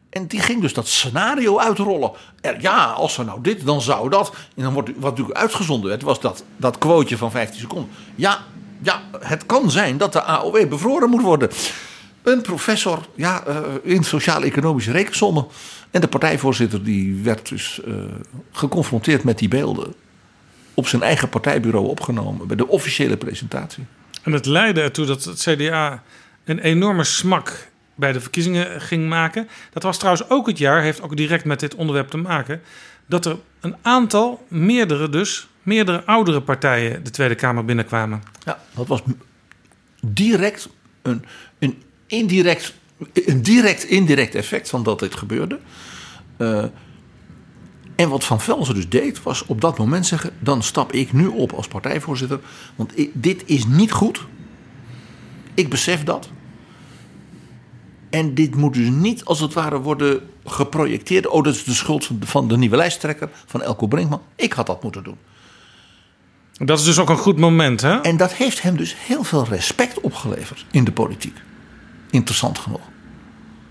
En 0.10 0.28
die 0.28 0.40
ging 0.40 0.62
dus 0.62 0.74
dat 0.74 0.88
scenario 0.88 1.60
uitrollen. 1.60 2.12
Er, 2.42 2.62
ja, 2.62 2.86
als 2.86 3.18
er 3.18 3.26
nou 3.26 3.42
dit, 3.42 3.66
dan 3.66 3.82
zou 3.82 4.10
dat. 4.10 4.32
En 4.56 4.64
dan 4.64 4.74
wordt 4.74 4.90
wat 4.98 5.10
natuurlijk 5.12 5.38
uitgezonden 5.38 5.90
werd, 5.90 6.02
was 6.02 6.20
dat, 6.22 6.44
dat 6.58 6.78
quoteje 6.78 7.18
van 7.18 7.32
15 7.32 7.60
seconden. 7.60 7.90
Ja, 8.16 8.40
ja, 8.82 9.02
het 9.20 9.46
kan 9.46 9.72
zijn 9.72 9.98
dat 9.98 10.14
de 10.14 10.22
AOW 10.22 10.70
bevroren 10.70 11.10
moet 11.10 11.22
worden. 11.22 11.50
Een 12.24 12.42
professor 12.42 13.06
ja, 13.16 13.44
eh, 13.46 13.58
in 13.84 14.04
sociaal-economische 14.04 14.92
rekensommen. 14.92 15.48
En 15.92 16.02
de 16.02 16.08
partijvoorzitter 16.08 16.84
die 16.84 17.24
werd 17.24 17.50
dus 17.50 17.82
eh, 17.84 17.94
geconfronteerd 18.52 19.24
met 19.24 19.38
die 19.38 19.48
beelden. 19.48 19.94
Op 20.74 20.88
zijn 20.88 21.02
eigen 21.02 21.30
partijbureau 21.30 21.88
opgenomen 21.88 22.48
bij 22.48 22.56
de 22.56 22.68
officiële 22.68 23.18
presentatie. 23.18 23.86
En 24.24 24.32
het 24.32 24.46
leidde 24.46 24.82
ertoe 24.82 25.06
dat 25.06 25.24
het 25.24 25.40
CDA 25.40 26.04
een 26.46 26.60
enorme 26.60 27.04
smak 27.04 27.68
bij 27.96 28.12
de 28.12 28.22
verkiezingen 28.22 28.82
ging 28.82 29.10
maken. 29.10 29.48
Dat 29.74 29.84
was 29.84 29.98
trouwens 29.98 30.30
ook 30.30 30.48
het 30.48 30.58
jaar, 30.58 30.82
heeft 30.82 31.02
ook 31.02 31.18
direct 31.18 31.46
met 31.46 31.60
dit 31.60 31.76
onderwerp 31.76 32.10
te 32.10 32.18
maken, 32.18 32.62
dat 33.06 33.26
er 33.26 33.38
een 33.60 33.76
aantal, 33.82 34.46
meerdere 34.48 35.10
dus, 35.10 35.48
meerdere 35.68 36.06
oudere 36.06 36.42
partijen 36.42 37.04
de 37.04 37.10
Tweede 37.10 37.36
Kamer 37.36 37.66
binnenkwamen. 37.66 38.24
Ja, 38.44 38.60
dat 38.76 38.88
was 38.88 39.02
direct 40.02 40.70
een, 41.02 41.26
een 41.60 41.82
indirect, 42.06 42.74
een 43.14 43.42
direct 43.42 43.84
indirect 43.84 44.36
effect 44.36 44.70
van 44.70 44.84
dat 44.84 45.00
dit 45.00 45.16
gebeurde. 45.16 45.60
Eh, 46.38 46.64
en 47.96 48.10
wat 48.10 48.24
Van 48.24 48.42
Velzen 48.42 48.76
dus 48.76 48.90
deed, 48.90 49.24
was 49.24 49.46
op 49.46 49.62
dat 49.62 49.78
moment 49.78 50.06
zeggen: 50.06 50.32
dan 50.40 50.64
stap 50.64 50.92
ik 50.92 51.14
nu 51.14 51.28
op 51.28 51.52
als 51.52 51.68
partijvoorzitter, 51.68 52.40
want 52.76 52.94
dit 53.14 53.44
is 53.46 53.66
niet 53.66 53.92
goed. 53.92 54.26
Ik 55.54 55.70
besef 55.70 56.04
dat. 56.04 56.30
En 58.10 58.34
dit 58.34 58.56
moet 58.56 58.74
dus 58.74 58.90
niet 58.90 59.26
als 59.26 59.40
het 59.40 59.54
ware 59.54 59.80
worden 59.80 60.30
geprojecteerd. 60.46 61.28
Oh, 61.28 61.44
dat 61.44 61.56
is 61.56 61.64
de 61.64 61.74
schuld 61.74 62.06
van 62.06 62.20
de, 62.20 62.28
van 62.28 62.48
de 62.48 62.58
nieuwe 62.58 62.76
lijsttrekker, 62.76 63.30
van 63.46 63.62
Elko 63.62 63.88
Brinkman. 63.88 64.22
Ik 64.36 64.54
had 64.54 64.66
dat 64.66 64.84
moeten 64.84 65.04
doen. 65.04 65.18
Dat 66.58 66.80
is 66.80 66.86
dus 66.86 67.00
ook 67.00 67.10
een 67.10 67.18
goed 67.18 67.38
moment, 67.38 67.82
hè? 67.82 68.02
En 68.02 68.18
dat 68.18 68.34
heeft 68.34 68.62
hem 68.62 68.78
dus 68.78 68.96
heel 68.98 69.24
veel 69.24 69.46
respect 69.46 70.00
opgeleverd 70.00 70.66
in 70.72 70.84
de 70.84 70.92
politiek. 70.92 71.38
Interessant 72.10 72.60
genoeg. 72.60 72.82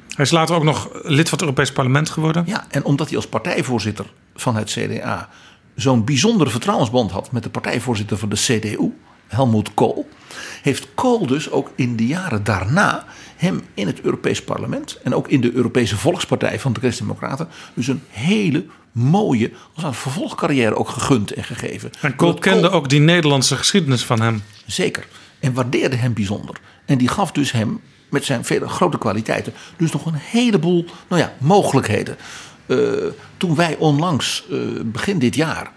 Hij 0.09 0.25
is 0.25 0.31
later 0.31 0.55
ook 0.55 0.65
nog 0.65 0.89
lid 0.93 1.29
van 1.29 1.39
het 1.39 1.41
Europees 1.41 1.73
Parlement 1.73 2.11
geworden. 2.11 2.45
Ja, 2.47 2.67
en 2.71 2.85
omdat 2.85 3.07
hij 3.07 3.17
als 3.17 3.27
partijvoorzitter 3.27 4.07
van 4.35 4.57
het 4.57 4.71
CDA 4.71 5.29
zo'n 5.75 6.05
bijzondere 6.05 6.51
vertrouwensband 6.51 7.11
had 7.11 7.33
met 7.33 7.43
de 7.43 7.51
partijvoorzitter 7.51 8.19
van 8.19 8.29
de 8.29 8.37
CDU, 8.37 8.93
Helmoet 9.27 9.75
Kool, 9.75 10.09
heeft 10.63 10.89
Kool 10.95 11.27
dus 11.27 11.51
ook 11.51 11.71
in 11.75 11.97
de 11.97 12.07
jaren 12.07 12.45
daarna 12.45 13.05
hem 13.37 13.63
in 13.75 13.87
het 13.87 14.01
Europees 14.01 14.43
Parlement 14.43 14.99
en 15.03 15.15
ook 15.15 15.29
in 15.29 15.41
de 15.41 15.53
Europese 15.53 15.97
Volkspartij 15.97 16.61
van 16.61 16.73
de 16.73 16.81
Christen-Democraten 16.81 17.49
dus 17.75 17.87
een 17.87 18.03
hele 18.09 18.67
mooie 18.97 19.53
als 19.75 19.85
een 19.85 19.95
vervolgcarrière 19.95 20.77
ook 20.77 20.89
gegund 20.89 21.33
en 21.33 21.45
gegeven. 21.45 21.91
En 22.01 22.17
Kool 22.17 22.35
kende 22.35 22.71
ook 22.71 22.89
die 22.89 23.01
Nederlandse 23.01 23.57
geschiedenis 23.57 24.05
van 24.05 24.21
hem. 24.21 24.43
Zeker. 24.67 25.07
En 25.41 25.53
waardeerde 25.53 25.97
hem 25.97 26.13
bijzonder. 26.13 26.61
En 26.85 26.99
die 26.99 27.09
gaf 27.09 27.33
dus 27.33 27.53
hem 27.53 27.81
met 28.09 28.25
zijn 28.25 28.45
vele 28.45 28.69
grote 28.69 28.99
kwaliteiten 28.99 29.53
dus 29.77 29.93
nog 29.93 30.07
een 30.07 30.15
heleboel 30.15 30.85
nou 31.09 31.23
ja, 31.23 31.33
mogelijkheden. 31.39 32.17
Eh, 32.67 32.79
toen 33.37 33.55
wij 33.55 33.77
onlangs, 33.77 34.45
eh, 34.51 34.59
begin 34.85 35.19
dit 35.19 35.35
jaar, 35.35 35.73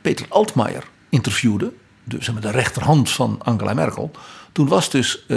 Peter 0.00 0.26
Altmaier 0.28 0.84
interviewden, 1.08 1.72
dus 2.04 2.24
zeg 2.24 2.34
maar 2.34 2.42
de 2.42 2.50
rechterhand 2.50 3.10
van 3.10 3.38
Angela 3.42 3.74
Merkel, 3.74 4.10
toen 4.52 4.68
was 4.68 4.90
dus 4.90 5.24
eh, 5.26 5.36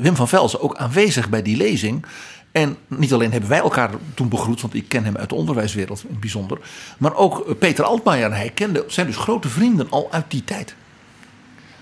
Wim 0.00 0.16
van 0.16 0.28
Velzen 0.28 0.60
ook 0.60 0.76
aanwezig 0.76 1.28
bij 1.28 1.42
die 1.42 1.56
lezing. 1.56 2.06
En 2.54 2.76
niet 2.86 3.12
alleen 3.12 3.30
hebben 3.32 3.50
wij 3.50 3.58
elkaar 3.58 3.90
toen 4.14 4.28
begroet, 4.28 4.60
want 4.60 4.74
ik 4.74 4.88
ken 4.88 5.04
hem 5.04 5.16
uit 5.16 5.28
de 5.28 5.34
onderwijswereld 5.34 6.02
in 6.02 6.10
het 6.10 6.20
bijzonder. 6.20 6.58
Maar 6.98 7.14
ook 7.14 7.48
eh, 7.48 7.54
Peter 7.58 7.84
Altmaier 7.84 8.24
en 8.24 8.32
hij 8.32 8.50
kenden, 8.50 8.84
zijn 8.86 9.06
dus 9.06 9.16
grote 9.16 9.48
vrienden 9.48 9.90
al 9.90 10.08
uit 10.12 10.30
die 10.30 10.44
tijd. 10.44 10.74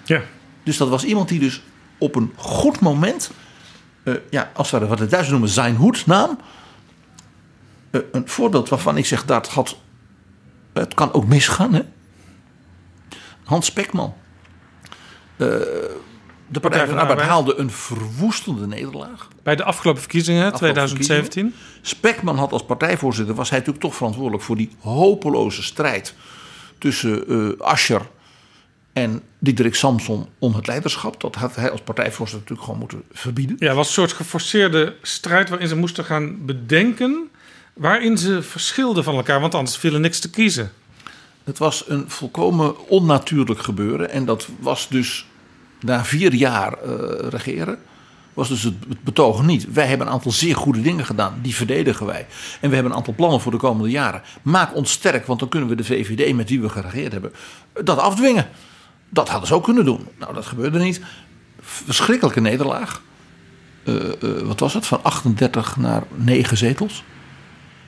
Ja. 0.04 0.22
Dus 0.62 0.76
dat 0.76 0.88
was 0.88 1.04
iemand 1.04 1.28
die 1.28 1.38
dus 1.38 1.62
op 1.98 2.14
een 2.14 2.32
goed 2.36 2.80
moment 2.80 3.30
eh, 4.02 4.14
ja, 4.30 4.50
als 4.54 4.70
we 4.70 4.86
wat 4.86 4.98
de 4.98 5.06
Duitsers 5.06 5.30
noemen 5.30 5.48
zijn 5.48 5.76
hoednaam. 5.76 6.38
Uh, 7.90 8.00
een 8.12 8.28
voorbeeld 8.28 8.68
waarvan 8.68 8.96
ik 8.96 9.06
zeg 9.06 9.24
dat 9.24 9.48
had, 9.48 9.76
het 10.72 10.94
kan 10.94 11.12
ook 11.12 11.26
misgaan. 11.26 11.74
Hè? 11.74 11.82
Hans 13.44 13.66
Spekman. 13.66 14.14
Uh, 15.36 15.56
de 16.52 16.60
Partij 16.60 16.86
van 16.86 16.94
de 16.94 17.00
Arbeid 17.00 17.20
haalde 17.20 17.54
een 17.56 17.70
verwoestende 17.70 18.66
nederlaag. 18.66 19.28
Bij 19.42 19.56
de 19.56 19.64
afgelopen 19.64 20.00
verkiezingen, 20.00 20.52
afgelopen 20.52 20.74
2017. 20.74 21.42
Verkiezingen. 21.42 21.86
Spekman 21.86 22.38
had 22.38 22.52
als 22.52 22.64
partijvoorzitter, 22.64 23.34
was 23.34 23.50
hij 23.50 23.58
natuurlijk 23.58 23.84
toch 23.84 23.94
verantwoordelijk 23.94 24.42
voor 24.42 24.56
die 24.56 24.70
hopeloze 24.78 25.62
strijd 25.62 26.14
tussen 26.78 27.32
uh, 27.32 27.60
Ascher 27.60 28.06
en 28.92 29.22
Diederik 29.38 29.74
Samson 29.74 30.26
om 30.38 30.54
het 30.54 30.66
leiderschap. 30.66 31.20
Dat 31.20 31.34
had 31.34 31.56
hij 31.56 31.70
als 31.70 31.80
partijvoorzitter 31.80 32.38
natuurlijk 32.38 32.66
gewoon 32.66 32.80
moeten 32.80 33.02
verbieden. 33.12 33.56
Ja, 33.58 33.66
het 33.66 33.76
was 33.76 33.86
een 33.86 33.92
soort 33.92 34.12
geforceerde 34.12 34.96
strijd 35.02 35.48
waarin 35.48 35.68
ze 35.68 35.76
moesten 35.76 36.04
gaan 36.04 36.44
bedenken 36.46 37.30
waarin 37.72 38.18
ze 38.18 38.42
verschilden 38.42 39.04
van 39.04 39.14
elkaar, 39.14 39.40
want 39.40 39.54
anders 39.54 39.76
viel 39.76 39.94
er 39.94 40.00
niks 40.00 40.18
te 40.18 40.30
kiezen. 40.30 40.72
Het 41.44 41.58
was 41.58 41.84
een 41.88 42.10
volkomen 42.10 42.88
onnatuurlijk 42.88 43.60
gebeuren 43.60 44.10
en 44.10 44.24
dat 44.24 44.48
was 44.60 44.88
dus 44.88 45.26
na 45.82 46.04
vier 46.04 46.34
jaar 46.34 46.78
uh, 46.84 46.94
regeren 47.28 47.78
was 48.34 48.48
dus 48.48 48.62
het 48.62 49.04
betogen 49.04 49.46
niet. 49.46 49.72
Wij 49.72 49.86
hebben 49.86 50.06
een 50.06 50.12
aantal 50.12 50.32
zeer 50.32 50.56
goede 50.56 50.80
dingen 50.80 51.04
gedaan. 51.04 51.38
Die 51.42 51.54
verdedigen 51.54 52.06
wij. 52.06 52.26
En 52.60 52.68
we 52.68 52.74
hebben 52.74 52.92
een 52.92 52.98
aantal 52.98 53.14
plannen 53.14 53.40
voor 53.40 53.52
de 53.52 53.58
komende 53.58 53.90
jaren. 53.90 54.22
Maak 54.42 54.74
ons 54.74 54.90
sterk, 54.90 55.26
want 55.26 55.40
dan 55.40 55.48
kunnen 55.48 55.68
we 55.68 55.74
de 55.74 55.84
VVD 55.84 56.34
met 56.34 56.48
wie 56.48 56.60
we 56.60 56.68
geregeerd 56.68 57.12
hebben... 57.12 57.32
dat 57.84 57.98
afdwingen. 57.98 58.48
Dat 59.08 59.28
hadden 59.28 59.48
ze 59.48 59.54
ook 59.54 59.64
kunnen 59.64 59.84
doen. 59.84 60.08
Nou, 60.18 60.34
dat 60.34 60.46
gebeurde 60.46 60.78
niet. 60.78 61.00
Verschrikkelijke 61.60 62.40
nederlaag. 62.40 63.02
Uh, 63.84 64.10
wat 64.42 64.60
was 64.60 64.74
het? 64.74 64.86
Van 64.86 65.02
38 65.02 65.76
naar 65.76 66.02
9 66.14 66.56
zetels. 66.56 67.04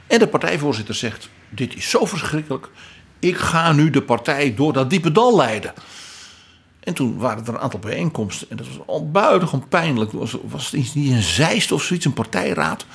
En 0.07 0.19
de 0.19 0.29
partijvoorzitter 0.29 0.95
zegt: 0.95 1.29
Dit 1.49 1.77
is 1.77 1.91
zo 1.91 2.05
verschrikkelijk. 2.05 2.69
Ik 3.19 3.37
ga 3.37 3.73
nu 3.73 3.91
de 3.91 4.03
partij 4.03 4.55
door 4.55 4.73
dat 4.73 4.91
diepe 4.91 5.12
dal 5.12 5.37
leiden. 5.37 5.73
En 6.85 6.94
toen 6.94 7.19
waren 7.19 7.47
er 7.47 7.55
een 7.55 7.59
aantal 7.59 7.81
bijeenkomsten. 7.81 8.51
En 8.51 8.56
dat 8.56 8.66
was 8.66 8.86
al 8.86 9.11
buitengewoon 9.11 9.69
pijnlijk. 9.69 10.12
Was, 10.12 10.36
was 10.43 10.65
het 10.65 10.74
iets, 10.81 10.94
niet 10.94 11.12
een 11.12 11.23
zijst 11.23 11.73
of 11.73 11.82
zoiets, 11.82 12.06
een 12.06 12.12
partijraad. 12.12 12.86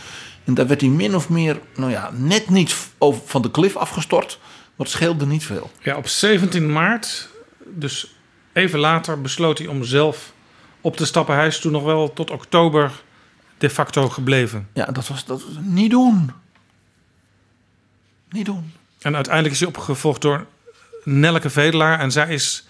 En 0.44 0.54
daar 0.54 0.68
werd 0.68 0.82
hij 0.82 0.90
min 0.90 1.16
of 1.16 1.30
meer, 1.30 1.60
nou 1.76 1.92
ja, 1.92 2.12
net 2.14 2.50
niet 2.50 2.76
over, 2.98 3.22
van 3.26 3.42
de 3.42 3.52
klif 3.52 3.76
afgestort. 3.76 4.40
Maar 4.42 4.88
het 4.88 4.96
scheelde 4.96 5.26
niet 5.26 5.46
veel. 5.46 5.72
Ja, 5.82 5.98
op 5.98 6.08
17 6.08 6.72
maart, 6.72 7.30
dus 7.66 8.16
even 8.54 8.80
later, 8.80 9.22
besloot 9.22 9.58
hij 9.58 9.68
om 9.68 9.84
zelf 9.84 10.34
op 10.82 10.98
te 10.98 11.06
stappen. 11.06 11.36
Hij 11.36 11.48
is 11.48 11.60
toen 11.60 11.72
nog 11.72 11.84
wel 11.84 12.14
tot 12.14 12.32
oktober 12.32 12.92
de 13.58 13.70
facto 13.70 14.10
gebleven. 14.10 14.68
Ja, 14.74 14.86
dat 14.86 15.08
was, 15.08 15.26
dat 15.26 15.44
was 15.44 15.54
niet 15.62 15.92
doen. 15.92 16.32
Niet 18.30 18.46
doen. 18.46 18.74
En 19.02 19.16
uiteindelijk 19.16 19.54
is 19.54 19.60
hij 19.60 19.70
opgevolgd 19.70 20.22
door 20.22 20.46
Nelke 21.04 21.50
Vedelaar. 21.50 22.00
En 22.00 22.12
zij 22.12 22.34
is 22.34 22.68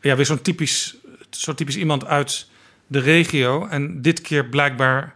ja, 0.00 0.16
weer 0.16 0.26
zo'n 0.26 0.42
typisch, 0.42 0.96
zo 1.30 1.54
typisch 1.54 1.76
iemand 1.76 2.04
uit 2.06 2.46
de 2.86 2.98
regio. 2.98 3.66
En 3.66 4.02
dit 4.02 4.20
keer 4.20 4.44
blijkbaar 4.44 5.14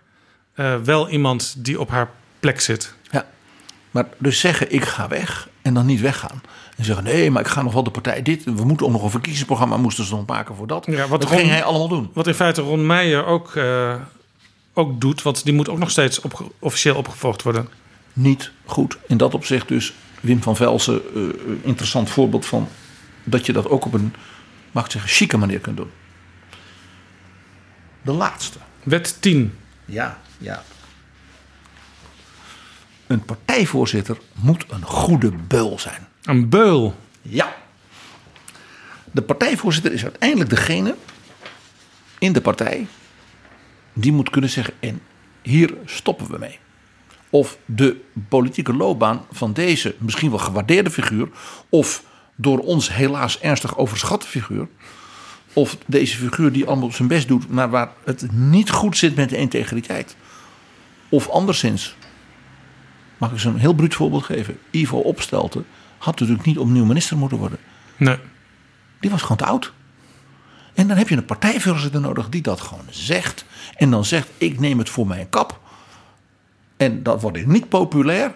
uh, 0.57 0.77
wel 0.77 1.09
iemand 1.09 1.55
die 1.59 1.81
op 1.81 1.91
haar 1.91 2.11
plek 2.41 2.61
zit. 2.61 2.95
Ja, 3.11 3.27
maar 3.91 4.07
dus 4.19 4.41
zeggen 4.41 4.73
ik 4.73 4.85
ga 4.85 5.09
weg 5.09 5.49
en 5.63 5.75
dan 5.75 5.87
niet 5.87 6.01
weggaan. 6.01 6.43
En 6.77 6.85
zeggen 6.85 7.05
nee, 7.05 7.31
maar 7.31 7.43
ik 7.43 7.49
ga 7.49 7.63
nog 7.63 7.73
wel 7.73 7.83
de 7.83 7.91
partij 7.91 8.23
dit. 8.23 8.45
We 8.45 8.65
moeten 8.65 8.87
ook 8.87 8.93
nog 8.93 9.03
een 9.03 9.11
verkiezingsprogramma 9.11 9.77
moesten 9.77 10.05
ze 10.05 10.15
nog 10.15 10.27
maken 10.27 10.55
voor 10.55 10.67
dat. 10.67 10.87
Ja, 10.87 11.09
wat 11.09 11.21
dat 11.21 11.31
Ron, 11.31 11.39
ging 11.39 11.51
hij 11.51 11.65
allemaal 11.65 11.89
doen. 11.89 12.11
Wat 12.13 12.27
in 12.27 12.35
feite 12.35 12.61
Ron 12.61 12.87
Meijer 12.87 13.25
ook, 13.25 13.55
uh, 13.55 13.95
ook 14.73 15.01
doet. 15.01 15.23
Want 15.23 15.45
die 15.45 15.55
moet 15.55 15.69
ook 15.69 15.79
nog 15.79 15.91
steeds 15.91 16.21
op, 16.21 16.51
officieel 16.59 16.97
opgevolgd 16.97 17.43
worden. 17.43 17.69
Niet 18.13 18.51
goed. 18.65 18.99
In 19.07 19.17
dat 19.17 19.35
opzicht 19.35 19.69
dus 19.69 19.95
Wim 20.21 20.43
van 20.43 20.57
Velsen, 20.57 21.01
uh, 21.15 21.29
interessant 21.63 22.11
voorbeeld 22.11 22.47
van 22.47 22.69
dat 23.25 23.47
je 23.47 23.53
dat 23.53 23.69
ook 23.69 23.85
op 23.85 23.93
een 23.93 24.15
mag 24.75 24.85
ik 24.85 24.91
zeggen, 24.91 25.11
chique 25.11 25.37
manier 25.37 25.61
kunt 25.61 25.77
doen. 25.77 25.91
De 28.03 28.13
laatste. 28.13 28.59
Wet 28.83 29.17
10. 29.21 29.59
Ja, 29.85 30.21
ja. 30.39 30.63
Een 33.07 33.25
partijvoorzitter 33.25 34.19
moet 34.33 34.65
een 34.69 34.83
goede 34.83 35.31
beul 35.31 35.79
zijn. 35.79 36.07
Een 36.23 36.49
beul? 36.49 36.97
Ja. 37.23 37.57
De 39.11 39.23
partijvoorzitter 39.23 39.93
is 39.93 40.03
uiteindelijk 40.03 40.51
degene 40.51 40.95
in 42.19 42.33
de 42.33 42.41
partij 42.41 42.87
die 43.93 44.13
moet 44.13 44.31
kunnen 44.31 44.51
zeggen: 44.51 44.75
en 44.81 45.01
hier 45.43 45.75
stoppen 45.85 46.31
we 46.31 46.39
mee. 46.39 46.59
Of 47.31 47.59
de 47.65 48.01
politieke 48.29 48.73
loopbaan 48.73 49.27
van 49.33 49.53
deze 49.53 49.95
misschien 49.99 50.31
wel 50.31 50.39
gewaardeerde 50.39 50.91
figuur, 50.91 51.29
of 51.69 52.05
door 52.35 52.59
ons 52.59 52.95
helaas 52.95 53.41
ernstig 53.41 53.77
overschatte 53.77 54.27
figuur. 54.27 54.69
Of 55.53 55.77
deze 55.87 56.17
figuur 56.17 56.53
die 56.53 56.67
allemaal 56.67 56.93
zijn 56.93 57.09
best 57.09 57.29
doet, 57.29 57.49
maar 57.49 57.71
waar 57.71 57.93
het 58.05 58.33
niet 58.33 58.71
goed 58.71 58.97
zit 58.97 59.17
met 59.17 59.29
de 59.29 59.37
integriteit. 59.37 60.17
Of 61.09 61.29
anderszins, 61.29 61.97
mag 63.19 63.29
ik 63.29 63.35
eens 63.35 63.45
een 63.45 63.59
heel 63.59 63.75
bruut 63.75 63.95
voorbeeld 63.95 64.25
geven. 64.25 64.59
Ivo 64.71 64.99
Opstelten 64.99 65.67
had 65.99 66.21
natuurlijk 66.21 66.47
niet 66.47 66.59
opnieuw 66.59 66.85
minister 66.85 67.17
moeten 67.17 67.39
worden. 67.39 67.59
Nee. 67.97 68.19
Die 69.01 69.11
was 69.11 69.23
gewoon 69.23 69.37
te 69.37 69.45
oud. 69.45 69.73
En 70.75 70.89
dan 70.89 70.97
heb 70.97 71.09
je 71.09 71.17
een 71.17 71.25
partijvoorzitter 71.25 72.01
nodig 72.01 72.29
die 72.29 72.43
dat 72.43 72.61
gewoon 72.61 72.87
zegt. 72.91 73.45
En 73.77 73.91
dan 73.91 74.05
zegt: 74.05 74.29
Ik 74.39 74.61
neem 74.61 74.79
het 74.79 74.91
voor 74.91 75.07
mijn 75.07 75.29
kap. 75.29 75.61
En 76.77 77.03
dat 77.03 77.21
wordt 77.21 77.47
niet 77.47 77.69
populair. 77.69 78.35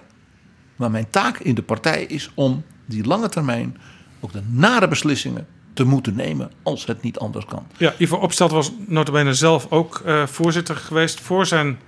Maar 0.77 0.91
mijn 0.91 1.11
taak 1.11 1.39
in 1.39 1.55
de 1.55 1.63
partij 1.63 2.03
is 2.03 2.31
om 2.35 2.65
die 2.89 3.07
lange 3.07 3.29
termijn 3.29 3.77
ook 4.21 4.33
de 4.33 4.43
nare 4.51 4.89
beslissingen 4.89 5.47
te 5.73 5.85
moeten 5.85 6.15
nemen 6.15 6.51
als 6.63 6.87
het 6.87 7.03
niet 7.03 7.19
anders 7.19 7.45
kan. 7.45 7.67
Ja, 7.77 7.95
Ivo 7.99 8.17
Opstelt 8.17 8.51
was 8.51 8.73
notabene 8.87 9.35
zelf 9.35 9.67
ook 9.71 10.03
uh, 10.07 10.27
voorzitter 10.27 10.77
geweest 10.77 11.21
voor 11.21 11.47
zijn 11.47 11.79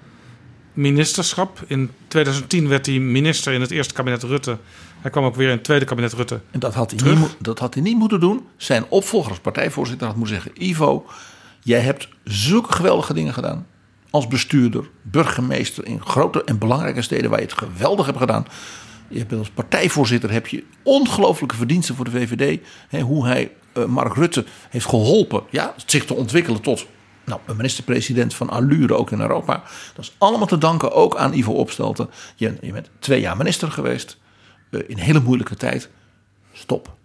ministerschap. 0.73 1.65
In 1.67 1.91
2010 2.09 2.69
werd 2.69 2.87
hij 2.87 2.99
minister 2.99 3.53
in 3.53 3.61
het 3.61 3.71
eerste 3.71 3.95
kabinet 3.95 4.23
Rutte. 4.23 4.59
Hij 5.01 5.11
kwam 5.11 5.25
ook 5.25 5.35
weer 5.35 5.49
in 5.49 5.55
het 5.55 5.65
tweede 5.65 5.85
kabinet 5.85 6.13
Rutte. 6.13 6.41
En 6.51 6.61
dat 6.61 6.75
had 6.75 6.91
hij, 6.91 7.15
niet, 7.15 7.37
dat 7.39 7.59
had 7.59 7.75
hij 7.75 7.83
niet 7.83 7.97
moeten 7.97 8.21
doen. 8.21 8.47
Zijn 8.57 8.85
opvolger 8.89 9.31
als 9.31 9.41
partijvoorzitter 9.41 10.07
had 10.07 10.17
moeten 10.17 10.35
zeggen: 10.35 10.65
Ivo, 10.65 11.07
jij 11.61 11.81
hebt 11.81 12.09
zulke 12.25 12.73
geweldige 12.73 13.15
dingen 13.15 13.35
gedaan. 13.35 13.67
Als 14.11 14.29
bestuurder, 14.29 14.89
burgemeester 15.03 15.87
in 15.87 16.03
grote 16.03 16.45
en 16.45 16.59
belangrijke 16.59 17.03
steden 17.03 17.31
waar 17.31 17.39
je 17.39 17.47
het 17.47 17.59
geweldig 17.59 18.07
hebt 18.07 18.19
gedaan. 18.19 18.47
Je 19.11 19.19
hebt 19.19 19.33
als 19.33 19.51
partijvoorzitter 19.51 20.31
heb 20.31 20.47
je 20.47 20.65
ongelooflijke 20.83 21.57
verdiensten 21.57 21.95
voor 21.95 22.05
de 22.05 22.11
VVD. 22.11 22.61
Hè, 22.89 23.01
hoe 23.01 23.27
hij 23.27 23.51
uh, 23.75 23.85
Mark 23.85 24.15
Rutte 24.15 24.45
heeft 24.71 24.87
geholpen 24.87 25.43
ja, 25.51 25.75
zich 25.87 26.05
te 26.05 26.15
ontwikkelen 26.15 26.61
tot 26.61 26.87
nou, 27.25 27.41
een 27.47 27.57
minister-president 27.57 28.35
van 28.35 28.51
allure 28.51 28.95
ook 28.95 29.11
in 29.11 29.21
Europa. 29.21 29.63
Dat 29.95 30.05
is 30.05 30.15
allemaal 30.19 30.47
te 30.47 30.59
danken 30.59 30.93
ook 30.93 31.17
aan 31.17 31.33
Ivo 31.33 31.53
Opstelten. 31.53 32.11
Je, 32.35 32.57
je 32.61 32.73
bent 32.73 32.91
twee 32.99 33.21
jaar 33.21 33.37
minister 33.37 33.71
geweest 33.71 34.19
uh, 34.71 34.81
in 34.87 34.99
hele 34.99 35.21
moeilijke 35.21 35.57
tijd. 35.57 35.89
Stop. 36.53 36.97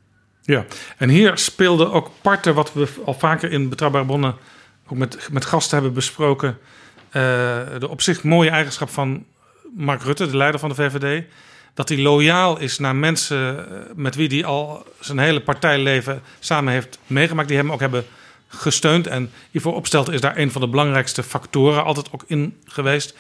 Ja, 0.42 0.66
en 0.98 1.10
hier 1.10 1.38
speelde 1.38 1.92
ook 1.92 2.12
parten 2.22 2.54
wat 2.54 2.74
we 2.74 2.88
al 3.06 3.14
vaker 3.14 3.52
in 3.52 3.70
Betrouwbare 3.70 4.06
Bronnen 4.06 4.36
ook 4.88 4.98
met, 4.98 5.28
met 5.32 5.46
gasten 5.46 5.76
hebben 5.76 5.94
besproken. 5.94 6.58
Uh, 7.08 7.14
de 7.80 7.88
op 7.90 8.02
zich 8.02 8.24
mooie 8.24 8.50
eigenschap 8.50 8.90
van 8.90 9.26
Mark 9.76 10.02
Rutte, 10.02 10.28
de 10.28 10.38
leider 10.38 10.60
van 10.60 10.70
de 10.70 10.76
VVD 10.76 11.24
dat 11.76 11.90
hij 11.90 11.98
loyaal 11.98 12.60
is 12.60 12.80
naar 12.80 12.96
mensen 12.96 13.70
eh, 13.70 13.78
met 13.96 14.16
wie 14.16 14.28
hij 14.28 14.46
al 14.46 14.86
zijn 15.00 15.18
hele 15.18 15.42
partijleven 15.42 16.22
samen 16.40 16.74
heeft 16.74 17.00
meegemaakt, 17.08 17.48
die 17.48 17.58
hem 17.58 17.72
ook 17.72 17.80
hebben 17.80 18.06
gesteund. 18.48 19.08
En 19.08 19.32
Ivo 19.52 19.70
Opstelten 19.70 20.14
is 20.14 20.22
daar 20.22 20.38
een 20.38 20.52
van 20.52 20.62
de 20.62 20.68
belangrijkste 20.68 21.24
factoren 21.24 21.84
altijd 21.84 22.12
ook 22.12 22.24
in 22.28 22.58
geweest. 22.66 23.16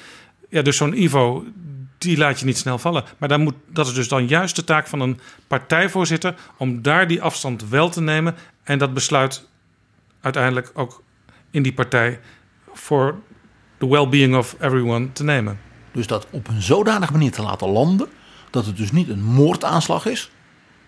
Ja, 0.49 0.61
dus 0.61 0.77
zo'n 0.77 1.01
Ivo, 1.01 1.45
die 1.97 2.17
laat 2.17 2.39
je 2.39 2.45
niet 2.45 2.57
snel 2.57 2.77
vallen. 2.77 3.03
Maar 3.17 3.29
dan 3.29 3.41
moet, 3.41 3.55
dat 3.67 3.87
is 3.87 3.93
dus 3.93 4.07
dan 4.07 4.27
juist 4.27 4.55
de 4.55 4.63
taak 4.63 4.87
van 4.87 4.99
een 4.99 5.19
partijvoorzitter 5.47 6.35
om 6.57 6.81
daar 6.81 7.07
die 7.07 7.21
afstand 7.21 7.69
wel 7.69 7.89
te 7.89 8.01
nemen 8.01 8.35
en 8.63 8.77
dat 8.77 8.93
besluit 8.93 9.47
uiteindelijk 10.21 10.71
ook 10.73 11.03
in 11.51 11.63
die 11.63 11.73
partij 11.73 12.19
voor 12.73 13.19
the 13.77 13.87
well-being 13.87 14.35
of 14.35 14.55
everyone 14.59 15.11
te 15.11 15.23
nemen. 15.23 15.59
Dus 15.91 16.07
dat 16.07 16.27
op 16.29 16.47
een 16.47 16.61
zodanige 16.61 17.11
manier 17.11 17.31
te 17.31 17.41
laten 17.41 17.67
landen 17.67 18.07
dat 18.55 18.65
het 18.65 18.77
dus 18.77 18.91
niet 18.91 19.09
een 19.09 19.23
moordaanslag 19.23 20.05
is. 20.05 20.31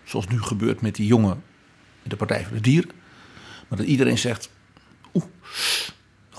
Zoals 0.04 0.26
nu 0.26 0.42
gebeurt 0.42 0.80
met 0.80 0.94
die 0.94 1.06
jongen 1.06 1.42
in 2.02 2.10
de 2.10 2.16
Partij 2.16 2.44
voor 2.44 2.56
de 2.56 2.60
Dieren. 2.62 2.90
Maar 3.68 3.78
dat 3.78 3.86
iedereen 3.86 4.18
zegt, 4.18 4.50
oeh, 5.14 5.24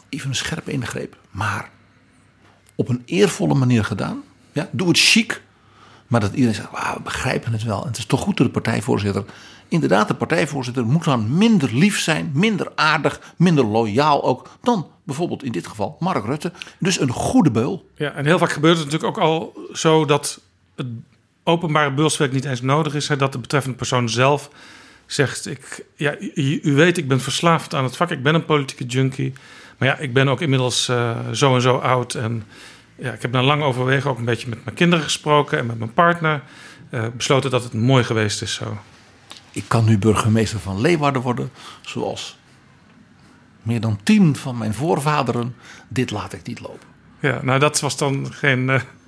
even 0.09 0.29
een 0.29 0.35
scherpe 0.35 0.71
ingreep. 0.71 1.17
Maar 1.31 1.69
op 2.75 2.89
een 2.89 3.01
eervolle 3.05 3.53
manier 3.53 3.83
gedaan. 3.83 4.23
Ja, 4.51 4.69
doe 4.71 4.87
het 4.87 4.99
chic. 4.99 5.41
Maar 6.07 6.19
dat 6.19 6.33
iedereen 6.33 6.55
zegt, 6.55 6.71
wauw, 6.71 6.95
we 6.95 7.01
begrijpen 7.01 7.51
het 7.51 7.63
wel. 7.63 7.81
En 7.81 7.87
het 7.87 7.97
is 7.97 8.05
toch 8.05 8.21
goed 8.21 8.37
dat 8.37 8.45
de 8.45 8.51
partijvoorzitter... 8.51 9.25
Inderdaad, 9.67 10.07
de 10.07 10.13
partijvoorzitter 10.13 10.85
moet 10.85 11.03
dan 11.03 11.37
minder 11.37 11.75
lief 11.75 11.99
zijn, 11.99 12.31
minder 12.33 12.71
aardig, 12.75 13.33
minder 13.37 13.65
loyaal 13.65 14.23
ook 14.23 14.49
dan 14.61 14.87
bijvoorbeeld 15.03 15.43
in 15.43 15.51
dit 15.51 15.67
geval 15.67 15.95
Mark 15.99 16.25
Rutte. 16.25 16.51
Dus 16.79 16.99
een 16.99 17.11
goede 17.11 17.51
beul. 17.51 17.89
Ja, 17.95 18.11
en 18.11 18.25
heel 18.25 18.37
vaak 18.37 18.51
gebeurt 18.51 18.77
het 18.77 18.85
natuurlijk 18.85 19.17
ook 19.17 19.23
al 19.23 19.67
zo 19.73 20.05
dat 20.05 20.41
openbare 21.49 21.91
beulswerk 21.91 22.31
niet 22.31 22.45
eens 22.45 22.61
nodig 22.61 22.95
is. 22.95 23.07
Hè, 23.07 23.15
dat 23.15 23.31
de 23.31 23.39
betreffende 23.39 23.77
persoon 23.77 24.09
zelf 24.09 24.49
zegt: 25.05 25.47
ik, 25.47 25.85
ja, 25.95 26.15
u, 26.19 26.59
u 26.63 26.73
weet, 26.73 26.97
ik 26.97 27.07
ben 27.07 27.21
verslaafd 27.21 27.73
aan 27.75 27.83
het 27.83 27.95
vak, 27.95 28.11
ik 28.11 28.23
ben 28.23 28.35
een 28.35 28.45
politieke 28.45 28.85
junkie. 28.85 29.33
Maar 29.77 29.87
ja, 29.87 29.97
ik 29.97 30.13
ben 30.13 30.27
ook 30.27 30.41
inmiddels 30.41 30.87
eh, 30.87 31.17
zo 31.31 31.55
en 31.55 31.61
zo 31.61 31.77
oud. 31.77 32.13
En 32.13 32.43
ja, 32.95 33.11
ik 33.11 33.21
heb 33.21 33.31
na 33.31 33.43
lang 33.43 33.63
overwegen 33.63 34.09
ook 34.09 34.17
een 34.17 34.25
beetje 34.25 34.49
met 34.49 34.63
mijn 34.63 34.75
kinderen 34.75 35.03
gesproken 35.03 35.57
en 35.57 35.65
met 35.65 35.77
mijn 35.79 35.93
partner. 35.93 36.41
eh, 36.89 37.05
besloten 37.17 37.51
dat 37.51 37.63
het 37.63 37.73
mooi 37.73 38.03
geweest 38.03 38.41
is 38.41 38.53
zo. 38.53 38.77
Ik 39.51 39.63
kan 39.67 39.85
nu 39.85 39.97
burgemeester 39.97 40.59
van 40.59 40.81
Leeuwarden 40.81 41.21
worden, 41.21 41.51
zoals 41.81 42.37
meer 43.61 43.81
dan 43.81 43.99
tien 44.03 44.35
van 44.35 44.57
mijn 44.57 44.73
voorvaderen. 44.73 45.55
Dit 45.87 46.11
laat 46.11 46.33
ik 46.33 46.47
niet 46.47 46.59
lopen. 46.59 46.87
Ja, 47.19 47.39
nou 47.43 47.59
dat 47.59 47.79
was 47.79 47.97
dan 47.97 48.33
geen, 48.33 48.69
eh, 48.69 48.75
geen 48.75 48.98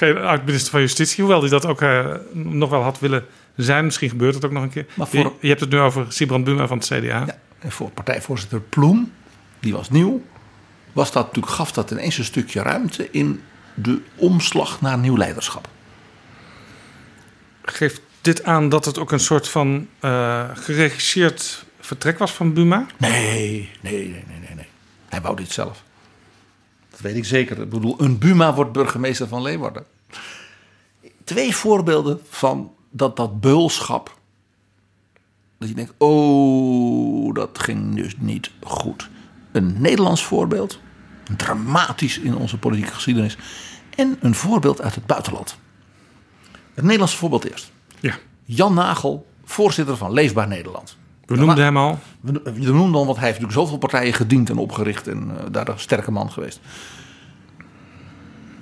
oud-minister 0.00 0.70
van 0.70 0.80
Justitie. 0.80 1.24
Hoewel 1.24 1.40
die 1.40 1.50
dat 1.50 1.66
ook 1.66 1.82
eh, 1.82 2.06
nog 2.32 2.70
wel 2.70 2.82
had 2.82 2.98
willen 2.98 3.26
zijn. 3.56 3.84
Misschien 3.84 4.08
gebeurt 4.08 4.34
het 4.34 4.44
ook 4.44 4.50
nog 4.52 4.62
een 4.62 4.70
keer. 4.70 4.86
Maar 4.94 5.06
voor- 5.06 5.18
je, 5.20 5.30
je 5.40 5.48
hebt 5.48 5.60
het 5.60 5.70
nu 5.70 5.78
over 5.78 6.06
Sibrand 6.08 6.44
Buma 6.44 6.66
van 6.66 6.78
het 6.78 6.86
CDA. 6.86 7.26
En 7.58 7.72
voor 7.72 7.90
partijvoorzitter 7.90 8.60
Ploem, 8.60 9.12
die 9.60 9.72
was 9.72 9.90
nieuw, 9.90 10.22
was 10.92 11.12
dat 11.12 11.26
natuurlijk, 11.26 11.54
gaf 11.54 11.72
dat 11.72 11.90
ineens 11.90 12.18
een 12.18 12.24
stukje 12.24 12.62
ruimte 12.62 13.08
in 13.10 13.42
de 13.74 14.00
omslag 14.16 14.80
naar 14.80 14.98
nieuw 14.98 15.16
leiderschap. 15.16 15.68
Geeft 17.62 18.00
dit 18.20 18.44
aan 18.44 18.68
dat 18.68 18.84
het 18.84 18.98
ook 18.98 19.12
een 19.12 19.20
soort 19.20 19.48
van 19.48 19.88
eh, 20.00 20.44
geregisseerd 20.54 21.64
vertrek 21.80 22.18
was 22.18 22.32
van 22.32 22.52
Buma? 22.52 22.86
Nee, 22.96 23.70
nee, 23.80 23.92
nee, 23.92 24.08
nee, 24.08 24.38
nee, 24.40 24.54
nee. 24.54 24.66
Hij 25.08 25.20
wou 25.20 25.36
dit 25.36 25.50
zelf. 25.52 25.82
Dat 26.94 27.02
weet 27.02 27.16
ik 27.16 27.24
zeker. 27.24 27.60
Ik 27.60 27.68
bedoel, 27.68 28.00
een 28.00 28.18
Buma 28.18 28.54
wordt 28.54 28.72
burgemeester 28.72 29.28
van 29.28 29.42
Leeuwarden. 29.42 29.84
Twee 31.24 31.56
voorbeelden 31.56 32.20
van 32.28 32.72
dat, 32.90 33.16
dat 33.16 33.40
beulschap. 33.40 34.18
Dat 35.58 35.68
je 35.68 35.74
denkt, 35.74 35.94
oh, 35.98 37.34
dat 37.34 37.58
ging 37.58 37.94
dus 37.94 38.14
niet 38.18 38.50
goed. 38.62 39.08
Een 39.52 39.80
Nederlands 39.80 40.24
voorbeeld. 40.24 40.78
Dramatisch 41.36 42.18
in 42.18 42.36
onze 42.36 42.58
politieke 42.58 42.92
geschiedenis. 42.92 43.36
En 43.96 44.16
een 44.20 44.34
voorbeeld 44.34 44.80
uit 44.80 44.94
het 44.94 45.06
buitenland. 45.06 45.56
Het 46.74 46.84
Nederlandse 46.84 47.16
voorbeeld 47.16 47.44
eerst. 47.44 47.72
Ja. 48.00 48.14
Jan 48.44 48.74
Nagel, 48.74 49.26
voorzitter 49.44 49.96
van 49.96 50.12
Leefbaar 50.12 50.48
Nederland. 50.48 50.96
We 51.26 51.36
noemden 51.36 51.64
hem 51.64 51.76
al. 51.76 51.98
We, 52.20 52.32
we 52.44 52.50
noemden 52.52 52.94
hem, 52.94 53.06
want 53.06 53.16
hij 53.16 53.26
heeft 53.26 53.40
natuurlijk 53.40 53.52
zoveel 53.52 53.78
partijen 53.78 54.12
gediend 54.12 54.50
en 54.50 54.58
opgericht 54.58 55.08
en 55.08 55.30
eh, 55.30 55.44
daar 55.50 55.68
een 55.68 55.78
sterke 55.78 56.10
man 56.10 56.30
geweest. 56.30 56.60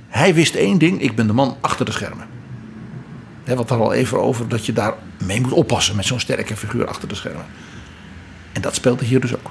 Hij 0.09 0.35
wist 0.35 0.55
één 0.55 0.79
ding, 0.79 1.01
ik 1.01 1.17
ben 1.17 1.27
de 1.27 1.33
man 1.33 1.57
achter 1.61 1.85
de 1.85 1.93
schermen. 1.93 2.27
He, 3.45 3.55
wat 3.55 3.71
er 3.71 3.77
al 3.77 3.93
even 3.93 4.21
over 4.21 4.49
dat 4.49 4.67
je 4.67 4.73
daar 4.73 4.95
mee 5.25 5.41
moet 5.41 5.53
oppassen 5.53 5.97
met 5.97 6.05
zo'n 6.05 6.21
sterke 6.21 6.57
figuur 6.57 6.87
achter 6.87 7.09
de 7.09 7.15
schermen. 7.15 7.47
En 8.53 8.63
dat 8.63 8.75
speelde 8.75 9.05
hier 9.05 9.21
dus 9.21 9.35
ook. 9.35 9.51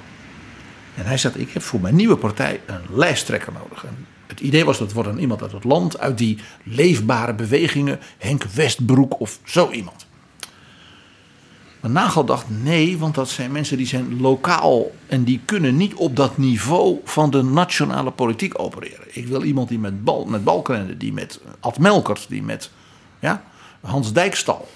En 0.96 1.06
hij 1.06 1.18
zegt, 1.18 1.40
ik 1.40 1.52
heb 1.52 1.62
voor 1.62 1.82
mijn 1.82 1.96
nieuwe 1.96 2.16
partij 2.16 2.62
een 2.66 2.98
lijsttrekker 2.98 3.54
nodig. 3.54 3.86
En 3.86 4.06
het 4.28 4.40
idee 4.40 4.66
was, 4.66 4.78
dat 4.78 4.94
wordt 4.94 5.10
dan 5.10 5.18
iemand 5.18 5.42
uit 5.42 5.52
het 5.52 5.64
land, 5.64 6.00
uit 6.00 6.18
die 6.18 6.38
leefbare 6.64 7.34
bewegingen, 7.34 8.00
Henk 8.18 8.44
Westbroek 8.44 9.20
of 9.20 9.40
zo 9.44 9.72
iemand. 9.72 10.06
Maar 11.82 11.92
Nagel 11.92 12.26
dacht 12.26 12.46
nee, 12.50 12.98
want 12.98 13.16
dat 13.16 13.30
zijn 13.30 13.52
mensen 13.52 13.78
die 13.78 13.88
zijn 13.88 14.22
lokaal 14.22 14.92
en 15.08 15.24
die 15.24 15.42
kunnen 15.46 15.78
niet 15.78 15.94
op 15.94 16.16
dat 16.16 16.38
niveau 16.38 17.00
van 17.04 17.30
de 17.30 17.42
nationale 17.42 18.12
politiek 18.12 18.60
opereren. 18.60 19.06
Ik 19.08 19.28
wil 19.28 19.44
iemand 19.44 19.70
die 19.70 19.80
met, 19.80 20.04
bal, 20.04 20.26
met 20.26 20.44
Balkenende, 20.44 20.98
die 20.98 21.14
met 21.14 21.40
Ad 21.60 21.80
Melkert, 21.80 22.26
die 22.30 22.44
met 22.44 22.72
ja, 23.20 23.44
Hans 23.82 24.14
Dijkstal, 24.14 24.68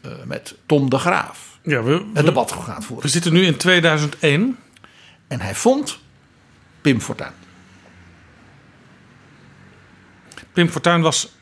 eh, 0.00 0.10
met 0.24 0.54
Tom 0.66 0.90
de 0.90 0.98
Graaf 0.98 1.58
Ja, 1.62 1.82
we, 1.82 2.04
het 2.14 2.24
debat 2.24 2.52
gaat 2.52 2.84
voeren. 2.84 3.04
we 3.04 3.10
zitten 3.10 3.32
nu 3.32 3.44
in 3.44 3.56
2001. 3.56 4.58
En 5.28 5.40
hij 5.40 5.54
vond 5.54 5.98
Pim 6.80 7.00
Fortuyn. 7.00 7.32
Pim 10.52 10.68
Fortuyn 10.68 11.00
was 11.00 11.33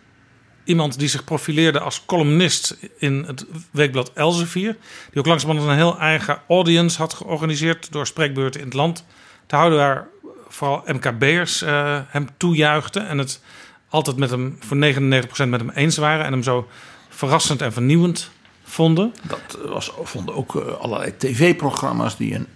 iemand 0.64 0.98
die 0.98 1.08
zich 1.08 1.24
profileerde 1.24 1.80
als 1.80 2.04
columnist 2.06 2.76
in 2.98 3.24
het 3.26 3.46
weekblad 3.70 4.12
Elsevier. 4.14 4.76
Die 5.10 5.18
ook 5.18 5.26
langzamerhand 5.26 5.68
een 5.70 5.76
heel 5.76 5.98
eigen 5.98 6.40
audience 6.48 6.98
had 6.98 7.14
georganiseerd 7.14 7.92
door 7.92 8.06
spreekbeurten 8.06 8.60
in 8.60 8.66
het 8.66 8.74
land 8.74 9.04
te 9.46 9.56
houden. 9.56 9.78
Waar 9.78 10.08
vooral 10.48 10.82
MKB'ers 10.86 11.62
eh, 11.62 12.00
hem 12.06 12.28
toejuichten 12.36 13.08
en 13.08 13.18
het 13.18 13.40
altijd 13.88 14.16
met 14.16 14.30
hem 14.30 14.58
voor 14.60 14.76
99% 14.76 15.48
met 15.48 15.60
hem 15.60 15.70
eens 15.70 15.96
waren. 15.96 16.24
En 16.24 16.32
hem 16.32 16.42
zo 16.42 16.68
verrassend 17.08 17.62
en 17.62 17.72
vernieuwend 17.72 18.30
vonden. 18.64 19.14
Dat 19.22 19.58
was, 19.68 19.92
vonden 20.02 20.34
ook 20.34 20.56
eh, 20.56 20.72
allerlei 20.78 21.16
tv-programma's 21.16 22.16
die 22.16 22.34
een, 22.34 22.46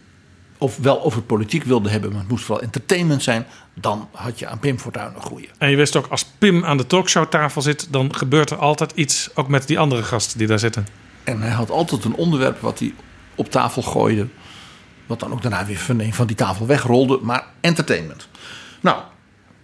of 0.58 0.76
wel 0.76 1.02
over 1.02 1.22
politiek 1.22 1.64
wilden 1.64 1.92
hebben, 1.92 2.10
maar 2.10 2.20
het 2.20 2.28
moest 2.28 2.44
vooral 2.44 2.64
entertainment 2.64 3.22
zijn. 3.22 3.46
Dan 3.74 4.08
had 4.12 4.38
je 4.38 4.46
aan 4.46 4.58
Pim 4.58 4.78
Fortuyn 4.78 5.14
een 5.14 5.22
goeie. 5.22 5.48
En 5.58 5.70
je 5.70 5.76
wist 5.76 5.96
ook, 5.96 6.06
als 6.06 6.24
Pim 6.24 6.64
aan 6.64 6.76
de 6.76 6.86
talkshowtafel 6.86 7.62
zit, 7.62 7.88
dan 7.90 8.14
gebeurt 8.14 8.50
er 8.50 8.56
altijd 8.56 8.92
iets, 8.94 9.30
ook 9.34 9.48
met 9.48 9.66
die 9.66 9.78
andere 9.78 10.02
gasten 10.02 10.38
die 10.38 10.46
daar 10.46 10.58
zitten. 10.58 10.86
En 11.24 11.40
hij 11.40 11.50
had 11.50 11.70
altijd 11.70 12.04
een 12.04 12.14
onderwerp 12.14 12.60
wat 12.60 12.78
hij 12.78 12.94
op 13.34 13.50
tafel 13.50 13.82
gooide. 13.82 14.26
Wat 15.06 15.20
dan 15.20 15.32
ook 15.32 15.42
daarna 15.42 15.66
weer 15.66 15.78
van, 15.78 16.12
van 16.12 16.26
die 16.26 16.36
tafel 16.36 16.66
wegrolde. 16.66 17.18
Maar 17.22 17.44
entertainment. 17.60 18.28
Nou, 18.80 19.02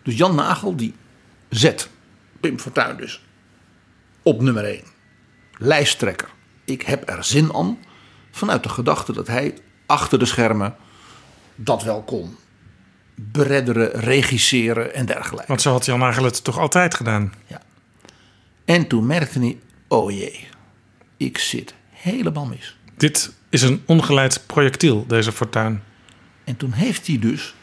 dus 0.02 0.16
Jan 0.16 0.34
Nagel 0.34 0.76
die 0.76 0.94
zet 1.48 1.88
Pim 2.40 2.58
Fortuyn 2.58 2.96
dus 2.96 3.22
op 4.22 4.40
nummer 4.40 4.64
1. 4.64 4.82
Lijsttrekker. 5.58 6.28
Ik 6.64 6.82
heb 6.82 7.08
er 7.08 7.24
zin 7.24 7.54
aan. 7.54 7.78
Vanuit 8.30 8.62
de 8.62 8.68
gedachte 8.68 9.12
dat 9.12 9.26
hij 9.26 9.54
achter 9.92 10.18
de 10.18 10.24
schermen 10.24 10.76
dat 11.54 11.82
wel 11.82 12.02
kon. 12.02 12.36
Beredderen, 13.14 13.90
regisseren 13.90 14.94
en 14.94 15.06
dergelijke. 15.06 15.46
Want 15.46 15.62
zo 15.62 15.72
had 15.72 15.84
Jan 15.84 15.98
Nagel 15.98 16.24
het 16.24 16.44
toch 16.44 16.58
altijd 16.58 16.94
gedaan. 16.94 17.32
En 18.64 18.86
toen 18.86 19.06
merkte 19.06 19.38
hij, 19.38 19.58
oh 19.88 20.10
jee, 20.10 20.48
ik 21.16 21.38
zit 21.38 21.74
helemaal 21.90 22.46
mis. 22.46 22.76
Dit 22.96 23.32
is 23.48 23.62
een 23.62 23.82
ongeleid 23.86 24.42
projectiel, 24.46 25.06
deze 25.06 25.32
Fortuyn. 25.32 25.82
En 26.44 26.56
toen 26.56 26.72
heeft 26.72 27.06
hij 27.06 27.18
dus 27.18 27.54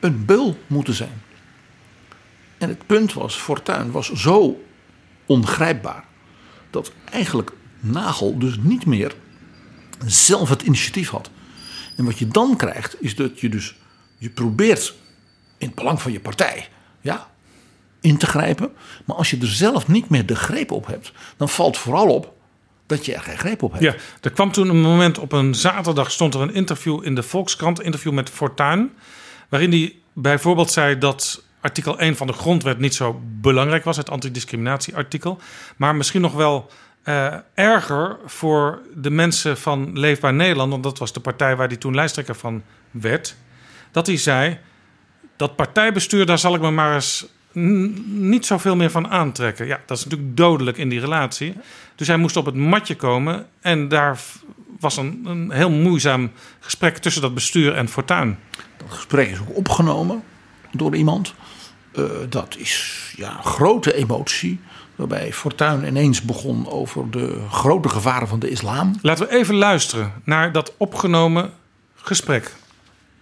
een 0.00 0.24
beul 0.24 0.58
moeten 0.66 0.94
zijn. 0.94 1.22
En 2.58 2.68
het 2.68 2.86
punt 2.86 3.12
was, 3.12 3.34
Fortuyn 3.34 3.90
was 3.90 4.12
zo 4.12 4.64
ongrijpbaar... 5.26 6.04
dat 6.70 6.92
eigenlijk 7.10 7.52
Nagel 7.80 8.38
dus 8.38 8.56
niet 8.60 8.86
meer 8.86 9.14
zelf 10.06 10.48
het 10.48 10.62
initiatief 10.62 11.10
had. 11.10 11.30
En 11.96 12.04
wat 12.04 12.18
je 12.18 12.28
dan 12.28 12.56
krijgt, 12.56 12.96
is 13.02 13.14
dat 13.14 13.40
je 13.40 13.48
dus... 13.48 13.74
je 14.18 14.30
probeert 14.30 14.94
in 15.58 15.66
het 15.66 15.76
belang 15.76 16.02
van 16.02 16.12
je 16.12 16.20
partij... 16.20 16.68
ja, 17.00 17.30
in 18.00 18.16
te 18.16 18.26
grijpen. 18.26 18.72
Maar 19.04 19.16
als 19.16 19.30
je 19.30 19.38
er 19.38 19.46
zelf 19.46 19.88
niet 19.88 20.08
meer 20.08 20.26
de 20.26 20.36
greep 20.36 20.70
op 20.70 20.86
hebt... 20.86 21.12
dan 21.36 21.48
valt 21.48 21.78
vooral 21.78 22.08
op 22.08 22.34
dat 22.86 23.06
je 23.06 23.14
er 23.14 23.20
geen 23.20 23.38
greep 23.38 23.62
op 23.62 23.72
hebt. 23.72 23.84
Ja, 23.84 23.94
er 24.20 24.30
kwam 24.30 24.52
toen 24.52 24.68
een 24.68 24.80
moment 24.80 25.18
op 25.18 25.32
een 25.32 25.54
zaterdag 25.54 26.10
stond 26.10 26.34
er 26.34 26.40
een 26.40 26.54
interview 26.54 27.04
in 27.04 27.14
de 27.14 27.22
Volkskrant, 27.22 27.82
interview 27.82 28.12
met 28.12 28.30
Fortuyn, 28.30 28.92
waarin 29.48 29.70
hij 29.70 29.94
bijvoorbeeld 30.12 30.70
zei 30.70 30.98
dat 30.98 31.42
artikel 31.60 31.98
1 31.98 32.16
van 32.16 32.26
de 32.26 32.32
grondwet 32.32 32.78
niet 32.78 32.94
zo 32.94 33.20
belangrijk 33.40 33.84
was, 33.84 33.96
het 33.96 34.10
antidiscriminatieartikel, 34.10 35.38
maar 35.76 35.94
misschien 35.94 36.20
nog 36.20 36.32
wel 36.32 36.70
eh, 37.06 37.34
erger 37.54 38.16
voor 38.24 38.80
de 38.94 39.10
mensen 39.10 39.58
van 39.58 39.98
Leefbaar 39.98 40.34
Nederland, 40.34 40.70
want 40.70 40.82
dat 40.82 40.98
was 40.98 41.12
de 41.12 41.20
partij 41.20 41.56
waar 41.56 41.68
hij 41.68 41.76
toen 41.76 41.94
lijsttrekker 41.94 42.34
van 42.34 42.62
werd, 42.90 43.36
dat 43.90 44.06
hij 44.06 44.16
zei 44.16 44.58
dat 45.36 45.56
partijbestuur, 45.56 46.26
daar 46.26 46.38
zal 46.38 46.54
ik 46.54 46.60
me 46.60 46.70
maar 46.70 46.94
eens 46.94 47.26
niet 48.04 48.46
zoveel 48.46 48.76
meer 48.76 48.90
van 48.90 49.08
aantrekken. 49.08 49.66
Ja, 49.66 49.80
dat 49.86 49.98
is 49.98 50.04
natuurlijk 50.04 50.36
dodelijk 50.36 50.76
in 50.76 50.88
die 50.88 51.00
relatie. 51.00 51.54
Dus 51.94 52.06
hij 52.06 52.16
moest 52.16 52.36
op 52.36 52.46
het 52.46 52.54
matje 52.54 52.96
komen. 52.96 53.46
En 53.60 53.88
daar 53.88 54.18
was 54.80 54.96
een, 54.96 55.20
een 55.24 55.50
heel 55.50 55.70
moeizaam 55.70 56.30
gesprek 56.60 56.96
tussen 56.96 57.22
dat 57.22 57.34
bestuur 57.34 57.74
en 57.74 57.88
Fortuyn. 57.88 58.38
Dat 58.76 58.90
gesprek 58.90 59.30
is 59.30 59.40
ook 59.40 59.56
opgenomen 59.56 60.22
door 60.72 60.96
iemand. 60.96 61.34
Eh, 61.92 62.04
dat 62.28 62.56
is 62.58 63.12
ja, 63.16 63.40
grote 63.42 63.94
emotie. 63.94 64.60
Waarbij 64.96 65.32
Fortuyn 65.32 65.86
ineens 65.86 66.22
begon 66.22 66.68
over 66.68 67.10
de 67.10 67.46
grote 67.50 67.88
gevaren 67.88 68.28
van 68.28 68.38
de 68.38 68.50
islam. 68.50 68.98
Laten 69.02 69.26
we 69.26 69.34
even 69.34 69.54
luisteren 69.54 70.12
naar 70.24 70.52
dat 70.52 70.72
opgenomen 70.76 71.52
gesprek. 72.02 72.52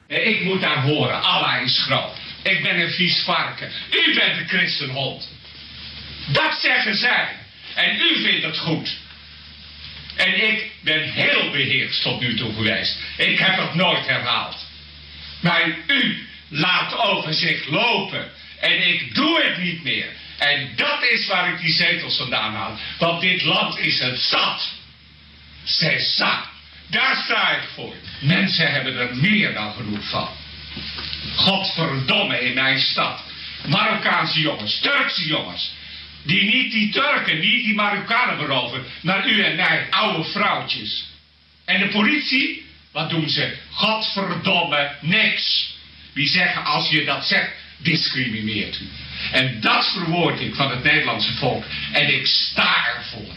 Ik 0.07 0.45
moet 0.45 0.61
daar 0.61 0.83
horen, 0.83 1.23
Allah 1.23 1.63
is 1.63 1.83
groot. 1.83 2.13
Ik 2.43 2.63
ben 2.63 2.81
een 2.81 2.91
vies 2.91 3.23
varken. 3.25 3.71
U 3.91 4.15
bent 4.15 4.37
een 4.37 4.49
christenhond. 4.49 5.29
Dat 6.33 6.59
zeggen 6.61 6.95
zij. 6.95 7.29
En 7.75 7.97
u 7.97 8.23
vindt 8.23 8.45
het 8.45 8.59
goed. 8.59 8.97
En 10.17 10.49
ik 10.49 10.71
ben 10.81 11.03
heel 11.03 11.51
beheerst 11.51 12.03
tot 12.03 12.21
nu 12.21 12.37
toe 12.37 12.53
geweest. 12.53 12.99
Ik 13.17 13.39
heb 13.39 13.57
het 13.57 13.75
nooit 13.75 14.07
herhaald. 14.07 14.67
Maar 15.41 15.77
u 15.87 16.27
laat 16.49 16.99
over 16.99 17.35
zich 17.35 17.69
lopen. 17.69 18.31
En 18.61 18.89
ik 18.89 19.15
doe 19.15 19.43
het 19.43 19.59
niet 19.59 19.83
meer. 19.83 20.09
En 20.39 20.73
dat 20.77 21.03
is 21.03 21.27
waar 21.27 21.53
ik 21.53 21.61
die 21.61 21.73
zetels 21.73 22.17
vandaan 22.17 22.55
haal. 22.55 22.79
Want 22.99 23.21
dit 23.21 23.43
land 23.43 23.79
is 23.79 23.99
het 23.99 24.21
zat. 24.21 24.73
C'est 25.65 26.01
ça. 26.01 26.53
Daar 26.87 27.17
sta 27.25 27.51
ik 27.51 27.69
voor. 27.75 27.95
Mensen 28.21 28.73
hebben 28.73 28.97
er 28.97 29.17
meer 29.17 29.55
dan 29.55 29.73
genoeg 29.73 30.09
van. 30.09 30.29
Godverdomme 31.37 32.41
in 32.41 32.55
mijn 32.55 32.81
stad. 32.81 33.23
Marokkaanse 33.67 34.41
jongens, 34.41 34.79
Turkse 34.79 35.27
jongens. 35.27 35.73
Die 36.23 36.43
niet 36.43 36.73
die 36.73 36.93
Turken, 36.93 37.41
niet 37.41 37.65
die 37.65 37.75
Marokkanen 37.75 38.37
beroven, 38.37 38.85
maar 39.01 39.29
u 39.29 39.43
en 39.43 39.57
mij, 39.57 39.87
oude 39.91 40.31
vrouwtjes. 40.31 41.05
En 41.65 41.81
de 41.81 41.89
politie, 41.89 42.67
wat 42.93 43.11
doen 43.11 43.29
ze? 43.29 43.57
Godverdomme 43.71 44.97
niks. 45.01 45.75
Wie 46.13 46.29
zeggen 46.29 46.65
als 46.65 46.91
je 46.91 47.05
dat 47.05 47.27
zegt, 47.27 47.51
discrimineert 47.77 48.81
u. 48.81 48.89
En 49.33 49.61
dat 49.61 49.93
verwoord 49.93 50.41
ik 50.41 50.55
van 50.55 50.71
het 50.71 50.83
Nederlandse 50.83 51.33
volk. 51.35 51.65
En 51.93 52.15
ik 52.15 52.27
sta 52.27 52.87
ervoor. 52.97 53.35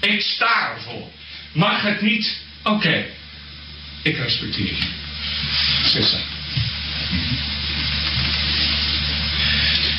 Ik 0.00 0.20
sta 0.20 0.72
ervoor. 0.74 1.08
Mag 1.52 1.82
het 1.82 2.00
niet? 2.00 2.40
Oké. 2.62 3.04
Ik 4.02 4.16
respecteer 4.16 4.66
je. 4.66 4.90
Sissa. 5.84 6.18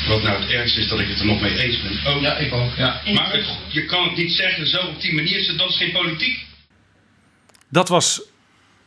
Wat 0.08 0.22
nou 0.22 0.40
het 0.40 0.50
ergste 0.50 0.80
is 0.80 0.88
dat 0.88 1.00
ik 1.00 1.08
het 1.08 1.18
er 1.18 1.26
nog 1.26 1.40
mee 1.40 1.58
eens 1.58 1.82
ben. 1.82 2.14
Oh, 2.14 2.20
ja, 2.20 2.36
ik 2.36 2.52
ook. 2.52 2.76
Ja. 2.76 3.00
Maar 3.14 3.32
het, 3.32 3.46
je 3.68 3.84
kan 3.84 4.04
het 4.08 4.16
niet 4.16 4.32
zeggen 4.32 4.66
zo 4.66 4.78
op 4.78 5.00
die 5.00 5.14
manier, 5.14 5.56
dat 5.56 5.70
is 5.70 5.76
geen 5.76 5.92
politiek. 5.92 6.44
Dat 7.68 7.88
was 7.88 8.22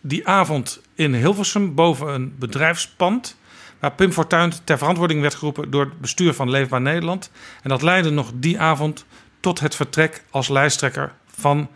die 0.01 0.27
avond 0.27 0.81
in 0.95 1.13
Hilversum 1.13 1.75
boven 1.75 2.13
een 2.13 2.37
bedrijfspand. 2.39 3.37
Waar 3.79 3.91
Pim 3.91 4.11
Fortuyn 4.11 4.53
ter 4.63 4.77
verantwoording 4.77 5.21
werd 5.21 5.35
geroepen 5.35 5.71
door 5.71 5.85
het 5.85 6.01
bestuur 6.01 6.33
van 6.33 6.49
Leefbaar 6.49 6.81
Nederland. 6.81 7.31
En 7.63 7.69
dat 7.69 7.81
leidde 7.81 8.09
nog 8.09 8.31
die 8.35 8.59
avond 8.59 9.05
tot 9.39 9.59
het 9.59 9.75
vertrek 9.75 10.23
als 10.29 10.47
lijsttrekker 10.47 11.13
van 11.25 11.69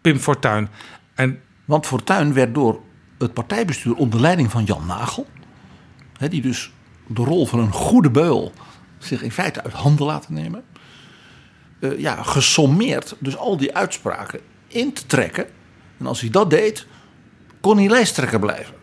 Pim 0.00 0.18
Fortuyn. 0.18 0.68
En 1.14 1.40
Want 1.64 1.86
Fortuyn 1.86 2.34
werd 2.34 2.54
door 2.54 2.80
het 3.18 3.34
partijbestuur 3.34 3.94
onder 3.94 4.20
leiding 4.20 4.50
van 4.50 4.64
Jan 4.64 4.86
Nagel, 4.86 5.26
hè, 6.18 6.28
die 6.28 6.42
dus 6.42 6.72
de 7.06 7.24
rol 7.24 7.46
van 7.46 7.58
een 7.58 7.72
goede 7.72 8.10
beul 8.10 8.52
zich 8.98 9.22
in 9.22 9.32
feite 9.32 9.62
uit 9.62 9.72
handen 9.72 10.06
laten 10.06 10.34
nemen, 10.34 10.64
eh, 11.80 11.98
ja, 11.98 12.22
gesommeerd 12.22 13.16
dus 13.18 13.36
al 13.36 13.56
die 13.56 13.74
uitspraken 13.74 14.40
in 14.68 14.92
te 14.92 15.06
trekken. 15.06 15.46
En 15.98 16.06
als 16.06 16.20
hij 16.20 16.30
dat 16.30 16.50
deed, 16.50 16.86
kon 17.60 17.76
hij 17.76 17.88
lijsttrekker 17.88 18.38
blijven. 18.38 18.74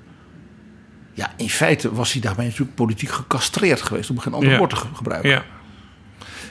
Ja, 1.20 1.32
in 1.38 1.50
feite 1.50 1.94
was 1.94 2.12
hij 2.12 2.22
daarmee 2.22 2.46
natuurlijk 2.48 2.76
politiek 2.76 3.10
gecastreerd 3.10 3.82
geweest, 3.82 4.10
om 4.10 4.20
geen 4.20 4.34
ander 4.34 4.50
Ja. 4.52 4.58
woord 4.58 4.70
te 4.70 4.76
ge- 4.76 4.88
gebruiken. 4.94 5.30
Ja. 5.30 5.44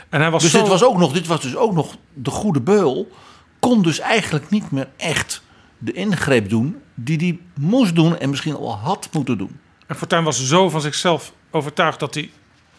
En 0.09 0.21
hij 0.21 0.31
was 0.31 0.43
dus 0.43 0.51
zo- 0.51 0.59
dit 0.59 0.69
was 0.69 0.85
ook 0.85 0.97
nog, 0.99 1.13
dit 1.13 1.27
was 1.27 1.41
dus 1.41 1.57
ook 1.57 1.73
nog 1.73 1.97
de 2.15 2.31
goede 2.31 2.61
beul, 2.61 3.13
kon 3.59 3.83
dus 3.83 3.99
eigenlijk 3.99 4.51
niet 4.51 4.71
meer 4.71 4.89
echt 4.97 5.43
de 5.79 5.93
ingreep 5.93 6.49
doen 6.49 6.77
die 6.95 7.17
hij 7.19 7.39
moest 7.65 7.95
doen 7.95 8.19
en 8.19 8.31
misschien 8.31 8.55
al 8.55 8.77
had 8.77 9.09
moeten 9.13 9.39
doen. 9.39 9.59
En 9.87 9.97
Fortuyn 9.97 10.25
was 10.25 10.47
zo 10.47 10.69
van 10.69 10.81
zichzelf 10.81 11.33
overtuigd 11.51 12.01
dat 12.01 12.15
hij 12.15 12.31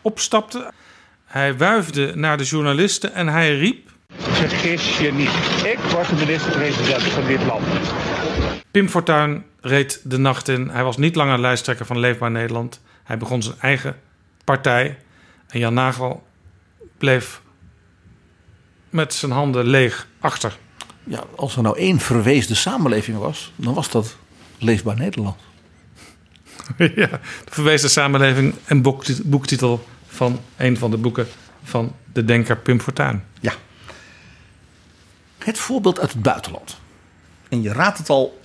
opstapte. 0.02 0.72
Hij 1.26 1.58
wuifde 1.58 2.12
naar 2.16 2.38
de 2.38 2.44
journalisten 2.44 3.14
en 3.14 3.28
hij 3.28 3.58
riep... 3.58 3.90
Vergis 4.18 4.98
je 4.98 5.14
niet. 5.14 5.30
Ik 5.66 5.80
was 5.94 6.08
de 6.10 6.16
minister-president 6.16 7.02
van 7.04 7.26
dit 7.26 7.46
land. 7.46 7.64
Pim 8.72 8.90
Fortuyn 8.90 9.44
reed 9.62 10.02
de 10.04 10.18
nacht 10.18 10.48
in. 10.48 10.70
Hij 10.70 10.84
was 10.84 10.98
niet 10.98 11.16
langer 11.16 11.40
lijsttrekker 11.40 11.86
van 11.86 12.00
Leefbaar 12.00 12.32
Nederland. 12.32 12.80
Hij 13.04 13.18
begon 13.18 13.44
zijn 13.44 13.60
eigen 13.60 14.00
partij. 14.44 14.98
En 15.48 15.60
Jan 15.60 15.74
Nagel 15.74 16.28
bleef 16.98 17.42
met 18.90 19.14
zijn 19.14 19.32
handen 19.32 19.66
leeg 19.66 20.08
achter. 20.20 20.58
Ja, 21.04 21.24
als 21.36 21.56
er 21.56 21.62
nou 21.62 21.78
één 21.78 22.00
verweesde 22.00 22.56
samenleving 22.56 23.18
was, 23.18 23.52
dan 23.56 23.74
was 23.74 23.90
dat 23.90 24.16
Leefbaar 24.58 24.98
Nederland. 24.98 25.40
ja, 26.78 27.08
de 27.46 27.50
verwezen 27.50 27.90
samenleving 27.90 28.56
en 28.66 28.82
boekti- 28.82 29.22
boektitel 29.24 29.88
van 30.08 30.40
een 30.58 30.78
van 30.78 30.92
de 30.92 30.98
boeken 30.98 31.28
van 31.64 31.96
de 32.14 32.26
denker 32.26 32.58
Pim 32.58 32.82
Fortuyn. 32.82 33.24
Ja. 33.40 33.54
Het 35.38 35.58
voorbeeld 35.58 36.00
uit 36.00 36.12
het 36.14 36.22
buitenland. 36.22 36.78
En 37.50 37.62
je 37.62 37.74
raadt 37.74 37.98
het 37.98 38.10
al, 38.10 38.39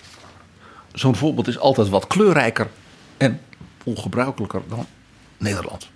zo'n 0.94 1.16
voorbeeld 1.16 1.48
is 1.48 1.58
altijd 1.58 1.88
wat 1.88 2.06
kleurrijker 2.06 2.70
en 3.16 3.40
ongebruikelijker 3.84 4.62
dan 4.68 4.86
Nederland. 5.36 5.90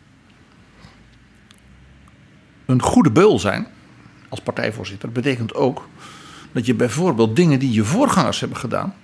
Een 2.67 2.83
goede 2.83 3.11
beul 3.11 3.39
zijn 3.39 3.67
als 4.29 4.41
partijvoorzitter 4.41 5.13
betekent 5.13 5.55
ook 5.55 5.89
dat 6.53 6.67
je 6.67 6.75
bijvoorbeeld 6.75 7.37
dingen 7.37 7.59
die 7.59 7.73
je 7.73 7.85
voorgangers 7.85 8.41
hebben 8.41 8.59
gedaan, 8.59 8.95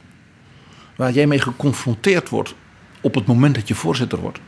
waar 0.97 1.13
jij 1.13 1.27
mee 1.27 1.41
geconfronteerd 1.41 2.29
wordt 2.29 2.55
op 3.01 3.15
het 3.15 3.27
moment 3.27 3.55
dat 3.55 3.69
je 3.69 3.75
voorzitter 3.75 4.19
wordt, 4.19 4.39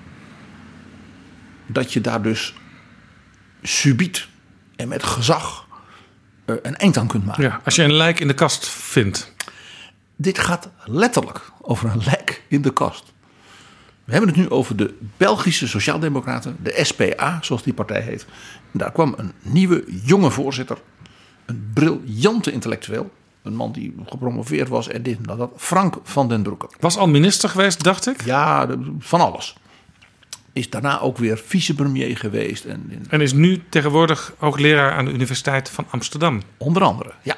dat 1.66 1.92
je 1.92 2.00
daar 2.00 2.22
dus 2.22 2.54
subiet 3.62 4.28
en 4.76 4.88
met 4.88 5.02
gezag 5.02 5.66
eh, 6.44 6.54
een 6.62 6.76
eind 6.76 6.96
aan 6.96 7.06
kunt 7.06 7.24
maken. 7.24 7.42
Ja, 7.42 7.60
als 7.64 7.74
je 7.74 7.82
een 7.82 7.92
lijk 7.92 8.20
in 8.20 8.28
de 8.28 8.34
kast 8.34 8.68
vindt. 8.68 9.34
Dit 10.16 10.38
gaat 10.38 10.70
letterlijk 10.84 11.50
over 11.60 11.90
een 11.90 12.02
lijk 12.04 12.42
in 12.48 12.62
de 12.62 12.72
kast. 12.72 13.12
We 14.04 14.12
hebben 14.12 14.30
het 14.30 14.38
nu 14.38 14.50
over 14.50 14.76
de 14.76 14.94
Belgische 15.16 15.68
Sociaaldemocraten, 15.68 16.56
de 16.62 16.80
SPA, 16.82 17.38
zoals 17.40 17.62
die 17.62 17.74
partij 17.74 18.00
heet. 18.00 18.26
En 18.72 18.78
daar 18.78 18.92
kwam 18.92 19.14
een 19.16 19.32
nieuwe, 19.42 19.84
jonge 20.04 20.30
voorzitter. 20.30 20.78
Een 21.46 21.70
briljante 21.74 22.52
intellectueel. 22.52 23.10
Een 23.42 23.54
man 23.54 23.72
die 23.72 23.94
gepromoveerd 24.06 24.68
was 24.68 24.88
en 24.88 25.02
dit 25.02 25.16
en 25.16 25.22
dat. 25.22 25.50
Frank 25.56 25.96
van 26.02 26.28
den 26.28 26.42
Broeke. 26.42 26.68
Was 26.80 26.96
al 26.96 27.08
minister 27.08 27.48
geweest, 27.48 27.82
dacht 27.82 28.06
ik? 28.06 28.24
Ja, 28.24 28.68
van 28.98 29.20
alles. 29.20 29.56
Is 30.52 30.70
daarna 30.70 31.00
ook 31.00 31.18
weer 31.18 31.38
vicepremier 31.38 32.16
geweest. 32.16 32.64
En, 32.64 33.06
en 33.08 33.20
is 33.20 33.32
nu 33.32 33.62
tegenwoordig 33.68 34.34
hoogleraar 34.38 34.92
aan 34.92 35.04
de 35.04 35.12
Universiteit 35.12 35.70
van 35.70 35.86
Amsterdam. 35.90 36.42
Onder 36.56 36.82
andere, 36.82 37.12
ja. 37.22 37.36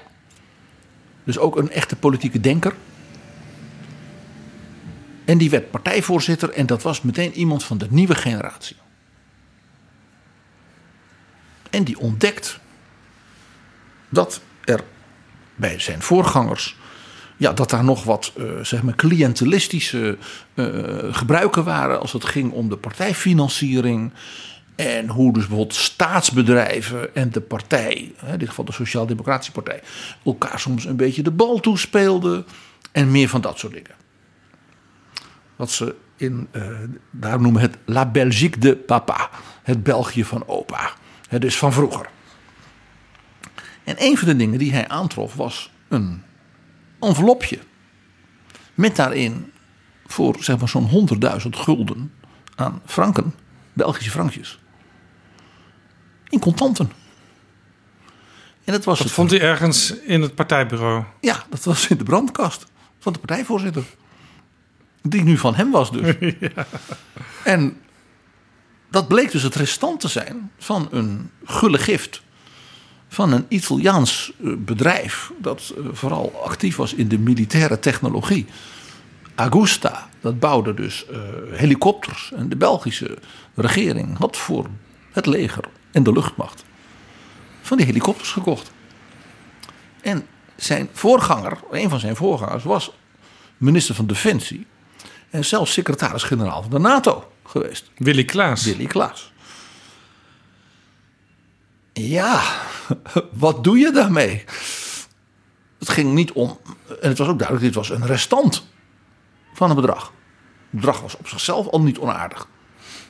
Dus 1.29 1.39
ook 1.39 1.57
een 1.57 1.71
echte 1.71 1.97
politieke 1.97 2.41
denker. 2.41 2.75
En 5.25 5.39
die 5.39 5.51
werd 5.51 5.71
partijvoorzitter 5.71 6.51
en 6.51 6.67
dat 6.67 6.83
was 6.83 7.03
meteen 7.03 7.33
iemand 7.33 7.65
van 7.65 7.79
de 7.79 7.87
nieuwe 7.91 8.15
generatie. 8.15 8.77
En 11.71 11.85
die 11.85 11.99
ontdekt 11.99 12.59
dat 14.09 14.41
er 14.65 14.85
bij 15.55 15.79
zijn 15.79 16.03
voorgangers, 16.03 16.77
ja, 17.37 17.53
dat 17.53 17.71
daar 17.71 17.85
nog 17.85 18.05
wat 18.05 18.33
eh, 18.37 18.45
zeg 18.63 18.83
maar 18.83 18.95
cliëntelistische 18.95 20.19
eh, 20.55 20.67
gebruiken 21.11 21.65
waren 21.65 22.01
als 22.01 22.13
het 22.13 22.25
ging 22.25 22.53
om 22.53 22.69
de 22.69 22.77
partijfinanciering. 22.77 24.13
En 24.79 25.09
hoe 25.09 25.33
dus 25.33 25.47
bijvoorbeeld 25.47 25.75
staatsbedrijven 25.75 27.15
en 27.15 27.31
de 27.31 27.41
partij, 27.41 28.13
in 28.27 28.39
dit 28.39 28.49
geval 28.49 28.65
de 28.65 28.73
Sociaal-Democratische 28.73 29.53
Partij, 29.53 29.83
elkaar 30.25 30.61
soms 30.61 30.85
een 30.85 30.97
beetje 30.97 31.23
de 31.23 31.31
bal 31.31 31.61
toespeelden. 31.61 32.47
En 32.93 33.11
meer 33.11 33.29
van 33.29 33.41
dat 33.41 33.59
soort 33.59 33.73
dingen. 33.73 33.95
Wat 35.57 35.71
ze 35.71 35.95
in, 36.17 36.49
eh, 36.51 36.63
daar 37.11 37.41
noemen 37.41 37.61
het 37.61 37.77
La 37.85 38.07
Belgique 38.07 38.61
de 38.61 38.77
Papa. 38.77 39.31
Het 39.63 39.83
België 39.83 40.25
van 40.25 40.49
opa. 40.49 40.93
Het 41.29 41.45
is 41.45 41.59
van 41.59 41.73
vroeger. 41.73 42.09
En 43.85 43.95
een 43.99 44.19
van 44.19 44.29
de 44.29 44.37
dingen 44.37 44.59
die 44.59 44.73
hij 44.73 44.89
aantrof 44.89 45.35
was 45.35 45.71
een 45.89 46.23
envelopje. 47.01 47.59
Met 48.75 48.97
daarin 48.97 49.53
voor 50.07 50.37
zeg 50.41 50.59
maar 50.59 50.69
zo'n 50.69 50.89
100.000 50.89 51.57
gulden 51.57 52.13
aan 52.55 52.83
franken, 52.85 53.35
Belgische 53.73 54.11
frankjes. 54.11 54.59
In 56.29 56.41
contanten. 56.41 56.93
En 58.65 58.73
dat 58.75 58.85
was 58.85 58.99
Dat 58.99 59.07
het 59.07 59.17
vond 59.17 59.31
hij 59.31 59.41
ergens 59.41 59.95
in 59.95 60.23
het 60.23 60.35
partijbureau. 60.35 61.05
ja, 61.21 61.45
dat 61.51 61.65
was 61.65 61.89
in 61.89 61.97
de 61.97 62.05
brandkast 62.05 62.67
van 62.99 63.13
de 63.13 63.19
partijvoorzitter. 63.19 63.85
Die 65.03 65.23
nu 65.23 65.39
van 65.39 65.55
hem 65.55 65.71
was 65.71 65.93
dus. 65.93 66.15
En 67.45 67.81
dat 68.91 69.09
bleek 69.09 69.31
dus 69.31 69.43
het 69.43 69.55
restant 69.55 70.01
te 70.01 70.09
zijn 70.09 70.51
van 70.59 70.89
een 70.91 71.31
gulle 71.45 71.79
gift 71.79 72.23
van 73.09 73.33
een 73.33 73.45
Italiaans 73.49 74.33
eh, 74.45 74.53
bedrijf 74.59 75.33
dat 75.39 75.75
eh, 75.77 75.85
vooral 75.93 76.41
actief 76.45 76.77
was 76.77 76.95
in 76.95 77.09
de 77.09 77.19
militaire 77.19 77.79
technologie. 77.79 78.47
Agusta, 79.35 80.09
dat 80.21 80.39
bouwde 80.39 80.75
dus 80.75 81.07
eh, 81.07 81.19
helikopters. 81.51 82.33
En 82.37 82.49
de 82.49 82.57
Belgische 82.57 83.19
regering 83.55 84.19
had 84.19 84.37
voor 84.37 84.67
het 85.13 85.27
leger 85.27 85.65
en 85.91 86.03
de 86.03 86.13
luchtmacht 86.13 86.65
van 87.63 87.77
die 87.77 87.87
helikopters 87.87 88.31
gekocht. 88.31 88.71
En 90.01 90.27
zijn 90.57 90.89
voorganger, 90.93 91.59
een 91.71 91.89
van 91.89 92.01
zijn 92.01 92.17
voorgangers, 92.17 92.65
was 92.65 92.93
minister 93.57 93.95
van 93.95 94.07
Defensie. 94.07 94.67
En 95.31 95.45
zelfs 95.45 95.73
secretaris-generaal 95.73 96.63
van 96.63 96.71
de 96.71 96.79
NATO 96.79 97.33
geweest. 97.45 97.91
Willy 97.97 98.25
Klaas. 98.25 98.65
Willy 98.65 98.87
Klaas. 98.87 99.33
Ja, 101.93 102.43
wat 103.33 103.65
doe 103.65 103.79
je 103.79 103.93
daarmee? 103.93 104.45
Het 105.79 105.89
ging 105.89 106.13
niet 106.13 106.33
om, 106.33 106.59
en 107.01 107.09
het 107.09 107.19
was 107.19 107.29
ook 107.29 107.39
duidelijk, 107.39 107.67
dit 107.67 107.75
was 107.75 107.91
een 107.91 108.07
restant 108.07 108.67
van 109.55 109.71
een 109.71 109.77
bedrag. 109.77 110.13
Het 110.71 110.81
bedrag 110.81 111.01
was 111.01 111.17
op 111.17 111.29
zichzelf 111.29 111.67
al 111.67 111.81
niet 111.81 111.99
onaardig. 111.99 112.49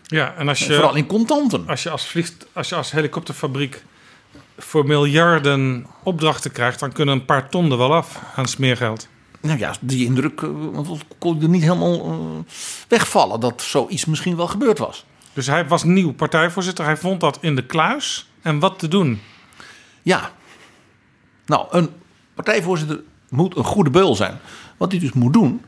Ja, 0.09 0.35
en 0.35 0.49
als 0.49 0.59
je, 0.59 0.75
Vooral 0.75 0.95
in 0.95 1.07
contanten. 1.07 1.69
Als 1.69 1.83
je 1.83 1.91
als, 1.91 2.07
vliegt, 2.07 2.47
als 2.53 2.69
je 2.69 2.75
als 2.75 2.91
helikopterfabriek 2.91 3.85
voor 4.59 4.87
miljarden 4.87 5.87
opdrachten 6.03 6.53
krijgt, 6.53 6.81
dan 6.81 6.93
kunnen 6.93 7.15
een 7.15 7.25
paar 7.25 7.49
ton 7.49 7.71
er 7.71 7.79
wel 7.79 7.95
af 7.95 8.21
aan 8.35 8.49
smeergeld. 8.49 9.09
Nou 9.41 9.59
ja, 9.59 9.75
die 9.81 10.05
indruk 10.05 10.43
eh, 10.43 10.91
kon 11.19 11.43
er 11.43 11.49
niet 11.49 11.63
helemaal 11.63 12.05
eh, 12.05 12.53
wegvallen 12.89 13.41
dat 13.41 13.63
zoiets 13.63 14.05
misschien 14.05 14.37
wel 14.37 14.47
gebeurd 14.47 14.79
was. 14.79 15.05
Dus 15.33 15.47
hij 15.47 15.69
was 15.69 15.85
nieuw 15.85 16.13
partijvoorzitter. 16.13 16.85
Hij 16.85 16.97
vond 16.97 17.21
dat 17.21 17.39
in 17.41 17.57
de 17.57 17.67
kluis. 17.67 18.31
En 18.43 18.59
wat 18.59 18.79
te 18.79 18.89
doen? 18.89 19.21
Ja. 20.03 20.33
Nou, 21.47 21.67
een 21.71 21.89
partijvoorzitter 22.35 23.01
moet 23.29 23.57
een 23.57 23.65
goede 23.65 23.91
beul 23.91 24.15
zijn. 24.15 24.39
Wat 24.77 24.91
hij 24.91 25.01
dus 25.01 25.13
moet 25.13 25.33
doen, 25.33 25.65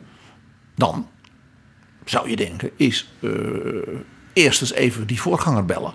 dan 0.74 1.08
zou 2.04 2.30
je 2.30 2.36
denken, 2.36 2.70
is 2.76 3.08
eh, 3.20 3.30
eerst 4.32 4.60
eens 4.60 4.72
even 4.72 5.06
die 5.06 5.20
voorganger 5.20 5.64
bellen. 5.64 5.92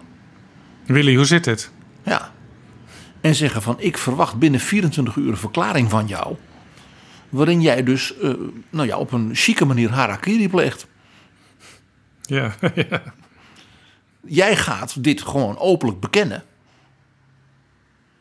Willy, 0.86 1.16
hoe 1.16 1.26
zit 1.26 1.46
het? 1.46 1.72
Ja. 2.04 2.34
En 3.22 3.36
zeggen 3.36 3.62
van, 3.62 3.76
ik 3.80 3.98
verwacht 3.98 4.36
binnen 4.36 4.60
24 4.60 5.16
uur 5.16 5.30
een 5.30 5.38
verklaring 5.38 5.90
van 5.90 6.08
jou. 6.08 6.36
Waarin 7.30 7.62
jij 7.62 7.84
dus 7.84 8.18
eh, 8.18 8.34
nou 8.70 8.88
ja, 8.88 8.98
op 8.98 9.12
een 9.12 9.30
chique 9.34 9.66
manier 9.66 9.92
harakiri 9.92 10.50
pleegt. 10.50 10.88
Ja, 12.22 12.56
ja. 12.90 13.04
Jij 14.28 14.58
gaat 14.58 15.04
dit 15.04 15.22
gewoon 15.22 15.58
openlijk 15.58 16.00
bekennen. 16.00 16.44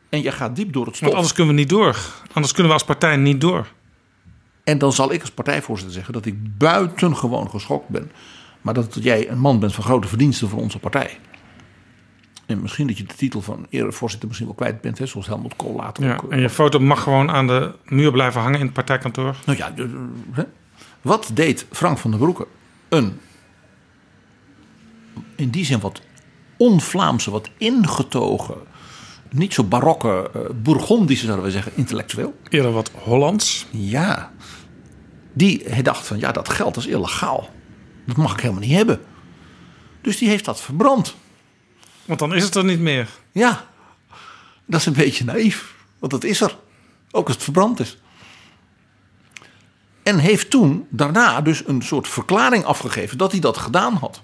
En 0.09 0.21
jij 0.21 0.31
gaat 0.31 0.55
diep 0.55 0.73
door 0.73 0.85
het 0.85 0.95
stof. 0.95 1.05
Want 1.05 1.15
anders 1.15 1.33
kunnen 1.33 1.53
we 1.53 1.59
niet 1.59 1.69
door. 1.69 1.97
Anders 2.33 2.53
kunnen 2.53 2.67
we 2.67 2.77
als 2.77 2.87
partij 2.87 3.15
niet 3.15 3.41
door. 3.41 3.67
En 4.63 4.77
dan 4.77 4.93
zal 4.93 5.11
ik 5.11 5.21
als 5.21 5.31
partijvoorzitter 5.31 5.93
zeggen 5.95 6.13
dat 6.13 6.25
ik 6.25 6.57
buitengewoon 6.57 7.49
geschokt 7.49 7.89
ben. 7.89 8.11
Maar 8.65 8.73
dat 8.73 8.97
jij 9.01 9.29
een 9.29 9.39
man 9.39 9.59
bent 9.59 9.73
van 9.73 9.83
grote 9.83 10.07
verdiensten 10.07 10.49
voor 10.49 10.59
onze 10.59 10.79
partij. 10.79 11.17
En 12.45 12.61
misschien 12.61 12.87
dat 12.87 12.97
je 12.97 13.03
de 13.03 13.13
titel 13.13 13.41
van 13.41 13.65
erevoorzitter 13.69 14.27
misschien 14.27 14.47
wel 14.47 14.57
kwijt 14.57 14.81
bent, 14.81 14.97
hè, 14.97 15.05
zoals 15.05 15.27
Helmut 15.27 15.55
Kool 15.55 15.75
later 15.75 16.03
Ja, 16.03 16.19
ook. 16.23 16.31
en 16.31 16.39
je 16.39 16.49
foto 16.49 16.79
mag 16.79 17.03
gewoon 17.03 17.31
aan 17.31 17.47
de 17.47 17.73
muur 17.85 18.11
blijven 18.11 18.41
hangen 18.41 18.59
in 18.59 18.65
het 18.65 18.73
partijkantoor. 18.73 19.35
Nou 19.45 19.57
ja, 19.57 19.73
hè? 20.31 20.43
wat 21.01 21.31
deed 21.33 21.65
Frank 21.71 21.97
van 21.97 22.11
der 22.11 22.19
Broeke? 22.19 22.47
Een, 22.89 23.19
in 25.35 25.49
die 25.49 25.65
zin 25.65 25.79
wat 25.79 26.01
on-Vlaamse, 26.57 27.31
wat 27.31 27.49
ingetogen, 27.57 28.57
niet 29.29 29.53
zo 29.53 29.63
barokke, 29.63 30.29
eh 30.33 30.39
Bourgondische 30.61 31.25
zouden 31.25 31.45
we 31.45 31.51
zeggen, 31.51 31.71
intellectueel. 31.75 32.39
Eerder 32.49 32.71
wat 32.71 32.91
Hollands. 32.93 33.65
Ja. 33.71 34.31
Die 35.33 35.63
hij 35.67 35.81
dacht 35.81 36.07
van, 36.07 36.19
ja, 36.19 36.31
dat 36.31 36.49
geld 36.49 36.77
is 36.77 36.87
illegaal. 36.87 37.53
Dat 38.05 38.17
mag 38.17 38.33
ik 38.33 38.39
helemaal 38.39 38.61
niet 38.61 38.71
hebben. 38.71 39.01
Dus 40.01 40.17
die 40.17 40.29
heeft 40.29 40.45
dat 40.45 40.61
verbrand. 40.61 41.15
Want 42.05 42.19
dan 42.19 42.35
is 42.35 42.43
het 42.43 42.55
er 42.55 42.63
niet 42.63 42.79
meer. 42.79 43.09
Ja, 43.31 43.65
dat 44.65 44.79
is 44.79 44.85
een 44.85 44.93
beetje 44.93 45.25
naïef. 45.25 45.75
Want 45.99 46.11
dat 46.11 46.23
is 46.23 46.41
er. 46.41 46.57
Ook 47.11 47.25
als 47.25 47.35
het 47.35 47.43
verbrand 47.43 47.79
is. 47.79 47.97
En 50.03 50.17
heeft 50.17 50.49
toen 50.49 50.87
daarna 50.89 51.41
dus 51.41 51.67
een 51.67 51.81
soort 51.81 52.07
verklaring 52.07 52.63
afgegeven 52.63 53.17
dat 53.17 53.31
hij 53.31 53.39
dat 53.41 53.57
gedaan 53.57 53.93
had. 53.93 54.21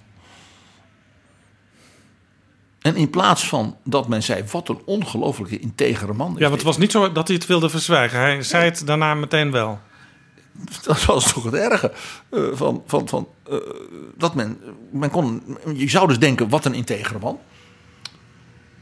En 2.82 2.96
in 2.96 3.10
plaats 3.10 3.48
van 3.48 3.78
dat 3.84 4.08
men 4.08 4.24
zei, 4.24 4.44
wat 4.52 4.70
een 4.70 4.82
ongelooflijke 4.86 5.60
integere 5.60 6.14
man. 6.14 6.34
is 6.34 6.38
Ja, 6.40 6.42
want 6.44 6.54
het 6.54 6.64
was 6.64 6.78
niet 6.78 6.92
zo 6.92 7.12
dat 7.12 7.28
hij 7.28 7.36
het 7.38 7.46
wilde 7.46 7.70
verzwijgen. 7.70 8.20
Hij 8.20 8.44
zei 8.44 8.66
het 8.66 8.88
daarna 8.88 9.14
meteen 9.14 9.52
wel. 9.52 9.80
Dat 10.82 11.06
was 11.06 11.34
toch 11.34 11.44
het 11.44 11.54
erge. 11.54 11.92
eh, 12.30 12.44
van, 12.54 12.84
van, 12.86 13.08
van, 13.08 13.28
eh, 13.52 13.58
dat 14.18 14.36
men, 14.36 14.60
men 14.92 15.10
kon, 15.10 15.58
je 15.76 15.90
zou 15.90 16.08
dus 16.08 16.20
denken, 16.20 16.50
wat 16.50 16.66
een 16.66 16.74
integere 16.74 17.20
man. 17.20 17.40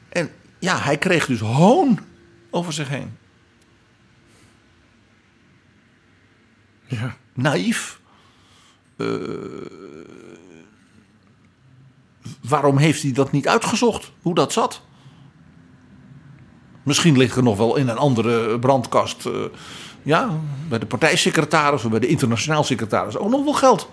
En 0.10 0.32
ja, 0.60 0.78
hij 0.78 0.98
kreeg 0.98 1.26
dus 1.26 1.40
hoon 1.40 2.00
over 2.50 2.74
zich 2.74 2.90
heen. 2.90 3.18
Ja. 6.86 7.16
Naïef. 7.34 8.00
Eh, 8.96 9.08
waarom 12.42 12.78
heeft 12.78 13.02
hij 13.02 13.12
dat 13.12 13.32
niet 13.32 13.48
uitgezocht? 13.48 14.12
Hoe 14.22 14.36
dat 14.36 14.54
zat? 14.54 14.82
Misschien 16.84 17.18
ligt 17.18 17.36
er 17.36 17.44
nog 17.44 17.58
wel 17.58 17.76
in 17.76 17.88
een 17.88 17.98
andere 17.98 18.60
brandkast. 18.60 19.26
eh, 19.26 19.34
ja, 20.04 20.40
bij 20.70 20.80
de 20.80 20.86
partijsecretaris 20.86 21.84
of 21.84 21.92
bij 21.92 22.00
de 22.00 22.08
internationaal 22.08 22.64
secretaris 22.64 23.18
ook 23.18 23.30
nog 23.30 23.44
wel 23.44 23.54
geld. 23.54 23.90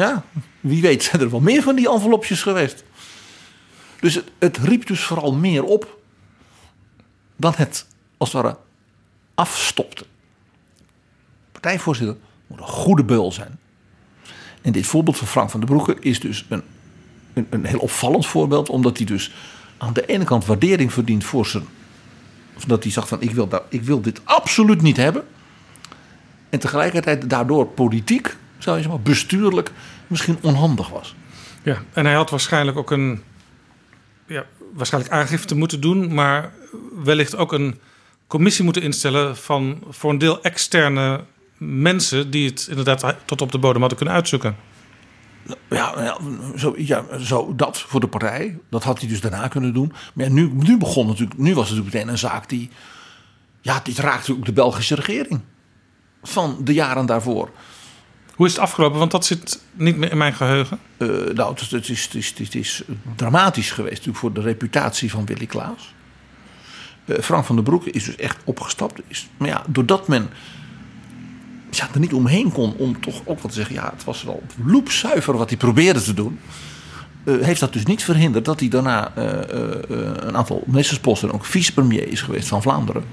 Ja, 0.00 0.24
wie 0.60 0.82
weet 0.82 1.02
zijn 1.02 1.22
er 1.22 1.30
wel 1.30 1.40
meer 1.40 1.62
van 1.62 1.76
die 1.76 1.90
envelopjes 1.90 2.42
geweest. 2.42 2.84
Dus 4.00 4.14
het, 4.14 4.30
het 4.38 4.56
riep 4.56 4.86
dus 4.86 5.00
vooral 5.00 5.34
meer 5.34 5.64
op 5.64 5.98
dan 7.36 7.52
het 7.56 7.86
als 8.16 8.32
het 8.32 8.42
ware 8.42 8.56
afstopte. 9.34 10.04
Partijvoorzitter 11.52 12.16
moet 12.46 12.58
een 12.58 12.66
goede 12.66 13.04
beul 13.04 13.32
zijn. 13.32 13.58
En 14.62 14.72
dit 14.72 14.86
voorbeeld 14.86 15.16
van 15.18 15.26
Frank 15.26 15.50
van 15.50 15.60
den 15.60 15.68
Broeke 15.68 15.96
is 16.00 16.20
dus 16.20 16.46
een, 16.48 16.62
een, 17.32 17.46
een 17.50 17.64
heel 17.64 17.78
opvallend 17.78 18.26
voorbeeld, 18.26 18.68
omdat 18.68 18.96
hij 18.96 19.06
dus 19.06 19.32
aan 19.78 19.92
de 19.92 20.06
ene 20.06 20.24
kant 20.24 20.46
waardering 20.46 20.92
verdient 20.92 21.24
voor 21.24 21.46
zijn. 21.46 21.64
Of 22.56 22.64
dat 22.64 22.82
hij 22.82 22.92
zegt 22.92 23.08
van 23.08 23.22
ik 23.22 23.30
wil, 23.30 23.48
ik 23.68 23.82
wil 23.82 24.00
dit 24.00 24.20
absoluut 24.24 24.82
niet 24.82 24.96
hebben. 24.96 25.24
En 26.48 26.58
tegelijkertijd 26.58 27.30
daardoor 27.30 27.66
politiek, 27.66 28.36
zou 28.62 28.76
je 28.76 28.82
zeggen, 28.82 29.00
maar, 29.00 29.12
bestuurlijk 29.12 29.72
misschien 30.06 30.38
onhandig 30.40 30.88
was. 30.88 31.14
Ja, 31.62 31.82
en 31.92 32.04
hij 32.04 32.14
had 32.14 32.30
waarschijnlijk 32.30 32.76
ook 32.76 32.90
een 32.90 33.22
ja, 34.26 34.44
waarschijnlijk 34.74 35.14
aangifte 35.14 35.56
moeten 35.56 35.80
doen, 35.80 36.14
maar 36.14 36.52
wellicht 37.04 37.36
ook 37.36 37.52
een 37.52 37.80
commissie 38.26 38.64
moeten 38.64 38.82
instellen 38.82 39.36
van 39.36 39.82
voor 39.88 40.10
een 40.10 40.18
deel 40.18 40.42
externe 40.42 41.24
mensen 41.58 42.30
die 42.30 42.48
het 42.48 42.66
inderdaad 42.68 43.14
tot 43.24 43.40
op 43.40 43.52
de 43.52 43.58
bodem 43.58 43.80
hadden 43.80 43.98
kunnen 43.98 44.16
uitzoeken. 44.16 44.56
Ja, 45.70 45.92
ja, 45.96 46.18
zo, 46.56 46.74
ja, 46.76 47.18
zo 47.18 47.54
dat 47.54 47.80
voor 47.80 48.00
de 48.00 48.08
partij. 48.08 48.58
Dat 48.70 48.84
had 48.84 49.00
hij 49.00 49.08
dus 49.08 49.20
daarna 49.20 49.48
kunnen 49.48 49.74
doen. 49.74 49.92
Maar 50.14 50.26
ja, 50.26 50.32
nu, 50.32 50.50
nu 50.52 50.78
begon 50.78 51.06
natuurlijk, 51.06 51.38
nu 51.38 51.54
was 51.54 51.68
het 51.68 51.76
natuurlijk 51.76 51.94
meteen 51.94 52.08
een 52.08 52.18
zaak 52.18 52.48
die. 52.48 52.70
Ja, 53.60 53.80
dit 53.82 53.98
raakte 53.98 54.32
ook 54.32 54.44
de 54.44 54.52
Belgische 54.52 54.94
regering. 54.94 55.40
Van 56.22 56.56
de 56.64 56.72
jaren 56.72 57.06
daarvoor. 57.06 57.50
Hoe 58.40 58.48
is 58.48 58.54
het 58.54 58.64
afgelopen? 58.64 58.98
Want 58.98 59.10
dat 59.10 59.26
zit 59.26 59.60
niet 59.72 59.96
meer 59.96 60.10
in 60.10 60.18
mijn 60.18 60.34
geheugen. 60.34 60.78
Eh, 60.96 61.08
nou, 61.08 61.50
het 61.50 61.60
is, 61.60 61.70
het, 61.70 62.14
is, 62.14 62.34
het, 62.36 62.54
is, 62.54 62.82
dramatisch 63.16 63.70
geweest 63.70 63.90
natuurlijk 63.90 64.18
voor 64.18 64.32
de 64.32 64.40
reputatie 64.40 65.10
van 65.10 65.24
Willy 65.26 65.46
Klaas. 65.46 65.94
Eh, 67.04 67.18
Frank 67.18 67.44
van 67.44 67.54
der 67.54 67.64
Broeke 67.64 67.90
is 67.90 68.04
dus 68.04 68.16
echt 68.16 68.36
opgestapt. 68.44 69.00
Is, 69.06 69.28
maar 69.36 69.48
ja, 69.48 69.64
doordat 69.66 70.08
men 70.08 70.30
ja, 71.70 71.88
er 71.92 72.00
niet 72.00 72.12
omheen 72.12 72.52
kon 72.52 72.74
om 72.76 73.00
toch 73.00 73.22
ook 73.24 73.40
wat 73.40 73.50
te 73.50 73.56
zeggen... 73.56 73.74
ja, 73.74 73.90
het 73.94 74.04
was 74.04 74.22
wel 74.22 74.42
loepzuiver 74.64 75.36
wat 75.36 75.48
hij 75.48 75.58
probeerde 75.58 76.02
te 76.02 76.14
doen... 76.14 76.40
eh, 77.24 77.34
heeft 77.40 77.60
dat 77.60 77.72
dus 77.72 77.84
niet 77.84 78.04
verhinderd 78.04 78.44
dat 78.44 78.60
hij 78.60 78.68
daarna 78.68 79.12
een 79.16 80.36
aantal 80.36 80.62
ministersposten... 80.66 81.28
en 81.28 81.34
ook 81.34 81.44
vicepremier 81.44 82.08
is 82.08 82.22
geweest 82.22 82.48
van 82.48 82.62
Vlaanderen. 82.62 83.04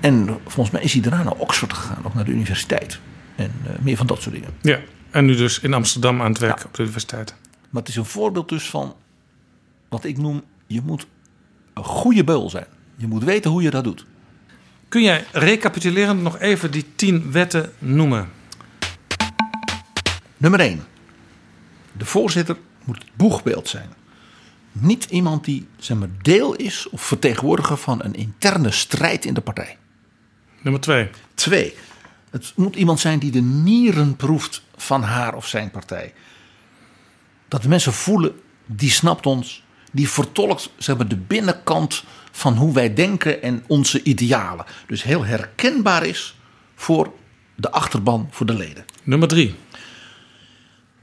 En 0.00 0.38
volgens 0.46 0.70
mij 0.70 0.82
is 0.82 0.92
hij 0.92 1.02
daarna 1.02 1.22
naar 1.22 1.36
Oxford 1.36 1.72
gegaan, 1.72 2.04
ook 2.04 2.14
naar 2.14 2.24
de 2.24 2.30
universiteit. 2.30 3.00
En 3.36 3.52
eh, 3.66 3.78
meer 3.80 3.96
van 3.96 4.06
dat 4.06 4.22
soort 4.22 4.34
dingen. 4.34 4.50
Ja, 4.60 4.80
en 5.10 5.24
nu 5.24 5.36
dus 5.36 5.60
in 5.60 5.74
Amsterdam 5.74 6.22
aan 6.22 6.30
het 6.30 6.40
werk 6.40 6.64
op 6.64 6.74
de 6.74 6.82
universiteit. 6.82 7.34
Maar 7.70 7.82
het 7.82 7.90
is 7.90 7.96
een 7.96 8.04
voorbeeld 8.04 8.48
dus 8.48 8.70
van 8.70 8.94
wat 9.88 10.04
ik 10.04 10.18
noem, 10.18 10.42
je 10.66 10.80
moet 10.84 11.06
een 11.74 11.84
goede 11.84 12.24
beul 12.24 12.50
zijn. 12.50 12.66
Je 12.96 13.06
moet 13.06 13.24
weten 13.24 13.50
hoe 13.50 13.62
je 13.62 13.70
dat 13.70 13.84
doet. 13.84 14.06
Kun 14.88 15.02
jij 15.02 15.24
recapitulerend 15.32 16.22
nog 16.22 16.38
even 16.38 16.70
die 16.70 16.84
tien 16.94 17.32
wetten 17.32 17.72
noemen? 17.78 18.28
Nummer 20.36 20.60
1. 20.60 20.84
De 21.92 22.04
voorzitter 22.04 22.56
moet 22.84 22.98
het 22.98 23.16
boegbeeld 23.16 23.68
zijn. 23.68 23.88
Niet 24.72 25.04
iemand 25.04 25.44
die 25.44 25.66
zeg 25.76 25.96
maar, 25.96 26.08
deel 26.22 26.54
is 26.54 26.88
of 26.88 27.02
vertegenwoordiger 27.02 27.76
van 27.76 28.04
een 28.04 28.14
interne 28.14 28.70
strijd 28.70 29.24
in 29.24 29.34
de 29.34 29.40
partij. 29.40 29.76
Nummer 30.60 30.80
twee. 30.80 31.10
Twee. 31.34 31.74
Het 32.32 32.52
moet 32.56 32.76
iemand 32.76 33.00
zijn 33.00 33.18
die 33.18 33.30
de 33.30 33.40
nieren 33.40 34.16
proeft 34.16 34.62
van 34.76 35.02
haar 35.02 35.34
of 35.34 35.46
zijn 35.46 35.70
partij. 35.70 36.14
Dat 37.48 37.62
de 37.62 37.68
mensen 37.68 37.92
voelen, 37.92 38.40
die 38.66 38.90
snapt 38.90 39.26
ons. 39.26 39.62
Die 39.92 40.08
vertolkt 40.08 40.70
zeg 40.76 40.96
maar, 40.96 41.08
de 41.08 41.16
binnenkant 41.16 42.04
van 42.30 42.56
hoe 42.56 42.72
wij 42.74 42.94
denken 42.94 43.42
en 43.42 43.64
onze 43.66 44.02
idealen. 44.02 44.64
Dus 44.86 45.02
heel 45.02 45.24
herkenbaar 45.24 46.06
is 46.06 46.36
voor 46.74 47.12
de 47.54 47.70
achterban 47.70 48.28
voor 48.30 48.46
de 48.46 48.54
leden. 48.54 48.84
Nummer 49.02 49.28
drie. 49.28 49.54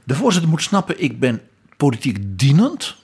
De 0.04 0.14
voorzitter 0.14 0.50
moet 0.50 0.62
snappen, 0.62 1.02
ik 1.02 1.20
ben 1.20 1.40
politiek 1.76 2.18
dienend. 2.22 2.96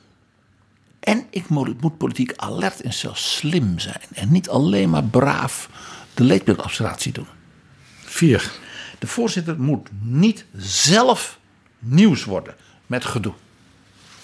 En 1.01 1.27
ik 1.31 1.49
moet 1.49 1.99
politiek 1.99 2.33
alert 2.37 2.81
en 2.81 2.93
zelfs 2.93 3.37
slim 3.37 3.79
zijn. 3.79 4.03
En 4.13 4.33
niet 4.33 4.49
alleen 4.49 4.91
maar 4.91 5.05
braaf 5.05 5.71
de 6.15 6.25
leedbeeldabstractie 6.25 7.13
doen. 7.13 7.27
Vier. 8.17 8.51
De 8.99 9.07
voorzitter 9.07 9.61
moet 9.61 9.89
niet 10.01 10.45
zelf 10.57 11.39
nieuws 11.79 12.25
worden 12.25 12.55
met 12.87 13.05
gedoe. 13.05 13.33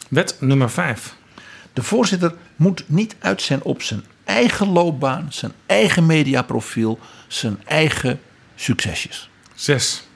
Wet 0.09 0.37
nummer 0.41 0.71
vijf. 0.71 1.17
De 1.73 1.83
voorzitter 1.83 2.35
moet 2.57 2.85
niet 2.87 3.17
uit 3.19 3.43
zijn 3.43 3.63
op 3.63 3.83
zijn 3.83 4.05
eigen 4.25 4.69
loopbaan, 4.69 5.33
zijn 5.33 5.53
eigen 5.67 6.07
mediaprofiel, 6.07 6.99
zijn 7.29 7.63
eigen 7.65 8.21
succesjes. 8.55 9.31
Zes. 9.55 10.09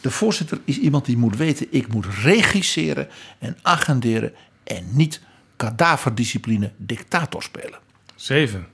De 0.00 0.10
voorzitter 0.10 0.60
is 0.64 0.78
iemand 0.78 1.04
die 1.04 1.16
moet 1.16 1.36
weten: 1.36 1.66
ik 1.70 1.88
moet 1.88 2.06
regisseren 2.22 3.08
en 3.38 3.58
agenderen 3.62 4.34
en 4.64 4.86
niet 4.90 5.20
kadaverdiscipline 5.56 6.72
dictator 6.76 7.42
spelen. 7.42 7.78
Zeven. 8.14 8.66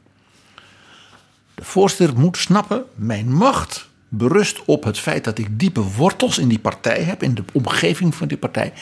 De 1.54 1.64
voorzitter 1.64 2.18
moet 2.18 2.36
snappen: 2.36 2.84
mijn 2.94 3.32
macht 3.32 3.88
berust 4.08 4.64
op 4.64 4.84
het 4.84 4.98
feit 4.98 5.24
dat 5.24 5.38
ik 5.38 5.58
diepe 5.58 5.80
wortels 5.80 6.38
in 6.38 6.48
die 6.48 6.58
partij 6.58 7.02
heb, 7.02 7.22
in 7.22 7.34
de 7.34 7.44
omgeving 7.52 8.14
van 8.14 8.28
die 8.28 8.38
partij. 8.38 8.72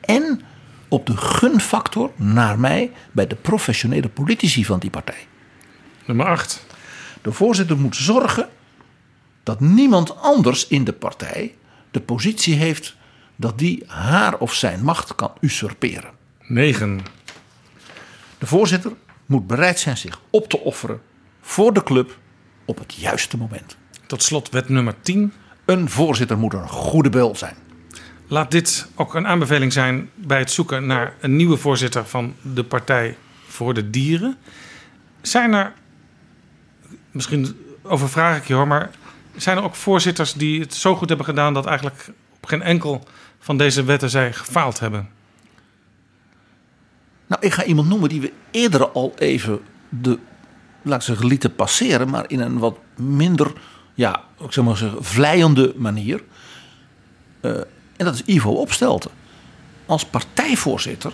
En 0.00 0.40
op 0.88 1.06
de 1.06 1.16
gunfactor 1.16 2.10
naar 2.16 2.58
mij 2.58 2.92
bij 3.12 3.26
de 3.26 3.36
professionele 3.36 4.08
politici 4.08 4.64
van 4.64 4.78
die 4.78 4.90
partij. 4.90 5.26
Nummer 6.06 6.26
acht. 6.26 6.66
De 7.22 7.32
voorzitter 7.32 7.76
moet 7.76 7.96
zorgen 7.96 8.48
dat 9.42 9.60
niemand 9.60 10.16
anders 10.16 10.66
in 10.66 10.84
de 10.84 10.92
partij 10.92 11.54
de 11.90 12.00
positie 12.00 12.54
heeft 12.54 12.96
dat 13.36 13.58
die 13.58 13.82
haar 13.86 14.38
of 14.38 14.54
zijn 14.54 14.84
macht 14.84 15.14
kan 15.14 15.32
usurperen. 15.40 16.10
9. 16.40 17.00
De 18.38 18.46
voorzitter 18.46 18.92
moet 19.26 19.46
bereid 19.46 19.78
zijn 19.78 19.96
zich 19.96 20.20
op 20.30 20.48
te 20.48 20.58
offeren 20.58 21.00
voor 21.40 21.72
de 21.72 21.82
club 21.82 22.18
op 22.64 22.78
het 22.78 22.94
juiste 22.94 23.36
moment. 23.36 23.76
Tot 24.06 24.22
slot 24.22 24.50
wet 24.50 24.68
nummer 24.68 24.94
10. 25.00 25.32
Een 25.64 25.90
voorzitter 25.90 26.38
moet 26.38 26.52
een 26.52 26.68
goede 26.68 27.10
beul 27.10 27.36
zijn. 27.36 27.54
Laat 28.26 28.50
dit 28.50 28.88
ook 28.94 29.14
een 29.14 29.26
aanbeveling 29.26 29.72
zijn 29.72 30.10
bij 30.14 30.38
het 30.38 30.50
zoeken 30.50 30.86
naar 30.86 31.14
een 31.20 31.36
nieuwe 31.36 31.56
voorzitter 31.56 32.06
van 32.06 32.34
de 32.54 32.64
Partij 32.64 33.16
voor 33.46 33.74
de 33.74 33.90
Dieren. 33.90 34.36
Zijn 35.20 35.52
er, 35.52 35.72
misschien 37.10 37.56
overvraag 37.82 38.36
ik 38.36 38.46
je 38.46 38.54
hoor, 38.54 38.66
maar 38.66 38.90
zijn 39.36 39.56
er 39.56 39.62
ook 39.62 39.74
voorzitters 39.74 40.32
die 40.32 40.60
het 40.60 40.74
zo 40.74 40.96
goed 40.96 41.08
hebben 41.08 41.26
gedaan 41.26 41.54
dat 41.54 41.66
eigenlijk 41.66 42.10
op 42.36 42.46
geen 42.46 42.62
enkel 42.62 43.06
van 43.38 43.56
deze 43.56 43.84
wetten 43.84 44.10
zij 44.10 44.32
gefaald 44.32 44.80
hebben? 44.80 45.08
Nou, 47.26 47.46
ik 47.46 47.52
ga 47.52 47.64
iemand 47.64 47.88
noemen 47.88 48.08
die 48.08 48.20
we 48.20 48.32
eerder 48.50 48.90
al 48.90 49.14
even 49.18 49.60
de, 49.88 50.18
laat 50.82 50.98
ik 50.98 51.06
zeggen, 51.06 51.26
lieten 51.26 51.54
passeren, 51.54 52.08
maar 52.08 52.24
in 52.26 52.40
een 52.40 52.58
wat 52.58 52.78
minder, 52.96 53.52
ja, 53.96 54.22
ik 54.44 54.52
zeg 54.52 54.64
maar 54.64 54.76
zeggen, 54.76 55.04
vlijende 55.04 55.72
manier. 55.76 56.22
Uh, 57.40 57.56
en 57.96 58.04
dat 58.04 58.14
is 58.14 58.22
Ivo 58.22 58.50
Opstelten. 58.50 59.10
Als 59.86 60.04
partijvoorzitter 60.04 61.12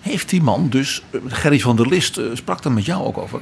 heeft 0.00 0.28
die 0.28 0.42
man 0.42 0.68
dus, 0.68 1.02
Gerry 1.26 1.60
van 1.60 1.76
der 1.76 1.88
List 1.88 2.18
uh, 2.18 2.26
sprak 2.34 2.64
er 2.64 2.72
met 2.72 2.84
jou 2.84 3.04
ook 3.04 3.18
over, 3.18 3.40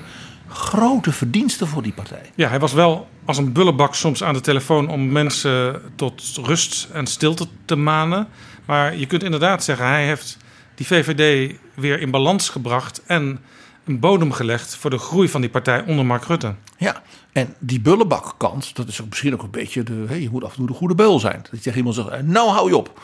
grote 0.48 1.12
verdiensten 1.12 1.66
voor 1.66 1.82
die 1.82 1.93
partij. 1.93 2.31
Ja, 2.35 2.48
hij 2.48 2.59
was 2.59 2.73
wel 2.73 3.09
als 3.24 3.39
een 3.39 3.52
bullebak 3.52 3.94
soms 3.94 4.23
aan 4.23 4.35
de 4.35 4.40
telefoon 4.40 4.89
om 4.89 5.12
mensen 5.12 5.82
tot 5.94 6.23
rust 6.43 6.89
en 6.93 7.07
stilte 7.07 7.47
te 7.65 7.77
manen. 7.77 8.28
Maar 8.65 8.97
je 8.97 9.07
kunt 9.07 9.23
inderdaad 9.23 9.65
zeggen, 9.65 9.86
hij 9.86 10.07
heeft 10.07 10.36
die 10.74 10.86
VVD 10.86 11.55
weer 11.74 12.01
in 12.01 12.11
balans 12.11 12.48
gebracht 12.48 13.02
en 13.07 13.40
een 13.85 13.98
bodem 13.98 14.32
gelegd 14.32 14.77
voor 14.77 14.90
de 14.90 14.98
groei 14.98 15.28
van 15.28 15.40
die 15.40 15.51
partij 15.51 15.85
onder 15.86 16.07
Mark 16.07 16.24
Rutte. 16.24 16.55
Ja, 16.78 17.02
en 17.32 17.55
die 17.59 17.81
bullenbakkant, 17.81 18.77
dat 18.77 18.89
is 18.89 19.01
ook 19.01 19.09
misschien 19.09 19.32
ook 19.32 19.43
een 19.43 19.51
beetje 19.51 19.82
de. 19.82 20.05
Hey, 20.09 20.20
je 20.20 20.31
moet 20.31 20.44
af 20.44 20.51
en 20.51 20.57
toe 20.57 20.66
de 20.66 20.73
goede 20.73 20.94
beul 20.94 21.19
zijn. 21.19 21.39
Dat 21.43 21.51
je 21.51 21.59
tegen 21.59 21.78
iemand 21.78 21.94
zegt: 21.94 22.23
Nou 22.23 22.51
hou 22.51 22.69
je 22.69 22.77
op. 22.77 23.01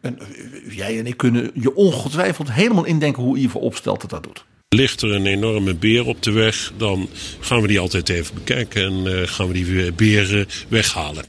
En 0.00 0.18
eh, 0.20 0.76
jij 0.76 0.98
en 0.98 1.06
ik 1.06 1.16
kunnen 1.16 1.50
je 1.54 1.74
ongetwijfeld 1.74 2.52
helemaal 2.52 2.84
indenken 2.84 3.22
hoe 3.22 3.38
Ivo 3.38 3.58
opstelt 3.58 4.00
dat 4.00 4.10
dat 4.10 4.22
doet. 4.22 4.44
Ligt 4.68 5.02
er 5.02 5.12
een 5.12 5.26
enorme 5.26 5.74
beer 5.74 6.06
op 6.06 6.22
de 6.22 6.32
weg, 6.32 6.72
dan 6.76 7.08
gaan 7.40 7.60
we 7.60 7.68
die 7.68 7.80
altijd 7.80 8.08
even 8.08 8.34
bekijken 8.34 8.84
en 8.84 9.06
uh, 9.06 9.26
gaan 9.26 9.46
we 9.46 9.52
die 9.52 9.92
beren 9.92 10.46
weghalen. 10.68 11.24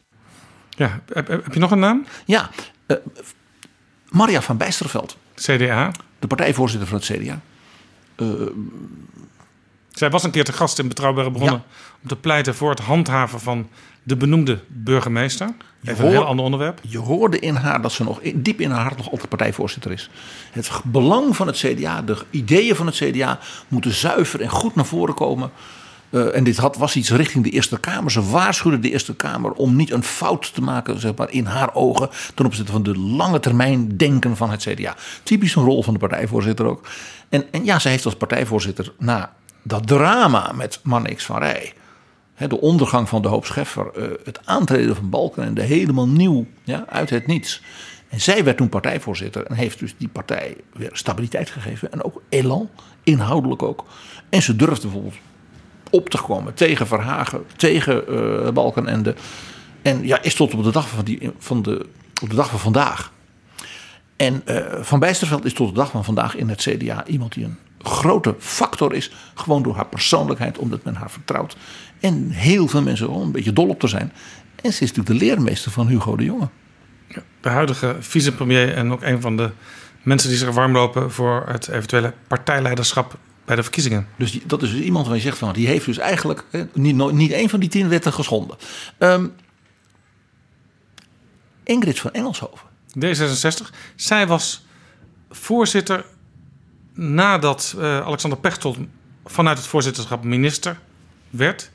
Ja, 0.69 1.01
heb, 1.13 1.27
heb, 1.27 1.53
je 1.53 1.59
nog 1.59 1.71
een 1.71 1.79
naam? 1.79 2.05
Ja, 2.25 2.49
uh, 2.87 2.97
Maria 4.09 4.41
van 4.41 4.57
Bijsterveld. 4.57 5.17
CDA. 5.35 5.91
De 6.19 6.27
partijvoorzitter 6.27 6.87
van 6.87 6.97
het 6.97 7.05
CDA. 7.05 7.41
Uh, 8.15 8.27
zij 9.91 10.09
was 10.09 10.23
een 10.23 10.31
keer 10.31 10.43
te 10.43 10.53
gast 10.53 10.79
in 10.79 10.87
Betrouwbare 10.87 11.31
Bronnen 11.31 11.63
om 12.01 12.07
te 12.07 12.15
pleiten 12.15 12.55
voor 12.55 12.69
het 12.69 12.79
handhaven 12.79 13.39
van 13.39 13.67
de 14.03 14.17
benoemde 14.17 14.59
burgemeester. 14.67 15.49
Even 15.83 16.05
een 16.05 16.11
heel 16.11 16.25
ander 16.25 16.45
onderwerp. 16.45 16.79
Je 16.87 16.97
hoorde 16.97 17.39
in 17.39 17.55
haar 17.55 17.81
dat 17.81 17.91
ze 17.91 18.03
nog 18.03 18.19
diep 18.35 18.61
in 18.61 18.71
haar 18.71 18.81
hart 18.81 18.97
nog 18.97 19.11
altijd 19.11 19.29
partijvoorzitter 19.29 19.91
is. 19.91 20.09
Het 20.51 20.69
belang 20.83 21.35
van 21.35 21.47
het 21.47 21.57
CDA, 21.57 22.01
de 22.01 22.17
ideeën 22.29 22.75
van 22.75 22.85
het 22.85 22.95
CDA 22.95 23.39
moeten 23.67 23.93
zuiver 23.93 24.41
en 24.41 24.49
goed 24.49 24.75
naar 24.75 24.85
voren 24.85 25.15
komen. 25.15 25.51
Uh, 26.09 26.35
en 26.35 26.43
dit 26.43 26.57
had, 26.57 26.77
was 26.77 26.95
iets 26.95 27.09
richting 27.09 27.43
de 27.43 27.49
Eerste 27.49 27.79
Kamer. 27.79 28.11
Ze 28.11 28.29
waarschuwde 28.29 28.79
de 28.79 28.91
Eerste 28.91 29.15
Kamer 29.15 29.51
om 29.51 29.75
niet 29.75 29.91
een 29.91 30.03
fout 30.03 30.53
te 30.53 30.61
maken, 30.61 30.99
zeg 30.99 31.15
maar, 31.15 31.31
in 31.31 31.45
haar 31.45 31.75
ogen. 31.75 32.09
ten 32.35 32.45
opzichte 32.45 32.71
van 32.71 32.83
de 32.83 32.97
lange 32.97 33.39
termijn 33.39 33.97
denken 33.97 34.37
van 34.37 34.49
het 34.49 34.61
CDA. 34.61 34.95
Typisch 35.23 35.55
een 35.55 35.63
rol 35.63 35.83
van 35.83 35.93
de 35.93 35.99
partijvoorzitter 35.99 36.65
ook. 36.65 36.87
En, 37.33 37.45
en 37.51 37.65
ja, 37.65 37.79
zij 37.79 37.91
heeft 37.91 38.05
als 38.05 38.15
partijvoorzitter 38.15 38.93
na 38.99 39.33
dat 39.63 39.87
drama 39.87 40.51
met 40.51 40.79
Man 40.83 41.15
X 41.15 41.25
van 41.25 41.37
Rij. 41.37 41.73
de 42.35 42.61
ondergang 42.61 43.09
van 43.09 43.21
de 43.21 43.27
hoop 43.27 43.45
Scheffer, 43.45 43.91
eh, 43.93 44.09
het 44.23 44.39
aantreden 44.45 44.95
van 44.95 45.09
Balken 45.09 45.53
de 45.53 45.61
helemaal 45.61 46.07
nieuw 46.07 46.45
ja, 46.63 46.85
uit 46.89 47.09
het 47.09 47.27
niets. 47.27 47.61
En 48.09 48.21
zij 48.21 48.43
werd 48.43 48.57
toen 48.57 48.69
partijvoorzitter 48.69 49.45
en 49.45 49.55
heeft 49.55 49.79
dus 49.79 49.95
die 49.97 50.07
partij 50.07 50.55
weer 50.73 50.89
stabiliteit 50.93 51.49
gegeven 51.49 51.91
en 51.91 52.03
ook 52.03 52.21
elan, 52.29 52.69
inhoudelijk 53.03 53.63
ook. 53.63 53.85
En 54.29 54.41
ze 54.41 54.55
durfde 54.55 54.81
bijvoorbeeld 54.81 55.15
op 55.89 56.09
te 56.09 56.21
komen 56.21 56.53
tegen 56.53 56.87
Verhagen, 56.87 57.45
tegen 57.55 58.03
uh, 58.09 58.49
Balkenende. 58.49 59.15
En 59.81 60.05
ja, 60.05 60.21
is 60.21 60.35
tot 60.35 60.53
op 60.53 60.63
de 60.63 60.71
dag 60.71 60.89
van, 60.89 61.03
die, 61.03 61.31
van, 61.37 61.61
de, 61.61 61.85
op 62.21 62.29
de 62.29 62.35
dag 62.35 62.49
van 62.49 62.59
vandaag. 62.59 63.11
En 64.15 64.41
uh, 64.45 64.57
Van 64.81 64.99
Bijsterveld 64.99 65.45
is 65.45 65.53
tot 65.53 65.67
de 65.67 65.73
dag 65.73 65.91
van 65.91 66.03
vandaag 66.03 66.35
in 66.35 66.49
het 66.49 66.61
CDA 66.61 67.05
iemand 67.05 67.33
die 67.33 67.45
een 67.45 67.57
grote 67.81 68.35
factor 68.39 68.93
is. 68.93 69.11
Gewoon 69.33 69.63
door 69.63 69.75
haar 69.75 69.85
persoonlijkheid, 69.85 70.57
omdat 70.57 70.83
men 70.83 70.95
haar 70.95 71.11
vertrouwt. 71.11 71.55
En 71.99 72.29
heel 72.29 72.67
veel 72.67 72.81
mensen 72.81 73.05
gewoon 73.05 73.21
een 73.21 73.31
beetje 73.31 73.53
dol 73.53 73.67
op 73.67 73.79
te 73.79 73.87
zijn. 73.87 74.13
En 74.55 74.73
ze 74.73 74.83
is 74.83 74.91
natuurlijk 74.93 75.19
de 75.19 75.25
leermeester 75.25 75.71
van 75.71 75.87
Hugo 75.87 76.15
de 76.15 76.23
Jonge. 76.23 76.49
De 77.41 77.49
huidige 77.49 77.95
vicepremier 77.99 78.73
en 78.73 78.91
ook 78.91 79.01
een 79.01 79.21
van 79.21 79.37
de 79.37 79.51
mensen 80.01 80.29
die 80.29 80.37
zich 80.37 80.51
warm 80.51 80.71
lopen 80.71 81.11
voor 81.11 81.43
het 81.47 81.67
eventuele 81.67 82.13
partijleiderschap 82.27 83.17
bij 83.45 83.55
de 83.55 83.63
verkiezingen. 83.63 84.07
Dus 84.15 84.39
dat 84.45 84.61
is 84.61 84.71
dus 84.71 84.79
iemand 84.79 85.07
waar 85.07 85.15
je 85.15 85.21
zegt 85.21 85.37
van 85.37 85.53
die 85.53 85.67
heeft 85.67 85.85
dus 85.85 85.97
eigenlijk 85.97 86.43
niet, 86.73 87.11
niet 87.11 87.31
één 87.31 87.49
van 87.49 87.59
die 87.59 87.69
tien 87.69 87.89
wetten 87.89 88.13
geschonden. 88.13 88.57
Um, 88.99 89.33
Ingrid 91.63 91.99
van 91.99 92.11
Engelshoven. 92.11 92.67
D66. 92.99 93.75
Zij 93.95 94.27
was 94.27 94.65
voorzitter 95.29 96.05
nadat 96.93 97.75
uh, 97.77 98.01
Alexander 98.01 98.39
Pechtold 98.39 98.77
vanuit 99.25 99.57
het 99.57 99.67
voorzitterschap 99.67 100.23
minister 100.23 100.79
werd. 101.29 101.71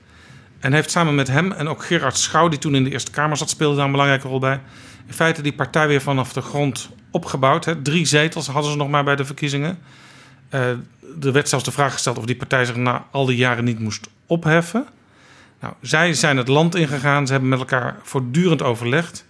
En 0.59 0.73
heeft 0.73 0.91
samen 0.91 1.15
met 1.15 1.29
hem 1.29 1.53
en 1.53 1.69
ook 1.69 1.85
Gerard 1.85 2.17
Schouw, 2.17 2.49
die 2.49 2.59
toen 2.59 2.75
in 2.75 2.85
de 2.85 2.91
Eerste 2.91 3.11
Kamer 3.11 3.37
zat, 3.37 3.51
speelde 3.51 3.77
daar 3.77 3.85
een 3.85 3.91
belangrijke 3.91 4.29
rol 4.29 4.39
bij. 4.39 4.61
In 5.07 5.15
feite 5.15 5.43
die 5.43 5.53
partij 5.53 5.89
weer 5.89 6.01
vanaf 6.01 6.33
de 6.33 6.41
grond 6.41 6.91
opgebouwd. 7.11 7.65
Hè. 7.65 7.83
Drie 7.83 8.07
zetels 8.07 8.47
hadden 8.47 8.71
ze 8.71 8.77
nog 8.77 8.89
maar 8.89 9.05
bij 9.05 9.17
de 9.17 9.25
verkiezingen. 9.25 9.79
Uh, 10.55 10.69
er 11.23 11.33
werd 11.33 11.49
zelfs 11.49 11.65
de 11.65 11.71
vraag 11.71 11.93
gesteld 11.93 12.19
of 12.19 12.25
die 12.25 12.37
partij 12.37 12.65
zich 12.65 12.77
na 12.77 13.07
al 13.11 13.27
die 13.27 13.37
jaren 13.37 13.65
niet 13.65 13.79
moest 13.79 14.09
opheffen. 14.27 14.87
Nou, 15.61 15.75
zij 15.81 16.15
zijn 16.15 16.37
het 16.37 16.49
land 16.49 16.75
ingegaan. 16.75 17.27
Ze 17.27 17.33
hebben 17.33 17.51
met 17.51 17.59
elkaar 17.59 17.97
voortdurend 18.03 18.63
overlegd. 18.63 19.27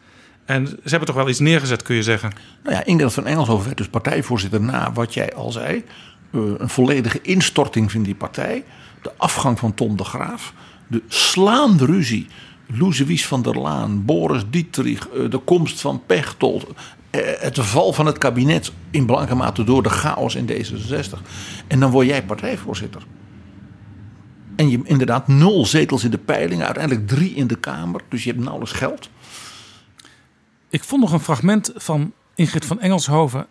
En 0.48 0.66
ze 0.66 0.74
hebben 0.82 1.06
toch 1.06 1.16
wel 1.16 1.28
iets 1.28 1.38
neergezet, 1.38 1.82
kun 1.82 1.94
je 1.94 2.02
zeggen. 2.02 2.32
Nou 2.62 2.76
ja, 2.76 2.84
Ingrid 2.84 3.12
van 3.12 3.26
Engelshoven 3.26 3.64
werd 3.64 3.76
dus 3.76 3.88
partijvoorzitter 3.88 4.60
na 4.60 4.92
wat 4.92 5.14
jij 5.14 5.34
al 5.34 5.52
zei. 5.52 5.84
Uh, 6.30 6.42
een 6.58 6.68
volledige 6.68 7.20
instorting 7.22 7.92
van 7.92 8.02
die 8.02 8.14
partij. 8.14 8.64
De 9.02 9.12
afgang 9.16 9.58
van 9.58 9.74
Tom 9.74 9.96
de 9.96 10.04
Graaf. 10.04 10.52
De 10.86 11.02
slaande 11.08 11.84
ruzie. 11.84 12.26
Louise 12.66 13.26
van 13.26 13.42
der 13.42 13.58
Laan, 13.58 14.04
Boris 14.04 14.42
Dietrich, 14.50 15.08
uh, 15.14 15.30
de 15.30 15.38
komst 15.38 15.80
van 15.80 16.02
Pechtold. 16.06 16.64
Uh, 16.64 17.20
het 17.38 17.58
val 17.58 17.92
van 17.92 18.06
het 18.06 18.18
kabinet 18.18 18.72
in 18.90 19.06
belangrijke 19.06 19.42
mate 19.42 19.64
door 19.64 19.82
de 19.82 19.90
chaos 19.90 20.34
in 20.34 20.50
D66. 20.50 21.18
En 21.66 21.80
dan 21.80 21.90
word 21.90 22.06
jij 22.06 22.22
partijvoorzitter. 22.24 23.02
En 24.56 24.70
je 24.70 24.80
inderdaad 24.84 25.28
nul 25.28 25.66
zetels 25.66 26.04
in 26.04 26.10
de 26.10 26.18
peilingen, 26.18 26.64
uiteindelijk 26.64 27.08
drie 27.08 27.34
in 27.34 27.46
de 27.46 27.56
Kamer. 27.56 28.00
Dus 28.08 28.24
je 28.24 28.30
hebt 28.30 28.42
nauwelijks 28.42 28.76
geld. 28.76 29.10
Ik 30.70 30.84
vond 30.84 31.02
nog 31.02 31.12
een 31.12 31.20
fragment 31.20 31.70
van 31.74 32.12
Ingrid 32.34 32.64
van 32.64 32.80
Engelshoven 32.80 33.46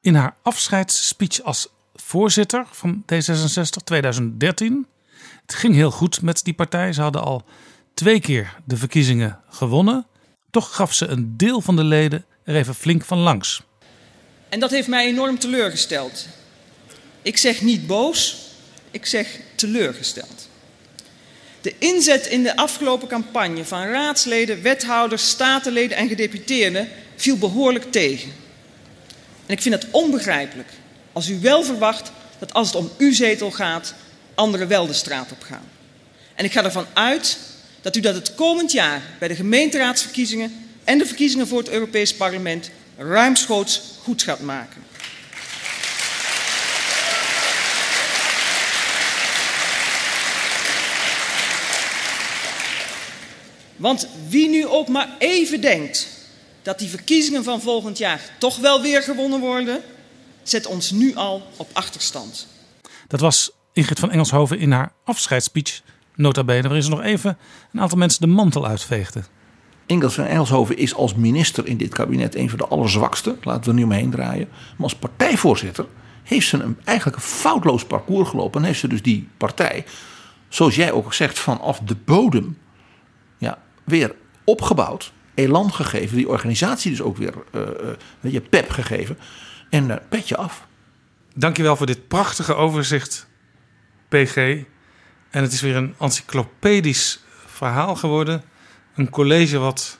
in 0.00 0.14
haar 0.14 0.36
afscheidsspeech 0.42 1.42
als 1.42 1.68
voorzitter 1.94 2.66
van 2.70 3.04
D66 3.12 3.84
2013. 3.84 4.86
Het 5.46 5.54
ging 5.54 5.74
heel 5.74 5.90
goed 5.90 6.22
met 6.22 6.44
die 6.44 6.54
partij. 6.54 6.92
Ze 6.92 7.00
hadden 7.00 7.22
al 7.22 7.44
twee 7.94 8.20
keer 8.20 8.56
de 8.64 8.76
verkiezingen 8.76 9.40
gewonnen. 9.48 10.06
Toch 10.50 10.74
gaf 10.74 10.94
ze 10.94 11.06
een 11.06 11.36
deel 11.36 11.60
van 11.60 11.76
de 11.76 11.84
leden 11.84 12.24
er 12.44 12.56
even 12.56 12.74
flink 12.74 13.04
van 13.04 13.18
langs. 13.18 13.62
En 14.48 14.60
dat 14.60 14.70
heeft 14.70 14.88
mij 14.88 15.06
enorm 15.06 15.38
teleurgesteld. 15.38 16.28
Ik 17.22 17.36
zeg 17.36 17.60
niet 17.60 17.86
boos, 17.86 18.48
ik 18.90 19.06
zeg 19.06 19.40
teleurgesteld. 19.54 20.48
De 21.62 21.74
inzet 21.78 22.26
in 22.26 22.42
de 22.42 22.56
afgelopen 22.56 23.08
campagne 23.08 23.64
van 23.64 23.86
raadsleden, 23.86 24.62
wethouders, 24.62 25.28
statenleden 25.28 25.96
en 25.96 26.08
gedeputeerden 26.08 26.88
viel 27.16 27.36
behoorlijk 27.36 27.92
tegen. 27.92 28.32
En 29.46 29.54
ik 29.54 29.62
vind 29.62 29.74
het 29.74 29.86
onbegrijpelijk 29.90 30.68
als 31.12 31.28
u 31.28 31.38
wel 31.40 31.64
verwacht 31.64 32.12
dat 32.38 32.52
als 32.54 32.66
het 32.66 32.76
om 32.76 32.90
uw 32.98 33.12
zetel 33.12 33.50
gaat, 33.50 33.94
anderen 34.34 34.68
wel 34.68 34.86
de 34.86 34.92
straat 34.92 35.32
op 35.32 35.42
gaan. 35.42 35.68
En 36.34 36.44
ik 36.44 36.52
ga 36.52 36.64
ervan 36.64 36.86
uit 36.92 37.38
dat 37.80 37.96
u 37.96 38.00
dat 38.00 38.14
het 38.14 38.34
komend 38.34 38.72
jaar 38.72 39.02
bij 39.18 39.28
de 39.28 39.34
gemeenteraadsverkiezingen 39.34 40.66
en 40.84 40.98
de 40.98 41.06
verkiezingen 41.06 41.48
voor 41.48 41.58
het 41.58 41.68
Europees 41.68 42.14
Parlement 42.14 42.70
ruimschoots 42.96 43.82
goed 44.02 44.22
gaat 44.22 44.40
maken. 44.40 44.81
Want 53.82 54.08
wie 54.28 54.48
nu 54.48 54.66
ook 54.66 54.88
maar 54.88 55.08
even 55.18 55.60
denkt 55.60 56.08
dat 56.62 56.78
die 56.78 56.88
verkiezingen 56.88 57.44
van 57.44 57.60
volgend 57.60 57.98
jaar 57.98 58.20
toch 58.38 58.58
wel 58.58 58.82
weer 58.82 59.02
gewonnen 59.02 59.40
worden, 59.40 59.80
zet 60.42 60.66
ons 60.66 60.90
nu 60.90 61.14
al 61.14 61.42
op 61.56 61.68
achterstand. 61.72 62.46
Dat 63.08 63.20
was 63.20 63.50
Ingrid 63.72 63.98
van 63.98 64.10
Engelshoven 64.10 64.58
in 64.58 64.72
haar 64.72 64.92
afscheidsspeech, 65.04 65.82
nota 66.14 66.44
bene, 66.44 66.62
waarin 66.62 66.82
ze 66.82 66.90
nog 66.90 67.02
even 67.02 67.38
een 67.72 67.80
aantal 67.80 67.98
mensen 67.98 68.20
de 68.20 68.26
mantel 68.26 68.66
uitveegde. 68.66 69.22
Ingrid 69.86 70.12
van 70.12 70.24
Engelshoven 70.24 70.76
is 70.76 70.94
als 70.94 71.14
minister 71.14 71.66
in 71.66 71.76
dit 71.76 71.94
kabinet 71.94 72.34
een 72.34 72.48
van 72.48 72.58
de 72.58 72.66
allerzwakste. 72.66 73.36
Laten 73.40 73.62
we 73.62 73.68
er 73.68 73.74
nu 73.74 73.82
omheen 73.82 74.10
draaien. 74.10 74.48
Maar 74.48 74.82
als 74.82 74.96
partijvoorzitter 74.96 75.86
heeft 76.22 76.48
ze 76.48 76.58
een, 76.58 76.78
eigenlijk 76.84 77.16
een 77.16 77.22
foutloos 77.22 77.84
parcours 77.84 78.28
gelopen. 78.28 78.60
En 78.60 78.66
heeft 78.66 78.80
ze 78.80 78.88
dus 78.88 79.02
die 79.02 79.28
partij, 79.36 79.84
zoals 80.48 80.74
jij 80.74 80.92
ook 80.92 81.14
zegt, 81.14 81.38
vanaf 81.38 81.78
de 81.78 81.96
bodem 82.04 82.60
weer 83.84 84.14
opgebouwd. 84.44 85.12
Elan 85.34 85.72
gegeven. 85.72 86.16
Die 86.16 86.28
organisatie 86.28 86.90
dus 86.90 87.02
ook 87.02 87.16
weer 87.16 87.34
uh, 87.52 87.62
uh, 88.20 88.32
je 88.32 88.40
pep 88.40 88.70
gegeven. 88.70 89.18
En 89.70 89.88
uh, 89.88 89.96
petje 90.08 90.36
af. 90.36 90.66
Dankjewel 91.34 91.76
voor 91.76 91.86
dit 91.86 92.08
prachtige 92.08 92.54
overzicht, 92.54 93.26
PG. 94.08 94.36
En 95.30 95.42
het 95.42 95.52
is 95.52 95.60
weer 95.60 95.76
een 95.76 95.94
encyclopedisch 95.98 97.20
verhaal 97.46 97.96
geworden. 97.96 98.42
Een 98.94 99.10
college 99.10 99.58
wat 99.58 99.98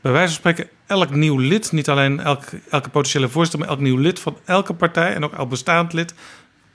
bij 0.00 0.12
wijze 0.12 0.32
van 0.32 0.52
spreken 0.52 0.76
elk 0.86 1.10
nieuw 1.10 1.38
lid, 1.38 1.72
niet 1.72 1.88
alleen 1.88 2.20
elke, 2.20 2.60
elke 2.70 2.88
potentiële 2.88 3.28
voorzitter, 3.28 3.60
maar 3.60 3.68
elk 3.68 3.80
nieuw 3.80 3.96
lid 3.96 4.20
van 4.20 4.38
elke 4.44 4.74
partij 4.74 5.14
en 5.14 5.24
ook 5.24 5.32
elk 5.32 5.48
bestaand 5.48 5.92
lid 5.92 6.14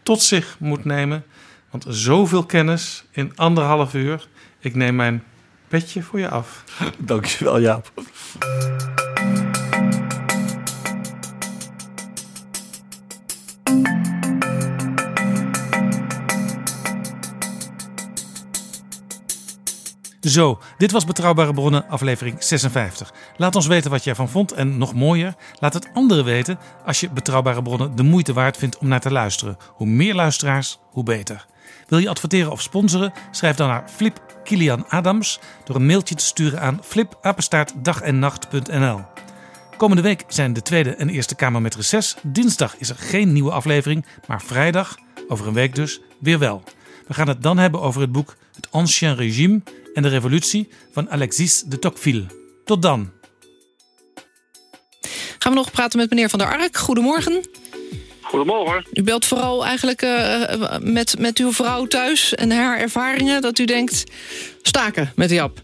tot 0.03 0.21
zich 0.21 0.55
moet 0.59 0.85
nemen. 0.85 1.25
Want 1.69 1.85
zoveel 1.87 2.45
kennis 2.45 3.03
in 3.11 3.31
anderhalf 3.35 3.93
uur. 3.93 4.27
Ik 4.59 4.75
neem 4.75 4.95
mijn 4.95 5.23
petje 5.72 6.03
voor 6.03 6.19
je 6.19 6.30
af. 6.30 6.64
Dankjewel, 6.98 7.60
Jaap. 7.60 7.91
Zo, 20.22 20.60
dit 20.77 20.91
was 20.91 21.06
Betrouwbare 21.06 21.53
Bronnen, 21.53 21.88
aflevering 21.88 22.43
56. 22.43 23.14
Laat 23.38 23.56
ons 23.56 23.68
weten 23.68 23.91
wat 23.91 24.03
je 24.03 24.10
ervan 24.10 24.30
vond 24.30 24.52
en 24.52 24.77
nog 24.77 24.93
mooier, 24.93 25.35
laat 25.60 25.73
het 25.73 25.89
anderen 25.93 26.26
weten 26.26 26.60
als 26.85 26.99
je 26.99 27.10
Betrouwbare 27.10 27.61
Bronnen 27.61 27.95
de 27.95 28.03
moeite 28.03 28.34
waard 28.34 28.57
vindt 28.57 28.77
om 28.77 28.88
naar 28.88 28.99
te 28.99 29.11
luisteren. 29.11 29.57
Hoe 29.68 29.88
meer 29.88 30.15
luisteraars, 30.15 30.80
hoe 30.81 31.03
beter. 31.03 31.45
Wil 31.91 31.99
je 31.99 32.09
adverteren 32.09 32.51
of 32.51 32.61
sponsoren? 32.61 33.13
Schrijf 33.31 33.55
dan 33.55 33.68
naar 33.68 33.89
Flip 33.89 34.39
Kilian 34.43 34.89
Adams 34.89 35.39
door 35.65 35.76
een 35.76 35.85
mailtje 35.85 36.15
te 36.15 36.26
sturen 36.26 36.61
aan 36.61 36.80
flipapenstaartdagennacht.nl. 36.84 39.01
Komende 39.77 40.01
week 40.01 40.23
zijn 40.27 40.53
de 40.53 40.61
Tweede 40.61 40.95
en 40.95 41.09
Eerste 41.09 41.35
Kamer 41.35 41.61
met 41.61 41.76
reces. 41.76 42.15
Dinsdag 42.23 42.77
is 42.77 42.89
er 42.89 42.95
geen 42.95 43.34
nieuwe 43.34 43.51
aflevering, 43.51 44.05
maar 44.27 44.41
vrijdag, 44.41 44.97
over 45.27 45.47
een 45.47 45.53
week 45.53 45.76
dus, 45.76 45.99
weer 46.19 46.39
wel. 46.39 46.63
We 47.07 47.13
gaan 47.13 47.27
het 47.27 47.43
dan 47.43 47.57
hebben 47.57 47.81
over 47.81 48.01
het 48.01 48.11
boek 48.11 48.35
Het 48.55 48.72
Ancien 48.72 49.15
Régime 49.15 49.61
en 49.93 50.01
de 50.01 50.09
Revolutie 50.09 50.69
van 50.91 51.09
Alexis 51.09 51.63
de 51.63 51.80
Tocqueville. 51.80 52.26
Tot 52.65 52.81
dan. 52.81 53.11
Gaan 55.39 55.51
we 55.51 55.57
nog 55.57 55.72
praten 55.72 55.99
met 55.99 56.09
meneer 56.09 56.30
Van 56.30 56.39
der 56.39 56.47
Ark. 56.47 56.77
Goedemorgen. 56.77 57.41
Goedemorgen. 58.22 58.85
U 58.93 59.03
belt 59.03 59.26
vooral 59.26 59.65
eigenlijk 59.65 60.02
uh, 60.02 60.77
met, 60.80 61.19
met 61.19 61.38
uw 61.38 61.52
vrouw 61.52 61.85
thuis 61.85 62.35
en 62.35 62.52
haar 62.52 62.77
ervaringen... 62.80 63.41
dat 63.41 63.60
u 63.60 63.65
denkt, 63.65 64.03
staken 64.61 65.11
met 65.15 65.30
Jap. 65.30 65.60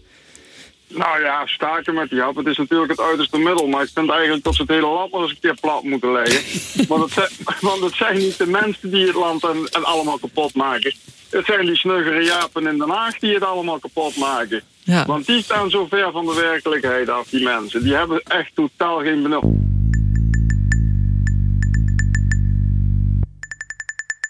Nou 0.88 1.22
ja, 1.22 1.46
staken 1.46 1.94
met 1.94 2.10
Jap. 2.10 2.36
Het 2.36 2.46
is 2.46 2.56
natuurlijk 2.56 2.90
het 2.90 3.00
uiterste 3.00 3.38
middel. 3.38 3.66
Maar 3.66 3.82
ik 3.82 3.90
vind 3.94 4.10
eigenlijk 4.10 4.44
dat 4.44 4.54
ze 4.54 4.62
het 4.62 4.70
hele 4.70 4.86
land 4.86 5.12
nog 5.12 5.22
eens 5.22 5.30
een 5.30 5.40
keer 5.40 5.56
plat 5.60 5.82
moeten 5.82 6.12
leggen. 6.12 6.40
want, 6.88 7.02
het 7.02 7.12
zijn, 7.12 7.58
want 7.60 7.80
het 7.80 7.94
zijn 7.94 8.18
niet 8.18 8.38
de 8.38 8.46
mensen 8.46 8.90
die 8.90 9.06
het 9.06 9.14
land 9.14 9.44
en, 9.44 9.68
en 9.70 9.84
allemaal 9.84 10.18
kapot 10.18 10.54
maken. 10.54 10.94
Het 11.30 11.44
zijn 11.44 11.66
die 11.66 11.76
snuggere 11.76 12.22
Japen 12.22 12.66
in 12.66 12.78
Den 12.78 12.90
Haag 12.90 13.18
die 13.18 13.34
het 13.34 13.44
allemaal 13.44 13.78
kapot 13.78 14.16
maken. 14.16 14.62
Ja. 14.82 15.04
Want 15.06 15.26
die 15.26 15.42
staan 15.42 15.70
zo 15.70 15.86
ver 15.86 16.10
van 16.12 16.26
de 16.26 16.34
werkelijkheid 16.34 17.08
af, 17.08 17.28
die 17.28 17.42
mensen. 17.42 17.82
Die 17.82 17.94
hebben 17.94 18.22
echt 18.22 18.50
totaal 18.54 18.98
geen 18.98 19.22
benul. 19.22 19.56